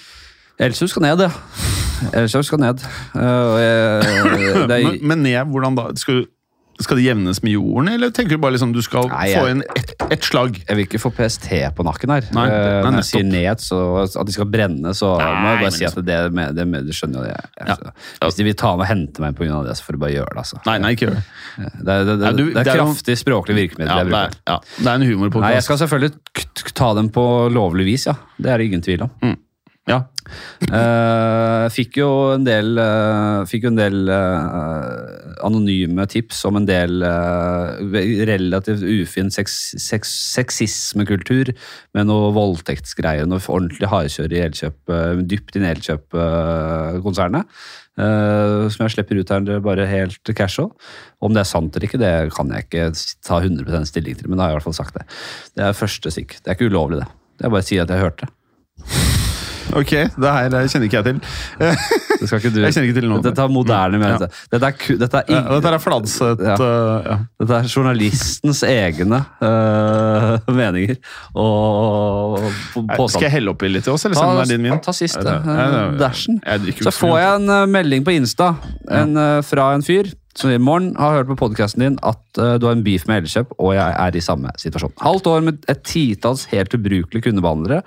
Elkjøp 0.59 0.89
skal 0.91 1.05
ned, 1.05 1.21
ja. 1.23 1.29
Elkjøp 2.19 2.47
skal 2.47 2.59
ned. 2.63 2.81
Uh, 3.13 3.21
jeg, 3.61 3.69
er, 4.71 4.83
Men, 4.87 4.97
men 5.11 5.23
ned, 5.27 5.37
hvordan 5.51 5.77
da? 5.77 5.85
Skal, 5.99 6.23
du- 6.23 6.38
skal 6.79 6.95
det 6.97 7.03
jevnes 7.03 7.41
med 7.43 7.51
jorden, 7.53 7.89
eller 7.91 8.09
tenker 8.15 8.37
du 8.37 8.37
bare 8.41 8.53
liksom 8.55 8.71
du 8.73 8.81
skal 8.81 9.09
Nei, 9.11 9.33
få 9.35 9.49
inn 9.51 9.63
ett 9.75 9.93
et 10.09 10.23
slag? 10.25 10.55
jeg 10.67 10.75
vil 10.77 10.85
ikke 10.87 10.99
få 11.03 11.11
PST 11.13 11.49
på 11.75 11.83
nakken 11.85 12.09
her. 12.09 12.23
Nei, 12.33 12.45
det- 12.49 12.55
Eh, 12.59 12.81
nei, 12.83 12.91
Når 12.91 13.01
jeg 13.03 13.09
sier 13.09 13.23
ned, 13.27 13.57
så 13.59 13.79
at 14.19 14.25
de 14.25 14.31
skal 14.31 14.45
brenne, 14.45 14.93
så 14.95 15.09
må 15.19 15.49
jeg 15.51 15.59
bare 15.61 15.71
si 15.71 15.85
at 15.85 15.95
det, 15.95 16.55
det, 16.55 16.67
med, 16.67 16.85
det 16.87 16.95
skjønner 16.95 17.19
jo 17.19 17.27
jeg. 17.29 17.43
Ja. 17.67 17.75
Hvis 18.23 18.35
de 18.39 18.43
vil 18.47 18.53
ta 18.55 18.71
meg 18.75 18.85
og 18.87 18.89
hente 18.93 19.19
meg 19.21 19.35
pga. 19.35 19.63
det, 19.67 19.75
så 19.77 19.83
får 19.83 19.91
de 19.97 19.97
bare 20.05 20.13
gjøre 20.15 20.29
det. 20.33 20.37
altså. 20.37 20.61
Nei, 20.65 20.77
nei, 20.79 20.93
ikke 20.95 21.07
gjør 21.09 21.15
det. 21.19 21.23
Det 21.59 21.93
er, 21.93 22.03
det, 22.05 22.05
det, 22.07 22.19
Nei, 22.19 22.31
du- 22.31 22.45
det 22.53 22.57
er 22.57 22.63
det 22.63 22.67
er 22.73 22.79
kraftig 22.79 23.17
språklig 23.19 23.55
virkemiddel 23.59 23.87
Ja, 23.89 23.97
jeg 23.97 24.05
det, 24.05 24.13
bruker. 24.13 24.39
er, 24.39 24.53
ja, 24.53 24.59
det 24.79 24.87
er 24.87 24.95
en 24.95 25.41
Nei, 25.41 25.53
jeg 25.53 25.63
skal 25.63 25.77
selvfølgelig 25.77 26.73
ta 26.73 26.93
dem 26.93 27.09
på 27.09 27.27
lovlig 27.51 27.85
vis, 27.85 28.05
ja. 28.07 28.15
Det 28.39 28.49
er 28.49 28.57
det 28.57 28.65
ingen 28.71 28.81
tvil 28.81 29.01
om. 29.03 29.37
Ja. 29.89 30.03
Uh, 30.69 31.65
fikk 31.73 31.97
jo 31.97 32.07
en 32.35 32.43
del, 32.45 32.75
uh, 32.77 33.41
fikk 33.49 33.65
jo 33.65 33.71
en 33.71 33.79
del 33.79 34.11
uh, 34.11 35.39
anonyme 35.47 36.05
tips 36.11 36.43
om 36.45 36.59
en 36.59 36.67
del 36.67 37.01
relativt 38.29 38.83
ufin 38.85 39.31
sex, 39.33 39.55
sex, 39.81 40.11
sexismekultur 40.35 41.53
med 41.97 42.09
noe 42.09 42.29
voldtektsgreier, 42.35 43.25
noe 43.29 43.41
ordentlig 43.41 43.89
hardkjør 43.89 44.35
i 44.35 44.41
Elkjøp, 44.45 44.95
dypt 45.29 45.57
inn 45.57 45.65
i 45.65 45.71
Elkjøp-konsernet. 45.71 47.61
som 47.99 48.83
jeg 48.85 48.93
slipper 48.93 49.19
ut 49.19 49.31
her 49.33 49.63
bare 49.63 49.87
helt 49.89 50.33
casual. 50.35 50.69
Om 51.23 51.33
det 51.33 51.41
er 51.41 51.49
sant 51.49 51.75
eller 51.75 51.87
ikke, 51.87 52.01
det 52.01 52.13
kan 52.35 52.51
jeg 52.53 52.67
ikke 52.67 52.89
ta 53.25 53.39
100 53.39 53.87
stilling 53.89 54.19
til, 54.19 54.29
men 54.29 54.37
da 54.37 54.45
har 54.45 54.51
jeg 54.51 54.59
i 54.59 54.59
hvert 54.59 54.69
fall 54.69 54.81
sagt 54.81 54.99
det. 54.99 55.07
Det 55.55 55.65
er 55.65 55.79
første 55.79 56.13
stikk. 56.13 56.37
Det 56.43 56.51
er 56.51 56.59
ikke 56.59 56.69
ulovlig, 56.69 57.01
det. 57.01 57.09
Jeg 57.39 57.55
bare 57.55 57.67
sier 57.71 57.87
at 57.87 57.95
jeg 57.95 58.03
hørte 58.03 58.27
det. 58.27 59.18
Ok, 59.77 59.91
det 60.17 60.31
her 60.33 60.49
det 60.49 60.61
kjenner 60.71 60.87
ikke 60.89 60.97
jeg 60.99 61.05
til. 61.05 61.19
Det 61.59 62.27
skal 62.29 62.39
ikke 62.41 62.51
du. 62.55 62.59
Jeg 62.65 62.73
kjenner 62.75 62.87
ikke 62.89 62.97
til 62.99 63.09
noe. 63.11 63.21
Dette 63.23 63.43
er 63.43 63.51
moderne 63.53 63.99
Ja. 64.01 64.17
Dette 64.51 64.69
er, 64.71 64.97
dette 65.03 65.21
er, 65.21 65.29
Ja, 65.29 65.41
dette 65.55 65.73
er 65.75 65.83
Fladseth 65.83 66.43
Ja. 66.43 66.55
uh, 66.59 67.05
ja. 67.05 67.17
dette 67.39 67.59
er 67.59 67.69
journalistens 67.69 68.63
egne 68.67 69.21
uh, 69.43 70.37
meninger 70.51 70.97
og 71.35 72.39
på- 72.75 73.09
Skal 73.11 73.27
jeg 73.27 73.35
helle 73.37 73.53
oppi 73.53 73.69
litt 73.71 73.85
til 73.87 73.93
oss, 73.93 74.05
eller 74.07 74.19
sende 74.19 74.41
deg 74.43 74.53
din 74.55 74.67
vin? 74.69 74.79
ta 74.83 74.93
siste. 74.95 75.35
Jo 76.69 76.87
Så 76.89 76.95
får 76.95 77.19
jeg 77.19 77.41
en 77.43 77.71
melding 77.71 78.03
på 78.07 78.15
Insta 78.17 78.53
en, 78.89 79.15
uh, 79.17 79.41
fra 79.45 79.73
en 79.75 79.85
fyr 79.85 80.11
som 80.39 80.51
i 80.53 80.57
morgen 80.61 80.93
har 80.95 81.17
hørt 81.19 81.27
på 81.33 81.35
podkasten 81.41 81.81
din 81.83 81.95
at 82.05 82.21
uh, 82.39 82.55
du 82.61 82.67
har 82.69 82.75
en 82.77 82.83
beef 82.85 83.07
med 83.09 83.23
Elkjøp, 83.25 83.49
og 83.59 83.73
jeg 83.75 83.95
er 84.05 84.15
i 84.15 84.21
samme 84.23 84.51
situasjon. 84.61 84.93
Halvt 85.03 85.27
år 85.27 85.41
med 85.43 85.65
et 85.71 85.81
titalls 85.83 86.45
helt 86.53 86.73
ubrukelige 86.77 87.25
kundebehandlere, 87.27 87.81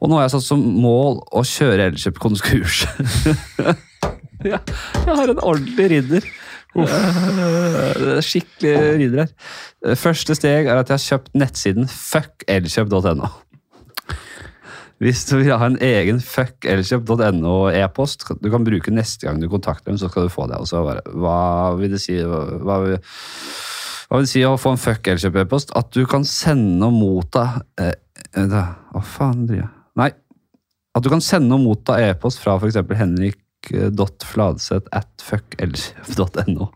og 0.00 0.10
nå 0.10 0.18
har 0.18 0.26
jeg 0.26 0.36
satt 0.36 0.48
som 0.48 0.62
mål 0.82 1.22
å 1.32 1.44
kjøre 1.46 1.90
Elkjøp 1.90 2.20
konkurs. 2.22 2.84
ja, 4.50 4.60
jeg 4.60 5.16
har 5.20 5.32
en 5.32 5.40
ordentlig 5.40 5.88
ridder. 5.94 6.28
Er 6.76 8.20
Skikkelig 8.24 8.76
ridder 9.00 9.24
her. 9.24 9.32
Eh, 9.86 9.96
Første 9.98 10.36
steg 10.36 10.68
er 10.68 10.76
at 10.80 10.90
jeg 10.90 10.98
har 10.98 11.06
kjøpt 11.06 11.36
nettsiden 11.38 11.88
fuckelkjøp.no. 11.90 13.32
Hvis 15.02 15.26
du 15.28 15.34
vil 15.36 15.52
ha 15.52 15.68
en 15.68 15.76
egen 15.84 16.22
fuckelkjøp.no 16.24 17.56
e-post 17.68 18.24
du 18.40 18.48
kan 18.52 18.64
bruke 18.64 18.92
neste 18.94 19.26
gang 19.26 19.42
du 19.42 19.48
kontakter 19.52 19.90
dem, 19.90 19.98
så 20.00 20.08
skal 20.08 20.24
du 20.24 20.32
få 20.32 20.46
det. 20.48 20.56
Og 20.56 20.88
bare, 20.88 21.04
hva 21.12 21.74
vil 21.76 21.92
det 21.92 22.00
si 22.00 22.16
hva, 22.16 22.78
vil, 22.84 22.96
hva 24.08 24.16
vil 24.16 24.24
det 24.24 24.32
si 24.32 24.44
å 24.48 24.56
få 24.60 24.72
en 24.72 24.80
fuckelkjøp-e-post? 24.80 25.74
At 25.76 25.92
du 25.96 26.06
kan 26.08 26.24
sende 26.28 26.88
og 26.88 26.96
motta 26.96 27.48
eh, 27.80 27.92
Hva 28.36 29.04
faen 29.04 29.44
driver 29.44 29.66
jeg. 29.66 29.75
At 30.96 31.04
du 31.04 31.12
kan 31.12 31.20
sende 31.24 31.52
og 31.56 31.60
motta 31.60 31.98
e-post 32.00 32.40
fra 32.40 32.56
f.eks. 32.56 32.78
henrik.fladseth 33.02 34.88
at 34.96 35.26
fuckelkjøp.no. 35.26 36.70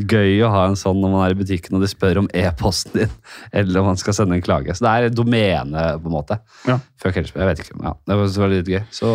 Gøy 0.00 0.38
å 0.46 0.48
ha 0.48 0.62
en 0.70 0.78
sånn 0.78 0.96
når 1.02 1.10
man 1.12 1.22
er 1.26 1.34
i 1.34 1.36
butikken 1.36 1.76
og 1.76 1.82
de 1.84 1.88
spør 1.90 2.22
om 2.22 2.28
e-posten 2.32 2.94
din, 3.02 3.10
eller 3.60 3.82
om 3.82 3.90
man 3.90 3.98
skal 4.00 4.16
sende 4.16 4.38
en 4.38 4.44
klage. 4.44 4.72
Så 4.72 4.86
det 4.86 4.92
er 4.92 5.08
et 5.10 5.16
domene, 5.18 5.82
på 6.00 6.08
en 6.08 6.14
måte. 6.14 6.38
Ja. 6.64 6.78
Fuck 7.02 7.18
helst, 7.20 7.36
jeg 7.36 7.50
vet 7.50 7.60
ikke. 7.64 7.76
Ja, 7.84 7.92
det 8.08 8.16
var 8.40 8.54
litt 8.54 8.70
gøy. 8.70 8.80
Så 8.96 9.12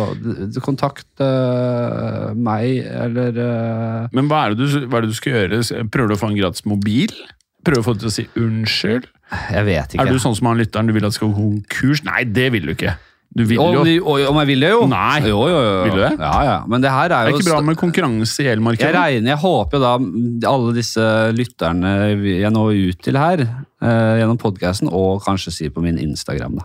kontakt 0.62 1.24
øh, 1.24 2.30
meg, 2.38 2.84
eller 2.86 3.42
øh, 3.48 4.14
Men 4.14 4.30
hva 4.30 4.44
er, 4.44 4.54
det 4.54 4.62
du, 4.62 4.86
hva 4.86 5.00
er 5.00 5.08
det 5.08 5.16
du 5.16 5.18
skal 5.18 5.40
gjøre? 5.40 5.64
Prøver 5.90 6.12
du 6.12 6.18
å 6.18 6.22
få 6.22 6.30
en 6.30 6.38
gratis 6.38 6.66
mobil? 6.68 7.18
Prøver 7.66 7.80
du 7.80 7.82
å 7.82 7.88
få 7.88 7.96
dem 7.96 8.04
til 8.04 8.12
å 8.12 8.16
si 8.20 8.28
unnskyld? 8.38 9.10
Jeg 9.50 9.66
vet 9.66 9.96
ikke. 9.96 10.06
Er 10.06 10.14
du 10.14 10.22
sånn 10.22 10.36
som 10.38 10.52
han 10.52 10.60
lytteren, 10.60 10.86
du 10.86 10.94
vil 10.94 11.08
at 11.08 11.16
skal 11.16 11.32
gå 11.32 11.40
konkurs? 11.40 12.04
Nei, 12.06 12.22
det 12.30 12.52
vil 12.54 12.68
du 12.68 12.76
ikke. 12.76 12.94
Du 13.36 13.42
vil 13.44 13.58
Om, 13.60 13.74
jo 13.74 13.82
vi- 13.84 14.00
om 14.26 14.36
jeg 14.40 14.46
vil 14.46 14.60
det, 14.60 14.70
jo? 14.70 14.86
Nei. 14.88 15.20
Jo, 15.28 15.40
jo, 15.48 15.56
jo. 15.60 15.82
Vil 15.84 15.92
du 15.92 16.00
det? 16.00 16.12
Ja, 16.18 16.42
ja. 16.44 16.54
Men 16.66 16.80
det 16.80 16.90
her 16.90 17.08
Det 17.08 17.16
er 17.16 17.26
er 17.28 17.32
ikke 17.36 17.50
bra 17.50 17.60
med 17.60 17.76
konkurranse 17.76 18.40
i 18.40 18.44
Jeg 18.46 18.56
elmarkedet. 18.58 18.94
regner, 18.94 19.28
jeg 19.34 19.38
håper 19.42 19.76
jo 19.76 19.82
da 19.82 20.48
alle 20.52 20.72
disse 20.74 21.08
lytterne 21.36 21.92
jeg 22.24 22.50
når 22.52 22.88
ut 22.88 23.02
til 23.02 23.16
her, 23.20 23.40
eh, 23.82 24.14
gjennom 24.22 24.38
podkasten, 24.38 24.88
og 24.92 25.20
kanskje 25.22 25.52
si 25.52 25.68
på 25.68 25.82
min 25.82 25.98
Instagram, 25.98 26.56
da. 26.56 26.64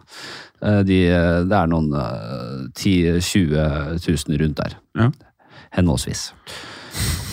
Eh, 0.63 0.83
de, 0.83 1.07
eh, 1.09 1.43
det 1.43 1.51
er 1.57 1.67
noen 1.67 1.91
eh, 1.93 2.67
10 2.75 3.19
000-20 3.19 4.29
000 4.29 4.37
rundt 4.39 4.55
der. 4.61 4.75
Ja. 4.95 5.09
Henholdsvis. 5.75 6.31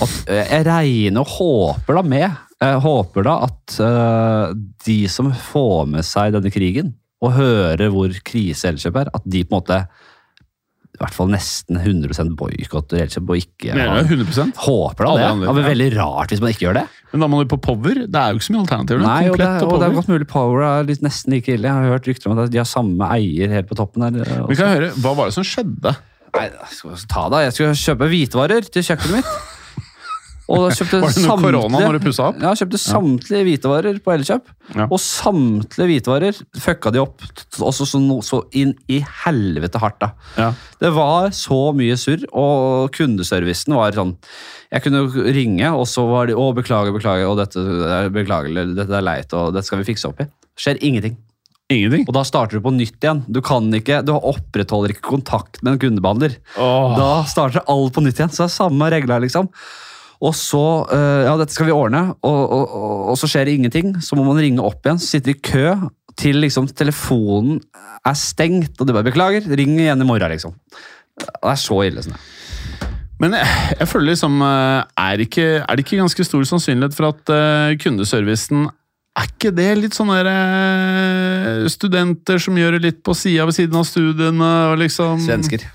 At, 0.02 0.12
eh, 0.28 0.46
jeg 0.50 0.66
regner 0.66 1.20
og 1.20 1.26
håper 1.38 1.94
da 1.98 2.02
med 2.02 2.30
Jeg 2.60 2.80
håper 2.82 3.22
da 3.26 3.32
at 3.46 3.80
eh, 3.80 4.54
de 4.84 5.06
som 5.06 5.30
får 5.32 5.86
med 5.86 6.02
seg 6.04 6.32
denne 6.34 6.50
krigen, 6.50 6.94
og 7.24 7.32
høre 7.34 7.88
hvor 7.90 8.12
krise 8.26 8.68
Elkjøp 8.70 9.00
er, 9.02 9.10
at 9.14 9.24
de 9.26 9.42
på 9.44 9.56
en 9.56 9.60
måte 9.60 9.78
i 10.98 11.00
hvert 11.02 11.14
fall 11.14 11.28
nesten 11.30 11.76
100% 11.78 12.32
boikotter 12.38 13.04
Elkjøp 13.04 13.28
og 13.30 13.38
ikke 13.38 13.74
Mener 13.76 14.00
du 14.02 14.14
100 14.16 14.48
Håper 14.64 15.06
da 15.06 15.10
det. 15.14 15.26
andre, 15.28 15.46
Det 15.46 15.54
blir 15.58 15.68
veldig 15.68 15.88
rart 15.94 16.32
hvis 16.32 16.40
man 16.42 16.50
ikke 16.50 16.64
gjør 16.64 16.78
det. 16.80 16.86
Men 17.12 17.22
da 17.22 17.28
må 17.30 17.38
du 17.42 17.50
på 17.52 17.58
Power. 17.62 18.00
Det 18.02 18.18
er 18.18 18.32
jo 18.34 18.40
ikke 18.40 18.46
så 18.48 18.54
mye 18.56 18.64
alternativer. 18.64 19.04
Nei, 19.04 19.20
og 19.30 19.38
det, 19.38 19.50
og 19.62 19.76
det 19.78 19.86
er 19.86 19.94
godt 19.94 20.10
mulig 20.10 20.28
Power 20.32 20.64
er 20.66 20.88
litt, 20.88 21.04
nesten 21.06 21.36
like 21.36 21.54
ille. 21.54 21.68
Jeg 21.70 21.76
har 21.86 21.94
hørt 21.94 22.08
rykter 22.10 22.32
om 22.32 22.40
at 22.42 22.50
de 22.50 22.58
har 22.58 22.66
samme 22.68 23.10
eier 23.14 23.54
helt 23.54 23.70
på 23.70 23.78
toppen 23.78 24.08
her. 24.08 24.18
Vi 24.50 24.58
kan 24.58 24.74
høre, 24.74 24.90
Hva 24.98 25.14
var 25.20 25.30
det 25.30 25.36
som 25.38 25.46
skjedde? 25.46 25.94
Nei, 26.34 26.48
jeg 26.50 26.74
skal 26.80 26.98
ta 27.14 27.28
det. 27.32 27.44
Jeg 27.46 27.54
skulle 27.56 27.78
kjøpe 27.84 28.10
hvitevarer 28.10 28.68
til 28.74 28.88
kjøkkenet 28.90 29.20
mitt. 29.20 29.30
Og 30.48 30.70
kjøpte 30.76 31.00
Var 31.02 31.12
det 31.12 31.20
noe 31.20 31.28
samtlige- 31.28 31.58
korona 31.60 31.80
når 31.84 31.98
du 31.98 32.04
pussa 32.06 32.28
opp? 32.30 32.38
Ja, 32.40 32.52
kjøpte 32.56 32.80
samtlige 32.80 33.44
hvitevarer 33.44 33.98
på 34.04 34.14
Elkjøp. 34.14 34.46
Ja. 34.74 34.86
Og 34.88 35.00
samtlige 35.02 35.88
hvitevarer 35.90 36.38
fucka 36.64 36.92
de 36.94 37.02
opp 37.02 37.20
også 37.58 37.84
så, 37.88 38.00
så 38.24 38.40
inn 38.56 38.72
i 38.88 39.02
helvete 39.24 39.80
hardt. 39.82 40.00
da. 40.00 40.10
Ja. 40.38 40.48
Det 40.80 40.92
var 40.96 41.28
så 41.36 41.60
mye 41.76 41.98
surr, 42.00 42.24
og 42.32 42.90
kundeservicen 42.96 43.76
var 43.76 43.92
sånn 43.92 44.16
Jeg 44.72 44.84
kunne 44.84 45.06
ringe, 45.32 45.68
og 45.72 45.86
så 45.88 46.02
var 46.08 46.26
de 46.28 46.34
'Å, 46.36 46.52
beklager, 46.56 46.92
beklager, 46.92 47.28
og 47.28 47.38
dette 47.40 47.56
er 47.58 48.10
beklagelig, 48.12 48.74
dette 48.76 48.92
er 48.92 49.00
leit, 49.04 49.32
og 49.32 49.54
dette 49.54 49.64
skal 49.64 49.80
vi 49.80 49.92
fikse 49.92 50.08
opp 50.08 50.20
i'. 50.20 50.28
Skjer 50.60 50.76
ingenting. 50.84 51.16
Ingenting. 51.70 52.04
Og 52.08 52.14
da 52.16 52.22
starter 52.24 52.56
du 52.56 52.64
på 52.64 52.72
nytt 52.72 52.96
igjen. 53.00 53.24
Du 53.28 53.40
kan 53.44 53.68
ikke, 53.76 54.00
du 54.04 54.12
opprettholder 54.16 54.94
ikke 54.94 55.04
kontakt 55.08 55.62
med 55.62 55.74
en 55.74 55.78
kundebehandler. 55.82 56.36
Oh. 56.56 56.96
Da 56.96 57.24
starter 57.28 57.60
alt 57.68 57.92
på 57.92 58.00
nytt 58.04 58.16
igjen. 58.16 58.32
Så 58.32 58.44
det 58.44 58.48
er 58.48 58.56
samme 58.56 58.88
regler, 58.90 59.20
liksom. 59.20 59.50
Og 60.18 60.34
så 60.34 60.64
øh, 60.90 61.22
Ja, 61.26 61.36
dette 61.38 61.54
skal 61.54 61.68
vi 61.68 61.74
ordne, 61.74 62.08
og, 62.26 62.40
og, 62.50 62.64
og, 62.74 62.96
og 63.12 63.18
så 63.20 63.30
skjer 63.30 63.46
det 63.46 63.58
ingenting. 63.58 63.94
Så 64.02 64.18
må 64.18 64.26
man 64.26 64.40
ringe 64.42 64.64
opp 64.64 64.86
igjen, 64.86 64.98
Så 64.98 65.14
sitter 65.14 65.34
i 65.34 65.38
kø 65.38 65.68
til 66.18 66.40
liksom 66.42 66.66
telefonen 66.74 67.60
er 68.06 68.16
stengt, 68.18 68.74
og 68.80 68.88
du 68.88 68.92
bare 68.92 69.06
'Beklager, 69.06 69.46
ring 69.46 69.78
igjen 69.78 70.02
i 70.02 70.06
morgen', 70.08 70.32
liksom. 70.34 70.56
Det 71.18 71.50
er 71.50 71.58
så 71.58 71.78
ille. 71.86 72.02
sånn. 72.02 72.18
Men 73.18 73.34
jeg, 73.34 73.46
jeg 73.80 73.88
føler 73.90 74.12
liksom 74.12 74.42
eh, 74.46 74.82
er, 75.02 75.22
ikke, 75.24 75.46
er 75.62 75.76
det 75.76 75.84
ikke 75.84 75.98
ganske 75.98 76.26
stor 76.26 76.44
sannsynlighet 76.46 76.94
for 76.94 77.10
at 77.10 77.32
uh, 77.34 77.74
kundeservicen 77.82 78.68
Er 79.18 79.26
ikke 79.26 79.50
det 79.50 79.72
litt 79.80 79.96
sånn 79.96 80.12
der 80.14 80.28
eh, 80.30 81.64
studenter 81.66 82.38
som 82.38 82.54
gjør 82.54 82.76
det 82.76 82.84
litt 82.84 83.00
på 83.02 83.16
sida 83.18 83.48
ved 83.48 83.56
siden 83.56 83.80
av 83.80 83.88
studiene? 83.88 84.50
og 84.70 84.78
liksom... 84.78 85.18
Svensker. 85.24 85.66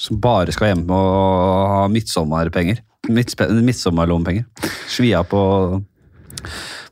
Som 0.00 0.20
bare 0.20 0.52
skal 0.52 0.72
hjem 0.72 0.84
og 0.92 1.68
ha 1.72 1.84
midtsommerpenger. 1.92 2.82
Midtsommerlommepenger. 3.08 4.44
Svia 4.92 5.22
på, 5.24 5.40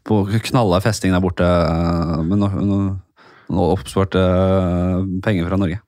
på 0.07 0.20
knalla 0.48 0.80
festing 0.84 1.12
der 1.12 1.24
borte 1.24 1.48
men 2.24 2.38
med 2.38 2.40
no, 2.40 2.48
no, 2.64 2.78
no 3.52 3.66
oppsparte 3.74 4.22
eh, 4.22 5.11
penger 5.24 5.50
fra 5.50 5.61
Norge. 5.61 5.82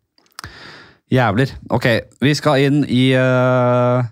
Jævler. 1.12 1.54
Ok, 1.70 1.86
vi 2.20 2.34
skal 2.34 2.66
inn 2.66 2.80
i 2.90 3.04
uh, 3.14 4.02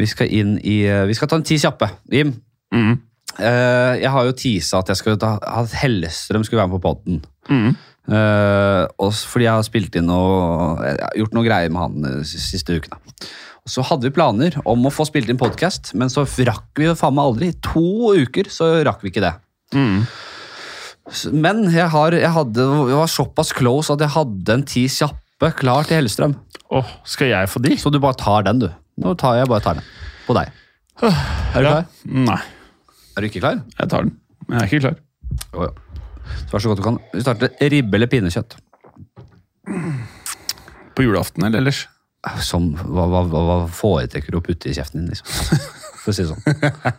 Vi 0.00 0.06
skal 0.08 0.30
inn 0.32 0.54
i 0.64 0.78
uh, 0.88 1.02
Vi 1.04 1.14
skal 1.14 1.28
ta 1.28 1.36
en 1.36 1.44
ti 1.44 1.58
kjappe. 1.60 1.90
Jim, 2.12 2.32
Mm. 2.74 2.96
Uh, 3.36 3.94
jeg 4.00 4.10
har 4.10 4.24
jo 4.26 4.32
tisa 4.36 4.80
at 4.80 4.90
jeg 4.90 4.98
skulle 5.00 5.20
ta, 5.20 5.36
at 5.38 5.74
Hellestrøm 5.76 6.44
skulle 6.44 6.60
være 6.62 6.72
med 6.72 6.80
på 6.80 6.88
podden. 6.88 7.20
Mm. 7.50 7.74
Eh, 8.06 9.10
fordi 9.26 9.44
jeg 9.48 9.52
har 9.56 9.66
spilt 9.66 9.96
inn 9.98 10.10
og 10.14 10.82
gjort 11.18 11.34
noe 11.34 11.46
greier 11.46 11.72
med 11.74 11.82
han 11.82 12.06
de 12.06 12.24
siste 12.28 12.76
ukene. 12.78 13.00
Så 13.66 13.82
hadde 13.82 14.06
vi 14.06 14.14
planer 14.14 14.54
om 14.64 14.84
å 14.86 14.92
få 14.94 15.06
spilt 15.08 15.28
inn 15.32 15.40
podkast, 15.40 15.90
men 15.98 16.06
så 16.12 16.22
rakk 16.46 16.68
vi 16.78 16.86
jo 16.86 16.94
faen 16.94 17.16
meg 17.18 17.26
aldri. 17.32 17.48
I 17.50 17.58
to 17.66 18.14
uker 18.14 18.46
så 18.52 18.68
rakk 18.86 19.02
vi 19.02 19.10
ikke 19.10 19.24
det. 19.24 19.32
Mm. 19.74 20.04
Men 21.34 21.64
jeg, 21.70 21.86
har, 21.92 22.14
jeg, 22.18 22.30
hadde, 22.34 22.62
jeg 22.90 22.98
var 22.98 23.10
såpass 23.10 23.52
close 23.54 23.94
at 23.94 24.02
jeg 24.02 24.10
hadde 24.14 24.54
en 24.54 24.64
ti 24.66 24.84
kjappe 24.90 25.50
klar 25.58 25.86
til 25.86 25.98
Hellestrøm. 26.00 26.34
Åh, 26.74 26.88
skal 27.06 27.30
jeg 27.30 27.50
få 27.50 27.62
de? 27.62 27.76
Så 27.78 27.90
du 27.94 27.98
bare 28.02 28.18
tar 28.18 28.46
den, 28.46 28.62
du. 28.64 28.68
Nå 29.02 29.12
tar 29.18 29.36
jeg 29.38 29.50
bare 29.50 29.62
tar 29.62 29.78
den. 29.78 29.86
På 30.26 30.34
deg. 30.38 30.50
Er 31.02 31.10
du 31.10 31.66
Ja. 31.66 31.70
klar? 31.70 31.84
Nei, 32.06 32.38
Er 33.16 33.20
du 33.22 33.26
ikke 33.28 33.42
klar? 33.42 33.60
jeg 33.78 33.88
tar 33.92 34.02
den. 34.06 34.14
Men 34.48 34.58
jeg 34.58 34.62
er 34.62 34.70
ikke 34.70 34.82
klar. 34.86 34.96
Jo, 35.52 35.66
jo. 35.66 35.74
Så 36.44 36.52
vær 36.52 36.62
så 36.64 36.70
godt 36.72 36.80
du 36.82 36.86
kan. 36.86 36.98
Vi 37.14 37.22
starter 37.24 37.70
ribbe 37.72 37.98
eller 37.98 38.10
pinnekjøtt. 38.12 38.56
På 40.96 41.04
julaften 41.04 41.44
eller 41.48 41.60
ellers? 41.64 41.84
Som, 42.42 42.72
hva, 42.74 43.04
hva, 43.06 43.20
hva, 43.30 43.56
foretrekker 43.70 44.34
du 44.34 44.38
å 44.40 44.44
putte 44.44 44.70
i 44.70 44.74
kjeften 44.74 45.04
din, 45.04 45.12
liksom? 45.14 45.60
For 46.02 46.10
å 46.10 46.14
si 46.16 46.24
det 46.24 46.30
sånn. 46.32 46.42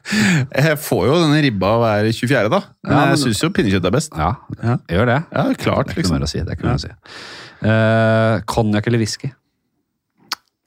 Jeg 0.55 0.77
får 0.83 1.01
jo 1.09 1.17
denne 1.23 1.41
ribba 1.43 1.73
hver 1.81 2.07
24., 2.13 2.51
da. 2.53 2.61
Men 2.85 2.93
Ja, 2.93 2.99
men- 3.01 3.11
jeg 3.15 3.21
syns 3.25 3.41
jo 3.43 3.49
pinnekjøtt 3.55 3.88
er 3.89 3.95
best. 3.97 4.15
Ja, 4.15 4.29
Ja. 4.61 4.77
gjør 4.91 5.05
det. 5.11 5.17
Ja, 5.33 5.43
klart, 5.59 5.88
Det 5.88 5.97
er 5.97 5.97
ikke 5.97 6.03
liksom. 6.03 6.15
mer 6.19 6.27
å 6.27 6.31
si. 6.31 6.39
det 6.39 6.47
er 6.47 6.55
ikke 6.59 6.69
mer 6.69 6.79
å 6.79 6.83
si. 6.85 6.93
Uh, 7.57 8.39
Konjakk 8.47 8.88
eller 8.88 8.99
whisky? 9.03 9.31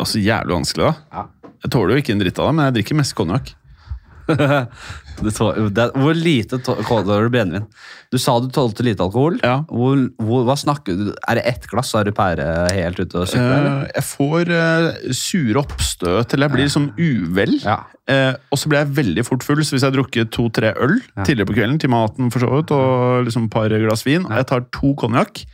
Altså, 0.00 0.20
Jævlig 0.24 0.56
vanskelig, 0.58 0.90
da. 0.90 0.94
Ja. 1.12 1.26
Jeg 1.64 1.70
tåler 1.72 1.92
jo 1.96 2.00
ikke 2.02 2.12
en 2.16 2.20
dritt 2.24 2.38
av 2.40 2.46
det, 2.48 2.54
men 2.56 2.64
jeg 2.68 2.76
drikker 2.80 2.96
mest 3.00 3.14
konjakk. 3.16 3.54
Det 5.20 5.32
tå- 5.36 5.52
det, 5.76 5.86
hvor 6.00 6.16
lite 6.16 6.58
tåler 6.64 7.26
du 7.26 7.30
brennevin? 7.32 7.66
Du 8.10 8.18
sa 8.18 8.38
du 8.40 8.48
tålte 8.52 8.84
lite 8.86 9.04
alkohol. 9.04 9.36
Ja. 9.44 9.60
Hvor, 9.68 10.00
hvor, 10.18 10.46
hva 10.48 10.56
snakker 10.58 10.96
du 10.96 11.10
Er 11.12 11.38
det 11.38 11.44
ett 11.46 11.66
glass, 11.70 11.92
så 11.92 12.00
er 12.00 12.08
du 12.08 12.14
pære 12.16 12.46
helt 12.74 12.98
ute 13.00 13.20
og 13.20 13.28
sykler? 13.30 13.68
Eh, 13.68 13.90
jeg 13.98 14.06
får 14.08 14.52
uh, 14.54 15.12
sure 15.16 15.62
oppstøt, 15.62 16.34
eller 16.34 16.48
jeg 16.48 16.56
blir 16.56 16.72
sånn 16.72 16.88
uvel. 16.96 17.58
Ja. 17.62 17.82
Uh, 18.10 18.32
og 18.50 18.58
så 18.58 18.70
blir 18.72 18.80
jeg 18.82 18.94
veldig 18.96 19.26
fort 19.28 19.44
full, 19.46 19.60
så 19.62 19.76
hvis 19.76 19.84
jeg 19.84 19.92
har 19.92 19.98
drukket 19.98 20.32
to-tre 20.34 20.72
øl 20.74 20.96
tidligere 21.20 21.50
på 21.52 21.58
kvelden, 21.58 21.78
til 21.82 21.92
maten 21.92 22.32
for 22.34 22.42
så 22.42 22.50
vidt, 22.56 22.72
og 22.74 23.28
liksom 23.28 23.46
et 23.46 23.54
par 23.54 23.76
glass 23.84 24.06
vin, 24.08 24.26
og 24.26 24.34
jeg 24.40 24.48
tar 24.50 24.66
to 24.74 24.94
konjakk 24.98 25.44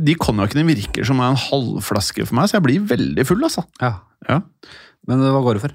De 0.00 0.14
konjakkene 0.16 0.64
virker 0.64 1.04
som 1.04 1.20
en 1.20 1.36
halvflaske 1.36 2.24
for 2.24 2.38
meg, 2.38 2.48
så 2.48 2.56
jeg 2.56 2.64
blir 2.70 2.88
veldig 2.94 3.26
full, 3.28 3.44
altså. 3.44 3.66
ja. 3.82 3.98
Ja, 4.30 4.38
Men 5.10 5.18
hva 5.18 5.40
går 5.42 5.58
du 5.58 5.64
for? 5.64 5.72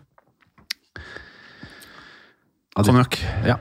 Konjakk. 2.86 3.18
Ja. 3.48 3.58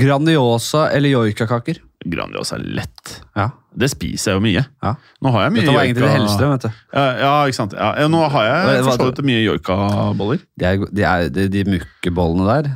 Grandiosa 0.00 0.86
eller 0.96 1.12
joikakaker? 1.12 1.78
Grandiosa 2.04 2.56
er 2.58 2.64
lett. 2.80 3.12
Ja. 3.36 3.50
Det 3.74 3.88
spiser 3.90 4.32
jeg 4.32 4.38
jo 4.38 4.42
mye. 4.44 4.62
ja. 4.84 4.92
Nå 5.24 5.30
har 5.34 5.46
jeg 5.46 5.52
mye 5.54 5.62
Dette 5.64 5.74
var 5.74 5.84
egentlig 5.84 6.04
det 6.06 6.12
helste 6.14 6.48
vet 6.50 6.64
du. 6.66 6.80
Ja, 6.94 7.04
ja, 7.20 7.32
ikke 7.48 7.58
sant. 7.58 7.74
Ja, 7.76 8.08
nå 8.12 8.20
har 8.32 8.44
jeg 8.48 8.84
for 8.86 8.98
så 9.00 9.08
vidt 9.10 9.22
mye 9.26 9.42
joikaboller. 9.44 10.42
De, 10.60 10.68
er, 10.68 10.84
de, 10.90 11.06
er, 11.08 11.28
de, 11.34 11.46
de 11.52 11.64
mukkebollene 11.74 12.46
der. 12.48 12.70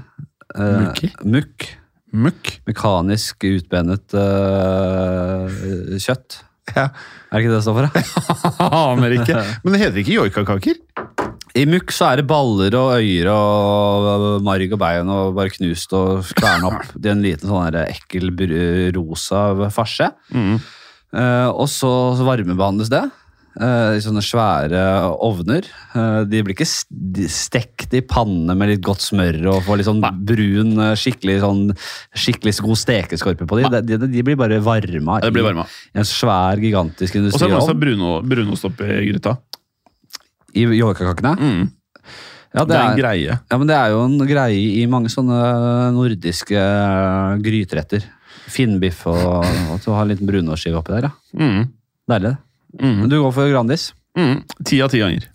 eh? 0.57 1.05
Mukk. 1.23 1.69
Mukk. 2.13 2.51
Mekanisk 2.69 3.45
utbenet 3.45 4.17
eh, 4.17 5.59
kjøtt. 6.03 6.41
Ja. 6.75 6.89
Er 7.31 7.39
det 7.39 7.45
ikke 7.45 7.53
det 7.53 7.59
det 7.59 7.65
står 7.65 7.79
for? 7.79 7.87
Aner 8.69 9.15
ikke. 9.21 9.39
Men 9.65 9.75
det 9.77 9.81
heter 9.85 10.03
ikke 10.03 10.19
joikakaker? 10.19 10.83
I 11.57 11.65
mukk 11.69 11.93
så 11.95 12.11
er 12.11 12.21
det 12.21 12.29
baller 12.29 12.75
og 12.79 12.99
øyer 12.99 13.31
og 13.33 14.43
marg 14.47 14.75
og 14.75 14.81
bein 14.83 15.13
og 15.13 15.37
bare 15.39 15.53
knust 15.55 15.95
og 15.97 16.27
kverna 16.37 16.73
opp 16.73 16.97
i 17.05 17.13
en 17.13 17.25
liten 17.25 17.49
sånn 17.49 17.79
ekkel 17.87 18.35
rosa 18.97 19.71
farse. 19.75 20.11
Mm. 20.35 20.59
Uh, 21.09 21.49
og 21.55 21.71
så 21.73 21.89
varmebehandles 22.21 22.91
det 22.93 23.07
uh, 23.59 23.97
i 23.97 24.03
sånne 24.03 24.23
svære 24.25 24.83
ovner. 25.25 25.67
Uh, 25.95 26.23
de 26.29 26.43
blir 26.45 26.55
ikke 26.55 26.69
stekt 27.33 27.95
i 27.97 28.03
panne 28.05 28.55
med 28.59 28.73
litt 28.73 28.85
godt 28.85 29.05
smør 29.05 29.41
og 29.55 29.63
får 29.67 29.81
litt 29.81 29.89
sånn 29.89 30.05
brun, 30.29 30.75
eh, 30.85 30.95
skikkelig, 30.99 31.39
sånn, 31.45 31.63
skikkelig 32.17 32.57
god 32.65 32.81
stekeskorpe 32.83 33.49
på 33.49 33.61
de. 33.61 33.71
De, 33.79 33.97
de, 33.97 34.11
de 34.13 34.25
blir 34.27 34.39
bare 34.39 34.61
varma 34.65 35.19
blir 35.33 35.47
varma. 35.47 35.67
i 35.95 36.03
en 36.03 36.09
svær, 36.09 36.61
gigantisk 36.63 37.19
Og 37.21 37.33
så 37.35 37.47
er 37.47 37.55
det 37.55 37.61
også 37.63 37.77
brunost 37.79 37.79
bruno, 37.79 38.13
brunost 38.29 38.69
oppi 38.69 38.89
gryta. 39.09 39.39
I 40.57 40.65
joikakakene. 40.79 41.35
Mm. 41.39 41.67
Ja, 42.55 42.65
Det 42.65 42.77
er 42.77 42.85
en 42.85 42.97
greie. 42.99 43.39
Ja, 43.51 43.59
men 43.59 43.69
det 43.69 43.77
er 43.77 43.91
jo 43.93 44.05
en 44.07 44.17
greie 44.27 44.81
i 44.81 44.87
mange 44.89 45.11
sånne 45.13 45.41
nordiske 45.93 46.57
grytretter. 46.57 47.43
gryteretter. 47.45 48.09
Finnbiff 48.49 49.03
og 49.11 49.45
at 49.45 49.85
du 49.85 49.91
har 49.93 50.07
en 50.07 50.09
liten 50.09 50.29
brunostskive 50.29 50.81
oppi 50.81 50.95
der. 50.97 51.11
ja. 51.11 51.13
Mm. 51.37 51.69
Deilig. 52.09 52.37
Mm. 52.81 52.97
Men 53.03 53.09
du 53.11 53.19
går 53.21 53.33
for 53.37 53.51
Grandis. 53.53 53.91
Mm. 54.17 54.43
Ti 54.65 54.81
av 54.83 54.91
ti 54.93 55.03
ganger. 55.03 55.29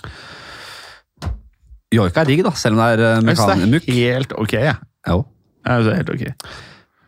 Joika 1.94 2.24
er 2.24 2.32
digg, 2.32 2.42
da, 2.46 2.52
selv 2.58 2.78
om 2.78 2.82
det 2.82 2.94
er 2.96 3.18
uh, 3.20 3.24
mekan... 3.26 3.62
det 3.62 3.70
mukk. 3.70 3.90
helt 3.94 4.34
ok. 4.34 4.54
Jeg. 4.58 4.78
Jo. 5.08 5.20
Jeg 5.64 5.76
synes 5.76 5.86
det 5.86 5.94
er 5.94 6.00
helt 6.02 6.14
ok. 6.16 6.24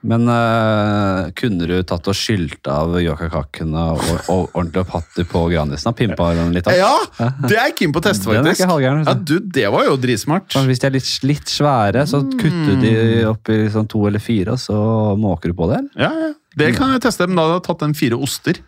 Men 0.05 0.27
uh, 0.29 1.31
kunne 1.37 1.65
du 1.65 1.73
tatt 1.87 2.05
og 2.11 2.17
skylt 2.17 2.67
av 2.69 2.93
yoghurtkakene 3.01 3.85
og, 3.95 4.11
og 4.29 4.43
ordentlig 4.53 4.83
opp 4.83 4.93
hatt 4.99 5.21
på 5.31 5.41
Grandisen? 5.49 5.89
og 5.89 5.97
Pimpa 5.97 6.27
den 6.37 6.53
litt 6.53 6.69
opp? 6.69 6.77
Ja! 6.77 7.31
Det 7.47 7.57
er 7.57 7.73
keen 7.77 7.93
på 7.95 8.03
å 8.03 8.05
teste, 8.05 8.29
faktisk. 8.29 8.67
halvgæren. 8.69 9.01
Ja, 9.07 9.15
du, 9.17 9.39
Det 9.57 9.65
var 9.73 9.87
jo 9.87 9.97
dritsmart. 10.01 10.53
Hvis 10.69 10.83
de 10.83 10.89
er 10.89 10.95
litt, 10.97 11.09
litt 11.25 11.51
svære, 11.51 12.05
så 12.09 12.21
kutter 12.35 12.77
de 12.83 12.93
opp 13.31 13.49
i 13.53 13.63
sånn 13.73 13.89
to 13.89 14.05
eller 14.09 14.21
fire, 14.21 14.55
og 14.55 14.61
så 14.61 14.77
måker 15.19 15.51
du 15.51 15.57
på 15.57 15.71
det? 15.73 15.81
Ja, 15.97 16.11
ja. 16.27 16.31
Det 16.55 16.69
kan 16.77 16.93
jeg 16.93 17.01
teste, 17.03 17.25
men 17.27 17.35
da 17.35 17.49
hadde 17.49 17.57
jeg 17.57 17.65
tatt 17.65 17.81
den 17.83 17.97
fire 17.97 18.19
oster. 18.23 18.61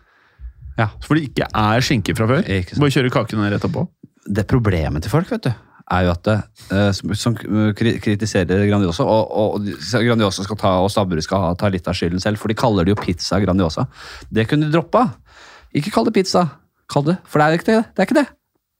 Ja. 0.78 0.90
For 1.06 1.16
det 1.16 1.30
ikke 1.30 1.48
er 1.48 1.84
skinke 1.84 2.14
fra 2.18 2.28
før. 2.30 2.44
Bare 2.44 2.94
kjøre 2.94 3.14
kakene 3.14 3.48
rett 3.54 3.64
oppå. 3.66 3.86
det 4.28 4.44
er 4.44 4.48
problemet 4.50 5.06
til 5.06 5.12
folk, 5.14 5.30
vet 5.32 5.46
du, 5.48 5.52
er 5.94 6.04
jo 6.04 6.12
at 6.12 6.22
det, 6.28 6.36
eh, 6.74 6.90
som, 6.96 7.12
som 7.16 7.36
kritiserer 7.38 8.64
Grandiosa, 8.68 9.06
og, 9.08 9.32
og 9.32 9.68
Grandiosa 10.04 10.44
skal 10.46 10.60
ta, 10.60 10.74
og 10.84 10.90
Stabburet 10.92 11.24
skal 11.26 11.42
ha, 11.42 11.52
ta 11.58 11.70
litt 11.72 11.88
av 11.88 11.96
skylden 11.96 12.22
selv, 12.22 12.40
for 12.40 12.52
de 12.52 12.58
kaller 12.58 12.86
det 12.86 12.94
jo 12.94 13.00
pizza 13.00 13.40
Grandiosa. 13.42 13.86
Det 14.30 14.46
kunne 14.50 14.68
de 14.68 14.74
droppa. 14.74 15.06
Ikke 15.76 15.92
kall 15.94 16.08
det 16.08 16.16
pizza. 16.16 16.44
Kall 16.92 17.06
det, 17.10 17.18
for 17.28 17.40
det 17.40 17.48
er 17.48 17.60
ikke 17.60 17.70
det. 17.70 17.80
Det 17.92 18.02
er 18.02 18.08
ikke 18.08 18.20
det. 18.20 18.28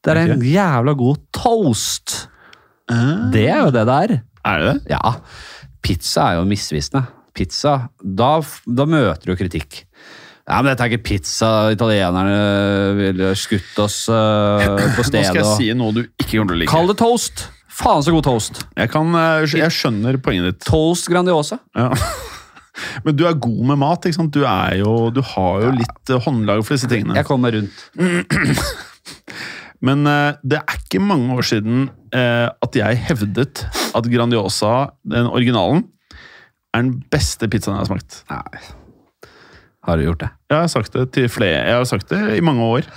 Det 0.04 0.12
er 0.14 0.22
Er 0.22 0.34
en 0.36 0.44
jævla 0.46 0.94
god 0.96 1.22
toast. 1.34 2.16
Det 3.32 3.44
er 3.50 3.64
jo 3.66 3.72
det 3.74 3.84
det 3.88 3.96
er. 3.96 4.18
Er 4.46 4.62
det 4.62 4.68
det? 4.68 4.94
Ja, 4.94 5.14
pizza 5.84 6.30
er 6.30 6.38
jo 6.38 6.46
misvisende. 6.48 7.04
Pizza, 7.36 7.74
da, 8.02 8.38
da 8.66 8.86
møter 8.88 9.30
du 9.30 9.36
kritikk. 9.38 9.84
Ja, 10.48 10.62
men 10.62 10.70
dette 10.70 10.86
er 10.86 10.94
ikke 10.94 11.04
pizza. 11.10 11.50
Italienerne 11.74 12.96
ville 12.96 13.34
skutt 13.36 13.76
oss 13.84 14.06
uh, 14.08 14.64
på 14.96 15.04
Nå 15.04 15.04
skal 15.04 15.42
jeg 15.42 15.52
si 15.58 15.68
noe 15.76 15.92
du 15.92 16.02
ikke 16.06 16.38
kommer 16.38 16.54
til 16.54 16.56
å 16.56 16.60
like. 16.62 16.72
Kall 16.72 16.88
det 16.88 16.96
toast! 17.02 17.46
Faen 17.78 18.02
så 18.02 18.10
god 18.10 18.24
toast. 18.26 18.64
Jeg, 18.74 18.90
kan, 18.90 19.12
eh, 19.14 19.44
jeg 19.54 19.70
skjønner 19.70 20.16
poenget 20.22 20.48
ditt. 20.48 20.64
Toast 20.66 21.06
Grandiosa. 21.12 21.60
Ja. 21.78 21.92
Men 23.04 23.14
du 23.18 23.24
er 23.28 23.36
god 23.38 23.60
med 23.70 23.78
mat. 23.78 24.08
ikke 24.08 24.18
sant? 24.18 24.34
Du, 24.34 24.42
jo, 24.80 24.94
du 25.14 25.20
har 25.34 25.62
jo 25.62 25.70
litt 25.76 26.10
ja. 26.10 26.18
håndlag 26.24 26.64
for 26.64 26.74
disse 26.74 26.90
tingene. 26.90 27.14
Jeg 27.18 27.28
kommer 27.28 27.54
rundt. 27.54 27.84
Men 29.86 30.10
eh, 30.10 30.40
det 30.42 30.58
er 30.58 30.80
ikke 30.80 31.04
mange 31.04 31.38
år 31.38 31.46
siden 31.46 31.86
eh, 32.10 32.48
at 32.50 32.80
jeg 32.80 32.98
hevdet 33.12 33.62
at 33.94 34.10
Grandiosa, 34.10 34.74
den 35.06 35.30
originalen, 35.30 35.86
er 36.74 36.82
den 36.82 36.98
beste 37.12 37.46
pizzaen 37.50 37.78
jeg 37.78 37.84
har 37.84 37.92
smakt. 37.92 38.22
Nei. 38.32 38.77
Har 39.88 39.96
du 39.96 40.04
gjort 40.04 40.20
det? 40.20 40.28
Jeg 40.52 40.60
har 40.60 40.68
sagt 40.72 40.92
det 40.98 41.06
til 41.16 41.28
flere. 41.32 41.62
Jeg 41.64 41.78
har 41.80 41.86
sagt 41.88 42.10
det 42.12 42.20
i 42.36 42.42
mange 42.44 42.66
år. 42.68 42.88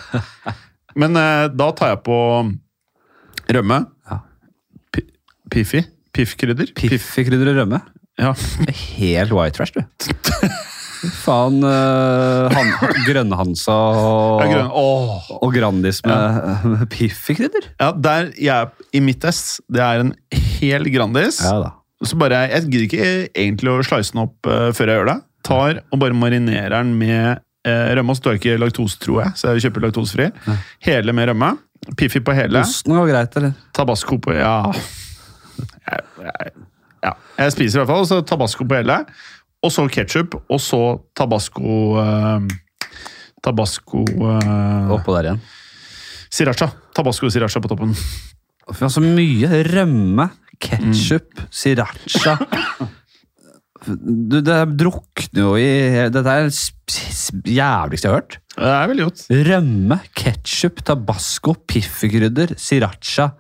Men 1.00 1.16
eh, 1.16 1.46
da 1.56 1.70
tar 1.78 1.94
jeg 1.94 2.02
på 2.04 2.18
rømme. 3.56 3.78
Ja. 4.12 4.18
Pi- 4.92 5.08
Piffi. 5.54 5.86
Piffkrydder. 6.12 6.74
Piff. 6.76 6.92
Piffikrydder 6.92 7.54
og 7.54 7.62
rømme. 7.62 7.80
Ja. 8.20 8.34
Helt 9.00 9.32
white 9.36 9.56
trash, 9.56 9.72
du. 9.78 9.86
Faen 11.24 11.64
uh, 11.66 12.52
han, 12.54 12.68
Grønnhansa 13.08 13.74
og, 13.74 14.44
Ja, 14.44 14.50
grønn. 14.52 14.68
Og 15.42 15.56
Grandis 15.56 16.04
med, 16.06 16.68
med 16.76 16.84
Piffikrydder. 16.94 17.72
Ja, 17.82 17.88
der 17.98 18.30
jeg 18.38 18.70
i 18.94 19.02
mitt 19.02 19.26
ess, 19.26 19.58
det 19.72 19.82
er 19.82 20.04
en 20.04 20.12
hel 20.60 20.86
Grandis. 20.94 21.40
Ja 21.42 21.56
da. 21.64 21.72
Så 22.06 22.18
bare, 22.22 22.44
Jeg 22.50 22.68
gidder 22.68 22.86
ikke 22.86 23.10
egentlig 23.38 23.70
å 23.74 23.82
slice 23.86 24.14
den 24.14 24.24
opp 24.28 24.46
uh, 24.50 24.70
før 24.78 24.92
jeg 24.92 25.00
gjør 25.02 25.10
det. 25.14 25.18
Tar 25.46 25.82
og 25.90 26.00
bare 26.02 26.18
marinerer 26.18 26.76
den 26.78 26.94
med 27.00 27.42
eh, 27.68 27.92
rømme. 27.98 28.14
Og 28.14 28.20
så 28.20 28.26
tar 28.28 28.38
jeg 28.38 28.44
ikke 28.44 28.62
laktose, 28.62 29.00
tror 29.02 29.22
jeg, 29.24 29.36
så 29.40 29.54
jeg 29.56 29.68
kjøper 29.68 29.88
laktosefri. 29.88 30.30
Hele 30.88 31.16
med 31.18 31.32
rømme. 31.32 31.54
Piffi 31.98 32.22
på 32.22 32.34
hele. 32.38 32.62
Osten 32.62 32.94
går 32.94 33.10
greit, 33.10 33.38
eller? 33.40 33.56
Tabasco 33.74 34.20
på 34.22 34.36
Ja. 34.38 34.58
Jeg, 35.92 36.04
jeg, 36.24 36.52
ja. 37.04 37.12
jeg 37.38 37.54
spiser 37.56 37.80
i 37.80 37.82
hvert 37.82 37.90
fall. 37.92 38.06
Så 38.10 38.20
tabasco 38.26 38.66
på 38.70 38.78
hele. 38.78 39.00
Og 39.66 39.74
så 39.74 39.88
ketsjup. 39.90 40.38
Og 40.50 40.62
så 40.62 40.82
tabasco 41.18 41.80
eh, 42.02 42.52
Tabasco 43.42 44.04
eh, 44.06 44.94
Oppå 44.94 45.16
der 45.18 45.32
igjen. 45.32 45.42
Siracha. 46.32 46.70
Tabasco 46.96 47.30
siracha 47.34 47.62
på 47.62 47.72
toppen. 47.72 47.96
Fy, 48.72 48.84
altså 48.86 49.02
mye 49.04 49.64
rømme, 49.68 50.30
ketsjup, 50.62 51.42
sriracha 51.50 52.38
du, 53.88 54.40
Det 54.46 54.60
drukner 54.78 55.42
jo 55.42 55.56
i 55.58 55.70
Dette 56.14 56.36
er 56.36 56.50
det 56.50 57.52
jævligste 57.56 58.08
jeg 58.08 58.12
har 58.12 58.20
hørt. 58.20 58.38
Det 58.52 58.68
er 58.68 58.90
veldig 58.92 59.06
godt. 59.08 59.24
Rømme, 59.48 59.98
ketsjup, 60.18 60.82
tabasco, 60.86 61.56
piffikrydder, 61.72 62.54
sriracha. 62.60 63.32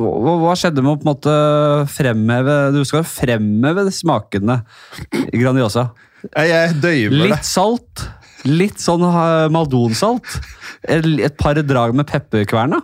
Hva, 0.00 0.36
hva 0.40 0.54
skjedde 0.56 0.84
med 0.84 0.94
å 0.94 1.00
på 1.00 1.04
en 1.04 1.10
måte 1.10 1.32
fremheve 1.92 2.54
Du 2.72 2.78
skal 2.88 3.02
fremheve 3.04 3.84
smakene 3.92 4.60
i 5.26 5.40
Grandiosa. 5.42 5.90
Jeg, 6.30 6.78
døyver 6.80 7.16
det. 7.16 7.28
Litt 7.32 7.48
salt, 7.48 8.06
litt 8.48 8.80
sånn 8.80 9.04
maldonsalt, 9.52 10.38
et, 10.84 11.06
et 11.26 11.36
par 11.40 11.58
drag 11.64 11.96
med 11.96 12.08
pepperkverna. 12.08 12.80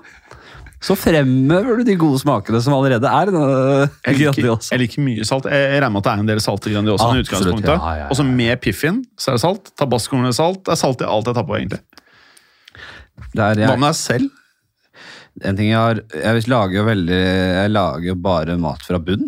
Så 0.84 0.94
fremhever 0.98 1.80
du 1.80 1.86
de 1.88 1.94
gode 1.98 2.20
smakene 2.20 2.60
som 2.62 2.74
allerede 2.76 3.08
er 3.08 3.30
uh, 3.32 3.86
liker, 4.04 4.18
Grandiosa. 4.26 4.74
jeg 4.74 4.82
liker 4.84 5.04
mye 5.06 5.24
salt. 5.26 5.48
Jeg 5.50 5.80
regner 5.80 5.94
med 5.94 6.02
at 6.02 6.08
det 6.08 6.12
er 6.12 6.24
en 6.24 6.32
del 6.32 6.42
salt 6.44 6.68
i 6.68 6.74
Grandiosa. 6.74 7.08
i 7.16 7.22
utgangspunktet. 7.24 7.70
ja, 7.72 7.78
ja, 7.80 8.00
ja. 8.04 8.08
Og 8.12 8.18
så 8.18 8.26
med 8.28 8.60
piffin 8.62 9.00
så 9.16 9.32
er 9.32 9.38
det 9.38 9.44
salt. 9.46 9.70
Tabascoen 9.80 10.28
er 10.28 10.36
salt. 10.36 10.62
Det 10.68 10.76
er 10.76 10.82
salt 10.82 11.00
i 11.00 11.08
alt 11.08 11.30
jeg 11.30 11.38
tar 11.38 11.46
på, 11.48 11.56
egentlig. 11.56 11.80
Hva 13.32 13.54
med 13.56 13.88
deg 13.88 13.96
selv? 13.98 14.34
en 15.44 15.56
ting 15.56 15.68
jeg 15.68 15.76
har 15.76 16.00
Jeg 16.14 16.46
lager 16.48 16.86
veldig 16.86 17.20
Jeg 17.20 17.72
lager 17.72 18.14
bare 18.20 18.56
mat 18.60 18.84
fra 18.86 19.00
bunn. 19.02 19.26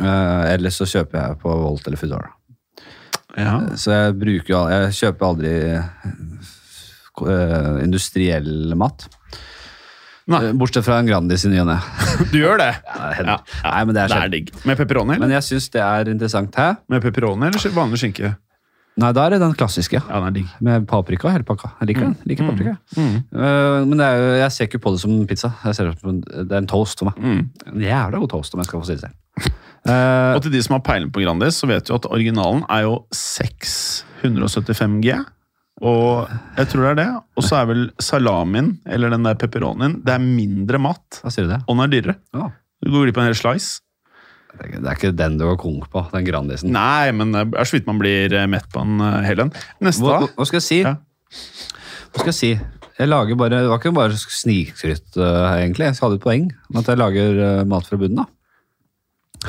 Uh, 0.00 0.48
ellers 0.48 0.78
så 0.80 0.86
kjøper 0.88 1.18
jeg 1.18 1.40
på 1.42 1.52
Volt 1.52 1.86
eller 1.86 2.00
Foodora. 2.00 2.30
Ja. 3.36 3.58
Så 3.76 3.92
jeg 3.92 4.14
bruker 4.20 4.70
Jeg 4.72 4.94
kjøper 4.96 5.28
aldri 5.28 5.52
uh, 7.20 7.82
industriell 7.84 8.72
mat. 8.80 9.08
Nei. 10.30 10.40
Eh, 10.48 10.52
Bortsett 10.54 10.86
fra 10.86 11.00
en 11.02 11.08
Grandis 11.08 11.44
i 11.46 11.50
ny 11.50 11.58
og 11.64 11.66
ne. 11.72 11.78
Du 12.32 12.38
gjør 12.38 12.60
det? 12.60 12.70
Ja, 12.86 13.40
Nei, 13.64 13.82
men 13.88 13.96
det 13.96 14.04
er 14.04 14.12
Det 14.12 14.20
er 14.20 14.32
digg. 14.36 14.52
Med 14.68 14.78
pepperoni? 14.78 15.18
Men 15.18 15.34
jeg 15.34 15.46
syns 15.48 15.68
det 15.74 15.82
er 15.82 16.10
interessant. 16.12 16.54
Hæ? 16.58 16.68
Med 16.92 17.02
pepperoni 17.02 17.48
eller 17.50 17.74
vanlig 17.76 18.02
skinke? 18.04 18.34
Nei, 19.00 19.08
da 19.16 19.22
er 19.24 19.32
det 19.32 19.38
den 19.40 19.54
klassiske. 19.56 19.96
Ja, 20.04 20.18
den 20.20 20.28
er 20.28 20.34
digg. 20.36 20.48
Med 20.60 20.84
paprika 20.90 21.30
og 21.30 21.32
hele 21.32 21.46
pakka. 21.48 21.70
Jeg 21.80 21.88
liker 21.90 22.04
den. 22.04 22.14
Jeg 22.20 22.28
liker 22.34 22.50
paprika. 22.50 22.74
Mm. 22.98 23.14
Uh, 23.32 23.78
men 23.88 23.96
det 24.02 24.08
er 24.12 24.24
jeg 24.42 24.52
ser 24.52 24.68
ikke 24.68 24.82
på 24.84 24.92
det 24.92 25.00
som 25.00 25.14
pizza. 25.30 25.48
Det, 25.64 25.72
som 25.78 26.18
det 26.20 26.44
er 26.52 26.58
en 26.60 26.68
toast 26.68 27.00
for 27.00 27.08
meg. 27.08 27.16
Mm. 27.24 27.70
En 27.72 27.86
jævla 27.86 28.20
god 28.20 28.32
toast, 28.34 28.52
om 28.54 28.60
jeg 28.60 28.68
skal 28.68 28.82
få 28.82 28.90
si 28.90 28.98
det 28.98 29.06
selv. 29.06 29.54
Uh, 29.88 30.36
Og 30.36 30.42
til 30.44 30.52
de 30.52 30.60
som 30.62 30.76
har 30.76 30.84
peiling 30.86 31.08
på 31.10 31.24
Grandis, 31.24 31.56
så 31.58 31.66
vet 31.70 31.88
du 31.88 31.94
at 31.96 32.04
originalen 32.12 32.66
er 32.70 32.84
jo 32.84 32.98
675 33.16 35.00
G. 35.06 35.16
Og 35.82 36.28
jeg 36.56 36.68
tror 36.70 36.84
det 36.84 36.90
er 36.92 36.98
det. 37.00 37.06
Og 37.36 37.42
så 37.46 37.56
er 37.58 37.70
vel 37.72 37.86
salamien, 37.98 38.76
eller 38.86 39.10
den 39.10 39.24
der 39.26 39.34
pepperonien, 39.40 39.96
det 40.06 40.12
er 40.14 40.22
mindre 40.22 40.78
mat. 40.78 41.18
hva 41.22 41.32
sier 41.34 41.48
du 41.48 41.50
det? 41.56 41.62
Og 41.66 41.74
den 41.74 41.82
er 41.86 41.90
dyrere. 41.96 42.16
Ja. 42.36 42.50
Du 42.82 42.90
går 42.92 43.08
glipp 43.08 43.18
av 43.18 43.24
en 43.24 43.32
hel 43.32 43.38
slice. 43.38 43.80
Det 44.52 44.60
er 44.60 44.68
ikke- 44.68 44.82
det 44.82 44.88
er 44.90 44.96
ikke 44.98 45.16
den 45.16 45.38
du 45.38 45.44
går 45.46 45.56
konk 45.58 45.88
på, 45.90 46.10
den 46.12 46.24
Grandisen. 46.26 46.70
Nei, 46.70 47.10
men 47.10 47.32
det 47.32 47.54
er 47.56 47.64
så 47.64 47.72
vidt 47.78 47.86
man 47.86 47.98
blir 47.98 48.32
eh, 48.32 48.46
mett 48.46 48.68
på 48.70 48.82
en 48.82 48.98
hele. 49.00 49.24
hel 49.26 49.40
en. 49.40 49.52
Neste, 49.80 50.02
Hva, 50.02 50.28
hva 50.28 50.46
skal 50.46 50.60
jeg 50.60 50.68
si? 50.68 50.80
Ja. 50.82 50.96
Hva 52.12 52.18
skal 52.20 52.26
jeg 52.32 52.34
si? 52.34 52.60
Jeg 52.98 53.08
lager 53.08 53.34
bare, 53.34 53.48
Det 53.62 53.68
var 53.68 53.78
ikke 53.78 53.94
bare 53.94 54.12
snikskryt, 54.12 55.16
uh, 55.16 55.56
egentlig. 55.56 55.86
Jeg 55.88 55.96
hadde 55.98 56.14
et 56.14 56.20
poeng 56.20 56.50
med 56.70 56.78
at 56.82 56.86
jeg 56.92 56.98
lager 56.98 57.60
uh, 57.60 57.64
mat 57.64 57.86
fra 57.88 57.96
bunnen. 57.96 58.16
da. 58.16 59.48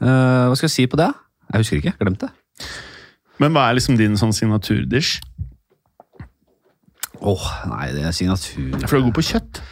Uh, 0.00 0.50
hva 0.50 0.56
skal 0.58 0.68
jeg 0.68 0.74
si 0.76 0.86
på 0.86 0.98
det? 1.00 1.08
Jeg 1.52 1.62
husker 1.64 1.80
ikke. 1.80 1.94
Glemte 1.98 2.28
det. 2.28 2.68
Men 3.40 3.52
hva 3.54 3.70
er 3.70 3.78
liksom 3.78 3.96
din 3.98 4.14
sånn 4.20 4.34
signaturdish? 4.36 5.20
Åh, 7.24 7.44
nei, 7.70 7.86
det 7.96 8.04
er 8.04 8.16
signatur 8.16 8.74
For 8.84 8.96
du 8.96 8.98
er 8.98 9.06
god 9.08 9.16
på 9.16 9.28
kjøtt. 9.32 9.62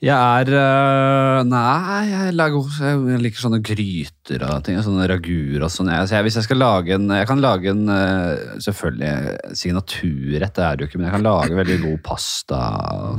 Jeg 0.00 0.16
er 0.16 0.48
øh, 0.56 1.42
Nei, 1.44 2.04
jeg, 2.08 2.32
lager, 2.32 2.68
jeg 2.80 3.20
liker 3.20 3.42
sånne 3.42 3.58
gryter 3.60 4.44
og 4.46 4.62
ting. 4.64 4.78
Sånne 4.80 5.04
raguer 5.10 5.66
og 5.66 5.72
sånn. 5.72 5.90
Så 6.08 6.16
jeg, 6.16 6.24
hvis 6.24 6.38
jeg 6.40 6.46
skal 6.46 6.60
lage 6.62 6.96
en 6.96 7.04
Jeg 7.12 7.28
kan 7.28 7.42
lage 7.44 7.68
en 7.74 7.82
øh, 7.92 8.56
Selvfølgelig 8.64 9.56
signaturrett, 9.60 10.54
det 10.56 10.64
er 10.64 10.78
det 10.78 10.86
jo 10.86 10.90
ikke, 10.90 11.02
men 11.02 11.10
jeg 11.10 11.16
kan 11.18 11.26
lage 11.26 11.58
veldig 11.60 11.78
god 11.84 11.98
pasta. 12.06 12.60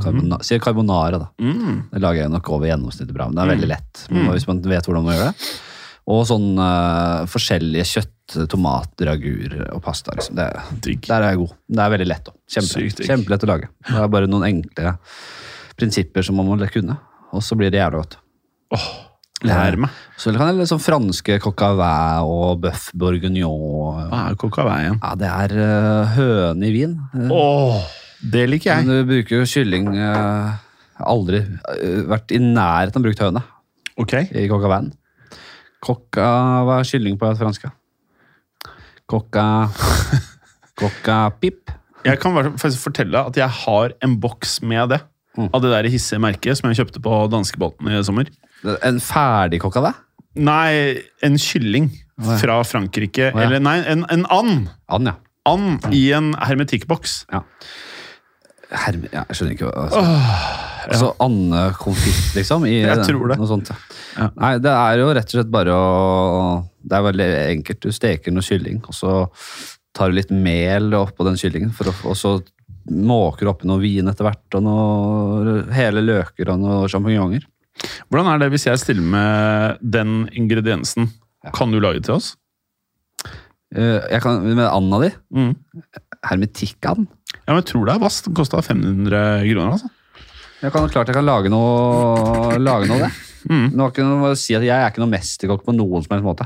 Carbona, 0.02 0.40
Si 0.42 0.58
carbonara, 0.62 1.22
da. 1.22 1.30
Mm. 1.38 1.84
Det 1.92 2.02
lager 2.02 2.24
jeg 2.24 2.34
nok 2.34 2.50
over 2.56 2.72
gjennomsnittet 2.72 3.14
bra, 3.14 3.28
men 3.30 3.38
det 3.38 3.44
er 3.46 3.54
veldig 3.54 3.70
lett. 3.76 4.08
Hvis 4.10 4.50
man 4.50 4.64
vet 4.66 4.90
hvordan 4.90 5.06
man 5.06 5.16
gjør 5.20 5.30
det. 5.30 5.52
Og 6.10 6.24
sånn 6.26 6.56
uh, 6.58 7.22
forskjellige 7.30 7.84
kjøtt, 7.86 8.34
tomat, 8.50 8.90
ragur 9.06 9.54
og 9.68 9.82
pasta. 9.84 10.16
Liksom. 10.16 10.38
Det, 10.38 10.48
der 11.06 11.14
er 11.20 11.28
jeg 11.30 11.42
god. 11.42 11.54
Det 11.68 11.84
er 11.84 11.94
veldig 11.94 12.08
lett 12.08 12.32
òg. 12.32 12.36
Sykt 12.50 13.04
Kjempe, 13.06 13.38
å 13.38 13.50
lage. 13.50 13.70
Det 13.86 14.00
er 14.00 14.10
bare 14.10 14.30
noen 14.30 14.48
enkle 14.48 14.96
prinsipper 15.78 16.26
som 16.26 16.38
man 16.38 16.50
må 16.50 16.58
kunne, 16.72 16.98
og 17.32 17.44
så 17.44 17.56
blir 17.58 17.72
det 17.72 17.80
jævlig 17.80 18.02
godt. 18.02 18.16
Åh, 18.74 18.86
lær 19.46 19.76
meg. 19.84 20.00
Så 20.18 20.32
kan 20.34 20.50
jeg 20.50 20.58
litt 20.58 20.70
sånn 20.70 20.82
franske 20.82 21.38
coq 21.42 21.64
og 21.68 22.62
bøff 22.62 22.88
bourguignon. 22.98 24.08
Hva 24.10 24.24
er 24.30 24.38
coq 24.40 24.58
igjen? 24.64 24.98
Ja, 24.98 25.12
det 25.18 25.30
er 25.30 25.56
uh, 25.58 26.16
høne 26.16 26.68
i 26.68 26.74
vin. 26.74 26.96
Oh, 27.28 27.78
det 28.22 28.46
liker 28.50 28.82
Men 28.82 28.90
jeg. 28.90 29.04
du 29.06 29.12
bruker 29.12 29.42
jo 29.42 29.46
kylling 29.50 29.88
uh, 29.98 30.58
Aldri 31.02 31.40
vært 32.06 32.30
i 32.30 32.38
nærheten 32.38 33.00
av 33.00 33.06
brukt 33.08 33.22
høne 33.24 33.42
okay. 33.98 34.28
i 34.30 34.46
coq 34.50 34.68
au 35.82 36.66
Hva 36.66 36.78
er 36.78 36.88
kylling 36.88 37.18
på 37.18 37.30
fransk? 37.38 37.66
Kokka 39.10 39.46
au 40.78 41.30
pip. 41.42 41.72
Jeg 42.02 42.18
kan 42.22 42.34
faktisk 42.58 42.82
fortelle 42.82 43.18
at 43.30 43.36
jeg 43.38 43.48
har 43.48 43.94
en 44.02 44.16
boks 44.20 44.60
med 44.62 44.94
det. 44.94 45.00
Mm. 45.38 45.48
Av 45.48 45.62
det 45.64 45.70
der 45.72 45.88
hissige 45.88 46.20
merket 46.20 46.58
som 46.58 46.68
jeg 46.68 46.82
kjøpte 46.82 47.00
på 47.02 47.18
danskebåten 47.32 47.88
i 47.88 48.00
sommer. 48.04 48.28
En 48.84 49.00
ferdig 49.00 49.62
coq 49.62 49.78
au? 49.80 49.92
Nei, 50.36 51.00
en 51.24 51.38
kylling 51.40 51.90
ja. 51.92 52.36
fra 52.40 52.58
Frankrike. 52.64 53.30
Oh, 53.32 53.40
ja. 53.40 53.46
Eller 53.46 53.62
nei, 53.62 53.78
en, 53.88 54.04
en 54.12 54.26
and. 54.32 54.68
And, 54.88 55.10
ja. 55.10 55.16
And 55.48 55.88
i 55.92 56.12
en 56.16 56.32
hermetikkboks. 56.38 57.24
ja. 57.32 57.42
Herme, 58.72 59.08
ja, 59.12 59.22
jeg 59.28 59.36
skjønner 59.36 59.52
ikke 59.56 59.68
hva 59.68 59.82
altså. 59.84 60.02
Altså 60.82 61.08
andekonfitt, 61.22 62.22
liksom? 62.38 62.64
I, 62.66 62.78
Jeg 62.88 63.04
tror 63.06 63.28
det. 63.30 63.36
Noe 63.38 63.50
sånt. 63.50 63.68
ja. 63.70 63.76
Ja. 64.16 64.26
Nei, 64.36 64.54
det 64.60 64.72
er 64.72 64.98
jo 65.00 65.10
rett 65.16 65.28
og 65.30 65.36
slett 65.38 65.50
bare 65.52 65.72
å 65.72 65.84
Det 66.84 66.96
er 66.98 67.04
veldig 67.06 67.28
enkelt. 67.56 67.78
Du 67.84 67.92
steker 67.94 68.32
noe 68.34 68.44
kylling, 68.44 68.80
og 68.88 68.96
så 68.96 69.12
tar 69.96 70.10
du 70.10 70.16
litt 70.18 70.32
mel 70.34 70.90
oppå 70.98 71.24
den 71.28 71.36
kyllingen, 71.40 71.70
å, 71.76 71.92
og 72.08 72.16
så 72.18 72.32
måker 72.90 73.44
du 73.46 73.50
oppi 73.52 73.68
noe 73.70 73.78
vin 73.80 74.08
etter 74.10 74.26
hvert, 74.26 74.56
og 74.58 74.64
noe 74.66 75.56
hele 75.76 76.02
løker 76.02 76.50
og 76.52 76.60
noe 76.64 76.88
sjampinjonger. 76.90 77.44
Hvordan 78.10 78.28
er 78.34 78.40
det 78.42 78.50
hvis 78.52 78.66
jeg 78.68 78.80
stiller 78.82 79.06
med 79.14 79.78
den 79.94 80.24
ingrediensen? 80.36 81.06
Kan 81.54 81.70
du 81.72 81.78
lage 81.80 82.02
til 82.04 82.16
oss? 82.18 82.32
Eh, 83.74 84.00
Jeg 84.12 84.20
kan, 84.24 84.42
med 84.44 84.66
anda 84.68 84.98
di, 85.06 85.12
Mm. 85.32 85.54
hermetikkand 86.26 87.06
Ja, 87.42 87.52
men 87.52 87.60
jeg 87.62 87.68
tror 87.72 87.86
det 87.88 87.94
er 87.96 88.02
vass. 88.02 88.20
Den 88.22 88.34
kosta 88.38 88.60
500 88.62 89.42
kroner. 89.50 89.72
altså. 89.74 89.90
Jeg 90.62 90.70
kan 90.70 90.88
klart 90.94 91.08
jeg 91.10 91.16
kan 91.16 91.26
lage 91.26 91.50
noe, 91.50 92.58
lage 92.62 92.88
noe 92.90 93.00
av 93.00 93.06
det. 93.08 93.12
Mm. 93.42 93.72
Nå 93.74 93.88
kan 93.90 94.06
jeg, 94.22 94.36
si 94.38 94.54
at 94.54 94.62
Jeg 94.62 94.70
er 94.78 94.92
ikke 94.92 95.00
noe 95.02 95.10
mesterkokk 95.10 95.64
på 95.66 95.72
noen 95.74 96.04
som 96.04 96.12
helst 96.14 96.22
måte. 96.22 96.44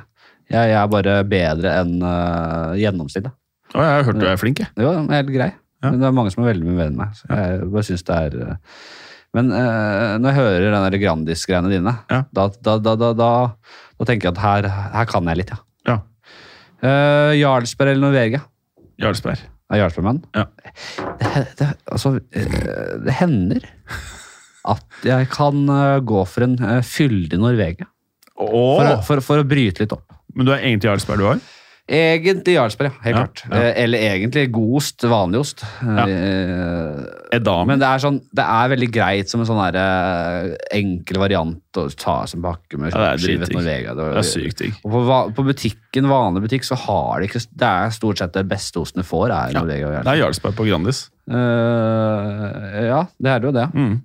Jeg, 0.49 0.71
jeg 0.71 0.79
er 0.81 0.87
bare 0.89 1.17
bedre 1.29 1.75
enn 1.83 1.99
uh, 2.01 2.73
gjennomsnittet. 2.81 3.35
Å, 3.75 3.83
jeg 3.85 3.91
har 3.99 4.07
hørt 4.07 4.17
du 4.23 4.25
er 4.31 4.39
flink. 4.41 4.63
jeg. 4.65 4.71
Jo, 4.81 4.95
jeg 4.95 5.03
er 5.13 5.19
helt 5.21 5.33
grei. 5.35 5.49
Ja. 5.85 5.91
Men 5.91 5.99
det 6.01 6.07
er 6.09 6.15
mange 6.17 6.33
som 6.33 6.41
er 6.47 6.49
veldig 6.55 6.65
mye 6.65 6.79
bedre 6.79 6.89
enn 6.95 6.97
meg. 7.03 7.13
Så 7.19 7.29
jeg 7.29 7.69
bare 7.75 7.85
synes 7.91 8.07
det 8.09 8.17
er... 8.17 8.39
eh, 8.47 8.89
Men 9.37 9.53
uh, 9.53 10.17
når 10.23 10.31
jeg 10.31 10.39
hører 10.41 10.65
den 10.73 10.87
der 10.87 10.99
Grandis-greiene 11.05 11.75
dine, 11.75 11.95
Ja. 12.09 12.23
da, 12.41 12.49
da, 12.71 12.79
da, 12.89 13.13
da 13.21 14.09
tenker 14.09 14.31
jeg 14.31 14.33
at 14.39 14.43
her, 14.47 14.71
her 14.97 15.13
kan 15.13 15.29
jeg 15.29 15.43
litt, 15.43 15.53
ja. 15.53 15.61
Ja. 15.93 15.99
Uh, 16.81 17.37
Jarlsberg 17.37 17.93
eller 17.93 18.07
Norvegia? 18.09 18.41
Jarlsberg. 19.05 19.45
Er 19.73 19.81
Jarlsbergmann? 19.81 20.23
Ja. 20.37 20.47
Det, 21.19 21.43
det, 21.59 21.69
altså, 21.91 22.17
det 22.31 23.17
hender 23.19 23.64
at 24.67 25.07
jeg 25.07 25.29
kan 25.33 25.67
eh, 25.71 25.99
gå 26.07 26.23
for 26.31 26.47
en 26.47 26.57
eh, 26.62 26.83
fyldig 26.87 27.39
Norvegia. 27.43 27.89
For, 28.37 28.93
for, 29.07 29.23
for 29.25 29.43
å 29.43 29.49
bryte 29.49 29.83
litt 29.83 29.95
opp. 29.95 30.07
Men 30.37 30.49
du 30.49 30.53
er 30.53 30.62
egentlig 30.62 30.91
Jarlsberg 30.91 31.23
du 31.23 31.29
har? 31.31 31.43
Egentlig 31.87 32.57
Jarlsberg, 32.57 32.89
ja. 32.91 33.03
Helt 33.05 33.14
Ja, 33.16 33.20
klart. 33.22 33.43
ja. 33.47 33.57
Eh, 33.68 33.82
Eller 33.84 33.99
egentlig 34.09 34.51
god 34.51 34.72
ost, 34.80 35.05
vanlig 35.07 35.39
ost. 35.39 35.61
Eh, 35.82 37.37
Edam. 37.37 37.68
Men 37.70 37.78
det 37.78 37.87
er, 37.87 38.01
sånn, 38.03 38.16
det 38.34 38.43
er 38.43 38.72
veldig 38.72 38.89
greit 38.91 39.30
som 39.30 39.41
en 39.41 39.47
sånn 39.47 39.61
der, 39.72 39.78
eh, 39.78 40.57
enkel 40.80 41.20
variant 41.22 41.62
å 41.78 41.84
ta 41.95 42.16
som 42.26 42.43
pakke 42.43 42.78
med 42.80 42.91
Ja, 42.93 42.99
det 42.99 43.12
er 43.12 43.22
skivet. 43.22 43.53
Norvegia. 43.55 43.95
det 43.95 44.09
er 44.18 44.26
sykt 44.26 44.59
digg. 44.64 44.74
Og 44.84 44.91
på, 44.97 45.20
på 45.39 45.45
butikken, 45.47 46.09
vanlig 46.11 46.43
butikk, 46.49 46.64
så 46.66 46.74
har 46.74 47.20
de 47.20 47.28
ikke 47.28 47.47
Det 47.55 47.70
er 47.70 47.91
stort 47.95 48.18
sett 48.18 48.32
det 48.34 48.49
beste 48.49 48.80
osten 48.82 49.03
du 49.03 49.07
får, 49.07 49.30
er 49.30 49.53
Ja, 49.55 49.61
Norvegia. 49.61 49.87
og 49.87 50.05
Det 50.05 50.12
er 50.16 50.22
Jarlsberg 50.24 50.57
på 50.59 50.66
Grandis. 50.66 51.05
Uh, 51.30 52.82
ja, 52.87 53.01
det 53.22 53.30
er 53.30 53.41
jo 53.47 53.53
det. 53.55 53.68
Mm. 53.74 54.03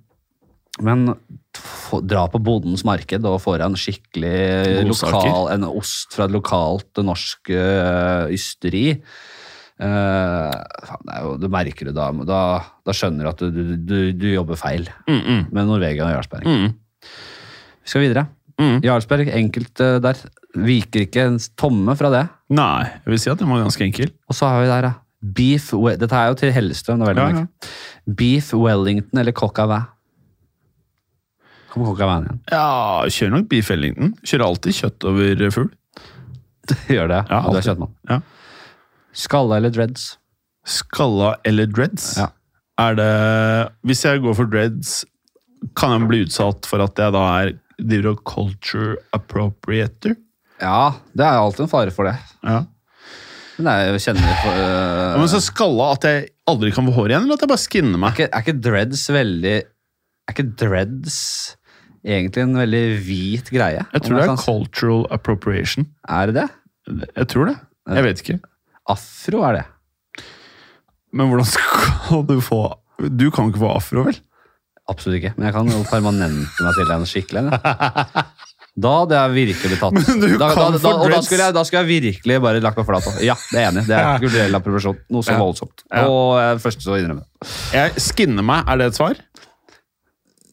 Men 0.82 1.16
dra 2.08 2.24
på 2.32 2.40
bondens 2.40 2.84
marked 2.88 3.26
og 3.28 3.40
få 3.44 3.58
deg 3.58 3.66
en 3.66 3.76
skikkelig 3.76 4.86
lokal, 4.88 5.50
en 5.52 5.66
ost 5.68 6.14
fra 6.16 6.24
et 6.28 6.32
lokalt 6.34 7.02
norsk 7.04 7.52
øh, 7.52 8.32
ysteri. 8.32 8.86
Uh, 9.82 10.52
jo, 11.18 11.32
du 11.42 11.48
merker 11.50 11.88
det 11.88 11.94
da, 11.96 12.10
men 12.14 12.26
da, 12.28 12.38
da 12.86 12.94
skjønner 12.94 13.24
du 13.26 13.30
at 13.32 13.40
du, 13.42 13.62
du, 13.82 13.96
du, 14.14 14.26
jobber 14.30 14.58
feil 14.60 14.84
Mm, 15.08 15.18
mm, 15.24 15.40
med 15.50 15.66
Norvegia 15.66 16.04
og 16.06 16.12
Jarlsberg. 16.14 16.46
mm, 16.46 16.68
Vi 17.82 17.90
skal 17.90 18.04
videre. 18.04 18.26
mm. 18.60 18.76
Jarlsberg, 18.84 19.32
enkelt 19.34 19.82
eh, 19.82 19.96
der. 20.04 20.20
Viker 20.52 21.06
ikke 21.06 21.24
en 21.26 21.38
tomme 21.58 21.96
fra 21.98 22.10
det. 22.12 22.26
Nei, 22.52 22.84
jeg 23.00 23.10
vil 23.14 23.22
si 23.24 23.30
at 23.32 23.40
den 23.40 23.50
var 23.50 23.64
ganske 23.64 23.86
enkel. 23.88 24.12
Og 24.28 24.36
så 24.36 24.52
har 24.52 24.62
vi 24.62 24.68
der, 24.70 24.86
ja. 24.90 24.92
Beef, 25.22 25.70
dette 25.98 26.18
er 26.18 26.30
jo 26.30 26.38
til 26.38 26.52
Hellstrøm. 26.52 27.02
Ja, 27.08 27.26
ja. 27.32 27.44
Beef 28.06 28.52
Wellington 28.54 29.18
eller 29.22 29.32
coq? 29.32 29.58
Kommer 31.72 31.88
au 31.88 31.96
vin 31.96 32.26
igjen. 32.26 32.40
Ja, 32.52 32.66
kjører 33.08 33.32
nok 33.36 33.46
Beef 33.48 33.70
Ellington. 33.72 34.12
Kjører 34.28 34.44
alltid 34.50 34.76
kjøtt 34.76 35.06
over 35.08 35.44
fugl. 35.54 35.70
Gjør 36.92 37.08
det, 37.10 37.20
Ja, 37.30 37.38
og 37.42 37.54
du 37.54 37.58
er 37.58 37.64
kjøttmann. 37.66 37.94
Ja. 38.10 38.20
Skalla 39.22 39.56
eller 39.58 39.72
dreads? 39.74 40.04
Skalla 40.68 41.32
eller 41.48 41.66
dreads? 41.72 42.12
Ja. 42.20 42.28
Er 42.80 42.94
det 42.96 43.08
Hvis 43.88 44.04
jeg 44.06 44.22
går 44.24 44.36
for 44.38 44.48
dreads, 44.52 45.02
kan 45.78 45.92
jeg 45.96 46.08
bli 46.10 46.20
utsatt 46.26 46.66
for 46.68 46.82
at 46.84 46.98
jeg 46.98 47.14
da 47.14 47.24
er 47.42 47.52
driver 47.82 48.12
og 48.14 48.22
culture 48.28 48.96
appropriator? 49.16 50.14
Ja, 50.62 50.92
det 51.18 51.24
er 51.26 51.40
alltid 51.40 51.64
en 51.66 51.72
fare 51.72 51.90
for 51.94 52.06
det. 52.06 52.14
Ja. 52.46 52.60
Men 53.58 53.68
er, 53.68 53.88
jeg 53.96 54.04
kjenner 54.06 54.36
for, 54.42 54.56
Ja, 54.60 55.16
Men 55.20 55.28
så 55.30 55.40
skalla 55.44 55.90
at 55.96 56.06
jeg 56.08 56.28
aldri 56.48 56.70
kan 56.74 56.86
få 56.88 56.94
hår 56.96 57.12
igjen, 57.12 57.26
eller 57.26 57.36
at 57.40 57.44
jeg 57.44 57.50
bare 57.52 57.64
skinner 57.64 57.96
er, 57.98 58.02
meg? 58.04 58.14
ikke, 58.16 58.28
er 58.30 58.44
ikke 58.46 58.60
dreads 58.64 59.02
veldig 59.12 59.56
Er 59.62 60.32
ikke 60.36 60.46
dreads 60.62 61.18
egentlig 62.04 62.42
en 62.44 62.58
veldig 62.58 62.82
hvit 63.06 63.52
greie? 63.54 63.84
Jeg 63.92 64.04
tror 64.06 64.18
det 64.18 64.26
er 64.26 64.42
cultural 64.42 65.06
appropriation. 65.14 65.86
Er 66.08 66.30
det 66.32 66.42
det? 66.42 66.48
Jeg 67.16 67.28
tror 67.30 67.52
det. 67.52 67.56
Jeg 67.92 68.06
vet 68.08 68.22
ikke. 68.24 68.38
Afro 68.90 69.42
er 69.46 69.60
det. 69.60 69.64
Men 71.12 71.30
hvordan 71.30 71.48
skal 71.56 72.22
du 72.28 72.38
få 72.40 72.62
Du 73.02 73.30
kan 73.34 73.50
ikke 73.50 73.62
få 73.62 73.72
afro, 73.76 74.06
vel? 74.06 74.18
Absolutt 74.90 75.20
ikke. 75.20 75.34
Men 75.36 75.48
jeg 75.48 75.54
kan 75.54 75.68
jo 75.70 75.82
permanente 75.86 76.64
meg 76.64 76.78
til 76.78 76.90
en 76.94 77.06
skikkelig 77.08 77.42
en. 77.44 77.52
Da 78.72 78.92
hadde 79.02 79.18
jeg 79.18 79.32
virkelig 79.34 79.68
blitt 79.68 79.82
tatt. 79.82 79.96
Men 79.98 80.22
du 80.22 80.26
da, 80.30 80.36
da, 80.40 80.48
kan 80.56 80.72
da, 80.72 80.78
få 80.80 80.92
og 80.96 81.10
da 81.12 81.18
skulle, 81.24 81.44
jeg, 81.44 81.54
da 81.54 81.64
skulle 81.68 81.82
jeg 81.82 81.90
virkelig 82.06 82.38
bare 82.40 82.62
lagt 82.64 82.78
meg 82.80 82.86
flat. 82.88 83.08
Ja, 83.20 83.34
det 83.52 83.60
er 83.60 83.66
enig. 83.68 83.82
Det 83.88 83.98
er 83.98 84.22
kulturell 84.22 84.58
appropriasjon. 84.58 85.02
Noe 85.12 85.26
så 85.26 85.36
voldsomt. 85.36 85.84
Og 85.92 86.22
jeg 86.40 86.46
er 86.46 86.56
den 86.56 86.62
første 86.64 86.84
til 86.86 86.94
å 86.94 87.00
innrømme 87.02 87.24
det. 87.24 87.50
Jeg 87.76 88.04
skinner 88.06 88.48
meg, 88.48 88.64
er 88.64 88.80
det 88.80 88.88
et 88.90 88.98
svar? 88.98 89.20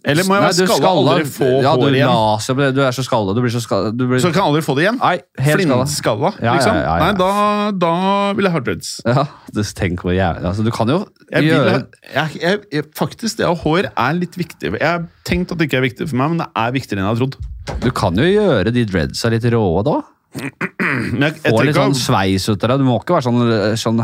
Eller 0.08 0.24
må 0.24 0.38
jeg 0.38 0.44
være 0.46 0.66
skalla 0.70 0.90
og 0.96 1.10
aldri 1.12 1.26
få 1.28 1.48
ja, 1.60 1.72
hår 1.76 1.82
du 1.92 1.98
igjen? 1.98 2.08
laser 2.14 2.56
det. 2.56 2.68
Du 2.78 2.82
er 2.86 2.96
så 2.96 3.04
skalla. 3.04 3.34
Du 3.36 3.42
blir 3.44 3.52
så 3.52 3.60
skalla. 3.64 3.92
Du 3.92 4.06
blir, 4.08 4.22
Så 4.24 4.32
kan 4.32 4.46
aldri 4.48 4.62
få 4.64 4.76
det 4.78 4.86
igjen? 4.86 5.00
Nei. 5.02 5.18
Flintskalla, 5.44 6.32
Ja, 6.40 6.46
ja, 6.46 6.54
liksom? 6.56 6.78
ja, 6.80 6.84
ja. 6.86 6.94
Nei, 7.04 7.10
da, 7.20 7.32
da 7.76 7.92
vil 8.38 8.48
jeg 8.48 8.56
ha 8.56 8.62
dreads. 8.64 8.92
Ja, 9.04 9.26
du, 9.52 9.62
tenk 9.82 10.06
hvor 10.06 10.16
jævlig 10.16 10.48
altså, 10.48 10.64
Du 10.64 10.72
kan 10.76 10.92
jo 10.94 11.02
Jeg 11.34 11.50
gjøre 11.50 11.74
jeg, 12.14 12.40
jeg, 12.40 12.62
jeg, 12.72 12.86
faktisk, 12.96 13.42
det 13.42 13.50
å 13.50 13.52
ha 13.52 13.60
hår 13.66 13.90
er 13.92 14.16
litt 14.22 14.40
viktig. 14.40 14.72
Jeg 14.80 14.88
har 14.88 15.04
tenkt 15.28 15.52
at 15.52 15.60
det 15.60 15.68
ikke 15.68 15.82
er 15.82 15.88
viktig 15.90 16.08
for 16.08 16.22
meg, 16.22 16.36
men 16.36 16.46
det 16.46 16.50
er 16.64 16.72
viktigere 16.80 17.04
enn 17.04 17.10
jeg 17.10 17.18
har 17.18 17.22
trodd. 17.26 17.84
Du 17.84 17.92
kan 17.96 18.18
jo 18.18 18.26
gjøre 18.26 18.72
de 18.74 18.86
dreadsa 18.88 19.30
litt 19.36 19.46
råe 19.52 19.84
da. 19.86 20.00
Jeg, 20.30 21.34
jeg 21.42 21.50
Få 21.50 21.62
litt 21.66 21.78
sånn 21.78 21.96
sveis 21.98 22.44
ut 22.52 22.62
av 22.62 22.70
deg. 22.72 22.82
Du 22.84 22.86
må 22.86 23.00
ikke 23.00 23.16
være 23.16 23.26
sånn, 23.26 23.40
sånn 23.82 24.02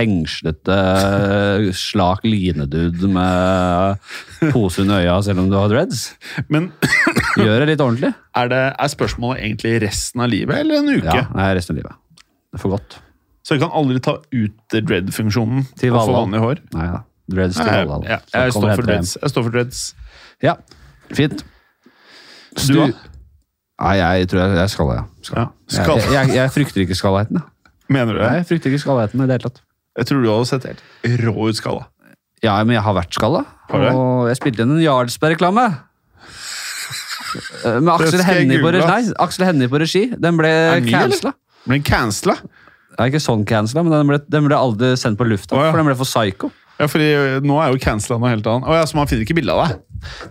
hengslete, 0.00 0.78
slak 1.86 2.24
linedude 2.26 3.10
med 3.14 4.50
pose 4.50 4.82
under 4.82 5.04
øya 5.04 5.20
selv 5.26 5.44
om 5.44 5.52
du 5.52 5.54
har 5.58 5.70
dreads. 5.70 6.08
Men 6.50 6.72
Gjør 7.38 7.62
det 7.62 7.68
litt 7.74 7.84
ordentlig. 7.84 8.10
er, 8.36 8.50
det, 8.50 8.64
er 8.74 8.90
spørsmålet 8.96 9.44
egentlig 9.44 9.76
resten 9.86 10.24
av 10.24 10.32
livet 10.32 10.64
eller 10.64 10.82
en 10.82 10.90
uke? 10.90 11.14
Ja, 11.22 11.28
nei, 11.36 11.52
resten 11.58 11.76
av 11.76 11.84
livet. 11.84 12.00
Det 12.50 12.58
er 12.58 12.64
for 12.64 12.74
godt. 12.74 12.98
Så 13.46 13.56
jeg 13.56 13.62
kan 13.62 13.72
aldri 13.74 14.02
ta 14.04 14.18
ut 14.20 14.74
dread-funksjonen 14.74 15.64
Til 15.80 15.94
og 15.94 16.10
få 16.10 16.18
vanlig 16.18 16.42
hår? 16.42 16.60
Nei 16.76 16.88
da. 16.90 17.00
Dreads 17.30 17.60
til 17.60 17.68
Nei, 17.68 17.78
Valhall. 17.78 18.04
ja, 18.10 18.18
jeg, 18.18 18.42
jeg, 18.42 18.52
står 18.56 18.82
dreads. 18.82 19.14
jeg 19.22 19.30
står 19.30 19.44
for 19.46 19.54
dreads. 19.54 19.82
Ja, 20.42 20.56
fint. 21.14 21.44
Du, 22.58 22.74
da? 22.74 22.88
Nei, 23.80 23.94
jeg 23.96 24.28
tror 24.28 24.42
jeg, 24.42 24.56
jeg 24.60 24.72
skal 24.74 24.90
det, 24.90 24.96
ja. 24.98 25.04
Skal. 25.24 25.40
Ja, 25.40 25.46
Jeg, 25.80 26.12
jeg, 26.12 26.34
jeg, 26.36 26.52
frykter 26.52 26.84
ikke 26.84 26.98
skallheten. 26.98 27.40
Mener 27.90 28.12
du 28.12 28.18
det? 28.20 28.26
Nei, 28.26 28.40
Jeg 28.42 28.48
frykter 28.50 28.72
ikke 28.72 28.82
skallheten 28.84 29.22
i 29.22 29.28
det 29.28 29.38
hele 29.38 29.48
tatt. 29.48 29.62
Jeg 29.98 30.08
tror 30.10 30.22
du 30.22 30.28
hadde 30.30 30.48
sett 30.50 30.66
helt 30.68 31.22
rå 31.24 31.48
ut 31.48 31.58
skalla. 31.58 31.86
Ja, 32.44 32.58
men 32.64 32.76
jeg 32.76 32.84
har 32.84 32.96
vært 32.96 33.16
skalla. 33.16 33.44
Har 33.70 33.82
du? 33.84 33.88
Og 33.96 34.28
jeg 34.30 34.38
spilte 34.38 34.64
inn 34.64 34.76
en 34.76 34.82
Jarlsberg-reklame. 34.84 35.64
Eh, 37.64 37.78
Med 37.80 37.92
Aksel 37.94 38.22
Hennie 38.26 38.60
på, 38.62 38.72
Henni 39.46 39.68
på 39.70 39.80
regi. 39.82 40.04
Den 40.18 40.38
ble 40.40 40.50
cancela. 40.88 41.34
Ble 41.64 41.78
den 41.78 41.86
cancela? 41.86 42.36
Ja, 42.96 43.06
ikke 43.08 43.20
sånn 43.22 43.44
cancela, 43.48 43.84
men 43.86 43.94
den 43.94 44.08
ble, 44.10 44.18
den 44.28 44.48
ble 44.48 44.56
aldri 44.58 44.92
sendt 45.00 45.20
på 45.20 45.24
lufta. 45.28 45.56
oh, 45.56 45.62
ja. 45.64 45.70
For 45.72 45.80
den 45.80 45.88
ble 45.88 45.96
for 45.96 46.08
psycho. 46.08 46.50
Ja, 46.80 46.86
fordi 46.88 47.08
nå 47.44 47.58
er 47.60 47.74
jo 47.74 47.80
cancela 47.82 48.16
noe 48.16 48.30
helt 48.32 48.46
annet. 48.48 48.64
Å 48.70 48.78
ja, 48.78 48.86
Så 48.88 48.96
man 48.96 49.08
finner 49.10 49.26
ikke 49.26 49.36
bilde 49.36 49.52
av 49.52 49.66
deg? 49.68 49.80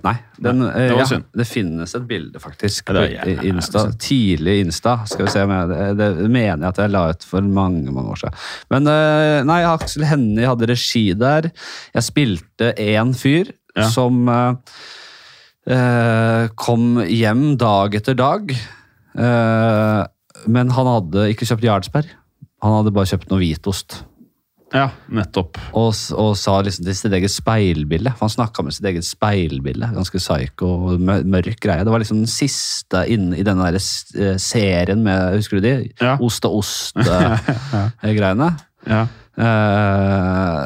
Nei, 0.02 0.16
den, 0.41 0.64
Nei, 0.64 0.70
eh, 0.74 0.91
det 0.95 1.04
ja, 1.14 1.20
det 1.38 1.45
finnes 1.45 1.91
et 1.93 2.08
bilde, 2.10 2.41
faktisk. 2.41 2.88
På 2.89 3.04
Insta, 3.45 3.84
tidlig 4.02 4.56
Insta. 4.64 4.95
Skal 5.06 5.28
vi 5.28 5.34
se 5.36 5.43
om 5.45 5.54
jeg, 5.54 5.93
det, 6.00 6.08
det 6.18 6.30
mener 6.34 6.64
jeg 6.66 6.72
at 6.72 6.82
jeg 6.82 6.93
la 6.95 7.04
ut 7.14 7.28
for 7.30 7.45
mange 7.60 7.93
mange 7.93 8.16
år 8.16 8.22
siden. 8.24 8.39
Men 8.74 8.89
eh, 8.89 9.43
nei, 9.45 9.60
Aksel 9.70 10.08
Hennie 10.10 10.50
hadde 10.50 10.72
regi 10.74 11.06
der. 11.22 11.52
Jeg 11.93 12.08
spilte 12.10 12.74
én 12.82 13.14
fyr 13.18 13.54
Ja. 13.78 13.86
som 13.93 14.26
eh, 14.34 14.56
eh, 15.70 16.47
kom 16.58 16.97
hjem 17.06 17.52
dag 17.62 17.93
etter 18.02 18.18
dag. 18.18 18.50
Eh, 19.20 20.02
men 20.50 20.72
han 20.74 20.89
hadde 20.95 21.30
ikke 21.34 21.45
kjøpt 21.45 21.68
Jarlsberg. 21.68 22.10
Han 22.66 22.80
hadde 22.80 22.93
bare 22.95 23.08
kjøpt 23.14 23.30
noe 23.32 23.39
hvitost. 23.43 24.02
Ja, 24.74 24.89
nettopp. 25.09 25.57
Og, 25.74 25.93
og 26.13 26.36
sa 26.38 26.59
liksom 26.61 26.86
til 26.86 26.95
sitt 26.97 27.13
eget 27.17 27.34
speilbilde. 27.34 28.11
For 28.17 28.28
han 28.28 28.34
snakka 28.36 28.65
med 28.65 28.76
sitt 28.76 28.86
eget 28.89 29.07
speilbilde. 29.07 29.89
Ganske 29.95 30.22
psycho 30.22 30.70
og 30.91 31.01
mørk 31.01 31.59
greie. 31.63 31.86
Det 31.86 31.93
var 31.93 32.03
liksom 32.03 32.22
den 32.22 32.30
siste 32.32 33.01
inne 33.09 33.39
i 33.39 33.45
denne 33.45 33.65
der 33.65 33.80
eh, 33.80 34.38
serien 34.41 35.01
med 35.05 35.39
Husker 35.39 35.57
du 35.57 35.65
de? 35.65 35.74
Ja. 36.01 36.17
Ost 36.22 36.45
og 36.49 36.61
ost-greiene. 36.63 38.51
Ja. 38.89 39.01
Uh, 39.36 40.63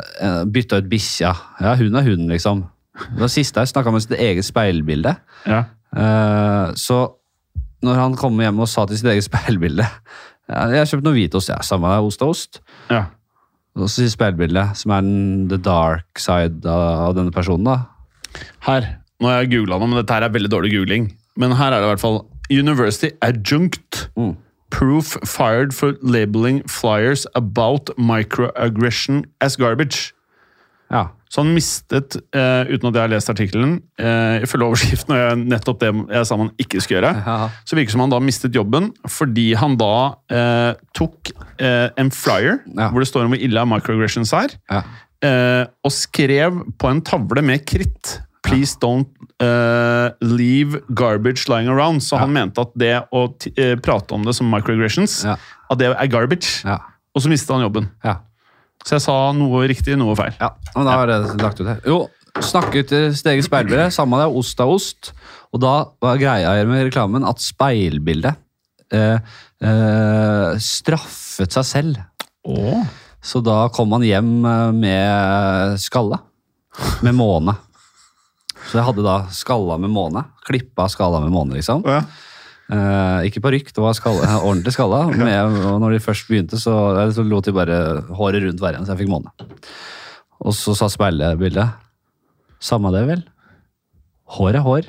bytta 0.53 0.77
ut 0.79 0.89
bikkja. 0.89 1.31
Ja, 1.65 1.71
hun 1.79 1.95
er 1.97 2.05
hun, 2.05 2.27
liksom. 2.29 2.61
Det 2.93 3.23
var 3.23 3.31
siste 3.33 3.59
jeg 3.59 3.71
Snakka 3.71 3.91
med 3.91 4.03
sitt 4.05 4.13
eget 4.21 4.45
speilbilde. 4.45 5.15
ja. 5.49 5.63
Eh, 5.93 6.73
så 6.79 7.03
når 7.85 7.99
han 7.99 8.15
kom 8.17 8.39
hjem 8.41 8.63
og 8.63 8.69
sa 8.69 8.85
til 8.89 8.97
sitt 8.97 9.11
eget 9.11 9.27
speilbilde 9.29 9.85
ja, 10.49 10.63
'Jeg 10.67 10.79
har 10.81 10.89
kjøpt 10.89 11.05
noe 11.05 11.15
hvitost, 11.15 11.49
ja, 11.49 11.59
samme 11.63 11.87
med 11.87 12.07
ost 12.07 12.21
og 12.25 12.33
ost'. 12.33 12.59
ja. 12.89 13.05
Og 13.73 13.89
i 13.89 14.09
speilbildet, 14.11 14.77
som 14.77 14.93
er 14.93 15.01
den 15.01 15.47
the 15.49 15.57
dark 15.57 16.21
side 16.21 16.61
av, 16.69 17.09
av 17.09 17.15
denne 17.17 17.33
personen, 17.33 17.65
da. 17.65 17.79
Her. 18.67 18.85
Nå 19.21 19.29
har 19.29 19.41
jeg 19.41 19.53
googla 19.55 19.79
noe, 19.79 19.89
men 19.89 20.01
dette 20.01 20.13
her 20.13 20.25
er 20.25 20.33
veldig 20.33 20.51
dårlig 20.51 20.73
googling. 20.75 21.11
Men 21.39 21.55
her 21.57 21.73
er 21.73 21.81
det 21.81 21.87
i 21.87 21.91
hvert 21.93 22.03
fall 22.03 22.19
University 22.53 23.09
adjunct. 23.25 24.07
Mm. 24.17 24.35
Proof 24.73 25.17
fired 25.25 25.73
for 25.73 25.97
labeling 26.01 26.61
flyers 26.69 27.25
about 27.35 27.89
microaggression 27.97 29.25
as 29.41 29.55
garbage. 29.55 30.13
Ja. 30.93 31.07
Så 31.33 31.41
han 31.41 31.49
mistet, 31.55 32.13
eh, 32.37 32.67
uten 32.69 32.91
at 32.91 32.93
jeg 32.93 33.01
har 33.01 33.09
lest 33.09 33.29
artikkelen, 33.33 33.71
eh, 33.97 34.43
ifølge 34.45 34.67
overskriften, 34.69 35.15
og 35.15 35.21
jeg, 35.23 35.37
nettopp 35.49 35.79
det 35.81 35.89
jeg 36.13 36.27
sa 36.29 36.37
man 36.37 36.51
ikke 36.61 36.81
skulle 36.83 36.99
gjøre, 37.01 37.13
Ja. 37.25 37.49
så 37.65 37.73
virker 37.75 37.89
det 37.89 37.95
som 37.95 38.03
han 38.05 38.13
da 38.13 38.19
mistet 38.21 38.53
jobben 38.53 38.91
fordi 39.09 39.47
han 39.57 39.75
da 39.81 39.89
eh, 40.29 40.75
tok 40.93 41.31
eh, 41.59 41.89
en 41.97 42.11
flyer 42.13 42.59
Ja. 42.77 42.91
hvor 42.91 42.99
det 43.01 43.07
står 43.09 43.25
om 43.25 43.33
hvor 43.33 43.41
ille 43.41 43.65
microaggressions 43.65 44.33
er, 44.37 44.53
Ja. 44.69 44.83
eh, 45.25 45.65
og 45.83 45.91
skrev 45.91 46.61
på 46.77 46.89
en 46.91 47.01
tavle 47.01 47.41
med 47.43 47.65
kritt 47.65 48.19
Please 48.43 48.75
don't 48.77 49.07
eh, 49.39 50.11
leave 50.21 50.81
garbage 50.93 51.47
lying 51.47 51.69
around. 51.71 52.01
Så 52.03 52.19
han 52.19 52.33
mente 52.33 52.59
at 52.59 52.73
det 52.77 53.07
å 53.15 53.21
eh, 53.57 53.77
prate 53.79 54.11
om 54.11 54.21
det 54.27 54.35
som 54.35 54.49
microaggressions, 54.51 55.23
at 55.25 55.77
det 55.79 55.87
er 55.95 56.07
garbage. 56.11 56.59
Ja. 56.67 56.77
Og 57.15 57.23
så 57.23 57.29
mistet 57.31 57.55
han 57.55 57.63
jobben. 57.63 57.87
ja. 58.03 58.17
Så 58.83 58.97
jeg 58.97 59.05
sa 59.05 59.15
noe 59.35 59.63
riktig, 59.69 59.95
noe 59.99 60.15
feil. 60.19 60.35
ja. 60.39 60.51
men 60.75 60.87
da 60.87 60.97
har 60.99 61.11
jeg 61.13 61.37
lagt 61.39 61.61
ut 61.61 61.67
det. 61.69 61.77
Jo, 61.87 61.99
snakket 62.43 62.89
til 62.91 63.05
sitt 63.15 63.29
eget 63.31 63.47
speilbilde. 63.47 63.87
Samme 63.95 64.19
det, 64.19 64.27
ost 64.27 64.59
er 64.59 64.71
ost. 64.71 65.13
Og 65.53 65.61
da 65.63 65.75
var 66.03 66.19
greia 66.21 66.55
her 66.57 66.67
med 66.69 66.87
reklamen 66.89 67.25
at 67.27 67.41
speilbildet 67.43 68.35
eh, 68.93 69.19
eh, 69.63 70.49
straffet 70.61 71.55
seg 71.55 71.69
selv. 71.69 72.01
Åh. 72.49 72.83
Så 73.23 73.39
da 73.39 73.67
kom 73.71 73.93
han 73.95 74.03
hjem 74.03 74.33
eh, 74.49 74.71
med 74.75 75.79
skalle. 75.83 76.19
Med 77.05 77.15
måne. 77.15 77.55
Så 78.67 78.79
jeg 78.79 78.87
hadde 78.87 79.05
da 79.05 79.17
skalla 79.35 79.77
med 79.79 79.93
måne. 79.93 80.25
Klippa 80.47 80.89
skalla 80.91 81.21
med 81.23 81.31
måne, 81.33 81.59
liksom. 81.59 81.85
Ja. 81.87 82.01
Eh, 82.71 83.25
ikke 83.27 83.41
parykk, 83.43 83.73
det 83.75 83.83
var 83.83 83.95
skalla, 83.97 84.37
ordentlig 84.47 84.73
skalla. 84.75 85.03
Med, 85.11 85.59
og 85.67 85.81
når 85.83 85.97
de 85.97 86.03
først 86.03 86.29
begynte, 86.29 86.59
så, 86.61 86.75
eh, 87.01 87.11
så 87.15 87.25
lot 87.27 87.49
de 87.49 87.55
bare 87.55 87.79
håret 88.15 88.45
rundt 88.45 88.63
hver 88.63 88.77
en, 88.77 88.87
så 88.87 88.95
jeg 88.95 89.03
fikk 89.03 89.11
måne. 89.11 89.33
Og 90.43 90.55
så 90.57 90.75
sa 90.75 90.89
speilbildet 90.91 91.79
Samme 92.63 92.93
det, 92.95 93.01
vel? 93.09 93.21
Hår 94.33 94.57
er 94.57 94.63
hår. 94.65 94.87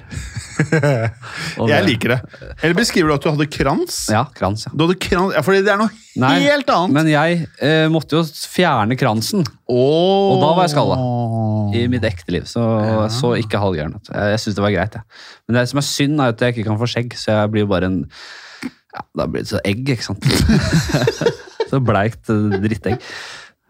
Jeg 1.73 1.85
liker 1.85 2.15
det. 2.15 2.19
Eller 2.63 2.77
beskriver 2.79 3.11
du 3.11 3.15
at 3.17 3.25
du 3.25 3.29
hadde 3.33 3.47
krans? 3.53 3.99
Ja, 4.13 4.23
krans, 4.37 4.65
ja. 4.65 4.73
Du 4.73 4.87
hadde 4.87 4.97
krans, 5.03 5.35
ja, 5.37 5.43
fordi 5.45 5.61
det 5.67 5.73
er 5.75 5.81
noe 5.83 5.91
Nei, 6.23 6.37
helt 6.47 6.69
annet. 6.71 6.95
Men 6.95 7.09
jeg 7.11 7.41
eh, 7.59 7.89
måtte 7.91 8.21
jo 8.21 8.23
fjerne 8.23 8.95
kransen 8.95 9.43
og 9.43 10.39
da 10.39 10.51
var 10.55 10.67
jeg 10.69 10.75
skalla. 10.75 10.97
i 11.75 11.85
mitt 11.91 12.05
ekte 12.07 12.37
liv. 12.37 12.47
Så, 12.47 12.63
så 13.11 13.33
ikke 13.41 13.59
halvgæren. 13.59 13.97
Jeg, 14.07 14.35
jeg 14.35 14.43
syns 14.45 14.59
det 14.59 14.65
var 14.65 14.75
greit, 14.77 14.99
Ja. 15.01 15.03
Men 15.49 15.59
det 15.59 15.69
som 15.73 15.81
er 15.81 15.87
synd, 15.89 16.21
er 16.21 16.35
at 16.35 16.45
jeg 16.45 16.55
ikke 16.55 16.69
kan 16.69 16.81
få 16.81 16.89
skjegg, 16.89 17.17
så 17.19 17.41
jeg 17.41 17.53
blir 17.53 17.65
jo 17.65 17.73
bare 17.73 17.91
en 17.91 17.99
ja, 18.65 19.03
Da 19.19 19.27
blir 19.27 19.43
det 19.43 19.51
så 19.51 19.61
egg, 19.67 19.83
ikke 19.91 20.07
sant. 20.07 20.29
så 21.73 21.83
bleikt 21.83 22.31
eh, 22.33 22.61
drittegg. 22.63 23.03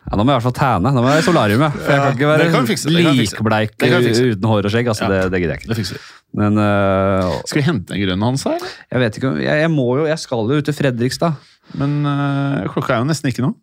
Ja, 0.05 0.19
nå 0.19 0.25
må 0.25 0.35
jeg 0.35 0.37
i 0.37 0.37
hvert 0.37 0.47
fall 0.51 0.57
tæne. 0.59 0.91
Nå 0.93 1.03
må 1.03 1.13
jeg 1.15 1.23
i 1.23 1.27
solariumet. 1.27 1.77
For 1.81 1.93
jeg 1.95 2.03
kan 2.03 2.19
ikke 2.19 2.29
være 2.29 2.49
kan 2.53 2.67
fikse, 2.69 2.93
likbleik 2.93 3.75
uten 3.81 4.49
hår 4.51 4.69
og 4.69 4.75
skjegg. 4.75 4.91
Altså, 4.93 5.07
Ja. 5.09 5.11
det, 5.15 5.33
det 5.33 5.41
gidder 5.41 5.55
jeg 5.57 5.65
ikke. 5.65 5.75
Det. 5.95 6.03
Men 6.35 6.59
uh, 6.61 7.31
Skal 7.49 7.61
vi 7.61 7.65
hente 7.71 7.95
en 7.95 8.03
grønn 8.05 8.27
hans 8.27 8.45
her? 8.49 8.59
jeg 8.91 9.01
vet 9.05 9.17
ikke 9.21 9.31
jeg, 9.39 9.61
jeg 9.63 9.71
må 9.71 9.85
jo 10.01 10.07
Jeg 10.11 10.19
skal 10.19 10.51
jo 10.51 10.59
ut 10.61 10.65
til 10.67 10.75
Fredrikstad. 10.77 11.39
Men 11.81 12.01
uh, 12.05 12.65
klokka 12.75 12.99
er 12.99 13.05
jo 13.05 13.09
nesten 13.09 13.31
ikke 13.33 13.47
noe. 13.47 13.57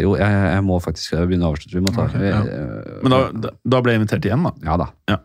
Jo, 0.00 0.14
jeg, 0.18 0.28
jeg 0.28 0.62
må 0.66 0.76
faktisk 0.82 1.16
begynne 1.24 1.48
å 1.48 1.54
avslutte. 1.54 1.76
Vi 1.76 1.82
må 1.84 1.92
ta 1.94 2.06
okay, 2.06 2.28
ja. 2.30 2.40
øh, 2.44 3.00
Men 3.04 3.14
da, 3.42 3.50
da 3.74 3.80
ble 3.84 3.94
jeg 3.94 4.00
invitert 4.00 4.26
igjen, 4.28 4.44
da. 4.46 4.52
Ja 4.64 4.76
da. 4.80 4.86
Ja. 5.10 5.18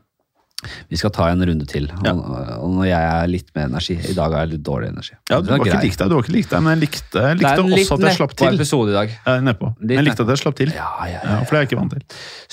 Vi 0.89 0.97
skal 0.97 1.11
ta 1.13 1.25
en 1.29 1.41
runde 1.45 1.65
til. 1.69 1.85
Ja. 2.05 2.13
og 2.15 2.69
når 2.73 2.85
jeg 2.87 3.07
er 3.11 3.27
litt 3.29 3.49
med 3.53 3.67
energi 3.67 3.95
I 3.99 4.13
dag 4.15 4.31
har 4.33 4.45
jeg 4.45 4.53
litt 4.55 4.63
dårlig 4.65 4.87
energi. 4.93 5.13
Ja, 5.29 5.41
Du 5.43 5.51
var 5.51 5.59
ikke 5.61 5.81
likt 5.83 5.99
deg, 5.99 6.09
du 6.09 6.15
var 6.15 6.23
ikke 6.23 6.33
likt 6.37 6.53
deg, 6.55 6.63
men 6.65 6.73
jeg 6.73 6.81
likte, 6.85 7.23
jeg 7.25 7.37
likte 7.41 7.65
litt 7.67 7.81
også 7.83 7.97
at 7.97 8.05
jeg 8.07 8.17
slapp 8.17 8.35
til. 8.39 8.55
episode 8.57 8.93
i 8.93 8.95
dag. 8.95 9.11
Ja, 9.27 9.35
nedpå. 9.45 9.69
Men 9.81 9.93
jeg 9.99 10.05
likte 10.07 10.25
at 10.25 10.31
jeg 10.33 10.41
slapp 10.41 10.55
til. 10.57 10.71
Ja, 10.73 10.87
ja, 11.05 11.19
Ja, 11.19 11.19
ja. 11.35 11.41
for 11.43 11.51
det 11.51 11.59
er 11.59 11.65
jeg 11.65 11.69
ikke 11.69 11.81
vant 11.81 11.93
til. 11.97 12.05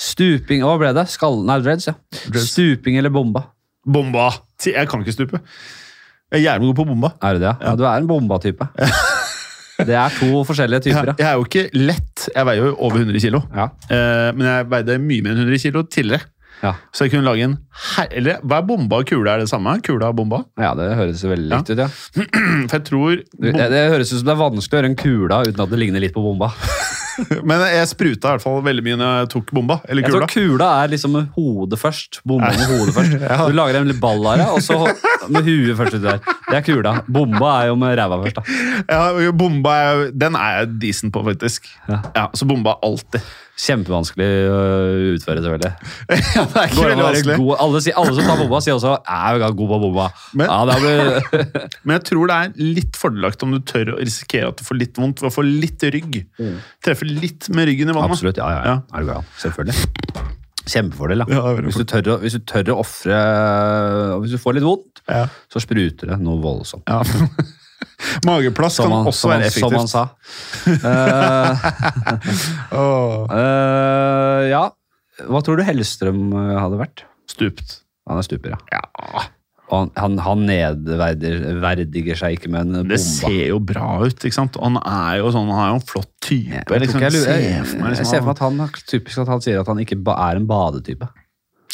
Stuping 0.09 0.65
Hva 0.67 0.75
ble 0.83 0.91
det? 0.99 1.05
Skall... 1.15 1.39
Nei, 1.47 1.57
dreads, 1.63 1.87
ja. 1.89 1.95
Dreads. 2.27 2.51
Stuping 2.51 2.99
eller 3.01 3.13
bomba? 3.15 3.45
Bomba! 3.87 4.27
Jeg 4.67 4.87
kan 4.91 5.01
ikke 5.03 5.15
stupe. 5.15 5.39
Jeg 6.33 6.43
er 6.43 6.45
jævlig 6.51 6.69
god 6.73 6.77
på 6.83 6.85
bomba. 6.91 7.13
Er 7.23 7.39
det 7.39 7.41
det? 7.47 7.55
Ja, 7.65 7.73
du 7.79 7.83
er 7.87 7.97
en 8.03 8.07
bomba-type. 8.11 8.67
det 9.87 9.95
er 9.97 10.13
to 10.19 10.43
forskjellige 10.47 10.85
typer, 10.89 11.09
ja. 11.11 11.15
jeg 11.17 11.27
er 11.31 11.39
jo 11.39 11.47
ikke 11.47 11.65
lett. 11.73 12.27
Jeg 12.35 12.45
veier 12.51 12.67
jo 12.69 12.75
over 12.77 13.01
100 13.01 13.19
kilo. 13.25 13.41
ja. 13.55 13.67
Eh, 13.89 14.29
men 14.37 14.47
jeg 14.51 14.69
veide 14.75 14.99
mye 15.01 15.25
mer 15.25 15.33
enn 15.35 15.43
100 15.47 15.63
kilo 15.65 15.83
tidligere. 15.87 16.29
Ja. 16.63 16.73
Så 16.95 17.03
jeg 17.05 17.11
kunne 17.11 17.25
lage 17.27 17.43
en. 17.43 17.57
Eller 18.09 18.37
hva 18.47 18.61
er 18.61 18.67
bomba 18.69 19.01
og 19.03 19.07
kule? 19.09 19.27
Er 19.33 19.41
det 19.43 19.49
samme? 19.51 19.73
Kula 19.83 20.13
og 20.13 20.15
bomba? 20.21 20.43
ja, 20.57 20.69
det 20.79 20.85
høres 20.95 21.23
veldig 21.27 21.49
likt 21.51 21.73
Ja. 21.73 21.75
ut, 21.75 21.81
ja. 21.83 21.89
For 22.71 22.77
jeg 22.77 22.85
tror 22.87 23.17
bom... 23.19 23.57
det, 23.59 23.67
det 23.73 23.81
høres 23.91 24.13
ut 24.13 24.21
som 24.21 24.29
det 24.29 24.35
er 24.37 24.41
vanskelig 24.45 24.77
å 24.77 24.79
gjøre 24.81 24.91
en 24.93 24.99
kula 25.03 25.41
uten 25.49 25.65
at 25.65 25.73
det 25.75 25.79
ligner 25.83 26.03
litt 26.05 26.15
på 26.15 26.23
bomba. 26.23 26.53
Men 27.49 27.61
jeg 27.69 27.87
spruta 27.91 28.31
i 28.31 28.35
hvert 28.35 28.43
fall 28.45 28.61
veldig 28.65 28.83
mye 28.85 28.97
når 28.99 29.13
jeg 29.21 29.29
tok 29.35 29.53
bomba. 29.55 29.79
Eller 29.89 30.05
kula. 30.07 30.23
Jeg 30.25 30.31
tror 30.33 30.33
kula 30.57 30.69
er 30.83 30.93
liksom 30.93 31.13
med 31.17 31.29
hodet 31.37 31.79
først. 31.81 32.21
Bomba 32.25 32.49
med 32.55 32.71
hodet 32.73 32.95
først. 32.97 33.17
Ja. 33.33 33.39
Du 33.47 33.55
lager 33.57 33.79
en 33.81 33.93
ball 34.01 34.25
av 34.33 34.41
det, 34.41 34.47
og 34.49 34.61
så 34.65 34.79
med 35.33 35.47
huet 35.47 35.77
først 35.79 35.95
uti 35.99 36.03
der. 36.07 36.19
Det 36.49 36.57
er 36.59 36.65
kula. 36.67 36.95
Bomba 37.07 37.53
er 37.61 37.71
jo 37.71 37.77
med 37.79 37.95
ræva 37.99 38.19
først, 38.23 38.39
da. 38.41 38.43
Ja, 38.89 39.31
bomba 39.31 39.77
er, 39.87 40.03
den 40.11 40.35
er 40.39 40.59
jeg 40.63 40.73
decent 40.87 41.13
på, 41.15 41.23
faktisk. 41.29 41.69
Ja. 41.89 42.01
Ja, 42.17 42.27
Så 42.35 42.47
bomba 42.49 42.75
alltid. 42.83 43.23
Kjempevanskelig 43.53 44.27
å 44.49 44.55
utføre, 45.13 45.41
selvfølgelig. 45.45 45.73
ja, 46.09 46.43
det 46.49 46.57
er 46.57 46.71
ikke 46.71 46.85
veldig 46.87 47.03
vanskelig. 47.05 47.35
god- 47.37 47.59
Alle, 47.61 47.81
alle 48.01 48.13
som 48.17 48.25
tar 48.25 48.39
bomba, 48.41 48.61
sier 48.65 48.73
også 48.79 48.93
jeg 48.97 49.43
er 49.45 49.53
god 49.59 49.69
på 49.73 49.77
bomba. 49.83 50.07
Men- 50.33 50.49
ja, 50.49 50.57
det 50.65 50.77
blir, 50.81 51.69
Men 51.85 51.93
jeg 51.99 52.03
tror 52.09 52.31
det 52.31 52.37
er 52.39 52.73
litt 52.79 52.97
fordelaktig 52.97 53.45
om 53.47 53.53
du 53.53 53.59
tør 53.69 53.93
å 53.93 53.99
risikere 54.01 54.49
at 54.49 54.57
du 54.57 54.65
får 54.65 54.79
litt 54.81 54.97
vondt 54.97 55.21
ved 55.21 55.29
å 55.29 55.35
få 55.37 55.45
litt 55.45 55.85
rygg. 55.93 56.17
Treffe 57.03 57.21
litt 57.23 57.49
med 57.53 57.67
ryggen 57.69 57.89
i 57.89 57.95
vannet. 57.95 58.11
Absolutt. 58.15 58.37
Ja, 58.39 58.49
ja, 58.51 58.61
ja. 58.65 58.75
Er 58.93 59.03
du 59.03 59.09
gal? 59.11 59.25
Selvfølgelig. 59.41 59.75
Kjempefordel, 60.63 61.19
da. 61.19 61.25
Ja, 61.27 61.41
hvis, 61.59 61.75
du 61.75 61.83
tør 61.89 62.13
å, 62.13 62.17
hvis 62.23 62.37
du 62.37 62.43
tør 62.47 62.69
å 62.71 62.77
ofre 62.79 63.17
Hvis 64.23 64.31
du 64.31 64.39
får 64.39 64.55
litt 64.55 64.63
vondt, 64.63 65.01
Ja. 65.11 65.25
så 65.51 65.59
spruter 65.59 66.07
det 66.13 66.19
noe 66.23 66.39
voldsomt. 66.39 66.87
Ja. 66.87 67.03
Mageplass 68.27 68.77
Som 68.79 68.87
kan 68.87 68.93
han, 68.95 69.07
også 69.11 69.25
som, 69.25 69.31
være 69.33 69.49
effektivt. 69.49 69.59
som 69.59 69.73
han 69.75 69.83
effektivt. 69.83 69.91
sa. 69.91 70.03
Eh, 72.73 72.79
Åh. 72.79 73.35
eh, 73.35 74.41
ja. 74.53 74.63
Hva 75.27 75.41
tror 75.45 75.59
du 75.59 75.63
Hellstrøm 75.67 76.23
eh, 76.31 76.55
hadde 76.63 76.79
vært? 76.79 77.03
Stupt. 77.29 77.81
Han 78.09 78.19
er 78.19 78.25
stuper, 78.27 78.55
ja. 78.71 78.81
Han, 79.71 79.89
han, 79.97 80.17
han 80.21 80.41
nedverdiger 80.45 82.17
seg 82.19 82.35
ikke 82.37 82.49
med 82.51 82.65
en 82.67 82.73
bomba. 82.81 82.93
Det 82.93 82.99
ser 83.01 83.37
jo 83.47 83.59
bra 83.63 83.87
ut, 84.03 84.17
ikke 84.19 84.35
sant? 84.35 84.57
Han 84.61 84.75
er 84.81 85.21
jo 85.21 85.31
sånn, 85.33 85.47
han 85.49 85.63
er 85.63 85.69
jo 85.71 85.77
en 85.79 85.85
flott 85.93 86.09
type. 86.21 86.51
Jeg, 86.59 86.83
liksom. 86.83 87.01
jeg, 87.01 87.15
lurer- 87.15 87.29
ser 87.29 87.39
jeg, 87.45 87.63
for 87.69 87.79
meg 87.79 87.87
jeg 87.87 87.95
liksom, 87.95 88.09
ser 88.11 88.21
for 88.23 88.27
meg 88.27 88.35
at 88.35 88.43
han 88.43 88.83
typisk 88.91 89.23
at 89.23 89.31
han 89.33 89.45
sier 89.45 89.61
at 89.63 89.71
han 89.71 89.81
ikke 89.85 89.99
er 90.13 90.41
en 90.41 90.49
badetype. 90.49 91.09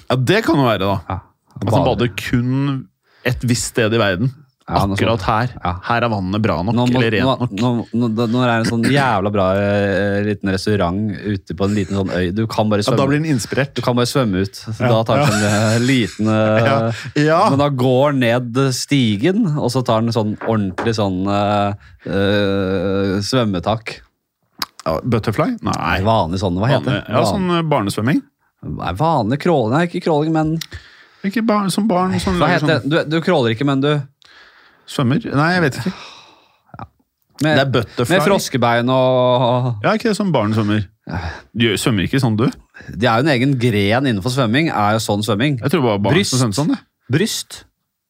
Ja, 0.06 0.16
det 0.32 0.44
kan 0.45 0.61
jo 0.61 0.68
være, 0.70 0.86
da. 0.86 0.99
Ja, 1.10 1.20
At 1.60 1.74
han 1.74 1.88
bader 1.90 2.14
kun 2.18 2.53
et 3.28 3.44
visst 3.49 3.74
sted 3.74 3.94
i 3.94 3.99
verden. 3.99 4.32
Ja, 4.69 4.83
Akkurat 4.85 5.23
her. 5.25 5.53
Ja. 5.63 5.71
Her 5.87 6.05
er 6.05 6.11
vannet 6.13 6.41
bra 6.45 6.59
nok, 6.61 6.75
Nå, 6.77 6.83
må, 6.91 6.99
eller 6.99 7.15
nå, 7.25 7.31
rent 7.33 7.39
nok. 7.41 7.53
nå, 7.57 7.69
nå, 8.05 8.25
nå 8.29 8.41
er 8.43 8.49
det 8.51 8.57
en 8.59 8.67
sånn 8.69 8.83
jævla 8.93 9.31
bra 9.33 9.45
uh, 9.57 10.17
liten 10.27 10.51
restaurant 10.53 11.15
ute 11.25 11.55
på 11.57 11.65
en 11.65 11.73
liten 11.73 11.97
sånn 11.97 12.11
øy. 12.13 12.27
Du 12.37 12.43
kan 12.51 12.69
bare 12.69 12.85
Ja, 12.85 12.93
da 12.99 13.07
blir 13.09 13.17
den 13.17 13.31
inspirert. 13.33 13.73
du 13.73 13.81
kan 13.81 13.97
bare 13.97 14.05
svømme 14.11 14.43
ut. 14.45 14.59
Så 14.61 14.75
Ja, 14.77 14.91
Da 14.93 14.99
tar 15.07 15.23
den 15.23 15.39
en 15.39 15.47
eh, 15.49 15.79
liten 15.81 16.29
uh, 16.29 16.59
Ja. 16.69 16.75
Ja. 17.17 17.39
Men 17.49 17.63
da 17.63 17.69
går 17.73 18.13
ned 18.19 18.59
stigen, 18.77 19.47
og 19.57 19.73
så 19.73 19.81
tar 19.85 20.05
den 20.05 20.13
sånn 20.13 20.35
ordentlig 20.45 20.93
sånn 20.99 21.25
uh, 21.25 21.73
svømmetak. 23.25 23.97
Butterfly? 24.85 25.55
Nei. 25.65 25.97
Vanlig 26.05 26.39
sånn, 26.41 26.57
hva 26.61 26.69
heter 26.71 26.99
det? 26.99 27.01
ja, 27.09 27.25
sånn 27.25 27.49
barnesvømming. 27.69 28.21
Nei, 28.69 28.93
vanlig 28.99 29.39
crawling, 29.43 29.73
nei, 29.75 29.83
ikke 29.87 30.01
crawling, 30.03 30.33
men 30.35 30.55
Ikke 31.23 31.39
barn, 31.47 31.69
som 31.71 31.85
barn 31.87 32.11
Sånn, 32.19 32.35
Hva 32.41 32.49
heter 32.51 32.67
det? 32.67 32.89
Du, 32.91 32.97
du 33.07 33.21
crawler 33.23 33.53
ikke, 33.55 33.63
men 33.67 33.79
du 33.83 33.87
sånn 33.93 34.01
svømmer? 34.90 35.22
Nei, 35.30 35.49
jeg 35.56 35.61
vet 35.68 35.78
ikke. 35.84 35.94
Med, 37.40 37.56
Det 37.56 37.61
er 37.64 37.70
butterfly. 37.72 38.18
med 38.18 38.26
froskebein 38.26 38.90
og 38.91 39.84
Ja, 39.86 39.94
ikke 39.95 40.10
det 40.10 40.16
som 40.18 40.32
barn 40.36 40.52
svømmer. 40.52 40.82
Du 41.56 41.70
svømmer 41.80 42.03
ikke 42.03 42.20
sånn, 42.20 42.36
du? 42.36 42.49
Det 42.91 43.07
er 43.07 43.22
jo 43.22 43.24
en 43.24 43.32
egen 43.32 43.53
gren 43.61 44.10
innenfor 44.10 44.34
svømming. 44.34 44.68
er 44.70 44.98
jo 44.98 44.99
sånn 45.06 45.24
svømming. 45.24 45.60
Jeg 45.61 45.72
tror 45.72 45.86
bare 45.86 46.02
barn 46.03 46.14
Bryst. 46.18 46.36
som 46.36 46.52
svømmer 46.52 46.57
sånn. 46.60 46.74
det. 46.76 46.80
Bryst. 47.16 47.64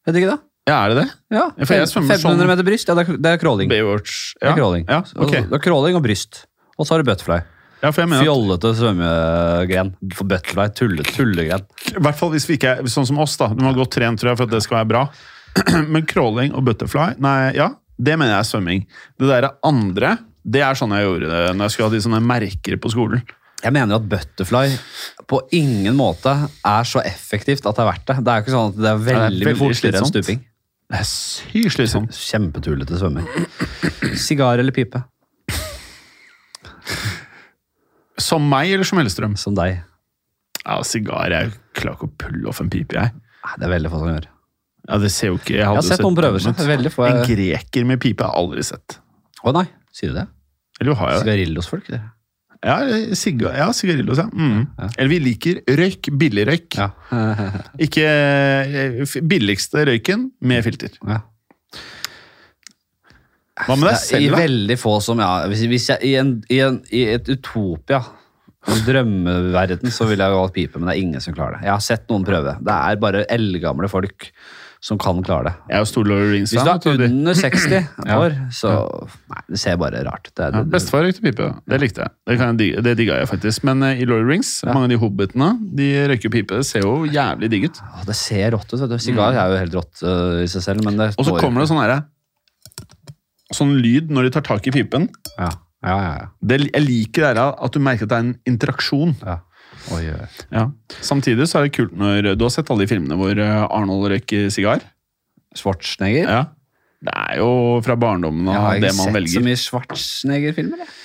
Vet 0.07 0.15
ikke 0.17 0.31
det? 0.33 0.39
Ja, 0.69 0.79
er 0.85 0.89
det 0.93 0.97
det? 1.03 1.07
Ja, 1.31 1.43
Ja, 1.57 1.65
for 1.65 1.73
jeg 1.77 1.87
svømmer 1.89 2.09
1500 2.09 2.19
sånn- 2.25 2.47
meter 2.47 2.63
bryst, 2.65 2.87
ja, 2.89 2.93
det 2.95 3.09
er, 3.09 3.17
det 3.17 3.25
er 3.33 3.37
crawling. 3.37 3.69
Baywatch. 3.69 4.33
Det 4.41 4.49
er 4.49 4.55
crawling. 4.57 4.85
ja 4.89 4.99
okay. 5.15 5.41
Det 5.41 5.53
er 5.53 5.63
crawling 5.63 5.95
og 5.95 6.03
bryst. 6.03 6.45
Og 6.77 6.85
så 6.87 6.93
har 6.97 7.03
du 7.03 7.09
butterfly. 7.11 7.39
Ja, 7.81 7.91
for 7.91 8.01
jeg 8.01 8.09
mener 8.09 8.21
at, 8.21 8.27
Fjollete 8.27 8.73
svømmegren. 8.75 9.93
For 10.13 10.25
butterfly, 10.25 10.67
tulle, 10.75 11.03
tullegren. 11.05 11.61
I 11.95 11.99
hvert 12.01 12.15
fall 12.19 12.31
hvis 12.33 12.45
vi 12.49 12.57
ikke 12.57 12.79
er 12.79 12.83
sånn 12.91 13.05
som 13.07 13.17
oss, 13.19 13.37
da. 13.37 13.47
Du 13.47 13.61
må 13.63 13.69
ha 13.71 13.77
godt 13.77 13.91
trent 13.95 14.19
tror 14.19 14.31
jeg, 14.33 14.37
for 14.37 14.43
at 14.49 14.49
det 14.51 14.61
skal 14.63 14.77
være 14.83 14.89
bra. 14.89 15.03
Men 15.93 16.07
crawling 16.09 16.53
og 16.55 16.65
butterfly, 16.67 17.13
nei, 17.21 17.51
ja, 17.57 17.71
det 17.99 18.15
mener 18.17 18.37
jeg 18.37 18.43
er 18.45 18.49
svømming. 18.49 18.85
Det 19.19 19.29
der 19.29 19.49
andre, 19.67 20.15
det 20.47 20.63
er 20.65 20.77
sånn 20.79 20.95
jeg 20.95 21.07
gjorde 21.07 21.29
det 21.33 21.43
når 21.55 21.67
jeg 21.67 21.75
skulle 21.75 21.89
ha 21.89 21.95
de 21.95 22.01
sånne 22.05 22.21
merker 22.23 22.79
på 22.79 22.91
skolen. 22.93 23.23
Jeg 23.59 23.75
mener 23.75 23.97
at 23.99 24.05
butterfly 24.07 24.69
på 25.27 25.41
ingen 25.57 25.97
måte 25.99 26.31
er 26.47 26.87
så 26.87 27.01
effektivt 27.03 27.65
at 27.67 27.75
det 27.75 27.83
er 27.83 27.89
verdt 27.89 28.05
det. 28.07 28.15
Det 28.23 28.31
er 28.31 28.39
jo 28.39 28.45
ikke 28.45 28.55
sånn 28.55 28.71
at 28.71 28.79
det 28.79 28.91
er 28.91 29.01
veldig, 29.03 29.25
veldig 29.25 29.49
mye 29.49 29.59
fortere 29.59 29.99
enn 29.99 30.11
stuping. 30.13 30.45
Det 30.89 31.01
er 31.03 31.05
sykt 31.05 31.75
slitsomt. 31.75 32.15
Kjempetullete 32.17 32.97
svømming. 32.97 33.27
Sigar 34.17 34.63
eller 34.63 34.73
pipe? 34.73 35.03
Som 38.19 38.47
meg 38.49 38.71
eller 38.73 38.87
som 38.87 38.99
Hellstrøm? 38.99 39.35
Som 39.39 39.59
deg. 39.59 39.83
Ja, 40.63 40.79
sigar. 40.87 41.29
Jeg 41.31 41.53
klarer 41.77 41.99
ikke 41.99 42.09
å 42.09 42.15
pulle 42.23 42.49
off 42.51 42.63
en 42.63 42.71
pipe, 42.71 42.95
jeg. 42.97 43.13
Det 43.59 43.67
er 43.67 43.75
veldig 43.75 43.91
få 43.91 44.01
som 44.01 44.11
gjør. 44.11 44.27
Ja, 44.89 44.97
det 44.97 45.11
ser 45.13 45.29
jo 45.29 45.37
ikke 45.37 45.53
Jeg, 45.53 45.61
Jeg 45.61 45.69
har 45.69 45.85
sett 45.85 46.01
noen 46.01 46.17
prøver 46.17 46.41
seg. 46.43 46.61
Veldig 46.65 46.91
få. 46.93 47.05
En 47.05 47.19
greker 47.29 47.85
med 47.85 48.01
pipe 48.01 48.25
har 48.25 48.33
jeg 48.33 48.43
aldri 48.43 48.63
sett. 48.65 48.99
Å 49.45 49.53
nei, 49.55 49.67
sier 49.95 50.13
du 50.13 50.17
det? 50.17 50.25
Eller 50.81 50.97
har 50.97 51.11
jeg 51.11 51.19
det? 51.19 51.25
Sigarillos-folk? 51.27 51.91
det. 51.93 52.01
Ja, 52.59 52.75
sigar, 53.15 53.53
ja 53.55 53.69
sigarillos, 53.71 54.19
ja. 54.19 54.25
Mm. 54.35 54.65
Ja. 54.75 54.87
Eller 54.97 55.11
vi 55.13 55.19
liker 55.23 55.61
røyk. 55.79 56.09
Billig 56.19 56.43
røyk. 56.49 56.75
Ja. 56.75 56.89
Ikke 57.85 58.03
eh, 58.09 59.17
billigste 59.23 59.85
røyken 59.87 60.31
med 60.43 60.65
filter. 60.67 60.97
ja. 61.07 61.21
Hva 63.59 63.75
med 63.75 63.89
deg 63.89 63.97
Det 63.97 63.99
i 63.99 64.07
selv, 64.07 64.31
da? 64.31 64.37
veldig 64.39 64.75
få 64.79 64.91
som 65.03 65.19
ja, 65.19 65.31
Hvis, 65.51 65.65
hvis 65.67 65.89
jeg 65.91 66.07
i, 66.07 66.13
en, 66.15 66.29
i, 66.47 66.61
en, 66.63 66.77
I 66.95 67.01
et 67.17 67.27
utopia, 67.27 67.99
en 68.71 68.85
drømmeverden, 68.85 69.91
så 69.91 70.07
ville 70.07 70.23
jeg 70.23 70.31
jo 70.31 70.39
valgt 70.39 70.55
pipe, 70.55 70.79
men 70.79 70.87
det 70.87 70.93
er 70.95 71.01
ingen 71.01 71.23
som 71.23 71.35
klarer 71.35 71.57
det. 71.57 71.67
Jeg 71.67 71.73
har 71.73 71.83
sett 71.83 72.05
noen 72.11 72.23
prøve. 72.27 72.55
Det 72.63 72.75
er 72.75 73.01
bare 73.03 73.25
eldgamle 73.35 73.89
folk 73.91 74.29
som 74.79 74.95
kan 74.99 75.17
klare 75.23 75.49
det. 75.49 75.51
Jeg 75.67 75.75
er 75.75 75.81
jo 75.83 75.87
stor 75.89 76.07
Lord 76.07 76.29
Hvis 76.31 76.53
du 76.55 76.69
er 76.87 77.01
under 77.09 77.35
60 77.35 77.73
år, 78.21 78.35
så 78.55 78.71
Nei, 79.31 79.41
det 79.51 79.59
ser 79.59 79.79
bare 79.81 80.03
rart 80.07 80.29
ut. 80.29 80.33
Det, 80.39 80.47
Ja, 80.55 80.61
Bestefar 80.75 81.03
røykte 81.03 81.23
pipe. 81.25 81.49
Det 81.67 81.79
likte 81.83 82.05
jeg. 82.05 82.13
Det, 82.29 82.37
kan 82.39 82.61
jeg 82.61 82.83
det 82.85 82.93
digga 82.99 83.17
jeg 83.19 83.27
faktisk. 83.31 83.65
Men 83.67 83.83
eh, 83.83 83.99
i 83.99 84.07
Lord 84.07 84.23
of 84.23 84.31
Rings, 84.31 84.53
mange 84.69 84.87
av 84.87 84.93
de 84.93 84.99
hobbitene 85.01 85.49
de 85.75 85.89
røyker 86.13 86.31
pipe. 86.31 86.61
Det 86.61 86.67
ser 86.69 86.87
jo 86.87 86.93
jævlig 87.09 87.51
digg 87.51 87.67
ut. 87.67 87.81
Ja, 87.83 88.05
det 88.07 88.15
ser 88.21 88.55
rått 88.55 88.71
ut. 88.71 88.95
Sigar 89.03 89.35
er 89.35 89.51
jo 89.51 89.59
helt 89.65 89.75
rått 89.81 90.05
uh, 90.05 90.39
i 90.45 90.47
seg 90.51 90.63
selv, 90.63 90.87
men 90.87 90.99
det 91.01 91.11
Og 91.17 91.27
så 91.27 91.35
kommer 91.41 91.63
det 91.63 91.71
sånn 91.73 91.83
herre 91.83 92.01
Sånn 93.55 93.79
lyd 93.81 94.11
når 94.13 94.27
de 94.27 94.33
tar 94.37 94.45
tak 94.45 94.67
i 94.69 94.71
pipen. 94.71 95.09
Ja, 95.35 95.49
ja, 95.83 95.93
ja. 95.97 96.09
ja. 96.21 96.25
Det, 96.45 96.59
jeg 96.69 96.85
liker 96.85 97.33
det 97.33 97.45
at 97.49 97.75
du 97.75 97.81
merker 97.81 98.05
at 98.05 98.11
det 98.13 98.19
er 98.19 98.27
en 98.27 98.35
interaksjon. 98.47 99.15
ja. 99.25 99.39
Oi, 99.95 100.03
oi. 100.11 100.29
Ja. 100.53 100.67
Samtidig 101.01 101.47
så 101.49 101.59
er 101.59 101.67
det 101.67 101.75
kult 101.77 101.95
når 101.97 102.33
Du 102.37 102.45
har 102.45 102.53
sett 102.53 102.69
alle 102.69 102.85
de 102.85 102.91
filmene 102.91 103.17
hvor 103.19 103.39
eh, 103.39 103.65
Arnold 103.65 104.09
røyker 104.13 104.49
sigar? 104.53 104.83
Schwarzenegger? 105.57 106.29
Ja. 106.29 106.41
Det 106.99 107.13
er 107.15 107.39
jo 107.39 107.51
fra 107.85 107.95
barndommen 107.99 108.49
Jeg 108.51 108.63
har 108.65 108.79
ikke 108.79 108.95
man 108.97 109.15
sett 109.15 109.31
så 109.33 109.43
mye 109.45 109.59
Schwarzenegger-filmer. 109.65 110.83
jeg. 110.83 110.95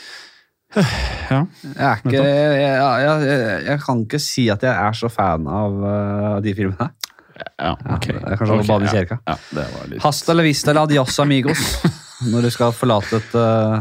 Ja. 1.25 1.39
Jeg, 1.63 1.87
er 1.87 2.01
ikke, 2.03 2.21
jeg, 2.21 2.57
jeg, 2.61 3.23
jeg, 3.25 3.61
jeg 3.65 3.81
kan 3.81 4.01
ikke 4.05 4.19
si 4.21 4.43
at 4.53 4.65
jeg 4.67 4.75
er 4.75 4.97
så 4.99 5.09
fan 5.09 5.47
av 5.49 5.77
uh, 5.81 6.35
de 6.45 6.53
filmene. 6.59 6.91
Ja, 7.35 7.71
ok. 7.73 8.09
det 8.11 8.19
er 8.19 8.37
kanskje 8.39 8.57
okay, 8.59 8.65
Ok, 8.65 8.69
bade 8.69 8.85
i 8.85 8.89
ja. 8.89 8.93
kirka. 8.99 9.19
Ja, 9.25 9.37
det 9.57 9.65
var 9.71 9.87
litt... 9.93 10.03
Hasta 10.05 10.37
la 10.37 10.45
vista 10.45 10.75
la 10.77 10.85
dios 10.91 11.17
amigos 11.23 11.63
når 12.33 12.47
du 12.47 12.51
skal 12.53 12.75
forlate 12.77 13.23
et, 13.23 13.39
uh, 13.39 13.79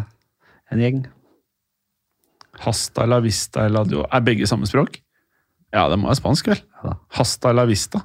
en 0.72 0.86
gjeng. 0.86 1.04
Hasta 2.64 3.06
la 3.10 3.20
vista 3.24 3.68
la 3.70 3.84
dio. 3.88 4.06
Er 4.12 4.24
begge 4.26 4.48
samme 4.50 4.68
språk? 4.70 5.00
Ja, 5.74 5.88
det 5.90 5.98
må 6.00 6.10
være 6.10 6.20
spansk, 6.22 6.48
vel? 6.54 6.60
Ja. 6.84 6.96
Hasta 7.18 7.52
la 7.56 7.66
vista. 7.70 8.04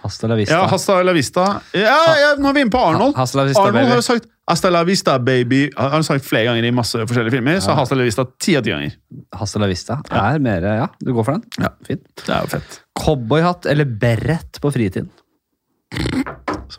Hasta 0.00 0.28
la 0.30 0.36
vista. 0.38 0.56
Ja, 0.56 0.66
hasta 0.70 1.02
la 1.04 1.12
vista. 1.12 1.46
Ja, 1.76 1.96
ja, 2.16 2.30
nå 2.40 2.48
er 2.48 2.56
vi 2.56 2.62
inne 2.64 2.72
på 2.72 2.80
Arnold. 2.80 3.16
Ha- 3.18 3.26
vista, 3.26 3.60
Arnold 3.60 3.74
baby. 3.76 3.88
har 3.90 4.00
jo 4.00 4.04
sagt 4.06 4.28
hasta 4.48 4.70
la 4.72 4.80
vista, 4.84 5.18
baby. 5.18 5.70
Han 5.76 5.90
har 5.92 6.02
sagt 6.02 6.24
flere 6.24 6.48
ganger 6.48 6.64
i 6.64 6.70
masse 6.74 6.98
forskjellige 7.04 7.36
filmer, 7.36 7.60
så 7.62 7.76
hasta 7.76 7.94
la 7.98 8.06
vista 8.08 8.24
ti 8.40 8.56
av 8.56 8.64
ti 8.64 8.72
ganger. 8.72 8.96
Hasta 9.36 9.60
la 9.60 9.68
vista 9.70 10.00
er 10.10 10.40
mer 10.42 10.64
Ja, 10.64 10.88
du 11.04 11.12
går 11.12 11.24
for 11.28 11.32
den? 11.36 11.44
Ja. 11.60 11.68
Fint. 11.86 12.02
Det 12.24 12.32
er 12.32 12.40
jo 12.46 12.50
fett. 12.56 12.80
Cowboyhatt 12.98 13.66
eller 13.70 13.84
beret 13.84 14.58
på 14.62 14.72
fritiden? 14.72 15.10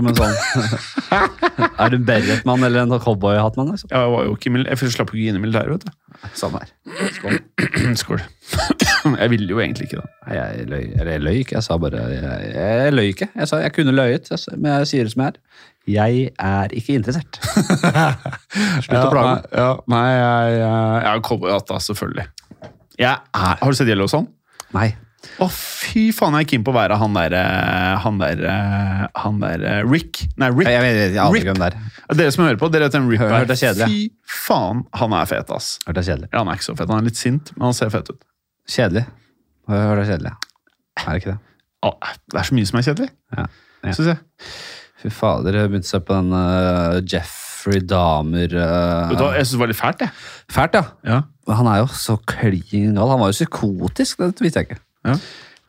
Som 0.01 0.09
en 0.09 0.17
sånn 0.17 0.33
Er 1.81 1.91
du 1.93 1.97
beretmann 2.05 2.63
eller 2.65 2.83
en 2.87 2.93
cowboyhattmann? 3.01 3.69
Liksom? 3.75 3.91
Jeg 3.93 4.11
var 4.15 4.25
jo 4.25 4.33
ikke 4.37 4.51
mil- 4.53 4.65
jeg 4.67 4.91
slapp 4.95 5.11
ikke 5.13 5.29
inn 5.31 5.37
i 5.37 5.41
militæret, 5.43 5.77
vet 5.77 5.85
du. 5.85 5.91
Samme 6.37 6.61
her. 6.61 6.71
Skål. 7.17 7.37
Skål. 8.01 8.23
Jeg 9.21 9.31
ville 9.31 9.47
jo 9.49 9.57
egentlig 9.63 9.87
ikke 9.87 9.97
det. 10.01 10.09
Jeg 10.35 10.65
løy, 10.69 10.83
eller 10.93 11.11
jeg 11.15 11.21
løy 11.25 11.37
ikke, 11.41 11.55
jeg 11.57 11.65
sa 11.65 11.77
bare 11.81 12.01
Jeg, 12.11 12.51
jeg 12.53 12.91
løy 12.93 13.07
ikke. 13.09 13.27
Jeg 13.33 13.47
sa 13.49 13.57
jeg 13.63 13.73
kunne 13.73 13.95
løyet, 13.97 14.29
men 14.61 14.67
jeg 14.75 14.89
sier 14.91 15.07
det 15.07 15.13
som 15.15 15.23
jeg 15.23 15.31
er. 15.31 15.39
Jeg 15.89 16.27
er 16.37 16.75
ikke 16.77 16.93
interessert. 16.99 17.39
Slutt 18.85 18.99
å 18.99 19.09
plage 19.09 19.31
meg. 19.31 19.47
Ja, 19.57 19.71
nei 19.89 20.03
jeg, 20.11 20.51
jeg, 20.59 20.75
jeg 21.01 21.07
har 21.09 21.23
cowboyhatt, 21.25 21.65
da, 21.71 21.79
selvfølgelig. 21.87 22.27
Jeg 23.01 23.09
er, 23.17 23.55
har 23.63 23.73
du 23.73 23.79
sett 23.79 23.89
Yellowstone? 23.89 24.29
Nei. 24.77 24.91
Å, 25.41 25.45
fy 25.53 26.07
faen, 26.17 26.33
jeg 26.39 26.47
er 26.47 26.49
keen 26.49 26.63
på 26.65 26.71
å 26.73 26.75
være 26.75 26.95
han 26.97 27.13
der 27.13 27.35
Han 28.01 28.17
der, 28.21 28.39
Han 29.21 29.39
der 29.43 29.65
Rick. 29.85 30.23
Nei, 30.41 30.49
Rick. 30.49 30.65
Jeg, 30.71 30.81
jeg, 30.81 30.95
jeg, 30.97 31.11
jeg 31.13 31.25
Rip. 31.35 31.41
ikke 31.43 31.51
hvem 31.53 31.61
det 31.61 31.67
er. 31.69 32.15
Dere 32.17 32.33
som 32.33 32.45
hører 32.47 32.57
på, 32.61 32.69
dere 32.73 32.87
vet 32.89 32.97
hvem 32.97 33.09
Rip 33.11 33.21
Hør- 33.21 33.35
er. 33.37 33.45
hørt. 33.45 33.83
Fy 33.85 33.99
faen, 34.47 34.81
han 34.97 35.13
er 35.19 35.29
fet, 35.29 35.53
ass. 35.53 35.75
Hørte 35.85 35.99
det 36.01 36.07
kjedelig. 36.09 36.29
Ja, 36.33 36.41
han 36.41 36.49
er 36.49 36.57
ikke 36.59 36.67
så 36.71 36.75
fet. 36.79 36.89
Han 36.89 37.03
er 37.03 37.07
litt 37.11 37.21
sint, 37.21 37.53
men 37.57 37.67
han 37.69 37.77
ser 37.77 37.93
fet 37.93 38.09
ut. 38.09 38.25
Kjedelig. 38.69 39.05
Hørte 39.69 40.01
det 40.01 40.07
kjedelig. 40.09 40.33
Er 41.01 41.07
det 41.11 41.21
ikke 41.21 41.31
det? 41.35 41.39
Å, 41.85 41.93
det 42.33 42.41
er 42.41 42.49
så 42.49 42.57
mye 42.57 42.69
som 42.69 42.77
er 42.81 42.87
kjedelig, 42.89 43.09
Ja. 43.37 43.45
ja. 43.85 43.93
syns 43.97 44.11
jeg. 44.11 44.19
Fy 45.01 45.09
fader, 45.17 45.55
jeg 45.57 45.71
begynte 45.71 45.89
å 45.89 45.93
se 45.95 45.99
på 46.05 46.13
den 46.17 46.33
uh, 46.37 46.99
Jeffrey 47.09 47.79
Dahmer 47.89 48.51
uh, 48.53 49.09
du 49.17 49.23
Jeg 49.33 49.47
syns 49.47 49.55
det 49.55 49.61
var 49.63 49.71
litt 49.71 49.79
fælt, 49.79 50.03
jeg. 50.05 50.13
Fælt, 50.53 50.77
ja. 50.77 50.83
Ja. 51.09 51.21
Han 51.57 51.69
er 51.71 51.79
jo 51.81 51.87
så 51.97 52.17
klin 52.29 52.93
gal. 52.97 53.09
Han 53.09 53.21
var 53.23 53.31
jo 53.31 53.37
psykotisk, 53.39 54.21
det 54.21 54.45
visste 54.45 54.61
jeg 54.61 54.69
ikke. 54.69 54.81
Ja. 55.07 55.15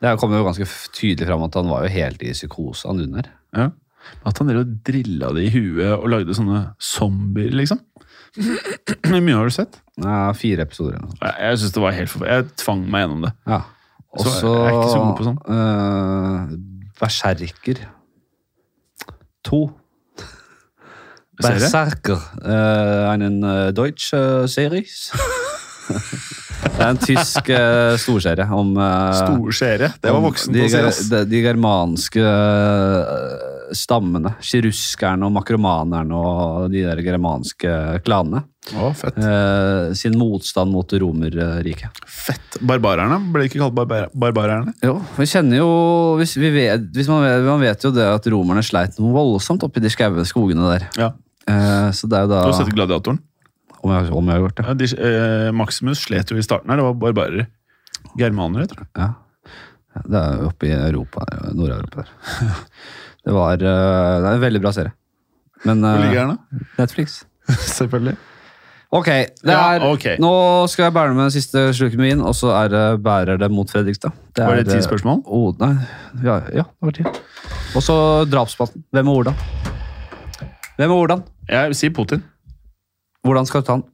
Det 0.02 0.16
kom 0.18 0.32
jo 0.34 0.42
ganske 0.44 0.66
tydelig 0.96 1.28
fram 1.28 1.44
at 1.46 1.54
han 1.54 1.68
var 1.70 1.84
jo 1.86 1.92
helt 1.94 2.22
i 2.26 2.32
psykose, 2.34 2.88
han 2.90 3.00
under. 3.06 3.30
ja. 3.56 3.70
At 4.26 4.34
han 4.40 4.48
drev 4.50 4.64
og 4.64 4.70
drilla 4.82 5.28
det 5.36 5.44
i 5.46 5.50
huet 5.54 5.92
og 5.94 6.08
lagde 6.10 6.34
sånne 6.34 6.72
zombier, 6.82 7.52
liksom. 7.54 7.78
Hvor 8.34 9.20
mye 9.22 9.36
har 9.38 9.46
du 9.46 9.54
sett? 9.54 9.76
Ja, 10.02 10.32
fire 10.34 10.64
episoder. 10.66 10.96
Jeg, 11.20 11.34
jeg 11.38 11.60
synes 11.60 11.74
det 11.76 11.82
var 11.84 11.94
helt 11.94 12.10
for... 12.10 12.26
Jeg 12.26 12.48
tvang 12.58 12.82
meg 12.90 13.04
gjennom 13.04 13.22
det. 13.28 13.30
Ja. 13.46 13.60
Og 14.18 14.24
Så 14.26 14.50
jeg 14.50 14.64
er 14.64 14.74
ikke 14.74 14.90
så 14.90 15.04
god 15.04 15.14
på 15.20 15.26
sånn. 15.28 15.38
eh, 15.54 16.40
Berserker 16.98 17.84
2. 19.46 19.60
Berserker. 21.42 22.26
Uh, 22.42 23.14
en 23.14 23.38
uh, 23.46 23.70
Deutsch 23.74 24.10
uh, 24.18 24.44
Series. 24.50 25.12
det 26.62 26.78
er 26.78 26.90
en 26.92 27.00
tysk 27.00 27.48
uh, 27.50 27.94
storserie 28.00 28.44
om 28.54 28.76
uh, 28.78 29.10
Storserie? 29.16 29.90
Det 30.02 30.12
var 30.14 30.22
voksen 30.22 30.54
de, 30.54 30.66
de, 30.70 31.22
de 31.30 31.40
germanske 31.42 32.22
uh, 32.22 33.72
stammene. 33.74 34.34
Kiruskerne 34.44 35.26
og 35.26 35.34
makromanerne 35.34 36.18
og 36.18 36.68
de 36.72 36.84
der 36.86 37.02
germanske 37.02 37.72
klanene. 38.06 38.44
Å, 38.78 38.92
fett. 38.94 39.16
Sin 39.98 40.14
motstand 40.20 40.70
mot 40.70 40.92
Romerriket. 41.02 41.98
Fett. 42.06 42.60
Barbarerne? 42.62 43.18
Ble 43.34 43.42
de 43.42 43.50
ikke 43.50 43.62
kalt 43.64 43.74
barbar 43.74 44.06
barbarerne? 44.14 44.76
Jo, 44.86 45.00
vi 45.16 45.26
kjenner 45.26 45.58
jo 45.58 45.72
hvis 46.20 46.36
vi 46.38 46.52
vet, 46.54 46.84
hvis 46.94 47.10
man, 47.10 47.24
vet, 47.26 47.42
man 47.48 47.64
vet 47.64 47.88
jo 47.88 47.90
det 47.96 48.06
at 48.06 48.28
romerne 48.30 48.62
sleit 48.62 49.00
noe 49.02 49.16
voldsomt 49.16 49.66
oppi 49.66 49.82
de 49.82 49.90
skaue 49.90 50.22
skogene 50.28 50.68
der. 50.76 50.86
Ja. 50.94 51.10
Så 51.96 52.06
det 52.06 52.20
er 52.20 52.28
jo 52.28 52.34
da 52.36 52.44
Du 52.46 52.52
har 52.52 52.60
sett 52.60 52.76
Gladiatoren? 52.76 53.18
Om, 53.82 53.90
jeg, 53.94 54.12
om 54.14 54.28
jeg 54.30 54.36
har 54.38 54.42
gjort 54.46 54.56
det. 54.60 54.64
Ja, 54.68 54.74
de, 54.78 54.88
eh, 55.10 55.50
Maximus 55.58 56.02
slet 56.06 56.30
jo 56.32 56.38
i 56.38 56.44
starten 56.46 56.70
her. 56.72 56.80
Det 56.80 56.86
var 56.88 56.98
barbarer. 57.02 57.46
Germanere, 58.18 58.66
tror 58.70 58.84
jeg. 58.86 58.90
Ja. 58.98 59.10
Det 60.08 60.18
er 60.22 60.42
oppe 60.48 60.66
i 60.70 60.72
Europa, 60.72 61.24
Nord-Europa 61.52 62.04
der. 62.06 62.12
Det 63.22 63.30
var 63.36 63.52
eh, 63.54 63.58
Det 63.60 64.26
er 64.26 64.34
en 64.34 64.40
veldig 64.42 64.60
bra 64.64 64.72
serie. 64.74 64.92
Men 65.68 65.82
Hvor 65.84 65.94
eh, 65.98 66.04
ligger 66.06 66.26
den, 66.26 66.36
da? 66.38 66.66
Netflix. 66.82 67.20
Selvfølgelig. 67.78 68.16
Ok, 68.92 69.06
det 69.08 69.48
Ja, 69.54 69.60
er, 69.76 69.84
ok. 69.88 70.02
nå 70.20 70.30
skal 70.68 70.84
jeg 70.88 70.92
bære 70.92 71.14
med 71.16 71.22
den 71.24 71.30
siste 71.32 71.60
sluken 71.72 72.00
min, 72.02 72.20
og 72.20 72.34
så 72.36 72.50
er 72.58 72.68
det 72.68 72.82
bærer 73.04 73.38
det 73.40 73.48
mot 73.48 73.70
Fredrikstad. 73.72 74.12
Var 74.36 74.58
det 74.58 74.66
ti 74.68 74.82
spørsmål? 74.84 75.22
Oh, 75.24 75.46
nei, 75.62 75.70
ja, 76.26 76.34
ja, 76.52 76.66
det 76.68 76.88
var 76.90 76.96
ti. 76.98 77.06
Og 77.78 77.80
så 77.86 77.94
drapsplaten. 78.28 78.84
Hvem 78.92 79.08
er 79.08 79.16
hvordan? 79.16 79.38
Hvem 80.76 80.90
er 80.90 80.92
hvordan? 80.92 81.22
Jeg 81.48 81.78
sier 81.78 81.94
Putin. 81.96 82.20
Hvordan 83.22 83.46
skal 83.48 83.62
du 83.62 83.66
ta 83.68 83.76
han? 83.78 83.84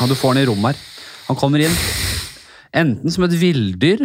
Ja, 0.00 0.06
du 0.10 0.14
får 0.18 0.34
han 0.34 0.42
i 0.42 0.46
rommet 0.48 0.74
her. 0.74 0.86
Han 1.28 1.36
kommer 1.38 1.62
inn 1.62 1.74
enten 2.78 3.10
som 3.10 3.24
et 3.24 3.32
villdyr, 3.40 4.02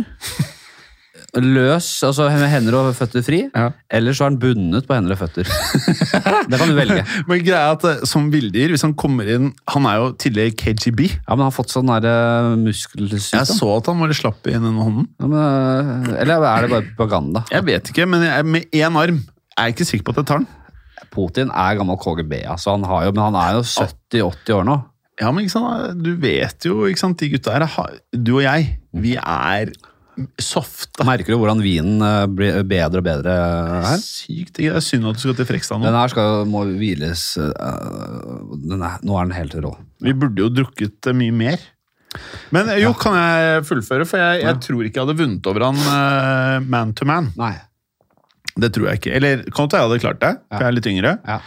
løs, 1.34 1.88
altså 2.06 2.28
med 2.30 2.46
hender 2.52 2.76
og 2.78 2.92
føtter 2.96 3.24
fri, 3.26 3.40
Ja. 3.58 3.72
eller 3.90 4.14
så 4.14 4.24
er 4.26 4.30
han 4.32 4.38
bundet 4.40 4.86
på 4.88 4.94
hender 4.94 5.16
og 5.16 5.20
føtter. 5.24 5.50
det 6.50 6.60
kan 6.62 6.70
du 6.70 6.76
velge. 6.78 7.02
Men 7.28 7.42
greia 7.44 7.60
er 7.72 7.74
at 7.74 7.86
eh, 7.90 8.04
som 8.10 8.30
villdyr, 8.34 8.70
hvis 8.74 8.86
han 8.86 8.94
kommer 8.94 9.26
inn 9.34 9.50
Han 9.74 9.88
er 9.90 9.98
jo 9.98 10.12
tidligere 10.22 10.54
KGB. 10.62 11.02
Ja, 11.10 11.34
men 11.34 11.42
han 11.44 11.50
har 11.50 11.56
fått 11.58 11.74
sånn 11.74 11.90
der 11.90 12.06
eh, 12.10 12.54
muskelsykdom. 12.62 13.40
Jeg 13.40 13.50
så 13.50 13.72
at 13.80 13.90
han 13.90 14.04
bare 14.06 14.18
slapp 14.18 14.46
inn 14.52 14.62
den 14.70 14.78
hånden. 14.78 15.08
Ja, 15.20 15.30
men, 15.34 15.40
eh, 16.14 16.22
eller 16.22 16.46
er 16.54 16.68
det 16.68 16.72
bare 16.76 16.90
propaganda? 16.94 17.46
Jeg 17.52 17.66
vet 17.72 17.90
ikke, 17.94 18.06
men 18.14 18.28
jeg, 18.30 18.46
med 18.54 18.70
én 18.84 19.02
arm 19.02 19.24
er 19.58 19.68
jeg 19.72 19.76
ikke 19.78 19.90
sikker 19.90 20.06
på 20.10 20.14
at 20.16 20.22
jeg 20.24 20.30
tar 20.34 20.44
den. 20.44 20.52
Putin 21.12 21.52
er 21.52 21.78
gammel 21.80 22.00
KGB, 22.02 22.44
altså 22.54 22.78
han 22.78 22.86
har 22.88 23.08
jo, 23.08 23.16
men 23.16 23.26
han 23.28 23.40
er 23.40 23.58
jo 23.60 23.64
70-80 23.68 24.58
år 24.60 24.68
nå. 24.70 24.78
Ja, 25.22 25.30
men 25.32 25.46
Du 26.02 26.16
vet 26.18 26.66
jo, 26.66 26.86
ikke 26.90 27.04
sant, 27.04 27.20
de 27.22 27.30
gutta 27.36 27.54
her 27.54 28.00
Du 28.12 28.38
og 28.40 28.46
jeg, 28.48 28.80
vi 28.92 29.14
er 29.16 29.74
softe. 30.42 31.06
Merker 31.08 31.34
du 31.34 31.40
hvordan 31.42 31.62
vinen 31.64 32.02
eh, 32.06 32.26
blir 32.30 32.60
bedre 32.70 33.02
og 33.02 33.08
bedre 33.08 33.36
her? 33.88 34.02
Sykt. 34.02 34.56
Det 34.60 34.70
er 34.70 34.84
synd 34.84 35.08
at 35.10 35.18
du 35.18 35.24
skal 35.24 35.38
til 35.40 35.48
Frekstad 35.50 35.82
nå. 35.82 35.88
Den 35.88 35.98
her 35.98 36.14
skal, 36.14 36.44
må 36.50 36.66
hviles 36.70 37.26
eh, 37.42 38.58
den 38.64 38.84
er, 38.84 39.00
Nå 39.06 39.18
er 39.18 39.30
den 39.30 39.38
helt 39.38 39.58
rå. 39.66 39.74
Vi 40.04 40.16
burde 40.18 40.46
jo 40.46 40.52
drukket 40.54 41.10
eh, 41.10 41.18
mye 41.18 41.34
mer. 41.34 41.70
Men 42.54 42.70
jo, 42.76 42.92
jo, 42.92 42.96
kan 43.00 43.18
jeg 43.18 43.66
fullføre? 43.66 44.06
For 44.06 44.22
jeg, 44.22 44.44
jeg 44.46 44.60
tror 44.62 44.86
ikke 44.86 45.00
jeg 45.02 45.08
hadde 45.08 45.22
vunnet 45.24 45.48
over 45.50 45.66
han 45.66 46.68
man 46.70 46.94
to 46.94 47.08
man. 47.10 47.32
Nei. 47.40 47.56
Det 48.60 48.70
tror 48.76 48.90
jeg 48.92 49.00
ikke. 49.02 49.14
Eller 49.18 49.44
kan 49.50 49.66
hende 49.66 49.80
jeg 49.80 49.88
hadde 49.88 50.00
klart 50.04 50.20
det, 50.22 50.34
for 50.52 50.62
jeg 50.62 50.68
er 50.72 50.76
litt 50.78 50.90
yngre. 50.92 51.14
Ja, 51.26 51.40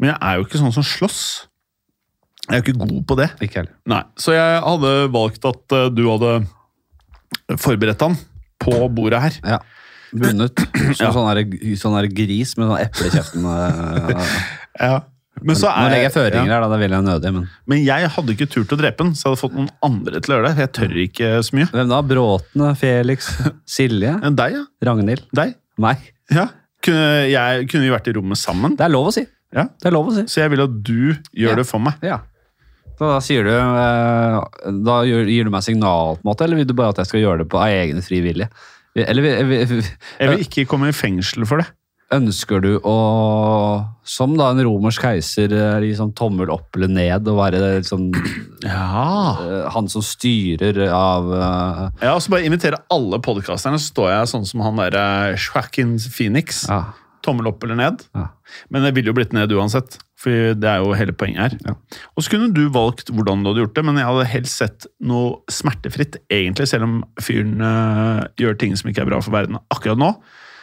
Men 0.00 0.08
jeg 0.14 0.18
er 0.22 0.38
jo 0.40 0.46
ikke 0.48 0.58
sånn 0.62 0.72
som 0.74 0.82
slåss. 0.86 1.20
Jeg 2.48 2.56
er 2.56 2.62
jo 2.62 2.64
ikke 2.72 2.80
god 2.88 3.04
på 3.06 3.16
det. 3.20 3.28
ikke 3.44 3.60
heller. 3.60 3.74
Nei, 3.86 4.02
Så 4.18 4.32
jeg 4.34 4.62
hadde 4.64 4.94
valgt 5.14 5.44
at 5.46 5.76
eh, 5.76 5.88
du 5.94 6.02
hadde 6.10 6.32
forberedt 7.60 8.02
han 8.02 8.16
på 8.60 8.74
bordet 8.94 9.20
her. 9.22 9.38
Ja. 9.46 9.60
Bundet 10.10 10.58
som 10.98 11.06
Ja. 11.06 11.12
sånn, 11.14 11.28
der, 11.30 11.76
sånn 11.78 11.94
der 12.00 12.08
gris 12.10 12.56
med 12.58 12.66
sånn 12.70 12.82
eple 12.82 13.06
i 13.06 13.14
kjeften. 13.14 13.46
eh. 13.46 14.36
Ja. 14.80 15.00
Men, 15.42 15.56
så 15.56 15.70
er, 15.70 15.76
Nå 15.78 15.86
er, 15.86 15.90
legger 15.94 16.04
jeg 16.04 16.12
føringer 16.14 16.50
ja. 16.50 16.52
her, 16.56 16.62
da. 16.62 16.68
Det 16.74 16.78
vil 16.82 16.92
jeg 16.94 17.04
nødig. 17.06 17.30
Men 17.32 17.44
Men 17.70 17.78
jeg 17.84 18.08
hadde 18.12 18.34
ikke 18.34 18.46
turt 18.52 18.72
å 18.74 18.76
drepe 18.80 19.04
den, 19.06 19.14
så 19.16 19.22
jeg 19.24 19.30
hadde 19.32 19.40
fått 19.40 19.54
noen 19.56 19.70
andre 19.86 20.20
til 20.20 20.32
å 20.32 20.36
gjøre 20.36 20.50
det. 20.50 20.60
Jeg 20.64 20.72
tør 20.76 20.96
ikke 21.04 21.30
så 21.46 21.56
mye. 21.56 21.68
hvem 21.72 21.88
da? 21.94 22.00
Bråten? 22.10 22.64
Felix? 22.76 23.30
Silje? 23.76 24.12
Deg, 24.36 24.56
ja. 24.58 24.64
Ragnhild? 24.90 25.24
Deg. 25.36 25.54
Meg? 25.80 26.10
Ja. 26.34 26.46
Kunne, 26.82 27.06
jeg, 27.28 27.68
kunne 27.68 27.84
vi 27.84 27.92
vært 27.92 28.08
i 28.08 28.14
rommet 28.16 28.38
sammen? 28.40 28.76
Det 28.78 28.86
er 28.86 28.92
lov 28.94 29.10
å 29.10 29.12
si. 29.14 29.24
Ja. 29.52 29.64
Det 29.82 29.88
er 29.90 29.94
lov 29.96 30.08
å 30.08 30.14
si. 30.16 30.22
Så 30.30 30.40
jeg 30.44 30.50
vil 30.54 30.62
at 30.64 30.76
du 30.86 31.14
gjør 31.34 31.50
Ja. 31.50 31.56
det 31.60 31.66
for 31.68 31.82
meg. 31.82 31.94
Ja. 32.06 32.20
Så 33.00 33.08
da 33.08 33.18
sier 33.24 33.44
du 33.44 33.50
eh, 33.50 34.70
Da 34.84 34.98
gir 35.08 35.44
du 35.44 35.50
meg 35.50 35.62
signal, 35.64 36.16
på 36.18 36.24
en 36.24 36.28
måte, 36.30 36.44
eller 36.44 36.56
vil 36.60 36.66
du 36.68 36.74
bare 36.76 36.92
at 36.94 37.00
jeg 37.02 37.06
skal 37.10 37.20
gjøre 37.24 37.42
det 37.42 37.48
på 37.52 37.60
egen 37.66 38.02
fri 38.04 38.20
vilje? 38.24 38.48
Eller 38.96 39.22
vil- 39.22 39.46
vil- 39.48 39.84
Jeg 40.20 40.28
vil 40.32 40.44
ikke 40.44 40.66
komme 40.68 40.88
i 40.90 40.96
fengsel 40.96 41.46
for 41.46 41.62
det. 41.62 41.66
Ønsker 42.14 42.62
du 42.64 42.70
å, 42.82 42.94
som 44.06 44.32
da 44.38 44.48
en 44.50 44.62
romersk 44.66 45.04
keiser, 45.06 45.52
eh, 45.54 45.76
liksom 45.84 46.10
tommel 46.18 46.50
opp 46.50 46.74
eller 46.78 46.90
ned, 46.90 47.28
og 47.30 47.38
være 47.38 47.60
liksom 47.80 48.08
Ja. 48.66 49.36
eh, 49.44 49.68
han 49.74 49.90
som 49.92 50.04
styrer 50.04 50.82
av 50.90 51.30
uh... 51.30 51.84
Ja, 52.02 52.16
og 52.16 52.24
så 52.24 52.34
bare 52.34 52.48
invitere 52.48 52.82
alle 52.92 53.22
podkasterne, 53.22 53.78
så 53.78 53.92
står 53.92 54.10
jeg 54.14 54.32
sånn 54.34 54.48
som 54.48 54.64
han 54.66 54.82
derre 54.82 55.36
Joaquin 55.38 55.96
Phoenix. 56.10 56.64
Ja. 56.70 56.88
Tommel 57.24 57.50
opp 57.50 57.62
eller 57.66 57.76
ned. 57.76 58.04
Ja. 58.16 58.30
Men 58.72 58.86
det 58.86 58.94
ville 58.96 59.12
jo 59.12 59.16
blitt 59.18 59.34
ned 59.36 59.52
uansett. 59.52 59.98
For 60.20 60.52
det 60.56 60.68
er 60.68 60.82
jo 60.82 60.92
hele 60.96 61.14
poenget 61.16 61.54
her. 61.64 61.76
Og 62.12 62.24
så 62.24 62.34
kunne 62.34 62.50
du 62.52 62.66
valgt 62.72 63.08
hvordan 63.12 63.40
du 63.40 63.50
hadde 63.50 63.62
gjort 63.62 63.76
det, 63.78 63.84
men 63.88 63.96
jeg 64.00 64.08
hadde 64.08 64.26
helst 64.28 64.60
sett 64.60 64.86
noe 65.00 65.38
smertefritt, 65.52 66.18
egentlig, 66.32 66.66
selv 66.68 66.84
om 66.84 66.98
fyren 67.24 67.60
øh, 67.64 68.20
gjør 68.40 68.58
ting 68.60 68.76
som 68.76 68.90
ikke 68.90 69.06
er 69.06 69.08
bra 69.08 69.20
for 69.24 69.32
verden 69.32 69.56
akkurat 69.72 70.00
nå. 70.00 70.10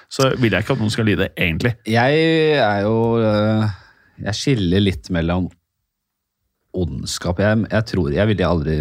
Så 0.08 0.30
vil 0.40 0.54
jeg 0.56 0.64
ikke 0.64 0.76
at 0.78 0.82
noen 0.82 0.94
skal 0.94 1.08
lide, 1.10 1.30
egentlig. 1.36 1.74
Jeg 1.88 2.20
er 2.64 2.84
jo 2.86 3.18
eh, 3.20 3.68
Jeg 4.24 4.40
skiller 4.40 4.84
litt 4.84 5.10
mellom 5.14 5.50
ondskap. 6.78 7.42
Jeg, 7.44 7.66
jeg 7.72 7.88
tror 7.92 8.16
Jeg 8.16 8.32
ville 8.32 8.48
aldri 8.48 8.78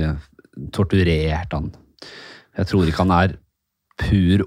torturert 0.75 1.57
han. 1.57 1.73
Jeg 2.57 2.71
tror 2.71 2.89
ikke 2.89 3.05
han 3.05 3.17
er 3.17 3.35
pur 4.01 4.47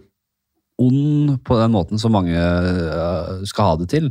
ond 0.80 1.36
på 1.46 1.58
den 1.60 1.74
måten 1.74 2.00
som 2.02 2.16
mange 2.16 2.38
eh, 2.40 3.34
skal 3.50 3.74
ha 3.74 3.80
det 3.82 3.90
til. 3.92 4.08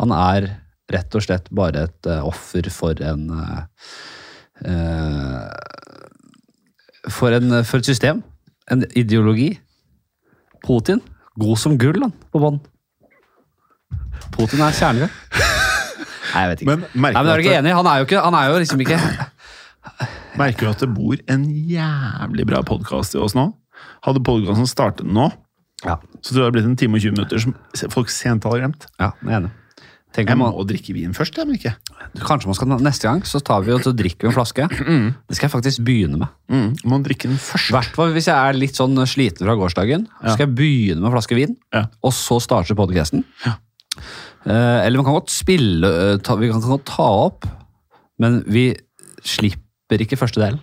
Han 0.00 0.14
er 0.16 0.48
rett 0.92 1.18
og 1.18 1.24
slett 1.26 1.50
bare 1.54 1.84
et 1.90 2.08
eh, 2.08 2.24
offer 2.24 2.70
for 2.72 2.96
en 3.04 3.28
for, 7.12 7.34
en, 7.36 7.58
for 7.68 7.76
et 7.76 7.90
system. 7.90 8.22
En 8.72 8.86
ideologi. 8.96 9.50
Putin. 10.64 11.02
God 11.40 11.58
som 11.60 11.76
gull, 11.80 12.00
han, 12.02 12.12
på 12.32 12.40
bånn. 12.42 12.58
Putin 14.36 14.62
er 14.64 14.76
kjerneved. 14.76 15.08
Nei, 16.32 16.42
jeg 16.42 16.50
vet 16.50 16.62
ikke. 16.62 16.68
Men 16.72 16.84
Nei, 16.96 17.10
men 17.12 17.30
er 17.32 17.40
du 17.40 17.44
ikke 17.44 17.58
enig? 17.60 17.74
Han 17.76 17.88
er 17.88 18.00
jo, 18.00 18.06
ikke, 18.08 18.22
han 18.24 18.36
er 18.36 18.50
jo 18.50 18.56
liksom 18.60 18.82
ikke 18.84 18.98
merker 20.40 20.66
du 20.66 20.72
at 20.72 20.82
det 20.82 20.88
bor 20.92 21.20
en 21.32 21.44
jævlig 21.70 22.46
bra 22.48 22.60
podkast 22.66 23.16
i 23.16 23.20
oss 23.22 23.36
nå? 23.38 23.46
Hadde 24.04 24.24
podkasten 24.26 24.68
startet 24.68 25.08
nå, 25.08 25.30
Ja, 25.84 25.98
så 26.24 26.32
tror 26.32 26.36
jeg 26.36 26.40
det 26.40 26.44
hadde 26.46 26.56
blitt 26.56 26.68
en 26.70 26.76
time 26.80 26.98
og 26.98 27.04
20 27.04 27.14
minutter 27.16 27.42
som 27.44 27.54
folk 27.92 28.10
sent 28.12 28.44
hadde 28.48 28.60
glemt. 28.64 28.88
ja 29.00 29.12
jeg 29.22 29.30
er 29.32 29.38
enig. 29.42 29.52
Tenk 30.16 30.30
Jeg 30.32 30.38
må 30.40 30.46
man, 30.48 30.66
drikke 30.68 30.94
vin 30.96 31.12
først, 31.12 31.36
jeg, 31.36 31.44
men 31.44 31.58
ikke. 31.58 31.74
kanskje 32.24 32.48
man 32.48 32.56
skal 32.56 32.70
Neste 32.80 33.04
gang 33.04 33.20
så 33.28 33.40
tar 33.44 33.66
vi 33.66 33.74
og 33.74 33.82
så 33.84 33.92
drikker 33.92 34.24
vi 34.24 34.30
en 34.30 34.36
flaske. 34.36 34.64
Det 35.28 35.36
skal 35.36 35.46
jeg 35.50 35.52
faktisk 35.52 35.82
begynne 35.84 36.16
med. 36.22 36.30
Mm, 36.48 36.70
må 36.88 36.98
drikke 37.04 37.28
den 37.28 37.36
først. 37.36 37.68
Hvertfall, 37.74 38.08
hvert 38.08 38.16
hvis 38.16 38.30
jeg 38.30 38.36
er 38.36 38.56
litt 38.56 38.78
sånn 38.80 38.96
sliten 39.10 39.44
fra 39.44 39.56
gårsdagen. 39.60 40.06
Så 40.22 40.34
skal 40.38 40.46
jeg 40.48 40.54
begynne 40.56 41.02
med 41.04 41.10
en 41.10 41.16
flaske 41.18 41.36
vin, 41.36 41.52
Ja. 41.76 41.84
og 42.00 42.14
så 42.16 42.40
starte 42.40 42.76
podkasten. 42.78 43.26
Ja. 43.44 43.58
Eh, 44.46 44.86
eller 44.86 45.00
man 45.02 45.08
kan 45.10 45.18
godt 45.18 45.32
spille 45.34 45.88
eh, 45.90 46.16
ta, 46.24 46.36
Vi 46.40 46.48
kan 46.52 46.60
godt 46.64 46.86
ta 46.88 47.06
opp, 47.26 47.46
men 48.22 48.40
vi 48.48 48.70
slipper 49.26 50.00
ikke 50.04 50.16
første 50.20 50.40
delen. 50.40 50.60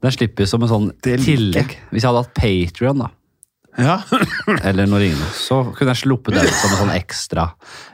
Den 0.00 0.14
slipper 0.14 0.46
som 0.48 0.62
en 0.64 0.70
sånn 0.70 0.90
tillegg. 1.04 1.74
Hvis 1.90 2.04
jeg 2.04 2.08
hadde 2.08 2.22
hatt 2.22 2.36
Patrion, 2.38 3.02
da, 3.02 3.10
Ja. 3.78 4.00
eller 4.68 4.88
noe 4.90 5.00
lignende, 5.02 5.30
så 5.36 5.62
kunne 5.76 5.94
jeg 5.94 6.02
sluppet 6.02 6.36
den 6.36 6.48
som 6.50 6.72
en 6.74 6.80
sånn 6.82 6.94
ekstra. 6.96 7.48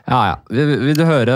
Ja, 0.07 0.21
ja. 0.31 0.37
Vil, 0.49 0.73
vil, 0.87 0.97
du, 0.97 1.03
høre, 1.07 1.35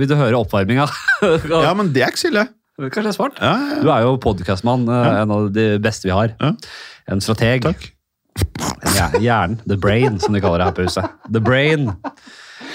vil 0.00 0.10
du 0.10 0.16
høre 0.18 0.40
oppvarminga? 0.40 0.86
ja, 1.66 1.72
men 1.76 1.92
det 1.94 2.06
er 2.06 2.14
ikke 2.14 2.24
så 2.24 2.30
ille. 2.32 2.46
Kanskje 2.80 3.04
det 3.04 3.12
er 3.12 3.16
smart? 3.18 3.36
Ja, 3.38 3.52
ja, 3.54 3.82
Du 3.84 3.90
er 3.94 4.06
jo 4.06 4.14
podcastmann, 4.22 4.88
eh, 4.90 5.10
en 5.22 5.34
av 5.34 5.50
de 5.54 5.66
beste 5.82 6.08
vi 6.08 6.14
har. 6.16 6.34
En 7.06 7.22
strateg. 7.22 7.68
Takk. 7.68 7.90
Ja, 8.96 9.10
hjernen. 9.20 9.60
The 9.68 9.76
brain, 9.78 10.18
som 10.20 10.34
de 10.34 10.40
kaller 10.42 10.58
det 10.58 10.70
her 10.70 10.76
på 10.76 10.86
huset. 10.88 11.06
The 11.30 11.40
brain. 11.40 11.92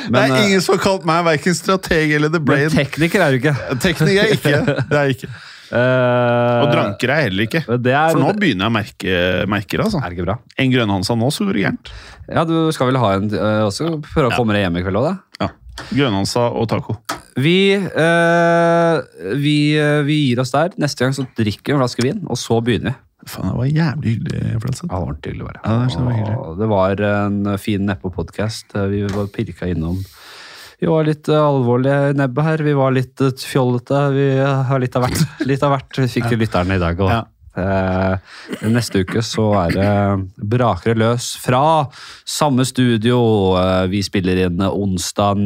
det 0.08 0.22
er 0.22 0.32
eh, 0.32 0.46
ingen 0.46 0.64
som 0.64 0.78
har 0.78 0.84
kalt 0.86 1.08
meg 1.08 1.26
verken 1.28 1.58
strateg 1.58 2.16
eller 2.16 2.32
the 2.32 2.40
men 2.40 2.48
brain. 2.48 2.72
tekniker 2.72 3.26
er 3.26 3.36
du 3.36 3.42
ikke. 3.42 3.56
Tekniker 3.84 4.24
er 4.24 4.36
ikke. 4.38 4.62
Det 4.94 5.02
er 5.02 5.16
ikke. 5.16 5.32
Eh, 5.70 6.60
Og 6.64 6.72
dranker 6.74 7.12
er 7.14 7.22
jeg 7.22 7.30
heller 7.30 7.46
ikke. 7.46 7.62
Er, 7.68 8.14
For 8.14 8.22
nå 8.24 8.32
begynner 8.40 8.66
jeg 8.66 8.72
å 8.72 8.76
merke 8.76 9.18
merker. 9.52 9.84
altså. 9.86 10.02
er 10.02 10.10
det 10.10 10.18
ikke 10.18 10.28
bra. 10.30 10.38
En 10.58 10.72
Grønhansa 10.74 11.18
nå, 11.20 11.30
så 11.34 11.46
går 11.46 11.60
det 11.60 11.66
gærent. 11.68 11.92
Ja, 12.30 12.46
du 12.50 12.56
skal 12.76 12.90
vel 12.90 13.00
ha 13.02 13.12
en 13.18 13.30
uh, 13.34 13.66
også 13.68 13.92
prøve 14.06 14.30
å 14.30 14.34
ja. 14.34 14.38
komme 14.38 14.56
deg 14.58 14.66
hjem 14.66 14.80
i 14.80 14.86
kveld 14.86 15.02
òg, 15.02 15.10
da? 15.10 15.44
Ja. 15.44 15.50
Grønhansa 15.92 16.48
og 16.60 16.66
taco. 16.72 16.98
Vi, 17.40 17.60
uh, 17.78 18.96
vi, 19.40 19.58
vi 20.10 20.18
gir 20.28 20.42
oss 20.44 20.52
der. 20.56 20.74
Neste 20.82 21.06
gang 21.06 21.16
så 21.16 21.28
drikker 21.38 21.72
vi 21.74 21.78
en 21.78 21.84
flaske 21.84 22.06
vin, 22.06 22.26
og 22.28 22.40
så 22.42 22.60
begynner 22.66 22.94
vi. 22.96 22.98
Faen, 23.30 23.50
det 23.52 23.58
var 23.60 23.68
jævlig 23.68 24.14
hyggelig. 24.16 24.42
Flatseth. 24.64 24.88
Ja, 24.88 24.90
det 24.90 24.96
var 24.96 25.10
ordentlig 25.10 25.34
hyggelig 25.34 25.44
å 25.44 25.50
være 25.50 25.60
Ja, 25.60 26.36
det. 26.40 26.54
Det 26.62 26.70
var 26.72 27.02
en 27.10 27.40
fin 27.60 27.86
Neppe-podkast. 27.90 28.78
Vi 28.94 29.02
var 29.12 29.28
pirka 29.36 29.68
innom 29.70 30.00
Vi 30.80 30.88
var 30.88 31.04
litt 31.08 31.28
eh, 31.28 31.40
alvorlige 31.44 32.14
i 32.14 32.16
nebbet 32.20 32.46
her. 32.46 32.64
Vi 32.64 32.76
var 32.78 32.94
litt 32.96 33.22
eh, 33.26 33.34
fjollete. 33.52 34.06
Vi 34.16 34.30
har 34.40 34.80
litt 34.80 34.96
av 34.96 35.08
hvert. 35.08 35.26
Litt 35.50 35.66
av 35.66 35.76
hvert. 35.76 35.92
Vi 36.00 36.08
fikk 36.16 36.30
til 36.32 36.40
lytterne 36.46 36.78
i 36.80 36.82
dag. 36.82 37.02
òg. 37.04 37.12
Ja. 37.12 37.26
eh, 37.60 38.68
neste 38.72 39.02
uke 39.04 39.24
så 39.26 39.50
er 39.66 39.74
det 39.76 39.90
Brakere 40.52 40.96
løs 40.96 41.34
fra 41.44 41.62
samme 42.30 42.64
studio. 42.70 43.20
Eh, 43.60 43.86
vi 43.92 44.04
spiller 44.06 44.46
inn 44.46 44.64
onsdag 44.64 45.42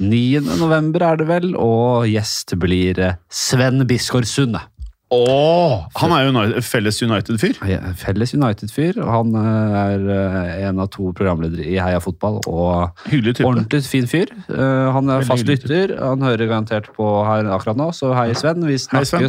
9. 0.00 0.40
november, 0.62 1.04
er 1.10 1.20
det 1.20 1.28
vel, 1.28 1.52
og 1.60 2.08
gjest 2.08 2.56
blir 2.62 3.00
eh, 3.02 3.18
Sven 3.28 3.84
Bisgaard 3.90 4.28
Sunde. 4.30 4.64
Åh, 5.12 5.82
han 6.00 6.12
er 6.16 6.24
jo 6.24 6.30
United, 6.32 6.64
felles 6.64 7.00
United-fyr. 7.04 7.58
Ja, 7.68 7.80
Felles 8.00 8.32
United-fyr. 8.32 9.00
Han 9.04 9.34
eh, 9.36 9.74
er 9.82 10.06
eh, 10.14 10.68
en 10.68 10.80
av 10.80 10.88
to 10.94 11.10
programledere 11.16 11.66
i 11.68 11.76
Heia 11.76 12.00
Fotball. 12.00 12.40
og. 12.48 13.02
Ordentlig 13.44 13.82
fin 13.84 14.08
fyr. 14.08 14.32
Eh, 14.48 14.88
Han 14.94 15.12
er 15.12 15.26
fast 15.28 15.48
lytter. 15.48 15.92
Han 16.00 16.24
hører 16.24 16.48
garantert 16.48 16.88
på 16.96 17.10
her 17.28 17.50
akkurat 17.52 17.76
nå, 17.76 17.90
så 17.96 18.14
hei, 18.16 18.30
Sven. 18.38 18.64
Vi 18.64 18.78
Hei, 18.92 19.04
Sven. 19.04 19.28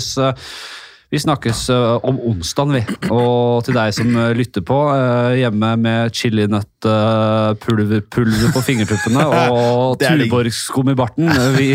Vi 1.13 1.19
snakkes 1.21 1.67
eh, 1.69 2.05
om 2.09 2.17
onsdagen, 2.31 2.73
vi. 2.73 3.09
Og 3.13 3.61
til 3.67 3.75
deg 3.77 3.93
som 3.93 4.07
eh, 4.17 4.31
lytter 4.33 4.63
på, 4.65 4.77
eh, 4.95 5.35
hjemme 5.43 5.69
med 5.77 6.15
chilinøttpulver 6.17 8.01
pulver 8.13 8.53
på 8.55 8.63
fingertuppene 8.65 9.27
og. 9.53 10.01
Tuborgskum 10.01 10.89
i 10.89 10.97
barten. 10.97 11.29
Vi 11.53 11.69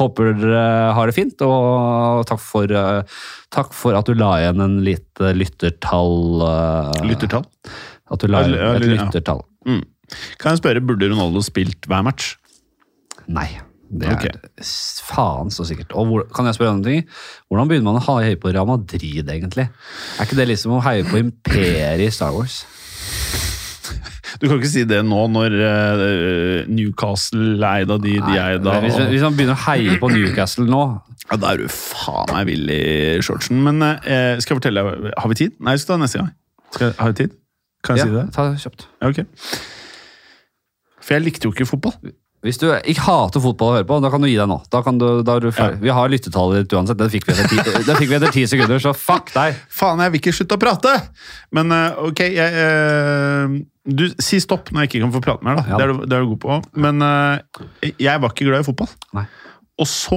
håper 0.00 0.32
dere 0.40 0.64
har 0.96 1.10
det 1.10 1.16
fint, 1.18 1.44
og 1.44 2.24
takk 2.30 2.40
for, 2.40 2.72
takk 3.52 3.76
for 3.76 3.98
at 3.98 4.08
du 4.08 4.16
la 4.16 4.32
igjen 4.40 4.64
en 4.64 4.80
lite 4.86 5.34
lyttertall. 5.36 6.40
Lyttertall. 7.04 7.44
At 8.08 8.24
du 8.24 8.32
la 8.32 8.46
igjen 8.46 8.56
et 8.72 8.88
ja. 8.88 8.96
lyttertall. 8.96 9.44
Mm. 9.68 9.84
Kan 10.40 10.54
jeg 10.54 10.64
spørre, 10.64 10.84
burde 10.86 11.12
Ronaldo 11.12 11.44
spilt 11.44 11.88
hver 11.90 12.08
match? 12.08 12.36
Nei. 13.28 13.50
Det 13.86 14.08
er 14.08 14.16
okay. 14.16 14.64
faen 15.06 15.52
så 15.54 15.64
sikkert. 15.68 15.92
Og 15.94 16.08
hvor, 16.10 16.24
kan 16.34 16.48
jeg 16.48 16.58
spørre 16.58 16.74
om 16.74 16.82
ting? 16.84 17.04
Hvordan 17.46 17.70
begynner 17.70 17.92
man 17.92 18.00
å 18.00 18.16
heie 18.18 18.38
på 18.40 18.50
Real 18.50 18.66
Madrid, 18.68 19.22
egentlig? 19.22 19.68
Er 19.68 20.26
ikke 20.26 20.38
det 20.38 20.48
liksom 20.50 20.74
å 20.78 20.82
heie 20.84 21.06
på 21.06 21.20
imperiet 21.20 22.02
i 22.02 22.10
Star 22.14 22.34
Wars? 22.34 22.64
Du 24.36 24.48
kan 24.48 24.58
ikke 24.58 24.68
si 24.68 24.82
det 24.88 24.98
nå 25.06 25.20
når 25.32 25.54
eh, 25.64 26.66
Newcastle 26.68 27.54
er 27.56 27.84
eid 27.84 27.92
av 27.94 28.02
de 28.02 28.16
de 28.18 28.34
er 28.34 28.56
eid 28.56 28.66
av. 28.68 28.82
hvis, 28.84 28.98
hvis 29.12 29.24
man 29.24 29.38
begynner 29.38 29.56
å 29.56 29.64
heie 29.68 29.96
på 30.02 30.10
Newcastle 30.12 30.66
nå 30.68 30.82
Ja, 31.30 31.38
Da 31.40 31.54
er 31.54 31.62
du 31.62 31.70
faen 31.72 32.34
meg 32.34 32.50
vill 32.50 32.68
i 32.74 32.82
shortsen. 33.24 33.62
Men 33.64 33.80
eh, 33.86 34.36
skal 34.42 34.56
jeg 34.56 34.60
fortelle 34.60 34.84
Har 35.14 35.32
vi 35.32 35.40
tid? 35.40 35.56
Nei, 35.60 35.78
vi 35.78 35.84
skal 35.84 35.94
ta 35.94 36.02
neste 36.04 36.20
gang. 36.20 36.34
Skal, 36.74 36.92
har 36.98 37.14
vi 37.14 37.20
tid? 37.22 37.40
Kan 37.86 38.00
jeg 38.00 38.10
si 38.10 38.14
det? 38.18 38.26
Ja, 38.26 38.34
ta 38.34 38.46
det 38.50 38.60
kjapt. 38.60 38.86
Ja, 39.00 39.10
ok. 39.14 39.22
For 41.00 41.16
jeg 41.16 41.28
likte 41.28 41.48
jo 41.48 41.54
ikke 41.54 41.68
fotball. 41.70 41.94
Hvis 42.46 42.60
du 42.62 42.66
ikke 42.70 43.02
hater 43.02 43.42
fotball 43.42 43.72
å 43.72 43.76
høre 43.80 43.86
på, 43.88 43.98
da 44.04 44.10
kan 44.12 44.22
du 44.22 44.28
gi 44.30 44.36
deg 44.38 44.46
nå. 44.50 44.60
Da 44.72 44.80
kan 44.86 44.98
du, 45.00 45.06
da 45.26 45.38
du 45.42 45.48
ja. 45.50 45.68
Vi 45.82 45.90
har 45.92 46.10
lyttetallet 46.12 46.62
ditt 46.64 46.74
uansett. 46.78 46.98
Det 47.00 47.08
fikk 47.10 47.26
fikk 48.00 48.10
vi 48.10 48.18
etter 48.20 48.34
ti 48.34 48.44
sekunder, 48.46 48.78
så 48.82 48.92
fuck 48.96 49.32
deg! 49.34 49.56
Faen, 49.72 50.02
jeg 50.04 50.14
vil 50.14 50.22
ikke 50.22 50.34
slutte 50.38 50.58
å 50.58 50.62
prate! 50.62 50.92
Men 51.56 51.74
eh, 51.74 51.98
ok, 52.10 52.22
jeg 52.36 52.60
eh, 52.62 53.56
Du, 53.86 54.04
si 54.22 54.38
stopp 54.42 54.70
når 54.72 54.84
jeg 54.86 54.92
ikke 54.92 55.02
kan 55.06 55.14
få 55.16 55.22
prate 55.24 55.46
mer, 55.46 55.58
da. 55.60 55.66
Ja. 55.72 55.80
Det, 55.80 55.88
er 55.88 55.92
du, 55.92 56.06
det 56.06 56.16
er 56.18 56.24
du 56.24 56.30
god 56.36 56.42
på. 56.46 56.60
Men 56.86 57.02
eh, 57.06 57.90
jeg 58.06 58.22
var 58.22 58.32
ikke 58.34 58.48
glad 58.48 58.62
i 58.64 58.68
fotball. 58.70 58.94
Nei. 59.18 59.26
Og 59.76 59.84
så, 59.90 60.16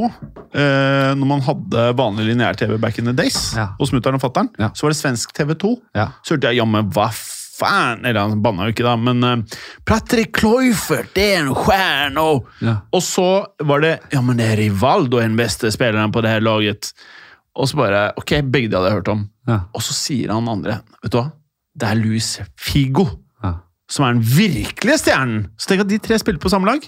når 0.56 1.28
man 1.28 1.42
hadde 1.44 1.82
vanlig 2.00 2.30
lineær-TV 2.30 2.78
back 2.80 3.02
in 3.02 3.10
the 3.10 3.14
days, 3.18 3.50
Ja. 3.58 3.66
hos 3.76 3.92
mutter'n 3.92 4.16
og 4.16 4.22
fatter'n, 4.24 4.48
Ja. 4.56 4.70
så 4.72 4.86
var 4.86 4.94
det 4.94 5.00
svensk 5.02 5.34
TV2. 5.36 5.74
Ja. 6.00 6.06
Så 6.24 6.38
hørte 6.38 6.48
jeg 6.54 6.62
jammen 6.62 6.88
hva 6.96 7.10
faen 7.60 8.06
Eller 8.08 8.22
han 8.24 8.42
banna 8.44 8.66
jo 8.68 8.74
ikke, 8.74 8.86
da, 8.88 8.96
men 9.00 9.24
uh, 9.24 9.60
Patrick 9.86 10.32
Kluivert, 10.40 11.12
det 11.16 11.26
er 11.36 11.40
en 11.44 11.54
stjerne! 11.56 12.18
Og, 12.24 12.48
Ja. 12.64 12.78
og 12.96 13.02
så 13.06 13.28
var 13.68 13.82
det 13.86 13.94
Ja, 14.14 14.22
men 14.26 14.38
det 14.40 14.48
er 14.54 14.58
Rivaldo 14.64 15.20
den 15.20 15.36
beste 15.40 15.72
spilleren 15.76 16.12
på 16.16 16.22
det 16.26 16.32
her 16.38 16.42
laget. 16.46 16.94
Og 17.60 17.68
så 17.70 17.76
bare 17.80 18.06
Ok, 18.18 18.36
begge 18.48 18.70
de 18.70 18.78
hadde 18.78 18.90
jeg 18.92 18.98
hørt 19.02 19.12
om. 19.12 19.26
Ja. 19.50 19.60
Og 19.76 19.82
så 19.84 19.94
sier 19.98 20.32
han 20.34 20.48
andre 20.48 20.80
Vet 21.04 21.12
du 21.12 21.18
hva? 21.20 21.28
Det 21.80 21.88
er 21.90 22.00
Luis 22.00 22.32
Figo 22.60 23.06
Ja. 23.44 23.54
som 23.90 24.06
er 24.06 24.14
den 24.18 24.24
virkelige 24.24 24.98
stjernen. 25.04 25.48
Så 25.58 25.68
tenk 25.72 25.82
at 25.86 25.92
de 25.92 25.98
tre 26.00 26.18
spilte 26.20 26.40
på 26.44 26.50
samme 26.52 26.68
lag. 26.72 26.84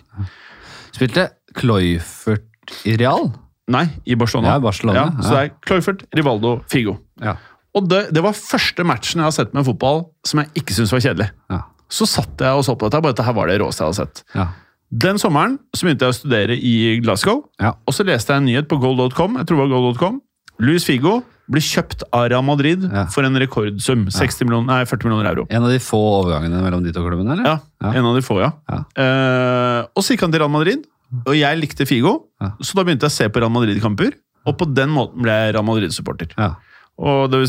Spilte 0.92 1.30
Kloifert 1.56 2.48
i 2.88 2.96
Real? 3.00 3.32
Nei, 3.72 3.86
i 4.06 4.16
Barcelona. 4.20 4.56
Ja, 4.56 4.60
Barcelona, 4.60 5.00
Ja, 5.00 5.24
så 5.24 5.32
det 5.36 5.42
er 5.46 5.52
Kloifert, 5.64 6.02
Rivaldo, 6.18 6.58
Figo. 6.68 6.98
Ja. 7.24 7.36
Og 7.76 7.86
det, 7.88 8.02
det 8.12 8.22
var 8.26 8.34
første 8.36 8.84
matchen 8.88 9.22
jeg 9.22 9.28
har 9.30 9.36
sett 9.36 9.54
med 9.56 9.64
fotball 9.68 10.02
som 10.28 10.42
jeg 10.44 10.50
ikke 10.64 10.76
syntes 10.76 10.92
var 10.92 11.04
kjedelig. 11.06 11.30
Ja. 11.54 11.62
Så 11.92 12.08
satt 12.08 12.40
jeg 12.44 12.56
og 12.56 12.64
så 12.68 12.76
på 12.80 12.88
dette, 12.90 13.02
bare 13.04 13.14
dette 13.16 13.24
her 13.28 13.36
var 13.38 13.48
det 13.52 13.60
råeste 13.62 13.84
jeg 13.84 13.92
hadde 13.92 14.00
sett. 14.02 14.24
Ja. 14.36 14.48
Den 14.92 15.20
sommeren 15.22 15.58
så 15.76 15.86
begynte 15.88 16.04
jeg 16.08 16.12
å 16.12 16.18
studere 16.18 16.56
i 16.58 16.74
Glasgow, 17.04 17.46
Ja. 17.64 17.74
og 17.88 17.94
så 17.96 18.04
leste 18.08 18.34
jeg 18.34 18.42
en 18.44 18.48
nyhet 18.50 18.68
på 18.72 18.80
goal.com. 18.80 19.38
jeg 19.40 19.48
tror 19.48 19.62
det 19.62 19.64
var 19.64 19.72
goal.com. 19.76 20.18
Luis 20.62 20.84
Figo 20.86 21.22
blir 21.52 21.64
kjøpt 21.64 22.04
av 22.14 22.28
Real 22.32 22.44
Madrid 22.44 22.84
for 23.12 23.24
en 23.28 23.36
rekordsum. 23.40 24.06
60 24.12 24.46
millioner, 24.48 24.68
nei, 24.68 24.84
40 24.88 25.08
millioner 25.08 25.30
euro. 25.32 25.46
En 25.50 25.64
av 25.64 25.72
de 25.72 25.80
få 25.84 26.00
overgangene 26.22 26.60
mellom 26.64 26.84
de 26.86 26.92
to 26.96 27.02
klubbene, 27.04 27.34
eller? 27.38 27.48
Ja, 27.48 27.58
Ja. 27.82 27.94
En 28.00 28.06
av 28.06 28.16
de 28.16 28.22
få, 28.24 28.38
ja. 28.44 28.52
Eh, 28.96 29.82
og 29.96 30.04
så 30.04 30.14
gikk 30.14 30.22
han 30.28 30.32
til 30.36 30.44
Real 30.44 30.52
Madrid, 30.54 30.84
og 31.26 31.34
jeg 31.36 31.60
likte 31.60 31.88
Figo, 31.88 32.28
så 32.62 32.76
da 32.78 32.84
begynte 32.84 33.08
jeg 33.08 33.12
å 33.12 33.18
se 33.18 33.28
på 33.32 33.42
Real 33.44 33.52
Madrid-kamper. 33.52 34.12
Og 34.48 34.56
på 34.58 34.66
den 34.74 34.90
måten 34.94 35.22
ble 35.22 35.32
jeg 35.34 35.56
Real 35.56 35.66
Madrid-supporter. 35.68 36.32
Ja. 36.38 36.54
Og 37.02 37.32
det, 37.32 37.40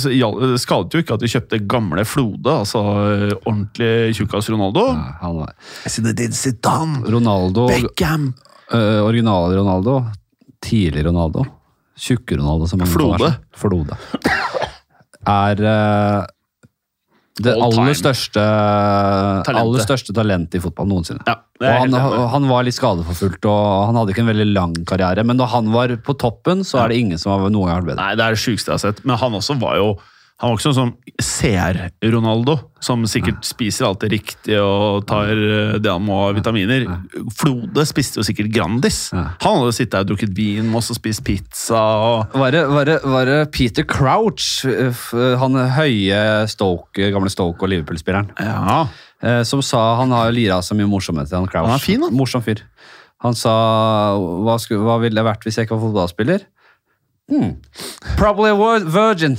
skadet 0.62 0.94
jo 0.94 1.02
ikke 1.02 1.16
at 1.16 1.24
de 1.24 1.28
kjøpte 1.28 1.58
gamle 1.68 2.04
Flode, 2.08 2.54
altså 2.62 2.80
eh, 3.02 3.34
ordentlig 3.42 4.14
tjukkas 4.16 4.48
Ronaldo. 4.52 4.86
Ja, 4.94 5.16
han 5.20 5.40
var 5.42 5.52
Zinedine 5.90 6.36
Zidane, 6.36 7.02
Ronaldo, 7.10 7.68
Beckham 7.72 8.32
Uh, 8.72 9.02
originale 9.04 9.56
Ronaldo, 9.58 9.98
tidlig 10.64 11.02
Ronaldo, 11.04 11.42
tjukke 11.98 12.38
Ronaldo 12.38 12.64
som 12.70 12.80
Flode. 12.88 13.34
Flode. 13.52 13.98
Er 15.28 15.60
øh, 15.60 16.22
det 17.40 17.52
aller 17.56 17.94
største, 17.96 18.42
aller 19.48 19.80
største 19.80 20.12
talentet 20.12 20.58
i 20.58 20.60
fotball 20.60 20.90
noensinne. 20.90 21.24
Ja, 21.24 21.38
han, 21.80 21.94
han 21.94 22.48
var 22.50 22.66
litt 22.66 22.76
skadeforfulgt, 22.76 23.46
og 23.48 23.86
han 23.88 23.96
hadde 23.96 24.12
ikke 24.12 24.24
en 24.26 24.28
veldig 24.28 24.48
lang 24.52 24.74
karriere. 24.88 25.24
Men 25.24 25.40
da 25.40 25.46
han 25.48 25.70
var 25.72 25.94
på 26.04 26.16
toppen, 26.20 26.60
så 26.66 26.82
er 26.82 26.92
det 26.92 26.98
ingen 27.00 27.20
som 27.20 27.32
har 27.32 27.46
noen 27.48 27.70
gang 27.70 27.80
vært 27.80 27.92
bedre. 27.94 28.02
Nei, 28.02 28.18
det 28.20 28.26
er 28.26 28.36
det 28.36 28.42
sjukeste 28.42 28.68
jeg 28.68 28.76
har 28.76 28.84
sett. 28.84 29.00
Men 29.08 29.20
han 29.22 29.38
også 29.38 29.56
var 29.62 29.80
jo 29.80 29.88
han 30.42 30.50
var 30.50 30.58
ikke 30.58 30.70
sånn 30.72 30.74
som 30.74 30.88
CR-Ronaldo, 31.22 32.56
som 32.82 33.04
sikkert 33.06 33.44
spiser 33.46 33.86
alt 33.86 34.00
det 34.02 34.08
riktige 34.10 34.58
og 34.58 35.04
tar 35.06 35.30
eh, 35.30 35.76
det 35.78 35.86
han 35.92 36.02
må 36.02 36.16
av 36.24 36.34
vitaminer. 36.34 36.88
Flode 37.38 37.84
spiste 37.86 38.18
jo 38.18 38.24
sikkert 38.26 38.50
Grandis. 38.50 39.04
Nei. 39.14 39.28
Han 39.44 39.60
hadde 39.60 39.76
sittet 39.76 39.94
der 39.94 40.02
og 40.02 40.10
drukket 40.10 40.32
vin 40.34 40.66
med 40.66 40.80
oss 40.80 40.90
og 40.90 40.98
spist 40.98 41.22
pizza. 41.22 41.78
og... 41.78 42.34
Var 42.42 42.56
det, 42.56 42.64
var, 42.72 42.90
det, 42.90 42.96
var 43.06 43.30
det 43.30 43.38
Peter 43.54 43.86
Crouch, 43.86 44.66
øh, 44.66 45.04
han 45.38 45.60
høye 45.76 46.18
Stoke, 46.50 47.12
gamle 47.14 47.30
Stoke 47.30 47.62
og 47.62 47.70
Liverpool-spilleren, 47.70 48.34
Ja, 48.42 48.80
eh, 49.22 49.44
som 49.46 49.62
sa 49.62 49.92
Han 50.00 50.10
har 50.10 50.34
lira 50.34 50.58
så 50.58 50.74
mye 50.74 50.90
morsomheter, 50.90 51.38
han 51.38 51.46
Crouch. 51.46 51.70
Han 51.70 51.78
er 51.78 51.86
fin, 51.86 52.02
han. 52.02 52.18
Morsom 52.18 52.42
fyr. 52.42 52.64
Han 53.22 53.38
sa 53.38 53.54
hva, 54.18 54.58
skulle, 54.58 54.82
hva 54.82 54.98
ville 55.04 55.14
det 55.14 55.22
vært 55.22 55.46
hvis 55.46 55.60
jeg 55.60 55.68
ikke 55.68 55.78
var 55.78 55.86
fotballspiller? 55.86 56.46
Hmm. 57.32 57.54
Probably 58.18 58.50
a 58.52 58.78
virgin. 58.84 59.38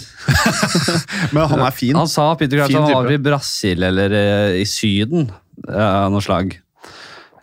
Men 1.35 1.45
han 1.51 1.61
er 1.61 1.75
fin. 1.77 1.93
Han 1.99 2.09
sa 2.09 2.31
Peter 2.39 2.57
Crouch 2.57 2.73
han 2.73 2.89
var 2.89 3.11
i 3.13 3.19
Brasil 3.21 3.83
eller 3.85 4.15
eh, 4.17 4.55
i 4.63 4.65
Syden 4.65 5.27
eh, 5.69 5.77
av 5.77 6.09
noe 6.13 6.23
slag. 6.25 6.55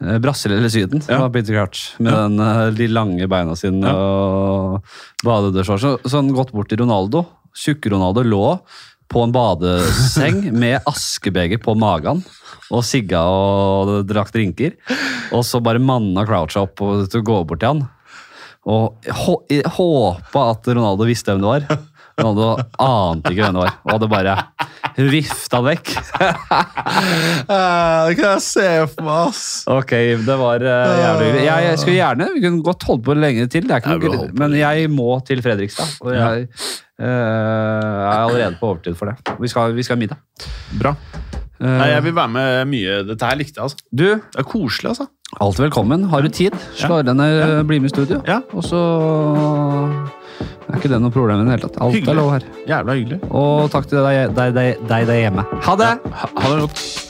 Eh, 0.02 0.18
Brasil 0.24 0.56
eller 0.56 0.72
Syden, 0.72 1.05
Ja. 1.06 1.20
var 1.22 1.31
Peter 1.35 1.55
Crouch. 1.55 1.94
Med 2.02 2.12
Ja. 2.12 2.24
den, 2.27 2.40
eh, 2.40 2.70
de 2.74 2.89
lange 2.90 3.28
beina 3.31 3.55
sine 3.56 3.86
Ja. 3.86 3.94
og 3.94 4.82
badedørshorts. 5.24 5.85
Så, 5.86 5.94
så 6.10 6.16
han 6.22 6.32
gått 6.35 6.51
bort 6.56 6.68
til 6.72 6.82
Ronaldo. 6.82 7.27
Tjukke-Ronaldo 7.55 8.27
lå 8.27 8.44
på 9.10 9.22
en 9.27 9.32
badeseng 9.35 10.51
med 10.64 10.82
askebeger 10.86 11.59
på 11.62 11.77
magen 11.78 12.24
og 12.70 12.85
sigga 12.86 13.22
og 13.27 14.05
drakk 14.10 14.31
drinker. 14.35 14.74
Og 15.35 15.43
så 15.47 15.62
bare 15.62 15.78
manna 15.82 16.27
Crouch 16.27 16.59
opp 16.59 16.82
og- 16.82 17.06
til 17.10 17.22
å 17.22 17.27
gå 17.31 17.40
bort 17.47 17.60
til 17.62 17.68
han. 17.74 17.89
Og 18.69 19.07
hå- 19.24 19.62
håpa 19.77 20.43
at 20.53 20.69
Ronaldo 20.69 21.07
visste 21.09 21.32
hvem 21.32 21.41
det 21.45 21.49
var. 21.49 21.78
Ronaldo 22.20 22.49
ante 22.85 23.32
ikke 23.32 23.47
hvem 23.47 23.57
det 23.57 23.62
var, 23.65 23.77
og 23.87 23.93
hadde 23.95 24.09
bare 24.12 24.35
vifta 25.01 25.61
han 25.61 25.65
vekk. 25.70 25.93
det 26.91 28.16
kan 28.19 28.27
jeg 28.35 28.43
se 28.45 28.66
for 28.93 29.07
meg, 29.07 29.31
ass. 29.31 29.43
Ok, 29.70 29.95
det 30.27 30.37
var 30.43 30.65
uh, 30.65 31.01
jævlig 31.01 31.28
hyggelig. 31.31 31.45
Jeg, 31.47 31.66
jeg 31.70 31.81
skulle 31.81 31.97
gjerne, 31.97 32.28
Vi 32.35 32.43
kunne 32.45 32.62
godt 32.66 32.87
holdt 32.91 33.05
på 33.09 33.16
lenge 33.16 33.47
til, 33.53 33.65
det 33.69 33.77
er 33.77 33.82
ikke 33.82 33.97
noe, 33.97 34.28
på 34.28 34.43
men 34.43 34.57
jeg 34.59 34.91
må 34.93 35.09
til 35.27 35.41
Fredrikstad. 35.45 35.97
Og 36.05 36.12
jeg 36.16 36.47
eh, 37.01 37.09
er 37.09 38.12
allerede 38.19 38.59
på 38.61 38.74
overtid 38.74 38.99
for 38.99 39.12
det. 39.12 39.37
Vi 39.41 39.49
skal, 39.53 39.73
vi 39.77 39.87
skal 39.87 39.97
ha 39.97 40.03
middag. 40.05 40.20
Bra. 40.81 40.95
Eh, 41.61 41.69
Nei, 41.69 41.89
jeg 41.95 42.05
vil 42.09 42.16
være 42.16 42.32
med 42.37 42.70
mye. 42.74 43.01
Dette 43.09 43.28
her 43.32 43.41
likte 43.41 43.61
jeg, 43.61 43.70
altså. 43.70 43.89
du, 43.93 44.07
Det 44.20 44.45
er 44.45 44.49
koselig, 44.49 44.93
altså. 44.95 45.09
Alltid 45.39 45.61
velkommen. 45.69 46.05
Har 46.11 46.23
du 46.23 46.28
tid, 46.28 46.57
slå 46.74 47.02
deg 47.07 47.16
ned, 47.16 47.66
bli 47.69 47.81
med 47.81 47.90
i 47.90 47.94
studio. 47.94 48.20
Ja. 48.27 48.40
Og 48.57 48.65
så 48.66 48.81
er 50.70 50.78
ikke 50.78 50.90
det 50.93 51.01
noe 51.02 51.15
problem 51.15 51.43
i 51.43 51.47
det 51.48 51.57
hele 51.57 51.69
tatt. 51.69 51.78
Alt 51.82 51.98
Hyggelig. 51.98 52.11
er 52.15 52.20
lov 52.20 52.32
her. 52.35 52.48
Jævla 52.70 52.98
hyggelig. 52.98 53.20
Og 53.31 53.70
takk 53.74 53.89
til 53.90 54.02
deg, 54.07 54.35
deg, 54.36 54.55
deg, 54.59 54.85
deg 54.90 55.09
der 55.11 55.23
hjemme. 55.27 55.47
Ha 55.69 55.78
det! 55.81 55.94
Ha, 56.11 56.35
ha 56.36 56.52
det 56.55 56.61
godt. 56.66 57.10